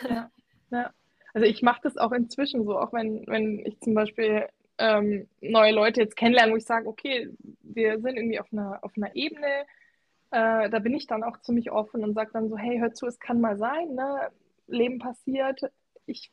Ja. 0.09 0.31
ja. 0.71 0.93
Also 1.35 1.45
ich 1.47 1.63
mache 1.63 1.81
das 1.83 1.97
auch 1.97 2.13
inzwischen 2.13 2.65
so, 2.65 2.79
auch 2.79 2.93
wenn, 2.93 3.27
wenn 3.27 3.59
ich 3.67 3.81
zum 3.81 3.95
Beispiel 3.95 4.47
ähm, 4.79 5.29
neue 5.41 5.73
Leute 5.73 6.01
jetzt 6.01 6.17
kennenlernen, 6.17 6.53
wo 6.53 6.57
ich 6.57 6.65
sage, 6.65 6.89
okay, 6.89 7.31
wir 7.63 8.01
sind 8.01 8.17
irgendwie 8.17 8.41
auf 8.41 8.53
einer, 8.53 8.79
auf 8.83 8.93
einer 8.97 9.15
Ebene, 9.15 9.67
äh, 10.31 10.69
da 10.69 10.79
bin 10.79 10.95
ich 10.95 11.07
dann 11.07 11.25
auch 11.25 11.41
ziemlich 11.41 11.71
offen 11.71 12.05
und 12.05 12.15
sage 12.15 12.31
dann 12.33 12.49
so, 12.49 12.57
hey, 12.57 12.79
hör 12.79 12.93
zu, 12.93 13.07
es 13.07 13.19
kann 13.19 13.41
mal 13.41 13.57
sein, 13.57 13.95
ne? 13.95 14.31
Leben 14.67 14.99
passiert. 14.99 15.61
Ich, 16.07 16.31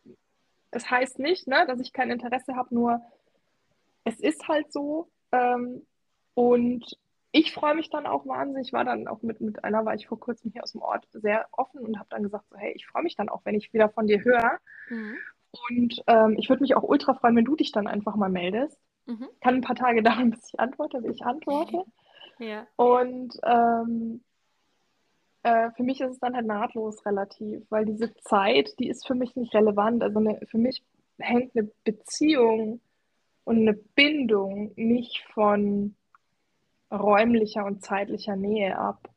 es 0.72 0.90
heißt 0.90 1.20
nicht, 1.20 1.48
ne, 1.48 1.66
dass 1.68 1.80
ich 1.80 1.94
kein 1.94 2.12
Interesse 2.12 2.56
habe, 2.56 2.76
nur 2.76 3.02
es 4.04 4.20
ist 4.20 4.48
halt 4.48 4.72
so. 4.72 5.10
Ähm, 5.32 5.86
und 6.34 6.98
ich 7.32 7.54
freue 7.54 7.76
mich 7.76 7.90
dann 7.90 8.06
auch 8.06 8.26
wahnsinnig. 8.26 8.68
Ich 8.68 8.74
war 8.74 8.86
dann 8.86 9.08
auch 9.08 9.22
mit, 9.22 9.42
mit 9.42 9.64
einer, 9.64 9.86
war 9.86 9.96
ich 9.96 10.08
vor 10.08 10.20
kurzem 10.20 10.52
hier 10.52 10.64
aus 10.64 10.74
dem 10.74 10.82
Ort 10.82 11.08
sehr 11.12 11.48
offen 11.52 11.82
und 11.82 11.98
habe 11.98 12.08
dann 12.10 12.24
gesagt, 12.24 12.46
so, 12.50 12.58
hey, 12.58 12.74
ich 12.76 12.88
freue 12.88 13.04
mich 13.04 13.16
dann 13.16 13.30
auch, 13.30 13.42
wenn 13.46 13.56
ich 13.56 13.74
wieder 13.74 13.90
von 13.90 14.08
dir 14.08 14.24
höre. 14.24 14.60
Mhm. 14.90 15.18
Und 15.70 16.02
ähm, 16.08 16.36
ich 16.38 16.50
würde 16.50 16.62
mich 16.62 16.76
auch 16.76 16.84
ultra 16.84 17.14
freuen, 17.14 17.36
wenn 17.36 17.46
du 17.46 17.56
dich 17.56 17.72
dann 17.72 17.88
einfach 17.88 18.16
mal 18.16 18.30
meldest. 18.30 18.78
Mhm. 19.06 19.28
Kann 19.42 19.56
ein 19.56 19.62
paar 19.62 19.76
Tage 19.76 20.04
dauern, 20.04 20.32
bis 20.32 20.48
ich 20.52 20.60
antworte, 20.60 21.04
wie 21.04 21.12
ich 21.12 21.24
antworte. 21.26 21.84
Ja. 22.38 22.68
Und 22.76 23.40
ähm, 23.44 24.22
äh, 25.44 25.72
für 25.78 25.84
mich 25.84 26.02
ist 26.02 26.12
es 26.12 26.20
dann 26.20 26.36
halt 26.36 26.46
nahtlos 26.46 27.06
relativ, 27.06 27.66
weil 27.70 27.86
diese 27.86 28.14
Zeit, 28.16 28.78
die 28.78 28.90
ist 28.90 29.08
für 29.08 29.16
mich 29.16 29.38
nicht 29.38 29.54
relevant. 29.54 30.04
Also 30.04 30.20
eine, 30.20 30.42
für 30.48 30.58
mich 30.58 30.84
hängt 31.18 31.56
eine 31.56 31.72
Beziehung 31.86 32.82
und 33.46 33.58
eine 33.58 33.74
Bindung 33.74 34.74
nicht 34.76 35.24
von 35.34 35.96
räumlicher 36.92 37.64
und 37.64 37.84
zeitlicher 37.84 38.36
Nähe 38.36 38.78
ab. 38.78 39.08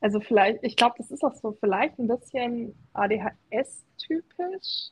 Also 0.00 0.20
vielleicht, 0.20 0.62
ich 0.62 0.76
glaube, 0.76 0.96
das 0.98 1.10
ist 1.10 1.24
auch 1.24 1.34
so 1.34 1.52
vielleicht 1.52 1.98
ein 1.98 2.08
bisschen 2.08 2.74
ADHS-typisch, 2.92 4.90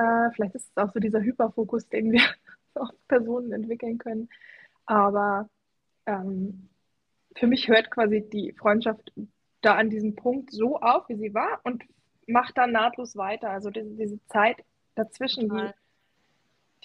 äh, 0.00 0.30
vielleicht 0.32 0.54
ist 0.54 0.70
es 0.70 0.82
auch 0.82 0.92
so 0.92 1.00
dieser 1.00 1.20
Hyperfokus, 1.20 1.88
den 1.88 2.12
wir 2.12 2.22
auf 2.74 2.88
Personen 3.08 3.52
entwickeln 3.52 3.98
können. 3.98 4.28
Aber 4.86 5.48
ähm, 6.06 6.68
für 7.36 7.46
mich 7.46 7.68
hört 7.68 7.90
quasi 7.90 8.28
die 8.28 8.52
Freundschaft 8.52 9.12
da 9.60 9.74
an 9.74 9.90
diesem 9.90 10.16
Punkt 10.16 10.50
so 10.50 10.78
auf, 10.80 11.08
wie 11.08 11.16
sie 11.16 11.34
war 11.34 11.60
und 11.64 11.84
macht 12.26 12.56
dann 12.56 12.72
nahtlos 12.72 13.16
weiter. 13.16 13.50
Also 13.50 13.70
diese, 13.70 13.94
diese 13.94 14.24
Zeit 14.26 14.64
dazwischen, 14.94 15.50
die, 15.50 15.70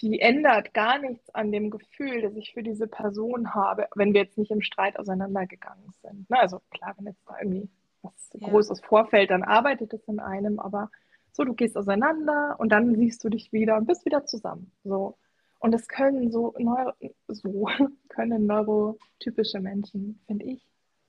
die 0.02 0.20
ändert 0.20 0.74
gar 0.74 0.98
nichts 0.98 1.34
an 1.34 1.50
dem 1.52 1.70
Gefühl, 1.70 2.20
das 2.20 2.36
ich 2.36 2.52
für 2.52 2.62
diese 2.62 2.86
Person 2.86 3.54
habe, 3.54 3.88
wenn 3.94 4.12
wir 4.12 4.22
jetzt 4.22 4.36
nicht 4.36 4.50
im 4.50 4.60
Streit 4.60 4.98
auseinandergegangen 4.98 5.94
sind. 6.02 6.26
Na, 6.28 6.40
also 6.40 6.60
klar, 6.70 6.94
wenn 6.98 7.06
jetzt 7.06 7.26
da 7.26 7.38
irgendwie 7.40 7.70
was 8.02 8.30
ja. 8.34 8.48
Großes 8.48 8.80
vorfällt, 8.82 9.30
dann 9.30 9.42
arbeitet 9.42 9.94
es 9.94 10.06
in 10.06 10.20
einem, 10.20 10.60
aber 10.60 10.90
so, 11.36 11.44
du 11.44 11.54
gehst 11.54 11.76
auseinander 11.76 12.56
und 12.58 12.70
dann 12.70 12.94
siehst 12.96 13.22
du 13.22 13.28
dich 13.28 13.52
wieder 13.52 13.76
und 13.76 13.86
bist 13.86 14.04
wieder 14.04 14.24
zusammen. 14.24 14.72
So. 14.84 15.18
Und 15.58 15.72
das 15.72 15.86
können 15.88 16.30
so, 16.30 16.54
Neuro, 16.58 16.92
so 17.28 17.68
können 18.08 18.46
neurotypische 18.46 19.60
Menschen, 19.60 20.20
finde 20.26 20.46
ich, 20.46 20.66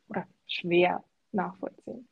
oder 0.09 0.27
schwer 0.45 1.03
nachvollziehen. 1.31 2.07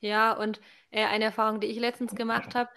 Ja, 0.00 0.32
und 0.32 0.60
äh, 0.90 1.04
eine 1.04 1.24
Erfahrung, 1.24 1.60
die 1.60 1.68
ich 1.68 1.78
letztens 1.78 2.14
gemacht 2.14 2.54
habe, 2.54 2.68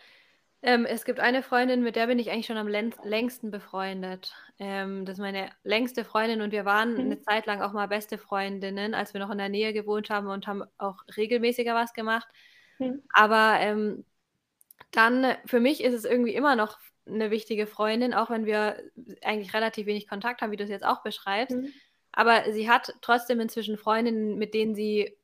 ähm, 0.62 0.86
es 0.86 1.06
gibt 1.06 1.20
eine 1.20 1.44
Freundin, 1.44 1.84
mit 1.84 1.96
der 1.96 2.08
bin 2.08 2.18
ich 2.18 2.32
eigentlich 2.32 2.48
schon 2.48 2.58
am 2.58 2.68
längsten 2.68 3.52
befreundet. 3.52 4.34
Ähm, 4.60 5.06
das 5.06 5.18
ist 5.18 5.22
meine 5.22 5.50
längste 5.64 6.04
Freundin 6.04 6.42
und 6.42 6.52
wir 6.52 6.66
waren 6.66 6.94
mhm. 6.94 7.00
eine 7.00 7.20
Zeit 7.20 7.46
lang 7.46 7.62
auch 7.62 7.74
mal 7.74 7.88
beste 7.88 8.18
Freundinnen, 8.18 8.94
als 8.96 9.14
wir 9.14 9.20
noch 9.20 9.30
in 9.30 9.38
der 9.38 9.50
Nähe 9.50 9.74
gewohnt 9.74 10.10
haben 10.10 10.28
und 10.28 10.48
haben 10.48 10.64
auch 10.78 11.04
regelmäßiger 11.16 11.76
was 11.76 11.94
gemacht. 11.94 12.28
Mhm. 12.80 13.04
Aber 13.14 13.58
ähm, 13.60 14.04
dann 14.98 15.36
für 15.46 15.60
mich 15.60 15.84
ist 15.84 15.94
es 15.94 16.06
irgendwie 16.06 16.34
immer 16.34 16.56
noch 16.56 16.80
eine 17.06 17.32
wichtige 17.32 17.68
Freundin, 17.68 18.14
auch 18.14 18.30
wenn 18.30 18.46
wir 18.46 18.82
eigentlich 19.24 19.54
relativ 19.54 19.86
wenig 19.86 20.08
Kontakt 20.08 20.42
haben, 20.42 20.52
wie 20.52 20.58
du 20.58 20.64
es 20.64 20.70
jetzt 20.70 20.86
auch 20.86 21.04
beschreibst. 21.04 21.56
Mhm. 21.56 21.72
Aber 22.12 22.52
sie 22.52 22.70
hat 22.70 22.96
trotzdem 23.02 23.40
inzwischen 23.40 23.78
Freundinnen, 23.78 24.38
mit 24.38 24.54
denen 24.54 24.76
sie 24.76 25.16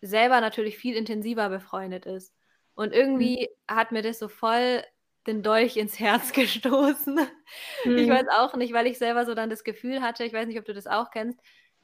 selber 0.00 0.40
natürlich 0.40 0.76
viel 0.76 0.96
intensiver 0.96 1.48
befreundet 1.48 2.04
ist. 2.04 2.34
Und 2.74 2.92
irgendwie 2.92 3.48
mhm. 3.48 3.74
hat 3.74 3.92
mir 3.92 4.02
das 4.02 4.18
so 4.18 4.28
voll 4.28 4.82
den 5.26 5.42
Dolch 5.42 5.76
ins 5.76 5.98
Herz 5.98 6.32
gestoßen. 6.32 7.20
Mhm. 7.84 7.96
Ich 7.98 8.08
weiß 8.08 8.26
auch 8.36 8.54
nicht, 8.56 8.72
weil 8.72 8.86
ich 8.86 8.98
selber 8.98 9.24
so 9.24 9.34
dann 9.34 9.50
das 9.50 9.64
Gefühl 9.64 10.02
hatte, 10.02 10.24
ich 10.24 10.32
weiß 10.32 10.46
nicht, 10.48 10.58
ob 10.58 10.64
du 10.64 10.74
das 10.74 10.86
auch 10.86 11.10
kennst, 11.10 11.38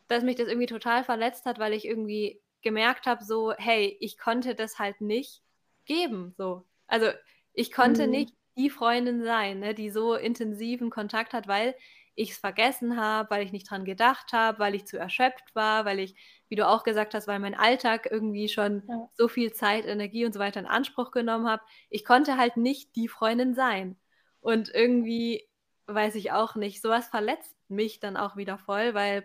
dass 0.08 0.24
mich 0.24 0.36
das 0.36 0.48
irgendwie 0.48 0.66
total 0.66 1.04
verletzt 1.04 1.46
hat, 1.46 1.58
weil 1.58 1.72
ich 1.72 1.86
irgendwie 1.86 2.40
gemerkt 2.62 3.06
habe, 3.06 3.24
so, 3.24 3.52
hey, 3.56 3.96
ich 4.00 4.18
konnte 4.18 4.54
das 4.54 4.78
halt 4.78 5.00
nicht 5.00 5.42
geben. 5.84 6.34
So, 6.36 6.64
also 6.93 7.06
ich 7.55 7.73
konnte 7.73 8.05
mhm. 8.05 8.10
nicht 8.10 8.35
die 8.59 8.69
Freundin 8.69 9.24
sein, 9.24 9.60
ne, 9.60 9.74
die 9.74 9.89
so 9.89 10.14
intensiven 10.14 10.90
Kontakt 10.90 11.32
hat, 11.32 11.48
weil 11.48 11.74
ich 12.14 12.32
es 12.32 12.36
vergessen 12.36 13.01
habe, 13.01 13.31
weil 13.31 13.43
ich 13.43 13.52
nicht 13.52 13.70
dran 13.70 13.86
gedacht 13.86 14.35
habe, 14.35 14.59
weil 14.59 14.74
ich 14.74 14.86
zu 14.86 14.98
erschöpft 14.98 15.55
war, 15.55 15.86
weil 15.86 15.98
ich, 15.98 16.14
wie 16.51 16.56
du 16.56 16.69
auch 16.69 16.85
gesagt 16.85 17.14
hast, 17.14 17.27
weil 17.27 17.39
mein 17.39 17.55
Alltag 17.55 18.06
irgendwie 18.10 18.51
schon 18.51 18.82
ja. 18.86 19.09
so 19.16 19.28
viel 19.28 19.55
Zeit, 19.55 19.86
Energie 19.86 20.27
und 20.27 20.35
so 20.35 20.39
weiter 20.39 20.60
in 20.60 20.66
Anspruch 20.66 21.12
genommen 21.12 21.48
habe. 21.48 21.62
Ich 21.89 22.05
konnte 22.05 22.36
halt 22.36 22.59
nicht 22.59 22.94
die 22.94 23.09
Freundin 23.09 23.55
sein. 23.55 23.97
Und 24.40 24.69
irgendwie 24.74 25.48
weiß 25.86 26.16
ich 26.16 26.32
auch 26.32 26.55
nicht. 26.56 26.82
Sowas 26.82 27.09
verletzt 27.09 27.56
mich 27.69 28.01
dann 28.01 28.19
auch 28.19 28.36
wieder 28.36 28.59
voll, 28.59 28.93
weil 28.93 29.24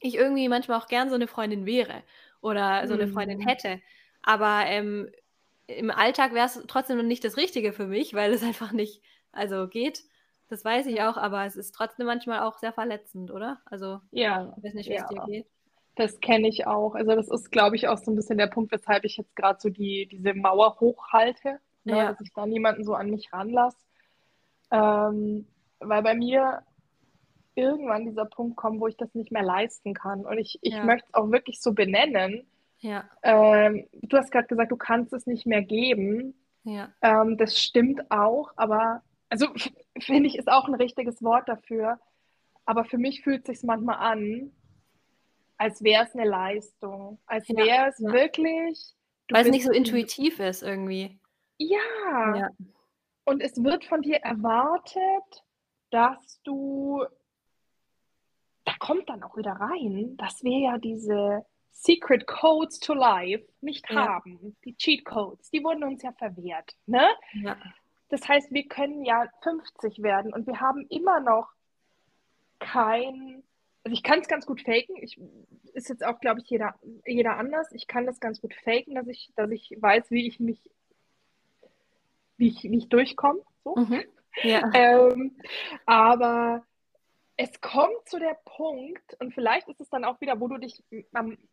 ich 0.00 0.16
irgendwie 0.16 0.48
manchmal 0.48 0.80
auch 0.80 0.88
gern 0.88 1.08
so 1.08 1.14
eine 1.14 1.28
Freundin 1.28 1.66
wäre 1.66 2.02
oder 2.40 2.88
so 2.88 2.94
eine 2.94 3.06
Freundin 3.06 3.38
mhm. 3.38 3.46
hätte. 3.46 3.80
Aber 4.22 4.64
ähm, 4.66 5.08
im 5.78 5.90
Alltag 5.90 6.34
wäre 6.34 6.46
es 6.46 6.62
trotzdem 6.66 6.96
noch 6.96 7.04
nicht 7.04 7.24
das 7.24 7.36
Richtige 7.36 7.72
für 7.72 7.86
mich, 7.86 8.14
weil 8.14 8.32
es 8.32 8.42
einfach 8.42 8.72
nicht, 8.72 9.02
also 9.32 9.68
geht. 9.68 10.04
Das 10.48 10.64
weiß 10.64 10.86
ich 10.86 11.02
auch, 11.02 11.16
aber 11.16 11.44
es 11.44 11.54
ist 11.54 11.72
trotzdem 11.72 12.06
manchmal 12.06 12.40
auch 12.40 12.58
sehr 12.58 12.72
verletzend, 12.72 13.30
oder? 13.30 13.60
Also, 13.66 14.00
ja, 14.10 14.52
ich 14.56 14.64
weiß 14.64 14.74
nicht, 14.74 14.88
wie 14.88 14.94
ja. 14.94 15.04
es 15.04 15.08
dir 15.08 15.22
geht. 15.26 15.46
Das 15.94 16.18
kenne 16.20 16.48
ich 16.48 16.66
auch. 16.66 16.94
Also, 16.94 17.14
das 17.14 17.28
ist, 17.28 17.52
glaube 17.52 17.76
ich, 17.76 17.86
auch 17.86 17.98
so 17.98 18.10
ein 18.10 18.16
bisschen 18.16 18.38
der 18.38 18.48
Punkt, 18.48 18.72
weshalb 18.72 19.04
ich 19.04 19.16
jetzt 19.16 19.36
gerade 19.36 19.60
so 19.60 19.68
die, 19.68 20.08
diese 20.10 20.34
Mauer 20.34 20.80
hochhalte, 20.80 21.60
ne, 21.84 21.96
ja. 21.96 22.08
dass 22.10 22.20
ich 22.20 22.32
da 22.34 22.46
niemanden 22.46 22.84
so 22.84 22.94
an 22.94 23.10
mich 23.10 23.32
ranlasse. 23.32 23.76
Ähm, 24.72 25.46
weil 25.78 26.02
bei 26.02 26.14
mir 26.14 26.62
irgendwann 27.54 28.06
dieser 28.06 28.24
Punkt 28.24 28.56
kommt, 28.56 28.80
wo 28.80 28.86
ich 28.86 28.96
das 28.96 29.14
nicht 29.14 29.32
mehr 29.32 29.42
leisten 29.42 29.94
kann. 29.94 30.24
Und 30.24 30.38
ich, 30.38 30.58
ich 30.62 30.74
ja. 30.74 30.84
möchte 30.84 31.06
es 31.08 31.14
auch 31.14 31.30
wirklich 31.30 31.60
so 31.60 31.72
benennen. 31.72 32.46
Ja. 32.80 33.08
Ähm, 33.22 33.86
du 33.92 34.16
hast 34.16 34.32
gerade 34.32 34.48
gesagt, 34.48 34.72
du 34.72 34.76
kannst 34.76 35.12
es 35.12 35.26
nicht 35.26 35.46
mehr 35.46 35.62
geben. 35.62 36.34
Ja. 36.64 36.92
Ähm, 37.02 37.36
das 37.36 37.58
stimmt 37.58 38.10
auch, 38.10 38.52
aber 38.56 39.02
also 39.28 39.46
finde 39.98 40.28
ich, 40.28 40.36
ist 40.36 40.50
auch 40.50 40.66
ein 40.66 40.74
richtiges 40.74 41.22
Wort 41.22 41.48
dafür. 41.48 41.98
Aber 42.64 42.84
für 42.84 42.98
mich 42.98 43.22
fühlt 43.22 43.48
es 43.48 43.60
sich 43.60 43.66
manchmal 43.66 43.96
an, 43.96 44.52
als 45.56 45.82
wäre 45.82 46.04
es 46.04 46.14
eine 46.14 46.28
Leistung, 46.28 47.18
als 47.26 47.48
ja, 47.48 47.56
wäre 47.56 47.88
es 47.88 47.98
ja. 47.98 48.12
wirklich. 48.12 48.94
Weil 49.30 49.44
es 49.44 49.50
nicht 49.50 49.64
so 49.64 49.72
intuitiv 49.72 50.40
ist 50.40 50.62
irgendwie. 50.62 51.18
Ja. 51.58 52.36
ja. 52.36 52.48
Und 53.24 53.42
es 53.42 53.62
wird 53.62 53.84
von 53.84 54.02
dir 54.02 54.16
erwartet, 54.18 55.44
dass 55.90 56.40
du. 56.42 57.04
Da 58.64 58.72
kommt 58.78 59.08
dann 59.08 59.22
auch 59.22 59.36
wieder 59.36 59.52
rein, 59.52 60.16
dass 60.16 60.42
wir 60.42 60.58
ja 60.58 60.78
diese 60.78 61.44
Secret 61.70 62.26
Codes 62.26 62.78
to 62.78 62.94
Life 62.94 63.44
nicht 63.60 63.88
haben. 63.88 64.56
Die 64.64 64.76
Cheat 64.76 65.04
Codes, 65.04 65.50
die 65.50 65.62
wurden 65.64 65.84
uns 65.84 66.02
ja 66.02 66.12
verwehrt. 66.12 66.76
Ne? 66.86 67.06
Ja. 67.32 67.56
Das 68.10 68.28
heißt, 68.28 68.52
wir 68.52 68.66
können 68.66 69.04
ja 69.04 69.28
50 69.42 70.02
werden 70.02 70.32
und 70.34 70.46
wir 70.46 70.60
haben 70.60 70.86
immer 70.88 71.20
noch 71.20 71.48
kein, 72.58 73.42
also 73.84 73.94
ich 73.94 74.02
kann 74.02 74.20
es 74.20 74.28
ganz 74.28 74.46
gut 74.46 74.60
faken. 74.62 74.96
Ich, 75.00 75.18
ist 75.72 75.88
jetzt 75.88 76.04
auch, 76.04 76.20
glaube 76.20 76.40
ich, 76.40 76.50
jeder, 76.50 76.74
jeder 77.06 77.36
anders. 77.36 77.72
Ich 77.72 77.86
kann 77.86 78.06
das 78.06 78.20
ganz 78.20 78.40
gut 78.40 78.54
faken, 78.54 78.96
dass 78.96 79.06
ich, 79.06 79.32
dass 79.36 79.50
ich 79.50 79.76
weiß, 79.78 80.10
wie 80.10 80.26
ich 80.26 80.40
mich, 80.40 80.58
wie 82.36 82.48
ich, 82.48 82.62
wie 82.64 82.78
ich 82.78 82.88
durchkomme. 82.88 83.40
So. 83.64 83.76
Mhm. 83.76 84.02
Ja. 84.42 84.70
ähm, 84.74 85.36
aber 85.86 86.64
es 87.42 87.58
kommt 87.62 88.06
zu 88.06 88.18
der 88.18 88.36
Punkt, 88.44 89.16
und 89.18 89.32
vielleicht 89.32 89.66
ist 89.68 89.80
es 89.80 89.88
dann 89.88 90.04
auch 90.04 90.20
wieder, 90.20 90.38
wo 90.40 90.48
du 90.48 90.58
dich, 90.58 90.84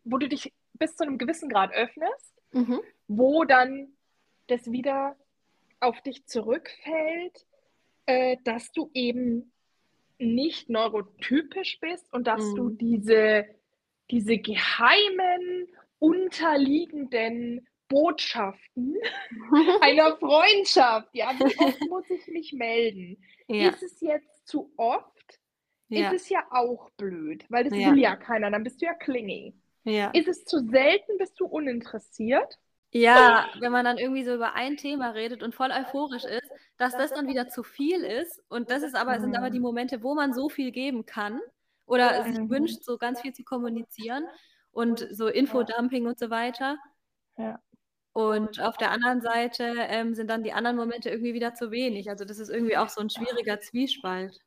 wo 0.04 0.18
du 0.18 0.28
dich 0.28 0.52
bis 0.74 0.94
zu 0.96 1.04
einem 1.04 1.16
gewissen 1.16 1.48
Grad 1.48 1.72
öffnest, 1.72 2.34
mhm. 2.52 2.80
wo 3.06 3.44
dann 3.44 3.88
das 4.48 4.70
wieder 4.70 5.16
auf 5.80 5.98
dich 6.02 6.26
zurückfällt, 6.26 7.46
äh, 8.04 8.36
dass 8.44 8.70
du 8.72 8.90
eben 8.92 9.50
nicht 10.18 10.68
neurotypisch 10.68 11.80
bist 11.80 12.12
und 12.12 12.26
dass 12.26 12.42
mhm. 12.42 12.56
du 12.56 12.70
diese, 12.70 13.46
diese 14.10 14.36
geheimen, 14.36 15.68
unterliegenden 16.00 17.66
Botschaften 17.88 18.94
einer 19.80 20.18
Freundschaft, 20.18 21.08
ja, 21.14 21.32
wie 21.38 21.58
oft 21.58 21.80
muss 21.88 22.10
ich 22.10 22.26
mich 22.26 22.52
melden? 22.52 23.16
Ja. 23.46 23.70
Ist 23.70 23.82
es 23.82 24.00
jetzt 24.02 24.46
zu 24.46 24.70
oft? 24.76 25.17
Ja. 25.88 26.10
Ist 26.10 26.22
es 26.22 26.28
ja 26.28 26.44
auch 26.50 26.90
blöd, 26.90 27.44
weil 27.48 27.64
das 27.64 27.76
ja. 27.76 27.90
will 27.90 27.98
ja 27.98 28.16
keiner, 28.16 28.50
dann 28.50 28.62
bist 28.62 28.80
du 28.80 28.86
ja 28.86 28.94
clingy. 28.94 29.54
Ja. 29.84 30.10
Ist 30.10 30.28
es 30.28 30.44
zu 30.44 30.60
selten, 30.60 31.16
bist 31.18 31.40
du 31.40 31.46
uninteressiert? 31.46 32.58
Ja, 32.90 33.46
wenn 33.60 33.72
man 33.72 33.84
dann 33.84 33.98
irgendwie 33.98 34.24
so 34.24 34.34
über 34.34 34.54
ein 34.54 34.76
Thema 34.76 35.10
redet 35.10 35.42
und 35.42 35.54
voll 35.54 35.70
euphorisch 35.70 36.24
ist, 36.24 36.50
dass 36.78 36.96
das 36.96 37.12
dann 37.12 37.28
wieder 37.28 37.48
zu 37.48 37.62
viel 37.62 38.02
ist. 38.02 38.42
Und 38.48 38.70
das 38.70 38.82
ist 38.82 38.96
aber, 38.96 39.20
sind 39.20 39.36
aber 39.36 39.50
die 39.50 39.60
Momente, 39.60 40.02
wo 40.02 40.14
man 40.14 40.32
so 40.32 40.48
viel 40.48 40.72
geben 40.72 41.04
kann 41.04 41.40
oder 41.84 42.24
sich 42.24 42.38
mhm. 42.38 42.50
wünscht, 42.50 42.82
so 42.82 42.96
ganz 42.96 43.20
viel 43.20 43.34
zu 43.34 43.44
kommunizieren 43.44 44.24
und 44.70 45.06
so 45.10 45.28
Infodumping 45.28 46.06
und 46.06 46.18
so 46.18 46.30
weiter. 46.30 46.78
Ja. 47.36 47.60
Und 48.12 48.60
auf 48.60 48.76
der 48.78 48.90
anderen 48.90 49.20
Seite 49.20 49.74
ähm, 49.88 50.14
sind 50.14 50.28
dann 50.28 50.42
die 50.42 50.52
anderen 50.52 50.76
Momente 50.76 51.10
irgendwie 51.10 51.34
wieder 51.34 51.54
zu 51.54 51.70
wenig. 51.70 52.08
Also 52.08 52.24
das 52.24 52.38
ist 52.38 52.48
irgendwie 52.48 52.76
auch 52.76 52.88
so 52.88 53.00
ein 53.00 53.10
schwieriger 53.10 53.60
Zwiespalt. 53.60 54.40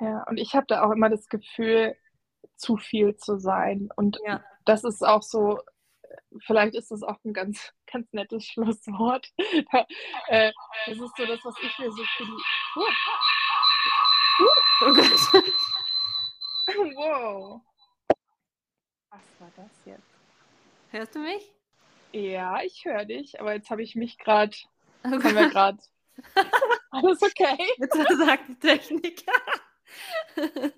Ja, 0.00 0.24
und 0.28 0.38
ich 0.38 0.54
habe 0.54 0.66
da 0.66 0.82
auch 0.82 0.90
immer 0.90 1.08
das 1.08 1.28
Gefühl, 1.28 1.96
zu 2.56 2.76
viel 2.76 3.16
zu 3.16 3.38
sein. 3.38 3.88
Und 3.96 4.18
ja. 4.24 4.42
das 4.64 4.84
ist 4.84 5.04
auch 5.04 5.22
so, 5.22 5.60
vielleicht 6.46 6.74
ist 6.74 6.90
das 6.90 7.02
auch 7.02 7.18
ein 7.24 7.32
ganz, 7.32 7.72
ganz 7.92 8.12
nettes 8.12 8.46
Schlusswort. 8.46 9.28
äh, 10.28 10.52
das 10.86 10.98
ist 10.98 11.16
so 11.16 11.26
das, 11.26 11.40
was 11.44 11.54
ich 11.62 11.78
mir 11.78 11.90
so 11.90 12.04
für 12.16 12.24
die. 12.24 12.42
Oh, 12.76 12.86
oh 14.86 14.94
Gott. 14.94 15.44
wow. 16.96 17.60
Was 19.10 19.40
war 19.40 19.50
das 19.56 19.70
jetzt? 19.84 20.02
Hörst 20.90 21.14
du 21.14 21.18
mich? 21.20 21.52
Ja, 22.12 22.62
ich 22.62 22.84
höre 22.84 23.04
dich, 23.04 23.40
aber 23.40 23.54
jetzt 23.54 23.70
habe 23.70 23.82
ich 23.82 23.94
mich 23.94 24.18
gerade. 24.18 24.54
Oh 25.04 25.10
haben 25.10 25.22
wir 25.22 25.48
gerade. 25.48 25.78
Alles 26.90 27.22
okay? 27.22 27.56
Jetzt 27.78 27.96
sagt 27.96 28.48
die 28.48 28.58
Technik. 28.58 29.24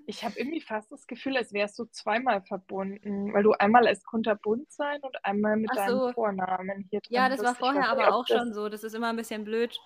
Ich 0.07 0.25
habe 0.25 0.39
irgendwie 0.39 0.61
fast 0.61 0.91
das 0.91 1.07
Gefühl, 1.07 1.37
als 1.37 1.53
wärst 1.53 1.79
du 1.79 1.85
zweimal 1.87 2.43
verbunden, 2.43 3.33
weil 3.33 3.43
du 3.43 3.53
einmal 3.53 3.87
als 3.87 4.05
kunterbunt 4.05 4.71
sein 4.73 5.01
und 5.03 5.25
einmal 5.25 5.57
mit 5.57 5.71
Ach 5.73 5.77
deinem 5.77 5.99
so. 5.99 6.13
Vornamen 6.13 6.87
hier 6.91 7.01
drin 7.01 7.15
Ja, 7.15 7.29
das 7.29 7.43
war 7.43 7.55
vorher 7.55 7.89
aber 7.89 8.15
auch 8.15 8.27
schon 8.27 8.53
so. 8.53 8.69
Das 8.69 8.85
ist 8.85 8.95
immer 8.95 9.09
ein 9.09 9.17
bisschen 9.17 9.45
blöd. 9.45 9.79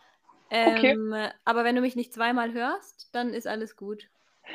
Ähm, 0.51 1.13
okay. 1.13 1.31
Aber 1.45 1.65
wenn 1.65 1.77
du 1.77 1.83
mich 1.83 1.97
nicht 1.97 2.15
zweimal 2.15 2.53
hörst, 2.53 3.15
dann 3.15 3.35
ist 3.35 3.47
alles 3.47 3.77
gut. 3.77 4.09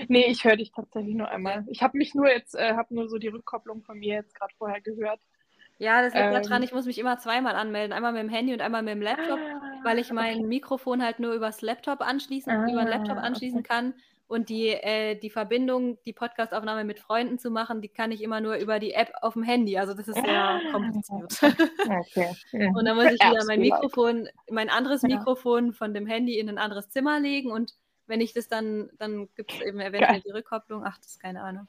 Nee, 0.08 0.26
ich 0.26 0.44
höre 0.44 0.56
dich 0.56 0.72
tatsächlich 0.72 1.16
nur 1.16 1.30
einmal. 1.30 1.66
Ich 1.68 1.84
habe 1.84 1.98
mich 1.98 2.16
nur 2.16 2.28
jetzt, 2.28 2.56
äh, 2.56 2.74
habe 2.74 2.96
nur 2.96 3.08
so 3.10 3.18
die 3.18 3.28
Rückkopplung 3.28 3.84
von 3.84 4.00
mir 4.00 4.16
jetzt 4.16 4.34
gerade 4.36 4.54
vorher 4.58 4.82
gehört. 4.82 5.20
Ja, 5.78 6.02
das 6.02 6.14
liegt 6.14 6.26
ähm, 6.26 6.42
daran, 6.42 6.64
ich 6.64 6.72
muss 6.72 6.86
mich 6.86 6.98
immer 6.98 7.18
zweimal 7.18 7.56
anmelden. 7.56 7.94
Einmal 7.94 8.14
mit 8.14 8.22
dem 8.22 8.30
Handy 8.30 8.54
und 8.54 8.62
einmal 8.62 8.84
mit 8.84 8.94
dem 8.94 9.02
Laptop, 9.02 9.40
ah, 9.40 9.62
weil 9.84 10.00
ich 10.00 10.12
mein 10.12 10.40
okay. 10.40 10.48
Mikrofon 10.48 11.04
halt 11.04 11.20
nur 11.20 11.34
übers 11.34 11.62
Laptop 11.62 12.02
anschließen, 12.02 12.52
ah, 12.52 12.72
über 12.72 12.82
den 12.82 12.88
Laptop 12.88 13.18
anschließen 13.18 13.60
okay. 13.60 13.68
kann. 13.68 13.94
Und 14.28 14.50
die, 14.50 14.70
äh, 14.70 15.16
die 15.16 15.30
Verbindung, 15.30 16.02
die 16.06 16.14
Podcastaufnahme 16.14 16.86
mit 16.86 17.00
Freunden 17.00 17.38
zu 17.38 17.52
machen, 17.52 17.82
die 17.82 17.90
kann 17.90 18.12
ich 18.12 18.24
immer 18.24 18.42
nur 18.42 18.56
über 18.56 18.80
die 18.80 18.94
App 18.94 19.12
auf 19.22 19.34
dem 19.34 19.44
Handy. 19.44 19.78
Also 19.78 19.94
das 19.94 20.08
ist 20.08 20.16
sehr 20.16 20.44
ah, 20.44 20.60
kompliziert. 20.72 21.40
Okay. 21.80 22.34
und 22.76 22.86
dann 22.86 22.96
muss 22.96 23.06
ich 23.06 23.20
wieder 23.20 23.46
mein 23.46 23.60
Mikrofon, 23.60 24.28
mein 24.50 24.70
anderes 24.70 25.04
Mikrofon 25.04 25.74
von 25.74 25.94
dem 25.94 26.08
Handy 26.08 26.40
in 26.40 26.50
ein 26.50 26.58
anderes 26.58 26.90
Zimmer 26.90 27.20
legen 27.20 27.52
und 27.52 27.74
wenn 28.08 28.22
ich 28.22 28.34
das 28.34 28.48
dann, 28.48 28.90
dann 28.98 29.30
gibt 29.36 29.54
es 29.54 29.62
eben 29.62 29.80
eventuell 29.80 30.16
Geil. 30.16 30.22
die 30.26 30.32
Rückkopplung. 30.32 30.84
Ach, 30.86 30.98
das 30.98 31.08
ist 31.08 31.22
keine 31.22 31.42
Ahnung. 31.42 31.68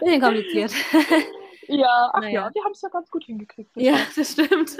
Bisschen 0.00 0.20
kompliziert. 0.20 0.72
Ja, 1.68 2.10
ach 2.12 2.20
naja. 2.20 2.42
ja, 2.42 2.50
die 2.50 2.60
haben 2.62 2.70
es 2.70 2.82
ja 2.82 2.88
ganz 2.88 3.10
gut 3.10 3.24
hingekriegt. 3.24 3.72
Bitte. 3.72 3.86
Ja, 3.86 3.96
das 4.14 4.32
stimmt. 4.32 4.76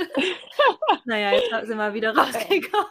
naja, 1.05 1.33
jetzt 1.33 1.67
sind 1.67 1.79
wir 1.79 1.95
wieder 1.95 2.17
rausgekommen. 2.17 2.87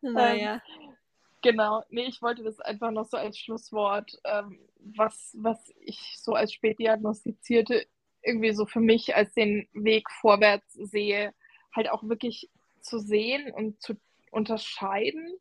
naja. 0.00 0.54
Ähm, 0.54 0.85
Genau, 1.42 1.82
nee, 1.90 2.06
ich 2.06 2.22
wollte 2.22 2.42
das 2.42 2.60
einfach 2.60 2.90
noch 2.90 3.06
so 3.06 3.16
als 3.16 3.38
Schlusswort, 3.38 4.18
ähm, 4.24 4.58
was, 4.78 5.36
was 5.38 5.72
ich 5.80 6.16
so 6.18 6.32
als 6.32 6.52
Spätdiagnostizierte 6.52 7.86
irgendwie 8.22 8.52
so 8.52 8.66
für 8.66 8.80
mich 8.80 9.14
als 9.14 9.32
den 9.34 9.68
Weg 9.72 10.10
vorwärts 10.10 10.72
sehe, 10.72 11.32
halt 11.74 11.90
auch 11.90 12.02
wirklich 12.02 12.50
zu 12.80 12.98
sehen 12.98 13.52
und 13.52 13.80
zu 13.80 13.94
unterscheiden, 14.30 15.36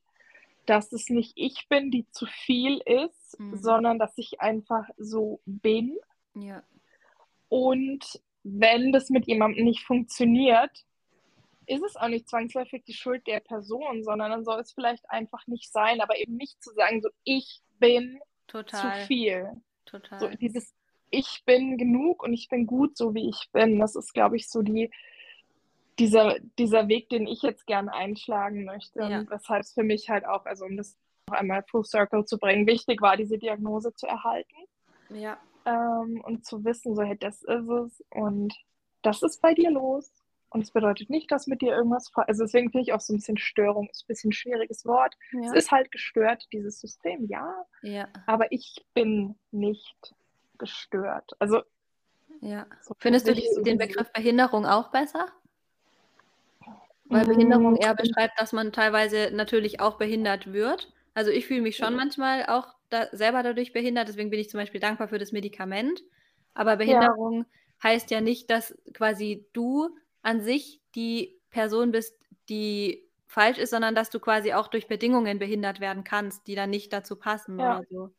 dass 0.66 0.92
es 0.92 1.10
nicht 1.10 1.34
ich 1.36 1.68
bin, 1.70 1.92
die 1.92 2.08
zu 2.12 2.26
viel 2.26 2.82
ist, 2.86 3.40
mhm. 3.40 3.58
sondern 3.58 4.00
dass 4.00 4.18
ich 4.18 4.42
einfach 4.42 4.88
so 4.98 5.40
bin. 5.46 5.98
Ja. 6.36 6.64
Und 7.50 8.22
wenn 8.44 8.92
das 8.92 9.10
mit 9.10 9.28
jemandem 9.28 9.66
nicht 9.66 9.84
funktioniert, 9.84 10.86
ist 11.68 11.84
es 11.84 11.96
auch 11.96 12.08
nicht 12.08 12.30
zwangsläufig 12.30 12.84
die 12.86 12.94
Schuld 12.94 13.26
der 13.28 13.40
Person, 13.40 14.04
sondern 14.04 14.32
dann 14.32 14.46
soll 14.46 14.60
es 14.60 14.74
vielleicht 14.74 15.10
einfach 15.10 15.46
nicht 15.48 15.72
sein, 15.72 16.02
aber 16.02 16.18
eben 16.18 16.36
nicht 16.36 16.62
zu 16.64 16.72
sagen, 16.74 17.02
so 17.02 17.10
ich 17.24 17.62
bin 17.80 18.20
Total. 18.48 19.02
zu 19.02 19.08
viel. 19.08 19.50
Total. 19.86 20.20
So 20.20 20.30
dieses 20.30 20.74
ich 21.16 21.44
bin 21.46 21.78
genug 21.78 22.24
und 22.24 22.34
ich 22.34 22.50
bin 22.50 22.66
gut, 22.68 22.98
so 22.98 23.14
wie 23.14 23.30
ich 23.30 23.50
bin. 23.52 23.80
Das 23.80 23.96
ist, 23.96 24.14
glaube 24.14 24.36
ich, 24.36 24.50
so 24.50 24.62
die, 24.62 24.92
dieser, 26.00 26.36
dieser 26.58 26.88
Weg, 26.88 27.10
den 27.10 27.28
ich 27.28 27.42
jetzt 27.42 27.66
gern 27.66 27.90
einschlagen 27.90 28.66
möchte. 28.66 29.00
Ja. 29.00 29.20
Und 29.20 29.30
weshalb 29.30 29.62
es 29.62 29.74
für 29.74 29.84
mich 29.84 30.10
halt 30.10 30.26
auch, 30.26 30.46
also 30.46 30.66
um 30.66 30.78
das 30.78 30.98
noch 31.28 31.38
einmal 31.38 31.64
full 31.64 31.86
circle 31.86 32.26
zu 32.26 32.38
bringen, 32.38 32.68
wichtig 32.68 33.02
war, 33.02 33.18
diese 33.18 33.38
Diagnose 33.38 33.94
zu 33.94 34.08
erhalten. 34.08 34.56
Ja. 35.10 35.38
Ähm, 35.66 36.22
und 36.24 36.46
zu 36.46 36.64
wissen, 36.64 36.96
so, 36.96 37.04
hey, 37.04 37.18
das 37.18 37.42
ist 37.44 37.70
es 37.70 38.04
und 38.10 38.54
das 39.02 39.24
ist 39.24 39.42
bei 39.42 39.54
dir 39.54 39.72
los. 39.72 40.12
Und 40.56 40.62
es 40.62 40.72
bedeutet 40.72 41.10
nicht, 41.10 41.30
dass 41.34 41.48
mit 41.48 41.62
dir 41.62 41.76
irgendwas, 41.76 42.14
also 42.16 42.46
deswegen 42.46 42.72
finde 42.72 42.84
ich 42.84 42.94
auch 42.94 43.02
so 43.02 43.12
ein 43.12 43.18
bisschen 43.18 43.36
Störung, 43.36 43.90
ist 43.90 44.04
ein 44.04 44.08
bisschen 44.08 44.30
ein 44.30 44.32
schwieriges 44.32 44.86
Wort. 44.86 45.18
Ja. 45.34 45.50
Es 45.50 45.52
ist 45.52 45.72
halt 45.72 45.92
gestört, 45.92 46.48
dieses 46.54 46.80
System, 46.80 47.26
ja. 47.28 47.66
ja. 47.82 48.08
Aber 48.26 48.50
ich 48.54 48.86
bin 48.94 49.36
nicht 49.52 50.16
gestört. 50.58 51.34
Also. 51.40 51.62
Ja. 52.40 52.68
So 52.80 52.96
Findest 53.00 53.28
du 53.28 53.34
die, 53.34 53.46
den 53.66 53.78
Begriff 53.78 54.10
Behinderung 54.14 54.66
auch 54.66 54.92
besser? 54.92 55.28
Weil 57.04 57.26
Behinderung 57.26 57.76
eher 57.76 57.94
beschreibt, 57.94 58.40
dass 58.40 58.54
man 58.54 58.72
teilweise 58.72 59.32
natürlich 59.34 59.82
auch 59.82 59.98
behindert 59.98 60.54
wird. 60.54 60.94
Also 61.16 61.32
ich 61.32 61.48
fühle 61.48 61.64
mich 61.64 61.76
schon 61.76 61.98
manchmal 61.98 62.46
auch 62.46 62.76
da 62.90 63.08
selber 63.12 63.44
dadurch 63.44 63.74
behindert, 63.74 64.08
deswegen 64.08 64.30
bin 64.30 64.40
ich 64.40 64.50
zum 64.50 64.62
Beispiel 64.62 64.80
dankbar 64.80 65.10
für 65.10 65.20
das 65.20 65.34
Medikament. 65.34 66.02
Aber 66.54 66.78
Behinderung 66.78 67.40
ja. 67.40 67.46
heißt 67.84 68.10
ja 68.10 68.22
nicht, 68.22 68.50
dass 68.50 68.74
quasi 68.94 69.46
du 69.52 69.90
an 70.26 70.42
sich 70.42 70.82
die 70.96 71.40
Person 71.52 71.92
bist, 71.92 72.18
die 72.50 73.04
falsch 73.28 73.58
ist, 73.58 73.70
sondern 73.70 73.96
dass 73.96 74.10
du 74.10 74.20
quasi 74.20 74.54
auch 74.54 74.68
durch 74.68 74.88
Bedingungen 74.88 75.40
behindert 75.40 75.80
werden 75.80 76.04
kannst, 76.04 76.48
die 76.48 76.56
dann 76.56 76.70
nicht 76.70 76.92
dazu 76.92 77.16
passen 77.16 77.60
ja. 77.60 77.78
oder 77.78 77.86
so. 77.90 78.10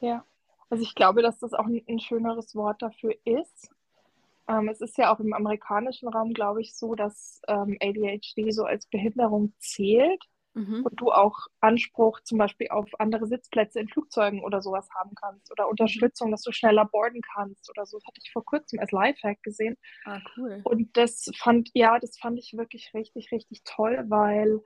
Ja, 0.00 0.24
also 0.70 0.82
ich 0.82 0.94
glaube, 0.94 1.20
dass 1.22 1.38
das 1.38 1.52
auch 1.52 1.66
ein, 1.66 1.82
ein 1.88 2.00
schöneres 2.00 2.54
Wort 2.54 2.80
dafür 2.80 3.14
ist. 3.24 3.70
Ähm, 4.48 4.68
es 4.68 4.80
ist 4.80 4.96
ja 4.96 5.14
auch 5.14 5.20
im 5.20 5.32
amerikanischen 5.32 6.08
Raum, 6.08 6.32
glaube 6.32 6.62
ich, 6.62 6.74
so, 6.74 6.94
dass 6.94 7.42
ähm, 7.48 7.76
ADHD 7.80 8.52
so 8.52 8.64
als 8.64 8.86
Behinderung 8.86 9.52
zählt 9.58 10.24
mhm. 10.54 10.84
und 10.84 11.00
du 11.00 11.10
auch 11.10 11.46
Anspruch 11.60 12.20
zum 12.20 12.38
Beispiel 12.38 12.68
auf 12.68 12.88
andere 12.98 13.26
Sitzplätze 13.26 13.80
in 13.80 13.88
Flugzeugen 13.88 14.42
oder 14.42 14.62
sowas 14.62 14.88
haben 14.94 15.14
kannst 15.14 15.50
oder 15.50 15.68
Unterstützung, 15.68 16.30
dass 16.30 16.42
du 16.42 16.52
schneller 16.52 16.84
boarden 16.84 17.22
kannst 17.34 17.70
oder 17.70 17.86
so. 17.86 17.98
Das 17.98 18.06
hatte 18.06 18.20
ich 18.22 18.32
vor 18.32 18.44
kurzem 18.44 18.78
als 18.78 18.92
Lifehack 18.92 19.42
gesehen. 19.42 19.76
Ah, 20.04 20.20
cool. 20.36 20.60
Und 20.64 20.96
das 20.96 21.30
fand, 21.36 21.70
ja, 21.74 21.98
das 21.98 22.18
fand 22.18 22.38
ich 22.38 22.56
wirklich 22.56 22.92
richtig, 22.94 23.32
richtig 23.32 23.62
toll, 23.64 24.04
weil 24.08 24.60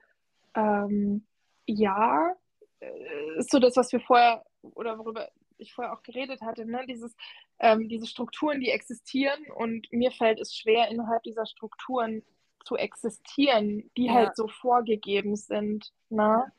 ähm, 0.54 1.26
ja, 1.66 2.34
äh, 2.80 3.38
ist 3.38 3.50
so 3.50 3.58
das, 3.58 3.76
was 3.76 3.92
wir 3.92 4.00
vorher 4.00 4.44
oder 4.62 4.98
worüber 4.98 5.28
ich 5.58 5.72
vorher 5.72 5.94
auch 5.94 6.02
geredet 6.02 6.42
hatte, 6.42 6.66
ne? 6.66 6.84
Dieses, 6.86 7.16
ähm, 7.58 7.88
diese 7.88 8.06
Strukturen, 8.06 8.60
die 8.60 8.70
existieren 8.70 9.46
und 9.54 9.90
mir 9.90 10.10
fällt 10.10 10.40
es 10.40 10.54
schwer, 10.54 10.88
innerhalb 10.88 11.22
dieser 11.22 11.46
Strukturen 11.46 12.22
zu 12.66 12.76
existieren, 12.76 13.90
die 13.97 14.06
ja. 14.06 14.14
halt 14.14 14.36
so 14.36 14.48
vorgegeben 14.48 15.36
sind. 15.36 15.93
Ne? 16.10 16.52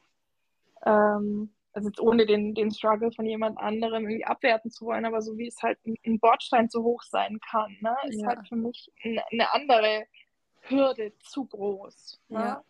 Ähm, 0.85 1.51
also 1.73 1.89
jetzt 1.89 1.99
ohne 1.99 2.25
den, 2.25 2.55
den 2.55 2.71
Struggle 2.71 3.11
von 3.11 3.25
jemand 3.25 3.59
anderem 3.59 4.07
irgendwie 4.07 4.25
abwerten 4.25 4.71
zu 4.71 4.85
wollen, 4.85 5.05
aber 5.05 5.21
so 5.21 5.37
wie 5.37 5.47
es 5.47 5.61
halt 5.61 5.77
ein, 5.85 5.95
ein 6.05 6.19
Bordstein 6.19 6.69
zu 6.69 6.83
hoch 6.83 7.03
sein 7.03 7.39
kann, 7.51 7.77
ne, 7.81 7.95
ist 8.07 8.21
ja. 8.21 8.27
halt 8.27 8.47
für 8.47 8.55
mich 8.55 8.91
eine, 9.03 9.21
eine 9.31 9.53
andere 9.53 10.07
Hürde 10.61 11.13
zu 11.19 11.45
groß. 11.45 12.19
Ne? 12.29 12.39
Ja. 12.39 12.63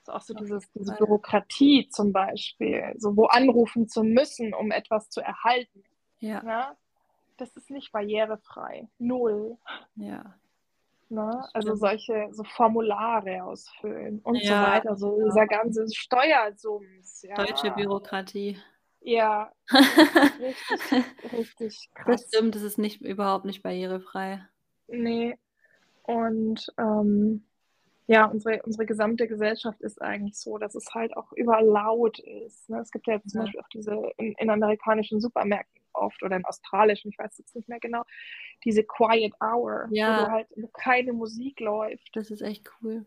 Ist 0.00 0.10
auch 0.10 0.22
so 0.22 0.34
dieses, 0.34 0.68
diese 0.72 0.94
Bürokratie 0.96 1.88
zum 1.88 2.12
Beispiel, 2.12 2.94
so 2.96 3.16
wo 3.16 3.26
anrufen 3.26 3.86
zu 3.88 4.02
müssen, 4.02 4.54
um 4.54 4.72
etwas 4.72 5.08
zu 5.10 5.20
erhalten. 5.20 5.84
Ja. 6.18 6.42
Ne? 6.42 6.76
Das 7.36 7.56
ist 7.56 7.70
nicht 7.70 7.92
barrierefrei. 7.92 8.88
Null. 8.98 9.56
Ja. 9.94 10.34
Ne? 11.12 11.46
Also 11.52 11.74
solche 11.74 12.28
so 12.30 12.42
Formulare 12.42 13.44
ausfüllen 13.44 14.20
und 14.20 14.36
ja, 14.36 14.64
so 14.64 14.70
weiter. 14.70 14.96
So 14.96 15.18
ja. 15.18 15.24
dieser 15.26 15.46
ganze 15.46 15.86
Steuersums. 15.94 17.22
Ja. 17.28 17.34
Deutsche 17.34 17.70
Bürokratie. 17.72 18.56
Ja, 19.02 19.52
richtig, 20.40 21.04
richtig 21.32 21.90
krass. 21.94 22.22
Das 22.22 22.28
stimmt, 22.28 22.54
das 22.54 22.62
ist 22.62 22.78
nicht, 22.78 23.02
überhaupt 23.02 23.44
nicht 23.44 23.62
barrierefrei. 23.62 24.42
Nee. 24.88 25.36
Und 26.04 26.72
ähm, 26.78 27.44
ja, 28.06 28.24
unsere, 28.24 28.62
unsere 28.62 28.86
gesamte 28.86 29.28
Gesellschaft 29.28 29.82
ist 29.82 30.00
eigentlich 30.00 30.38
so, 30.38 30.56
dass 30.56 30.74
es 30.74 30.94
halt 30.94 31.14
auch 31.14 31.30
überall 31.32 31.66
laut 31.66 32.20
ist. 32.20 32.70
Ne? 32.70 32.80
Es 32.80 32.90
gibt 32.90 33.06
ja 33.06 33.20
zum. 33.26 33.42
Beispiel 33.42 33.60
auch 33.60 33.68
diese 33.68 34.00
in, 34.16 34.32
in 34.38 34.48
amerikanischen 34.48 35.20
Supermärkten 35.20 35.81
oft 36.02 36.22
oder 36.22 36.36
in 36.36 36.44
australischen, 36.44 37.10
ich 37.10 37.18
weiß 37.18 37.38
jetzt 37.38 37.56
nicht 37.56 37.68
mehr 37.68 37.80
genau, 37.80 38.02
diese 38.64 38.84
Quiet 38.84 39.34
Hour, 39.40 39.86
ja. 39.90 40.26
wo 40.26 40.30
halt 40.30 40.48
keine 40.72 41.12
Musik 41.12 41.60
läuft. 41.60 42.10
Das 42.14 42.30
ist 42.30 42.42
echt 42.42 42.70
cool. 42.82 43.06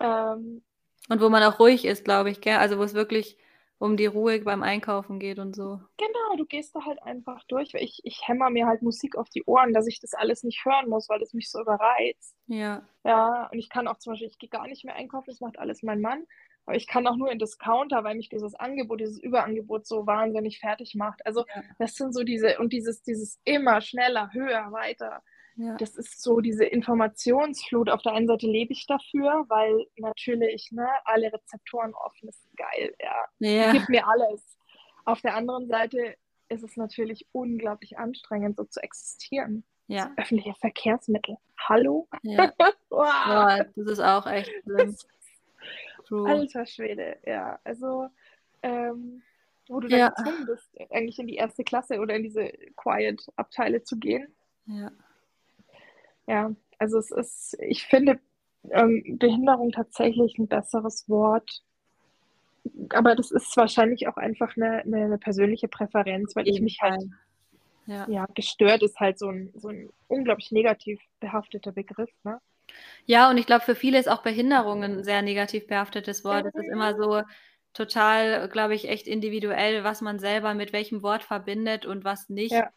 Ähm, 0.00 0.62
und 1.08 1.20
wo 1.20 1.28
man 1.28 1.42
auch 1.42 1.58
ruhig 1.60 1.84
ist, 1.84 2.04
glaube 2.04 2.30
ich, 2.30 2.40
gell? 2.40 2.56
Also 2.56 2.78
wo 2.78 2.82
es 2.82 2.94
wirklich 2.94 3.36
um 3.78 3.96
die 3.96 4.06
Ruhe 4.06 4.40
beim 4.40 4.62
Einkaufen 4.62 5.18
geht 5.18 5.38
und 5.38 5.54
so. 5.54 5.80
Genau, 5.98 6.36
du 6.36 6.46
gehst 6.46 6.74
da 6.74 6.84
halt 6.84 7.02
einfach 7.02 7.44
durch. 7.44 7.74
Ich, 7.74 8.00
ich 8.04 8.22
hämmer 8.26 8.48
mir 8.48 8.66
halt 8.66 8.80
Musik 8.82 9.16
auf 9.16 9.28
die 9.28 9.44
Ohren, 9.44 9.74
dass 9.74 9.86
ich 9.86 10.00
das 10.00 10.14
alles 10.14 10.44
nicht 10.44 10.64
hören 10.64 10.88
muss, 10.88 11.08
weil 11.08 11.20
es 11.22 11.34
mich 11.34 11.50
so 11.50 11.60
überreizt. 11.60 12.34
Ja. 12.46 12.82
Ja, 13.04 13.48
und 13.52 13.58
ich 13.58 13.68
kann 13.68 13.86
auch 13.86 13.98
zum 13.98 14.12
Beispiel, 14.12 14.28
ich 14.28 14.38
gehe 14.38 14.48
gar 14.48 14.66
nicht 14.66 14.84
mehr 14.84 14.94
einkaufen, 14.94 15.26
das 15.28 15.40
macht 15.40 15.58
alles 15.58 15.82
mein 15.82 16.00
Mann. 16.00 16.26
Aber 16.66 16.76
ich 16.76 16.86
kann 16.86 17.06
auch 17.06 17.16
nur 17.16 17.30
in 17.30 17.38
Discounter, 17.38 18.02
weil 18.04 18.16
mich 18.16 18.28
dieses 18.28 18.54
Angebot, 18.56 19.00
dieses 19.00 19.18
Überangebot 19.18 19.86
so 19.86 20.06
wahnsinnig 20.06 20.58
fertig 20.58 20.94
macht. 20.96 21.24
Also 21.24 21.44
ja. 21.54 21.62
das 21.78 21.94
sind 21.94 22.12
so 22.12 22.24
diese, 22.24 22.58
und 22.58 22.72
dieses, 22.72 23.02
dieses 23.02 23.40
immer 23.44 23.80
schneller, 23.80 24.32
höher, 24.32 24.72
weiter. 24.72 25.22
Ja. 25.56 25.76
Das 25.76 25.96
ist 25.96 26.22
so 26.22 26.40
diese 26.40 26.64
Informationsflut. 26.64 27.88
Auf 27.88 28.02
der 28.02 28.12
einen 28.12 28.26
Seite 28.26 28.46
lebe 28.46 28.72
ich 28.72 28.86
dafür, 28.86 29.46
weil 29.48 29.86
natürlich 29.96 30.70
ne, 30.72 30.86
alle 31.04 31.32
Rezeptoren 31.32 31.94
offen 31.94 32.28
ist 32.28 32.44
geil. 32.56 32.94
Ja. 33.00 33.48
ja. 33.48 33.72
Gib 33.72 33.88
mir 33.88 34.06
alles. 34.06 34.42
Auf 35.04 35.22
der 35.22 35.34
anderen 35.34 35.68
Seite 35.68 36.16
ist 36.48 36.62
es 36.62 36.76
natürlich 36.76 37.26
unglaublich 37.32 37.96
anstrengend, 37.98 38.56
so 38.56 38.64
zu 38.64 38.82
existieren. 38.82 39.64
Ja. 39.86 40.12
Öffentliche 40.16 40.54
Verkehrsmittel. 40.54 41.36
Hallo? 41.68 42.08
Ja. 42.22 42.52
wow. 42.90 43.06
Boah, 43.06 43.66
das 43.76 43.86
ist 43.86 44.00
auch 44.00 44.26
echt 44.26 44.50
schlimm. 44.64 44.96
True. 46.06 46.28
Alter 46.28 46.66
Schwede, 46.66 47.16
ja. 47.24 47.58
Also, 47.64 48.08
ähm, 48.62 49.22
wo 49.68 49.80
du 49.80 49.88
dann 49.88 49.98
ja. 49.98 50.08
gezwungen 50.10 50.46
bist, 50.46 50.68
eigentlich 50.90 51.18
in 51.18 51.26
die 51.26 51.36
erste 51.36 51.64
Klasse 51.64 51.98
oder 51.98 52.14
in 52.14 52.22
diese 52.22 52.52
Quiet-Abteile 52.76 53.82
zu 53.82 53.98
gehen. 53.98 54.28
Ja. 54.66 54.92
Ja, 56.26 56.52
also 56.78 56.98
es 56.98 57.10
ist, 57.10 57.56
ich 57.60 57.84
finde 57.84 58.18
ähm, 58.70 59.18
Behinderung 59.18 59.72
tatsächlich 59.72 60.38
ein 60.38 60.48
besseres 60.48 61.08
Wort. 61.08 61.62
Aber 62.90 63.14
das 63.14 63.30
ist 63.30 63.56
wahrscheinlich 63.56 64.08
auch 64.08 64.16
einfach 64.16 64.56
eine, 64.56 64.82
eine 64.82 65.18
persönliche 65.18 65.68
Präferenz, 65.68 66.34
weil 66.34 66.48
ich 66.48 66.60
mich 66.60 66.80
halt 66.82 67.04
ja. 67.86 68.08
ja. 68.08 68.26
gestört 68.34 68.82
ist 68.82 68.98
halt 68.98 69.18
so 69.18 69.28
ein, 69.28 69.52
so 69.54 69.68
ein 69.68 69.88
unglaublich 70.08 70.50
negativ 70.50 71.00
behafteter 71.20 71.70
Begriff. 71.70 72.10
Ne? 72.24 72.40
Ja, 73.04 73.30
und 73.30 73.38
ich 73.38 73.46
glaube, 73.46 73.64
für 73.64 73.74
viele 73.74 73.98
ist 73.98 74.08
auch 74.08 74.22
Behinderung 74.22 74.82
ein 74.84 75.04
sehr 75.04 75.22
negativ 75.22 75.66
behaftetes 75.66 76.24
Wort. 76.24 76.46
Es 76.46 76.54
ist 76.54 76.68
immer 76.72 76.94
so 76.96 77.22
total, 77.72 78.48
glaube 78.48 78.74
ich, 78.74 78.88
echt 78.88 79.06
individuell, 79.06 79.84
was 79.84 80.00
man 80.00 80.18
selber 80.18 80.54
mit 80.54 80.72
welchem 80.72 81.02
Wort 81.02 81.22
verbindet 81.22 81.86
und 81.86 82.04
was 82.04 82.28
nicht. 82.28 82.52
Ja, 82.52 82.70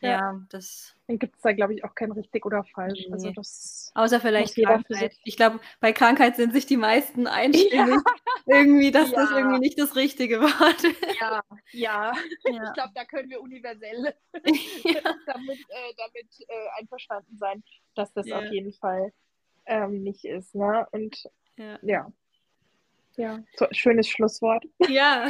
ja, 0.00 0.10
ja 0.10 0.40
das. 0.50 0.94
Dann 1.06 1.18
gibt 1.18 1.36
es 1.36 1.42
da, 1.42 1.52
glaube 1.52 1.74
ich, 1.74 1.84
auch 1.84 1.94
kein 1.94 2.12
richtig 2.12 2.46
oder 2.46 2.64
falsch. 2.64 3.06
Also 3.10 3.28
nee. 3.28 3.28
Also 3.28 3.30
das 3.32 3.92
Außer 3.94 4.20
vielleicht 4.20 4.54
Krankheit. 4.54 5.12
Ich 5.24 5.36
glaube, 5.36 5.60
bei 5.80 5.92
Krankheit 5.92 6.36
sind 6.36 6.52
sich 6.52 6.66
die 6.66 6.76
meisten 6.76 7.26
einstimmig. 7.26 7.70
Ja. 8.46 8.56
Irgendwie, 8.56 8.90
dass 8.90 9.12
das 9.12 9.30
irgendwie 9.30 9.58
nicht 9.58 9.78
das 9.78 9.94
richtige 9.94 10.40
Wort 10.40 10.82
ist. 10.82 11.20
Ja, 11.20 11.42
ja. 11.72 12.12
Ich 12.44 12.72
glaube, 12.74 12.90
da 12.94 13.04
können 13.04 13.28
wir 13.28 13.40
universell 13.40 14.14
damit, 14.32 15.58
äh, 15.68 15.94
damit 15.96 16.26
äh, 16.48 16.80
einverstanden 16.80 17.36
sein, 17.36 17.62
dass 17.94 18.12
das 18.12 18.30
auf 18.32 18.44
jeden 18.46 18.72
Fall 18.72 19.12
ähm, 19.66 20.02
nicht 20.02 20.24
ist. 20.24 20.54
Ne? 20.54 20.86
Und 20.90 21.28
ja. 21.56 21.78
ja. 21.82 22.12
Ja, 23.16 23.40
so, 23.56 23.66
schönes 23.72 24.08
Schlusswort. 24.08 24.64
Ja. 24.88 25.28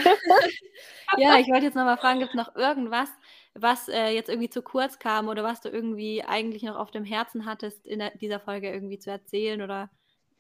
ja, 1.17 1.39
ich 1.39 1.49
wollte 1.49 1.65
jetzt 1.65 1.75
nochmal 1.75 1.97
fragen, 1.97 2.21
gibt 2.21 2.31
es 2.31 2.37
noch 2.37 2.55
irgendwas, 2.55 3.09
was 3.55 3.89
äh, 3.89 4.09
jetzt 4.09 4.29
irgendwie 4.29 4.51
zu 4.51 4.63
kurz 4.63 4.99
kam 4.99 5.29
oder 5.29 5.43
was 5.43 5.61
du 5.61 5.69
irgendwie 5.69 6.23
eigentlich 6.23 6.63
noch 6.63 6.77
auf 6.77 6.91
dem 6.91 7.05
Herzen 7.05 7.47
hattest, 7.47 7.87
in 7.87 7.99
der, 7.99 8.17
dieser 8.17 8.41
Folge 8.41 8.71
irgendwie 8.71 8.99
zu 8.99 9.11
erzählen? 9.11 9.63
Oder 9.63 9.91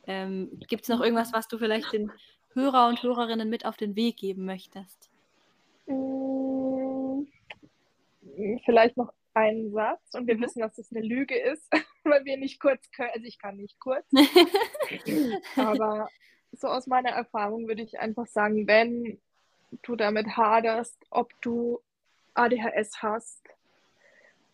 ähm, 0.06 0.60
gibt 0.68 0.82
es 0.82 0.88
noch 0.88 1.00
irgendwas, 1.00 1.32
was 1.32 1.48
du 1.48 1.58
vielleicht 1.58 1.92
den 1.92 2.10
Hörer 2.54 2.88
und 2.88 3.02
Hörerinnen 3.02 3.48
mit 3.48 3.64
auf 3.64 3.76
den 3.76 3.96
Weg 3.96 4.16
geben 4.16 4.44
möchtest? 4.44 5.10
Hm, 5.86 7.26
vielleicht 8.64 8.96
noch 8.96 9.12
einen 9.34 9.72
Satz 9.72 10.14
und 10.14 10.26
wir 10.26 10.36
mhm. 10.36 10.42
wissen, 10.42 10.60
dass 10.60 10.76
das 10.76 10.90
eine 10.90 11.06
Lüge 11.06 11.38
ist, 11.38 11.66
weil 12.04 12.24
wir 12.24 12.36
nicht 12.36 12.60
kurz 12.60 12.90
können. 12.90 13.10
Also 13.14 13.26
ich 13.26 13.38
kann 13.38 13.56
nicht 13.56 13.78
kurz. 13.78 14.04
Aber 15.56 16.08
so 16.52 16.68
aus 16.68 16.86
meiner 16.86 17.10
Erfahrung 17.10 17.68
würde 17.68 17.82
ich 17.82 17.98
einfach 18.00 18.26
sagen, 18.26 18.66
wenn 18.66 19.20
du 19.82 19.94
damit 19.94 20.36
haderst, 20.36 20.98
ob 21.10 21.32
du 21.42 21.80
ADHS 22.40 23.02
hast, 23.02 23.42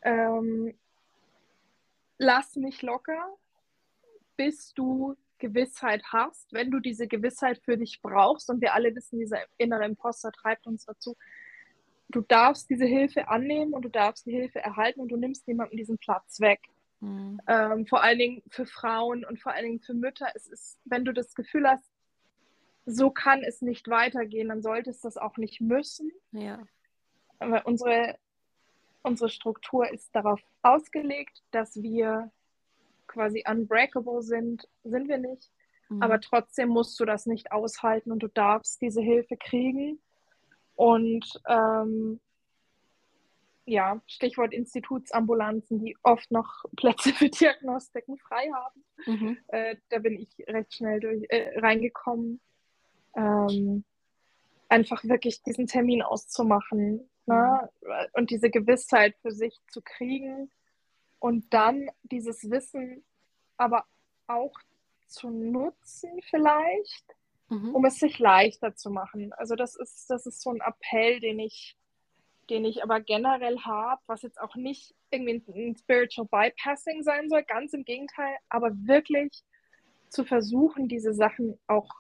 ähm, 0.03 0.75
lass 2.19 2.57
nicht 2.57 2.83
locker, 2.83 3.37
bis 4.37 4.73
du 4.75 5.17
Gewissheit 5.39 6.03
hast. 6.13 6.53
Wenn 6.53 6.71
du 6.71 6.81
diese 6.81 7.07
Gewissheit 7.07 7.61
für 7.65 7.77
dich 7.77 8.01
brauchst, 8.03 8.51
und 8.51 8.61
wir 8.61 8.75
alle 8.75 8.95
wissen, 8.95 9.19
dieser 9.19 9.41
innere 9.59 9.85
Imposter 9.85 10.33
treibt 10.33 10.67
uns 10.67 10.85
dazu, 10.85 11.17
du 12.09 12.21
darfst 12.23 12.71
diese 12.71 12.87
Hilfe 12.87 13.29
annehmen 13.29 13.73
und 13.75 13.83
du 13.85 13.89
darfst 13.89 14.27
die 14.27 14.33
Hilfe 14.33 14.61
erhalten 14.61 15.01
und 15.01 15.09
du 15.09 15.17
nimmst 15.17 15.47
niemandem 15.47 15.77
diesen 15.77 15.99
Platz 15.99 16.41
weg. 16.41 16.61
Mhm. 17.01 17.41
Ähm, 17.47 17.87
vor 17.87 18.03
allen 18.03 18.19
Dingen 18.19 18.43
für 18.49 18.67
Frauen 18.67 19.25
und 19.25 19.41
vor 19.41 19.53
allen 19.53 19.65
Dingen 19.65 19.81
für 19.81 19.95
Mütter. 19.95 20.29
Es 20.35 20.47
ist, 20.47 20.79
wenn 20.85 21.05
du 21.05 21.13
das 21.13 21.35
Gefühl 21.35 21.69
hast, 21.69 21.85
so 22.87 23.11
kann 23.11 23.43
es 23.43 23.63
nicht 23.63 23.89
weitergehen, 23.89 24.49
dann 24.49 24.63
sollte 24.63 24.91
es 24.91 25.01
das 25.01 25.17
auch 25.17 25.37
nicht 25.37 25.61
müssen. 25.61 26.11
Ja. 26.31 26.65
Aber 27.39 27.67
unsere, 27.67 28.17
unsere 29.03 29.29
Struktur 29.29 29.89
ist 29.91 30.15
darauf 30.15 30.41
ausgelegt, 30.63 31.43
dass 31.51 31.81
wir 31.83 32.31
quasi 33.07 33.45
unbreakable 33.49 34.23
sind, 34.23 34.69
sind 34.85 35.09
wir 35.09 35.19
nicht. 35.19 35.51
Mhm. 35.89 36.03
Aber 36.03 36.21
trotzdem 36.21 36.69
musst 36.69 36.99
du 36.99 37.05
das 37.05 37.27
nicht 37.27 37.53
aushalten 37.53 38.13
und 38.13 38.23
du 38.23 38.29
darfst 38.29 38.81
diese 38.83 39.01
Hilfe 39.01 39.37
kriegen. 39.37 39.99
Und 40.75 41.41
ähm, 41.49 42.21
ja, 43.65 44.01
Stichwort 44.07 44.53
Institutsambulanzen, 44.53 45.85
die 45.85 45.97
oft 46.03 46.31
noch 46.31 46.65
Plätze 46.77 47.13
für 47.13 47.29
Diagnostiken 47.29 48.17
frei 48.19 48.51
haben. 48.53 48.85
Mhm. 49.07 49.39
Äh, 49.49 49.77
da 49.89 49.99
bin 49.99 50.19
ich 50.19 50.29
recht 50.47 50.75
schnell 50.75 51.01
durch, 51.01 51.25
äh, 51.29 51.59
reingekommen. 51.59 52.41
Ähm, 53.17 53.85
einfach 54.69 55.05
wirklich 55.05 55.43
diesen 55.43 55.67
Termin 55.67 56.03
auszumachen 56.03 57.09
ne? 57.27 57.69
und 58.15 58.31
diese 58.31 58.51
Gewissheit 58.51 59.17
für 59.23 59.33
sich 59.33 59.59
zu 59.69 59.83
kriegen 59.83 60.51
und 61.19 61.53
dann 61.53 61.91
dieses 62.03 62.51
Wissen 62.51 63.05
aber 63.57 63.85
auch 64.27 64.55
zu 65.07 65.31
nutzen 65.31 66.21
vielleicht, 66.29 67.15
mhm. 67.49 67.75
um 67.75 67.85
es 67.85 67.99
sich 67.99 68.19
leichter 68.19 68.75
zu 68.75 68.91
machen. 68.91 69.33
Also 69.35 69.55
das 69.55 69.77
ist, 69.77 70.11
das 70.11 70.27
ist 70.27 70.43
so 70.43 70.51
ein 70.51 70.61
Appell, 70.61 71.21
den 71.21 71.39
ich, 71.39 71.77
den 72.51 72.65
ich 72.65 72.83
aber 72.83 73.01
generell 73.01 73.59
habe, 73.61 74.01
was 74.07 74.23
jetzt 74.23 74.41
auch 74.41 74.57
nicht 74.57 74.95
irgendwie 75.11 75.69
ein 75.69 75.77
Spiritual 75.77 76.27
Bypassing 76.27 77.03
sein 77.03 77.29
soll, 77.29 77.45
ganz 77.45 77.73
im 77.73 77.85
Gegenteil, 77.85 78.37
aber 78.49 78.71
wirklich 78.73 79.45
zu 80.09 80.25
versuchen, 80.25 80.89
diese 80.89 81.15
Sachen 81.15 81.59
auch 81.67 81.91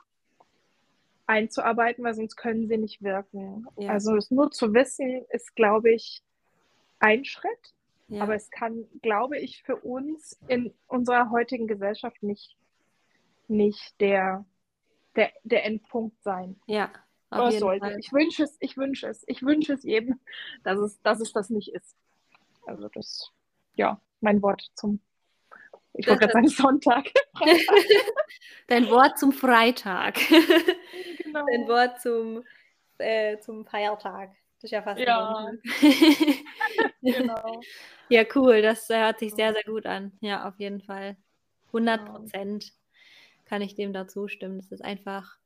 einzuarbeiten, 1.27 2.05
weil 2.05 2.15
sonst 2.15 2.36
können 2.36 2.69
sie 2.69 2.78
nicht 2.78 3.03
wirken. 3.03 3.66
Ja. 3.77 3.90
Also 3.90 4.16
es 4.16 4.31
nur 4.31 4.51
zu 4.51 4.73
wissen, 4.74 5.24
ist, 5.31 5.57
glaube 5.57 5.93
ich, 5.93 6.23
ein 6.98 7.24
Schritt. 7.24 7.74
Ja. 8.09 8.23
Aber 8.23 8.36
es 8.36 8.51
kann, 8.51 8.85
glaube 9.03 9.39
ich, 9.39 9.62
für 9.65 9.77
uns 9.77 10.39
in 10.47 10.73
unserer 10.86 11.31
heutigen 11.31 11.66
Gesellschaft 11.66 12.23
nicht 12.23 12.57
nicht 13.48 14.01
der, 14.01 14.44
der, 15.15 15.32
der 15.44 15.65
Endpunkt 15.65 16.23
sein. 16.23 16.61
Ja. 16.66 16.90
Auf 17.31 17.51
jeden 17.51 17.61
sollte. 17.61 17.86
Fall. 17.86 17.98
Ich 17.98 18.12
wünsche 18.12 18.44
es, 18.44 18.57
ich 18.61 18.77
wünsche 18.77 19.09
es, 19.09 19.24
ich 19.27 19.43
wünsche 19.43 19.73
es 19.73 19.82
jedem, 19.82 20.20
dass 20.62 20.78
es, 20.78 21.03
dass 21.03 21.20
es 21.20 21.32
das 21.32 21.51
nicht 21.51 21.74
ist. 21.74 21.97
Also 22.66 22.89
das, 22.89 23.32
ja, 23.74 24.01
mein 24.20 24.40
Wort 24.43 24.70
zum, 24.74 25.01
ich 25.98 26.06
wollte 26.06 26.20
gerade 26.20 26.32
sagen 26.32 26.48
Sonntag. 26.48 27.06
Dein 28.68 28.89
Wort 28.90 29.18
zum 29.18 29.32
Freitag. 29.32 30.18
Genau. 31.23 31.44
Dein 31.52 31.68
Wort 31.68 32.01
zum, 32.01 32.44
äh, 32.98 33.39
zum 33.40 33.66
Feiertag. 33.66 34.31
Das 34.55 34.64
ist 34.64 34.70
ja 34.70 34.81
fast 34.81 35.01
ja. 35.01 35.51
genau. 37.02 37.60
Ja, 38.09 38.23
cool. 38.35 38.62
Das 38.62 38.89
äh, 38.89 38.98
hört 38.98 39.18
sich 39.18 39.35
sehr, 39.35 39.52
sehr 39.52 39.64
gut 39.64 39.85
an. 39.85 40.12
Ja, 40.20 40.48
auf 40.48 40.59
jeden 40.59 40.81
Fall. 40.81 41.16
100 41.68 42.06
Prozent 42.06 42.73
kann 43.44 43.60
ich 43.60 43.74
dem 43.74 43.93
da 43.93 44.09
zustimmen. 44.09 44.56
Das 44.59 44.73
ist 44.73 44.82
einfach 44.82 45.36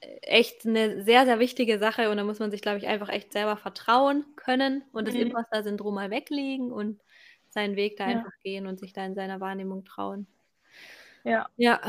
äh, 0.00 0.16
echt 0.22 0.66
eine 0.66 1.04
sehr, 1.04 1.26
sehr 1.26 1.38
wichtige 1.38 1.78
Sache 1.78 2.10
und 2.10 2.16
da 2.16 2.24
muss 2.24 2.40
man 2.40 2.50
sich, 2.50 2.62
glaube 2.62 2.78
ich, 2.78 2.88
einfach 2.88 3.10
echt 3.10 3.32
selber 3.32 3.56
vertrauen 3.56 4.24
können 4.34 4.82
und 4.92 5.06
das 5.06 5.14
mhm. 5.14 5.22
Imposter-Syndrom 5.22 5.94
mal 5.94 6.10
weglegen 6.10 6.72
und 6.72 6.98
seinen 7.50 7.76
Weg 7.76 7.96
da 7.96 8.08
ja. 8.08 8.18
einfach 8.18 8.32
gehen 8.42 8.66
und 8.66 8.78
sich 8.78 8.92
da 8.92 9.04
in 9.04 9.14
seiner 9.14 9.40
Wahrnehmung 9.40 9.84
trauen. 9.84 10.26
Ja. 11.24 11.48
Ja. 11.56 11.80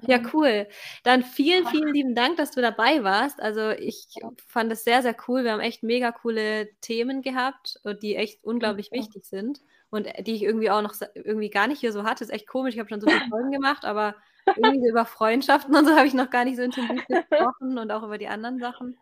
Genau. 0.00 0.12
Ja, 0.12 0.30
cool. 0.32 0.66
Dann 1.04 1.22
vielen, 1.22 1.66
vielen 1.68 1.94
lieben 1.94 2.14
Dank, 2.16 2.36
dass 2.36 2.50
du 2.50 2.60
dabei 2.60 3.04
warst. 3.04 3.40
Also 3.40 3.70
ich 3.70 4.06
fand 4.48 4.72
es 4.72 4.82
sehr, 4.82 5.02
sehr 5.02 5.14
cool. 5.28 5.44
Wir 5.44 5.52
haben 5.52 5.60
echt 5.60 5.84
mega 5.84 6.10
coole 6.10 6.68
Themen 6.80 7.22
gehabt, 7.22 7.80
die 8.02 8.16
echt 8.16 8.42
unglaublich 8.42 8.88
ja. 8.90 8.98
wichtig 8.98 9.24
sind 9.24 9.60
und 9.90 10.08
die 10.26 10.34
ich 10.34 10.42
irgendwie 10.42 10.70
auch 10.70 10.82
noch 10.82 10.94
irgendwie 11.14 11.50
gar 11.50 11.68
nicht 11.68 11.78
hier 11.78 11.92
so 11.92 12.02
hatte. 12.02 12.24
Ist 12.24 12.30
echt 12.30 12.48
komisch. 12.48 12.74
Ich 12.74 12.80
habe 12.80 12.88
schon 12.88 13.00
so 13.00 13.08
viele 13.08 13.20
Folgen 13.30 13.52
gemacht, 13.52 13.84
aber 13.84 14.16
irgendwie 14.56 14.88
über 14.88 15.04
Freundschaften 15.04 15.74
und 15.76 15.86
so 15.86 15.92
habe 15.96 16.06
ich 16.06 16.14
noch 16.14 16.30
gar 16.30 16.44
nicht 16.44 16.56
so 16.56 16.62
intensiv 16.62 17.06
gesprochen 17.06 17.78
und 17.78 17.90
auch 17.92 18.02
über 18.02 18.18
die 18.18 18.28
anderen 18.28 18.58
Sachen. 18.58 18.98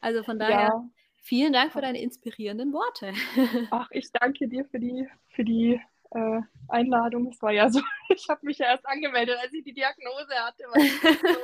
Also 0.00 0.24
von 0.24 0.40
daher 0.40 0.58
ja. 0.58 0.84
Vielen 1.22 1.52
Dank 1.52 1.72
für 1.72 1.80
deine 1.80 2.00
inspirierenden 2.00 2.72
Worte. 2.72 3.12
Ach, 3.70 3.88
ich 3.90 4.10
danke 4.12 4.48
dir 4.48 4.64
für 4.66 4.78
die, 4.78 5.08
für 5.28 5.44
die 5.44 5.80
äh, 6.10 6.40
Einladung. 6.68 7.28
Es 7.28 7.40
war 7.40 7.52
ja 7.52 7.70
so, 7.70 7.80
ich 8.08 8.28
habe 8.28 8.44
mich 8.44 8.58
ja 8.58 8.66
erst 8.66 8.86
angemeldet, 8.86 9.38
als 9.40 9.52
ich 9.54 9.64
die 9.64 9.72
Diagnose 9.72 10.34
hatte, 10.34 10.64
weil 10.72 10.84
ich 10.84 11.02
mich 11.02 11.20
so 11.20 11.38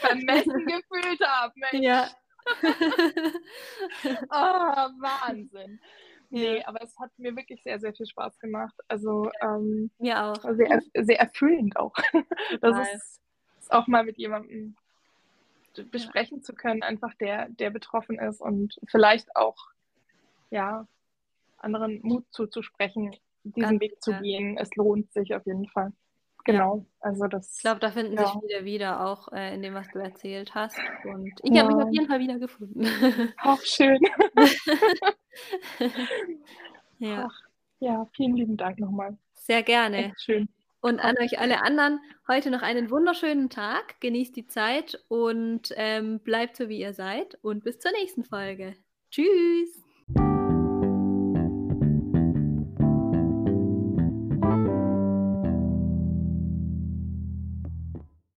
vermessen 0.06 0.66
gefühlt 0.66 1.20
habe. 1.26 1.54
Ja. 1.72 2.08
oh, 4.30 4.90
Wahnsinn. 5.00 5.80
Nee, 6.30 6.62
aber 6.64 6.82
es 6.82 6.98
hat 6.98 7.10
mir 7.16 7.36
wirklich 7.36 7.62
sehr, 7.62 7.78
sehr 7.78 7.94
viel 7.94 8.06
Spaß 8.06 8.38
gemacht. 8.38 8.74
Also 8.88 9.30
ähm, 9.40 9.90
mir 9.98 10.22
auch. 10.22 10.42
Sehr, 10.42 10.80
sehr 10.94 11.20
erfüllend 11.20 11.76
auch. 11.76 11.94
das 12.60 12.88
ist, 12.88 13.20
ist, 13.60 13.72
auch 13.72 13.86
mal 13.86 14.04
mit 14.04 14.18
jemandem 14.18 14.76
besprechen 15.90 16.42
zu 16.42 16.54
können, 16.54 16.82
einfach 16.82 17.14
der, 17.14 17.48
der 17.48 17.70
betroffen 17.70 18.18
ist 18.18 18.40
und 18.40 18.78
vielleicht 18.86 19.34
auch 19.36 19.56
ja, 20.50 20.86
anderen 21.58 22.00
Mut 22.02 22.24
zuzusprechen, 22.30 23.16
diesen 23.42 23.62
Ganz 23.62 23.80
Weg 23.80 24.02
zu 24.02 24.12
gehen. 24.20 24.56
Es 24.58 24.74
lohnt 24.76 25.12
sich 25.12 25.34
auf 25.34 25.44
jeden 25.46 25.66
Fall. 25.68 25.92
Genau. 26.44 26.76
Ja. 26.76 26.84
Also 27.00 27.26
das. 27.26 27.56
Ich 27.56 27.62
glaube, 27.62 27.80
da 27.80 27.90
finden 27.90 28.14
ja. 28.14 28.26
sich 28.26 28.40
viele 28.40 28.64
wieder 28.64 29.06
auch 29.06 29.32
äh, 29.32 29.54
in 29.54 29.62
dem, 29.62 29.74
was 29.74 29.88
du 29.88 29.98
erzählt 29.98 30.54
hast. 30.54 30.78
Und 31.04 31.32
ich 31.42 31.54
ja. 31.54 31.62
habe 31.62 31.74
mich 31.74 31.84
auf 31.84 31.92
jeden 31.92 32.06
Fall 32.06 32.20
wieder 32.20 32.38
gefunden. 32.38 32.86
Auch 33.42 33.60
schön. 33.62 33.98
ja. 36.98 37.28
Ach, 37.28 37.40
ja, 37.80 38.06
vielen 38.14 38.36
lieben 38.36 38.56
Dank 38.56 38.78
nochmal. 38.78 39.16
Sehr 39.32 39.62
gerne. 39.62 40.06
Echt 40.06 40.20
schön. 40.20 40.48
Und 40.84 41.00
an 41.00 41.16
euch 41.18 41.38
alle 41.38 41.62
anderen 41.62 41.98
heute 42.28 42.50
noch 42.50 42.60
einen 42.60 42.90
wunderschönen 42.90 43.48
Tag. 43.48 43.98
Genießt 44.02 44.36
die 44.36 44.46
Zeit 44.46 45.02
und 45.08 45.72
ähm, 45.76 46.20
bleibt 46.20 46.58
so, 46.58 46.68
wie 46.68 46.78
ihr 46.78 46.92
seid. 46.92 47.38
Und 47.40 47.64
bis 47.64 47.78
zur 47.78 47.90
nächsten 47.92 48.22
Folge. 48.22 48.76
Tschüss. 49.10 49.83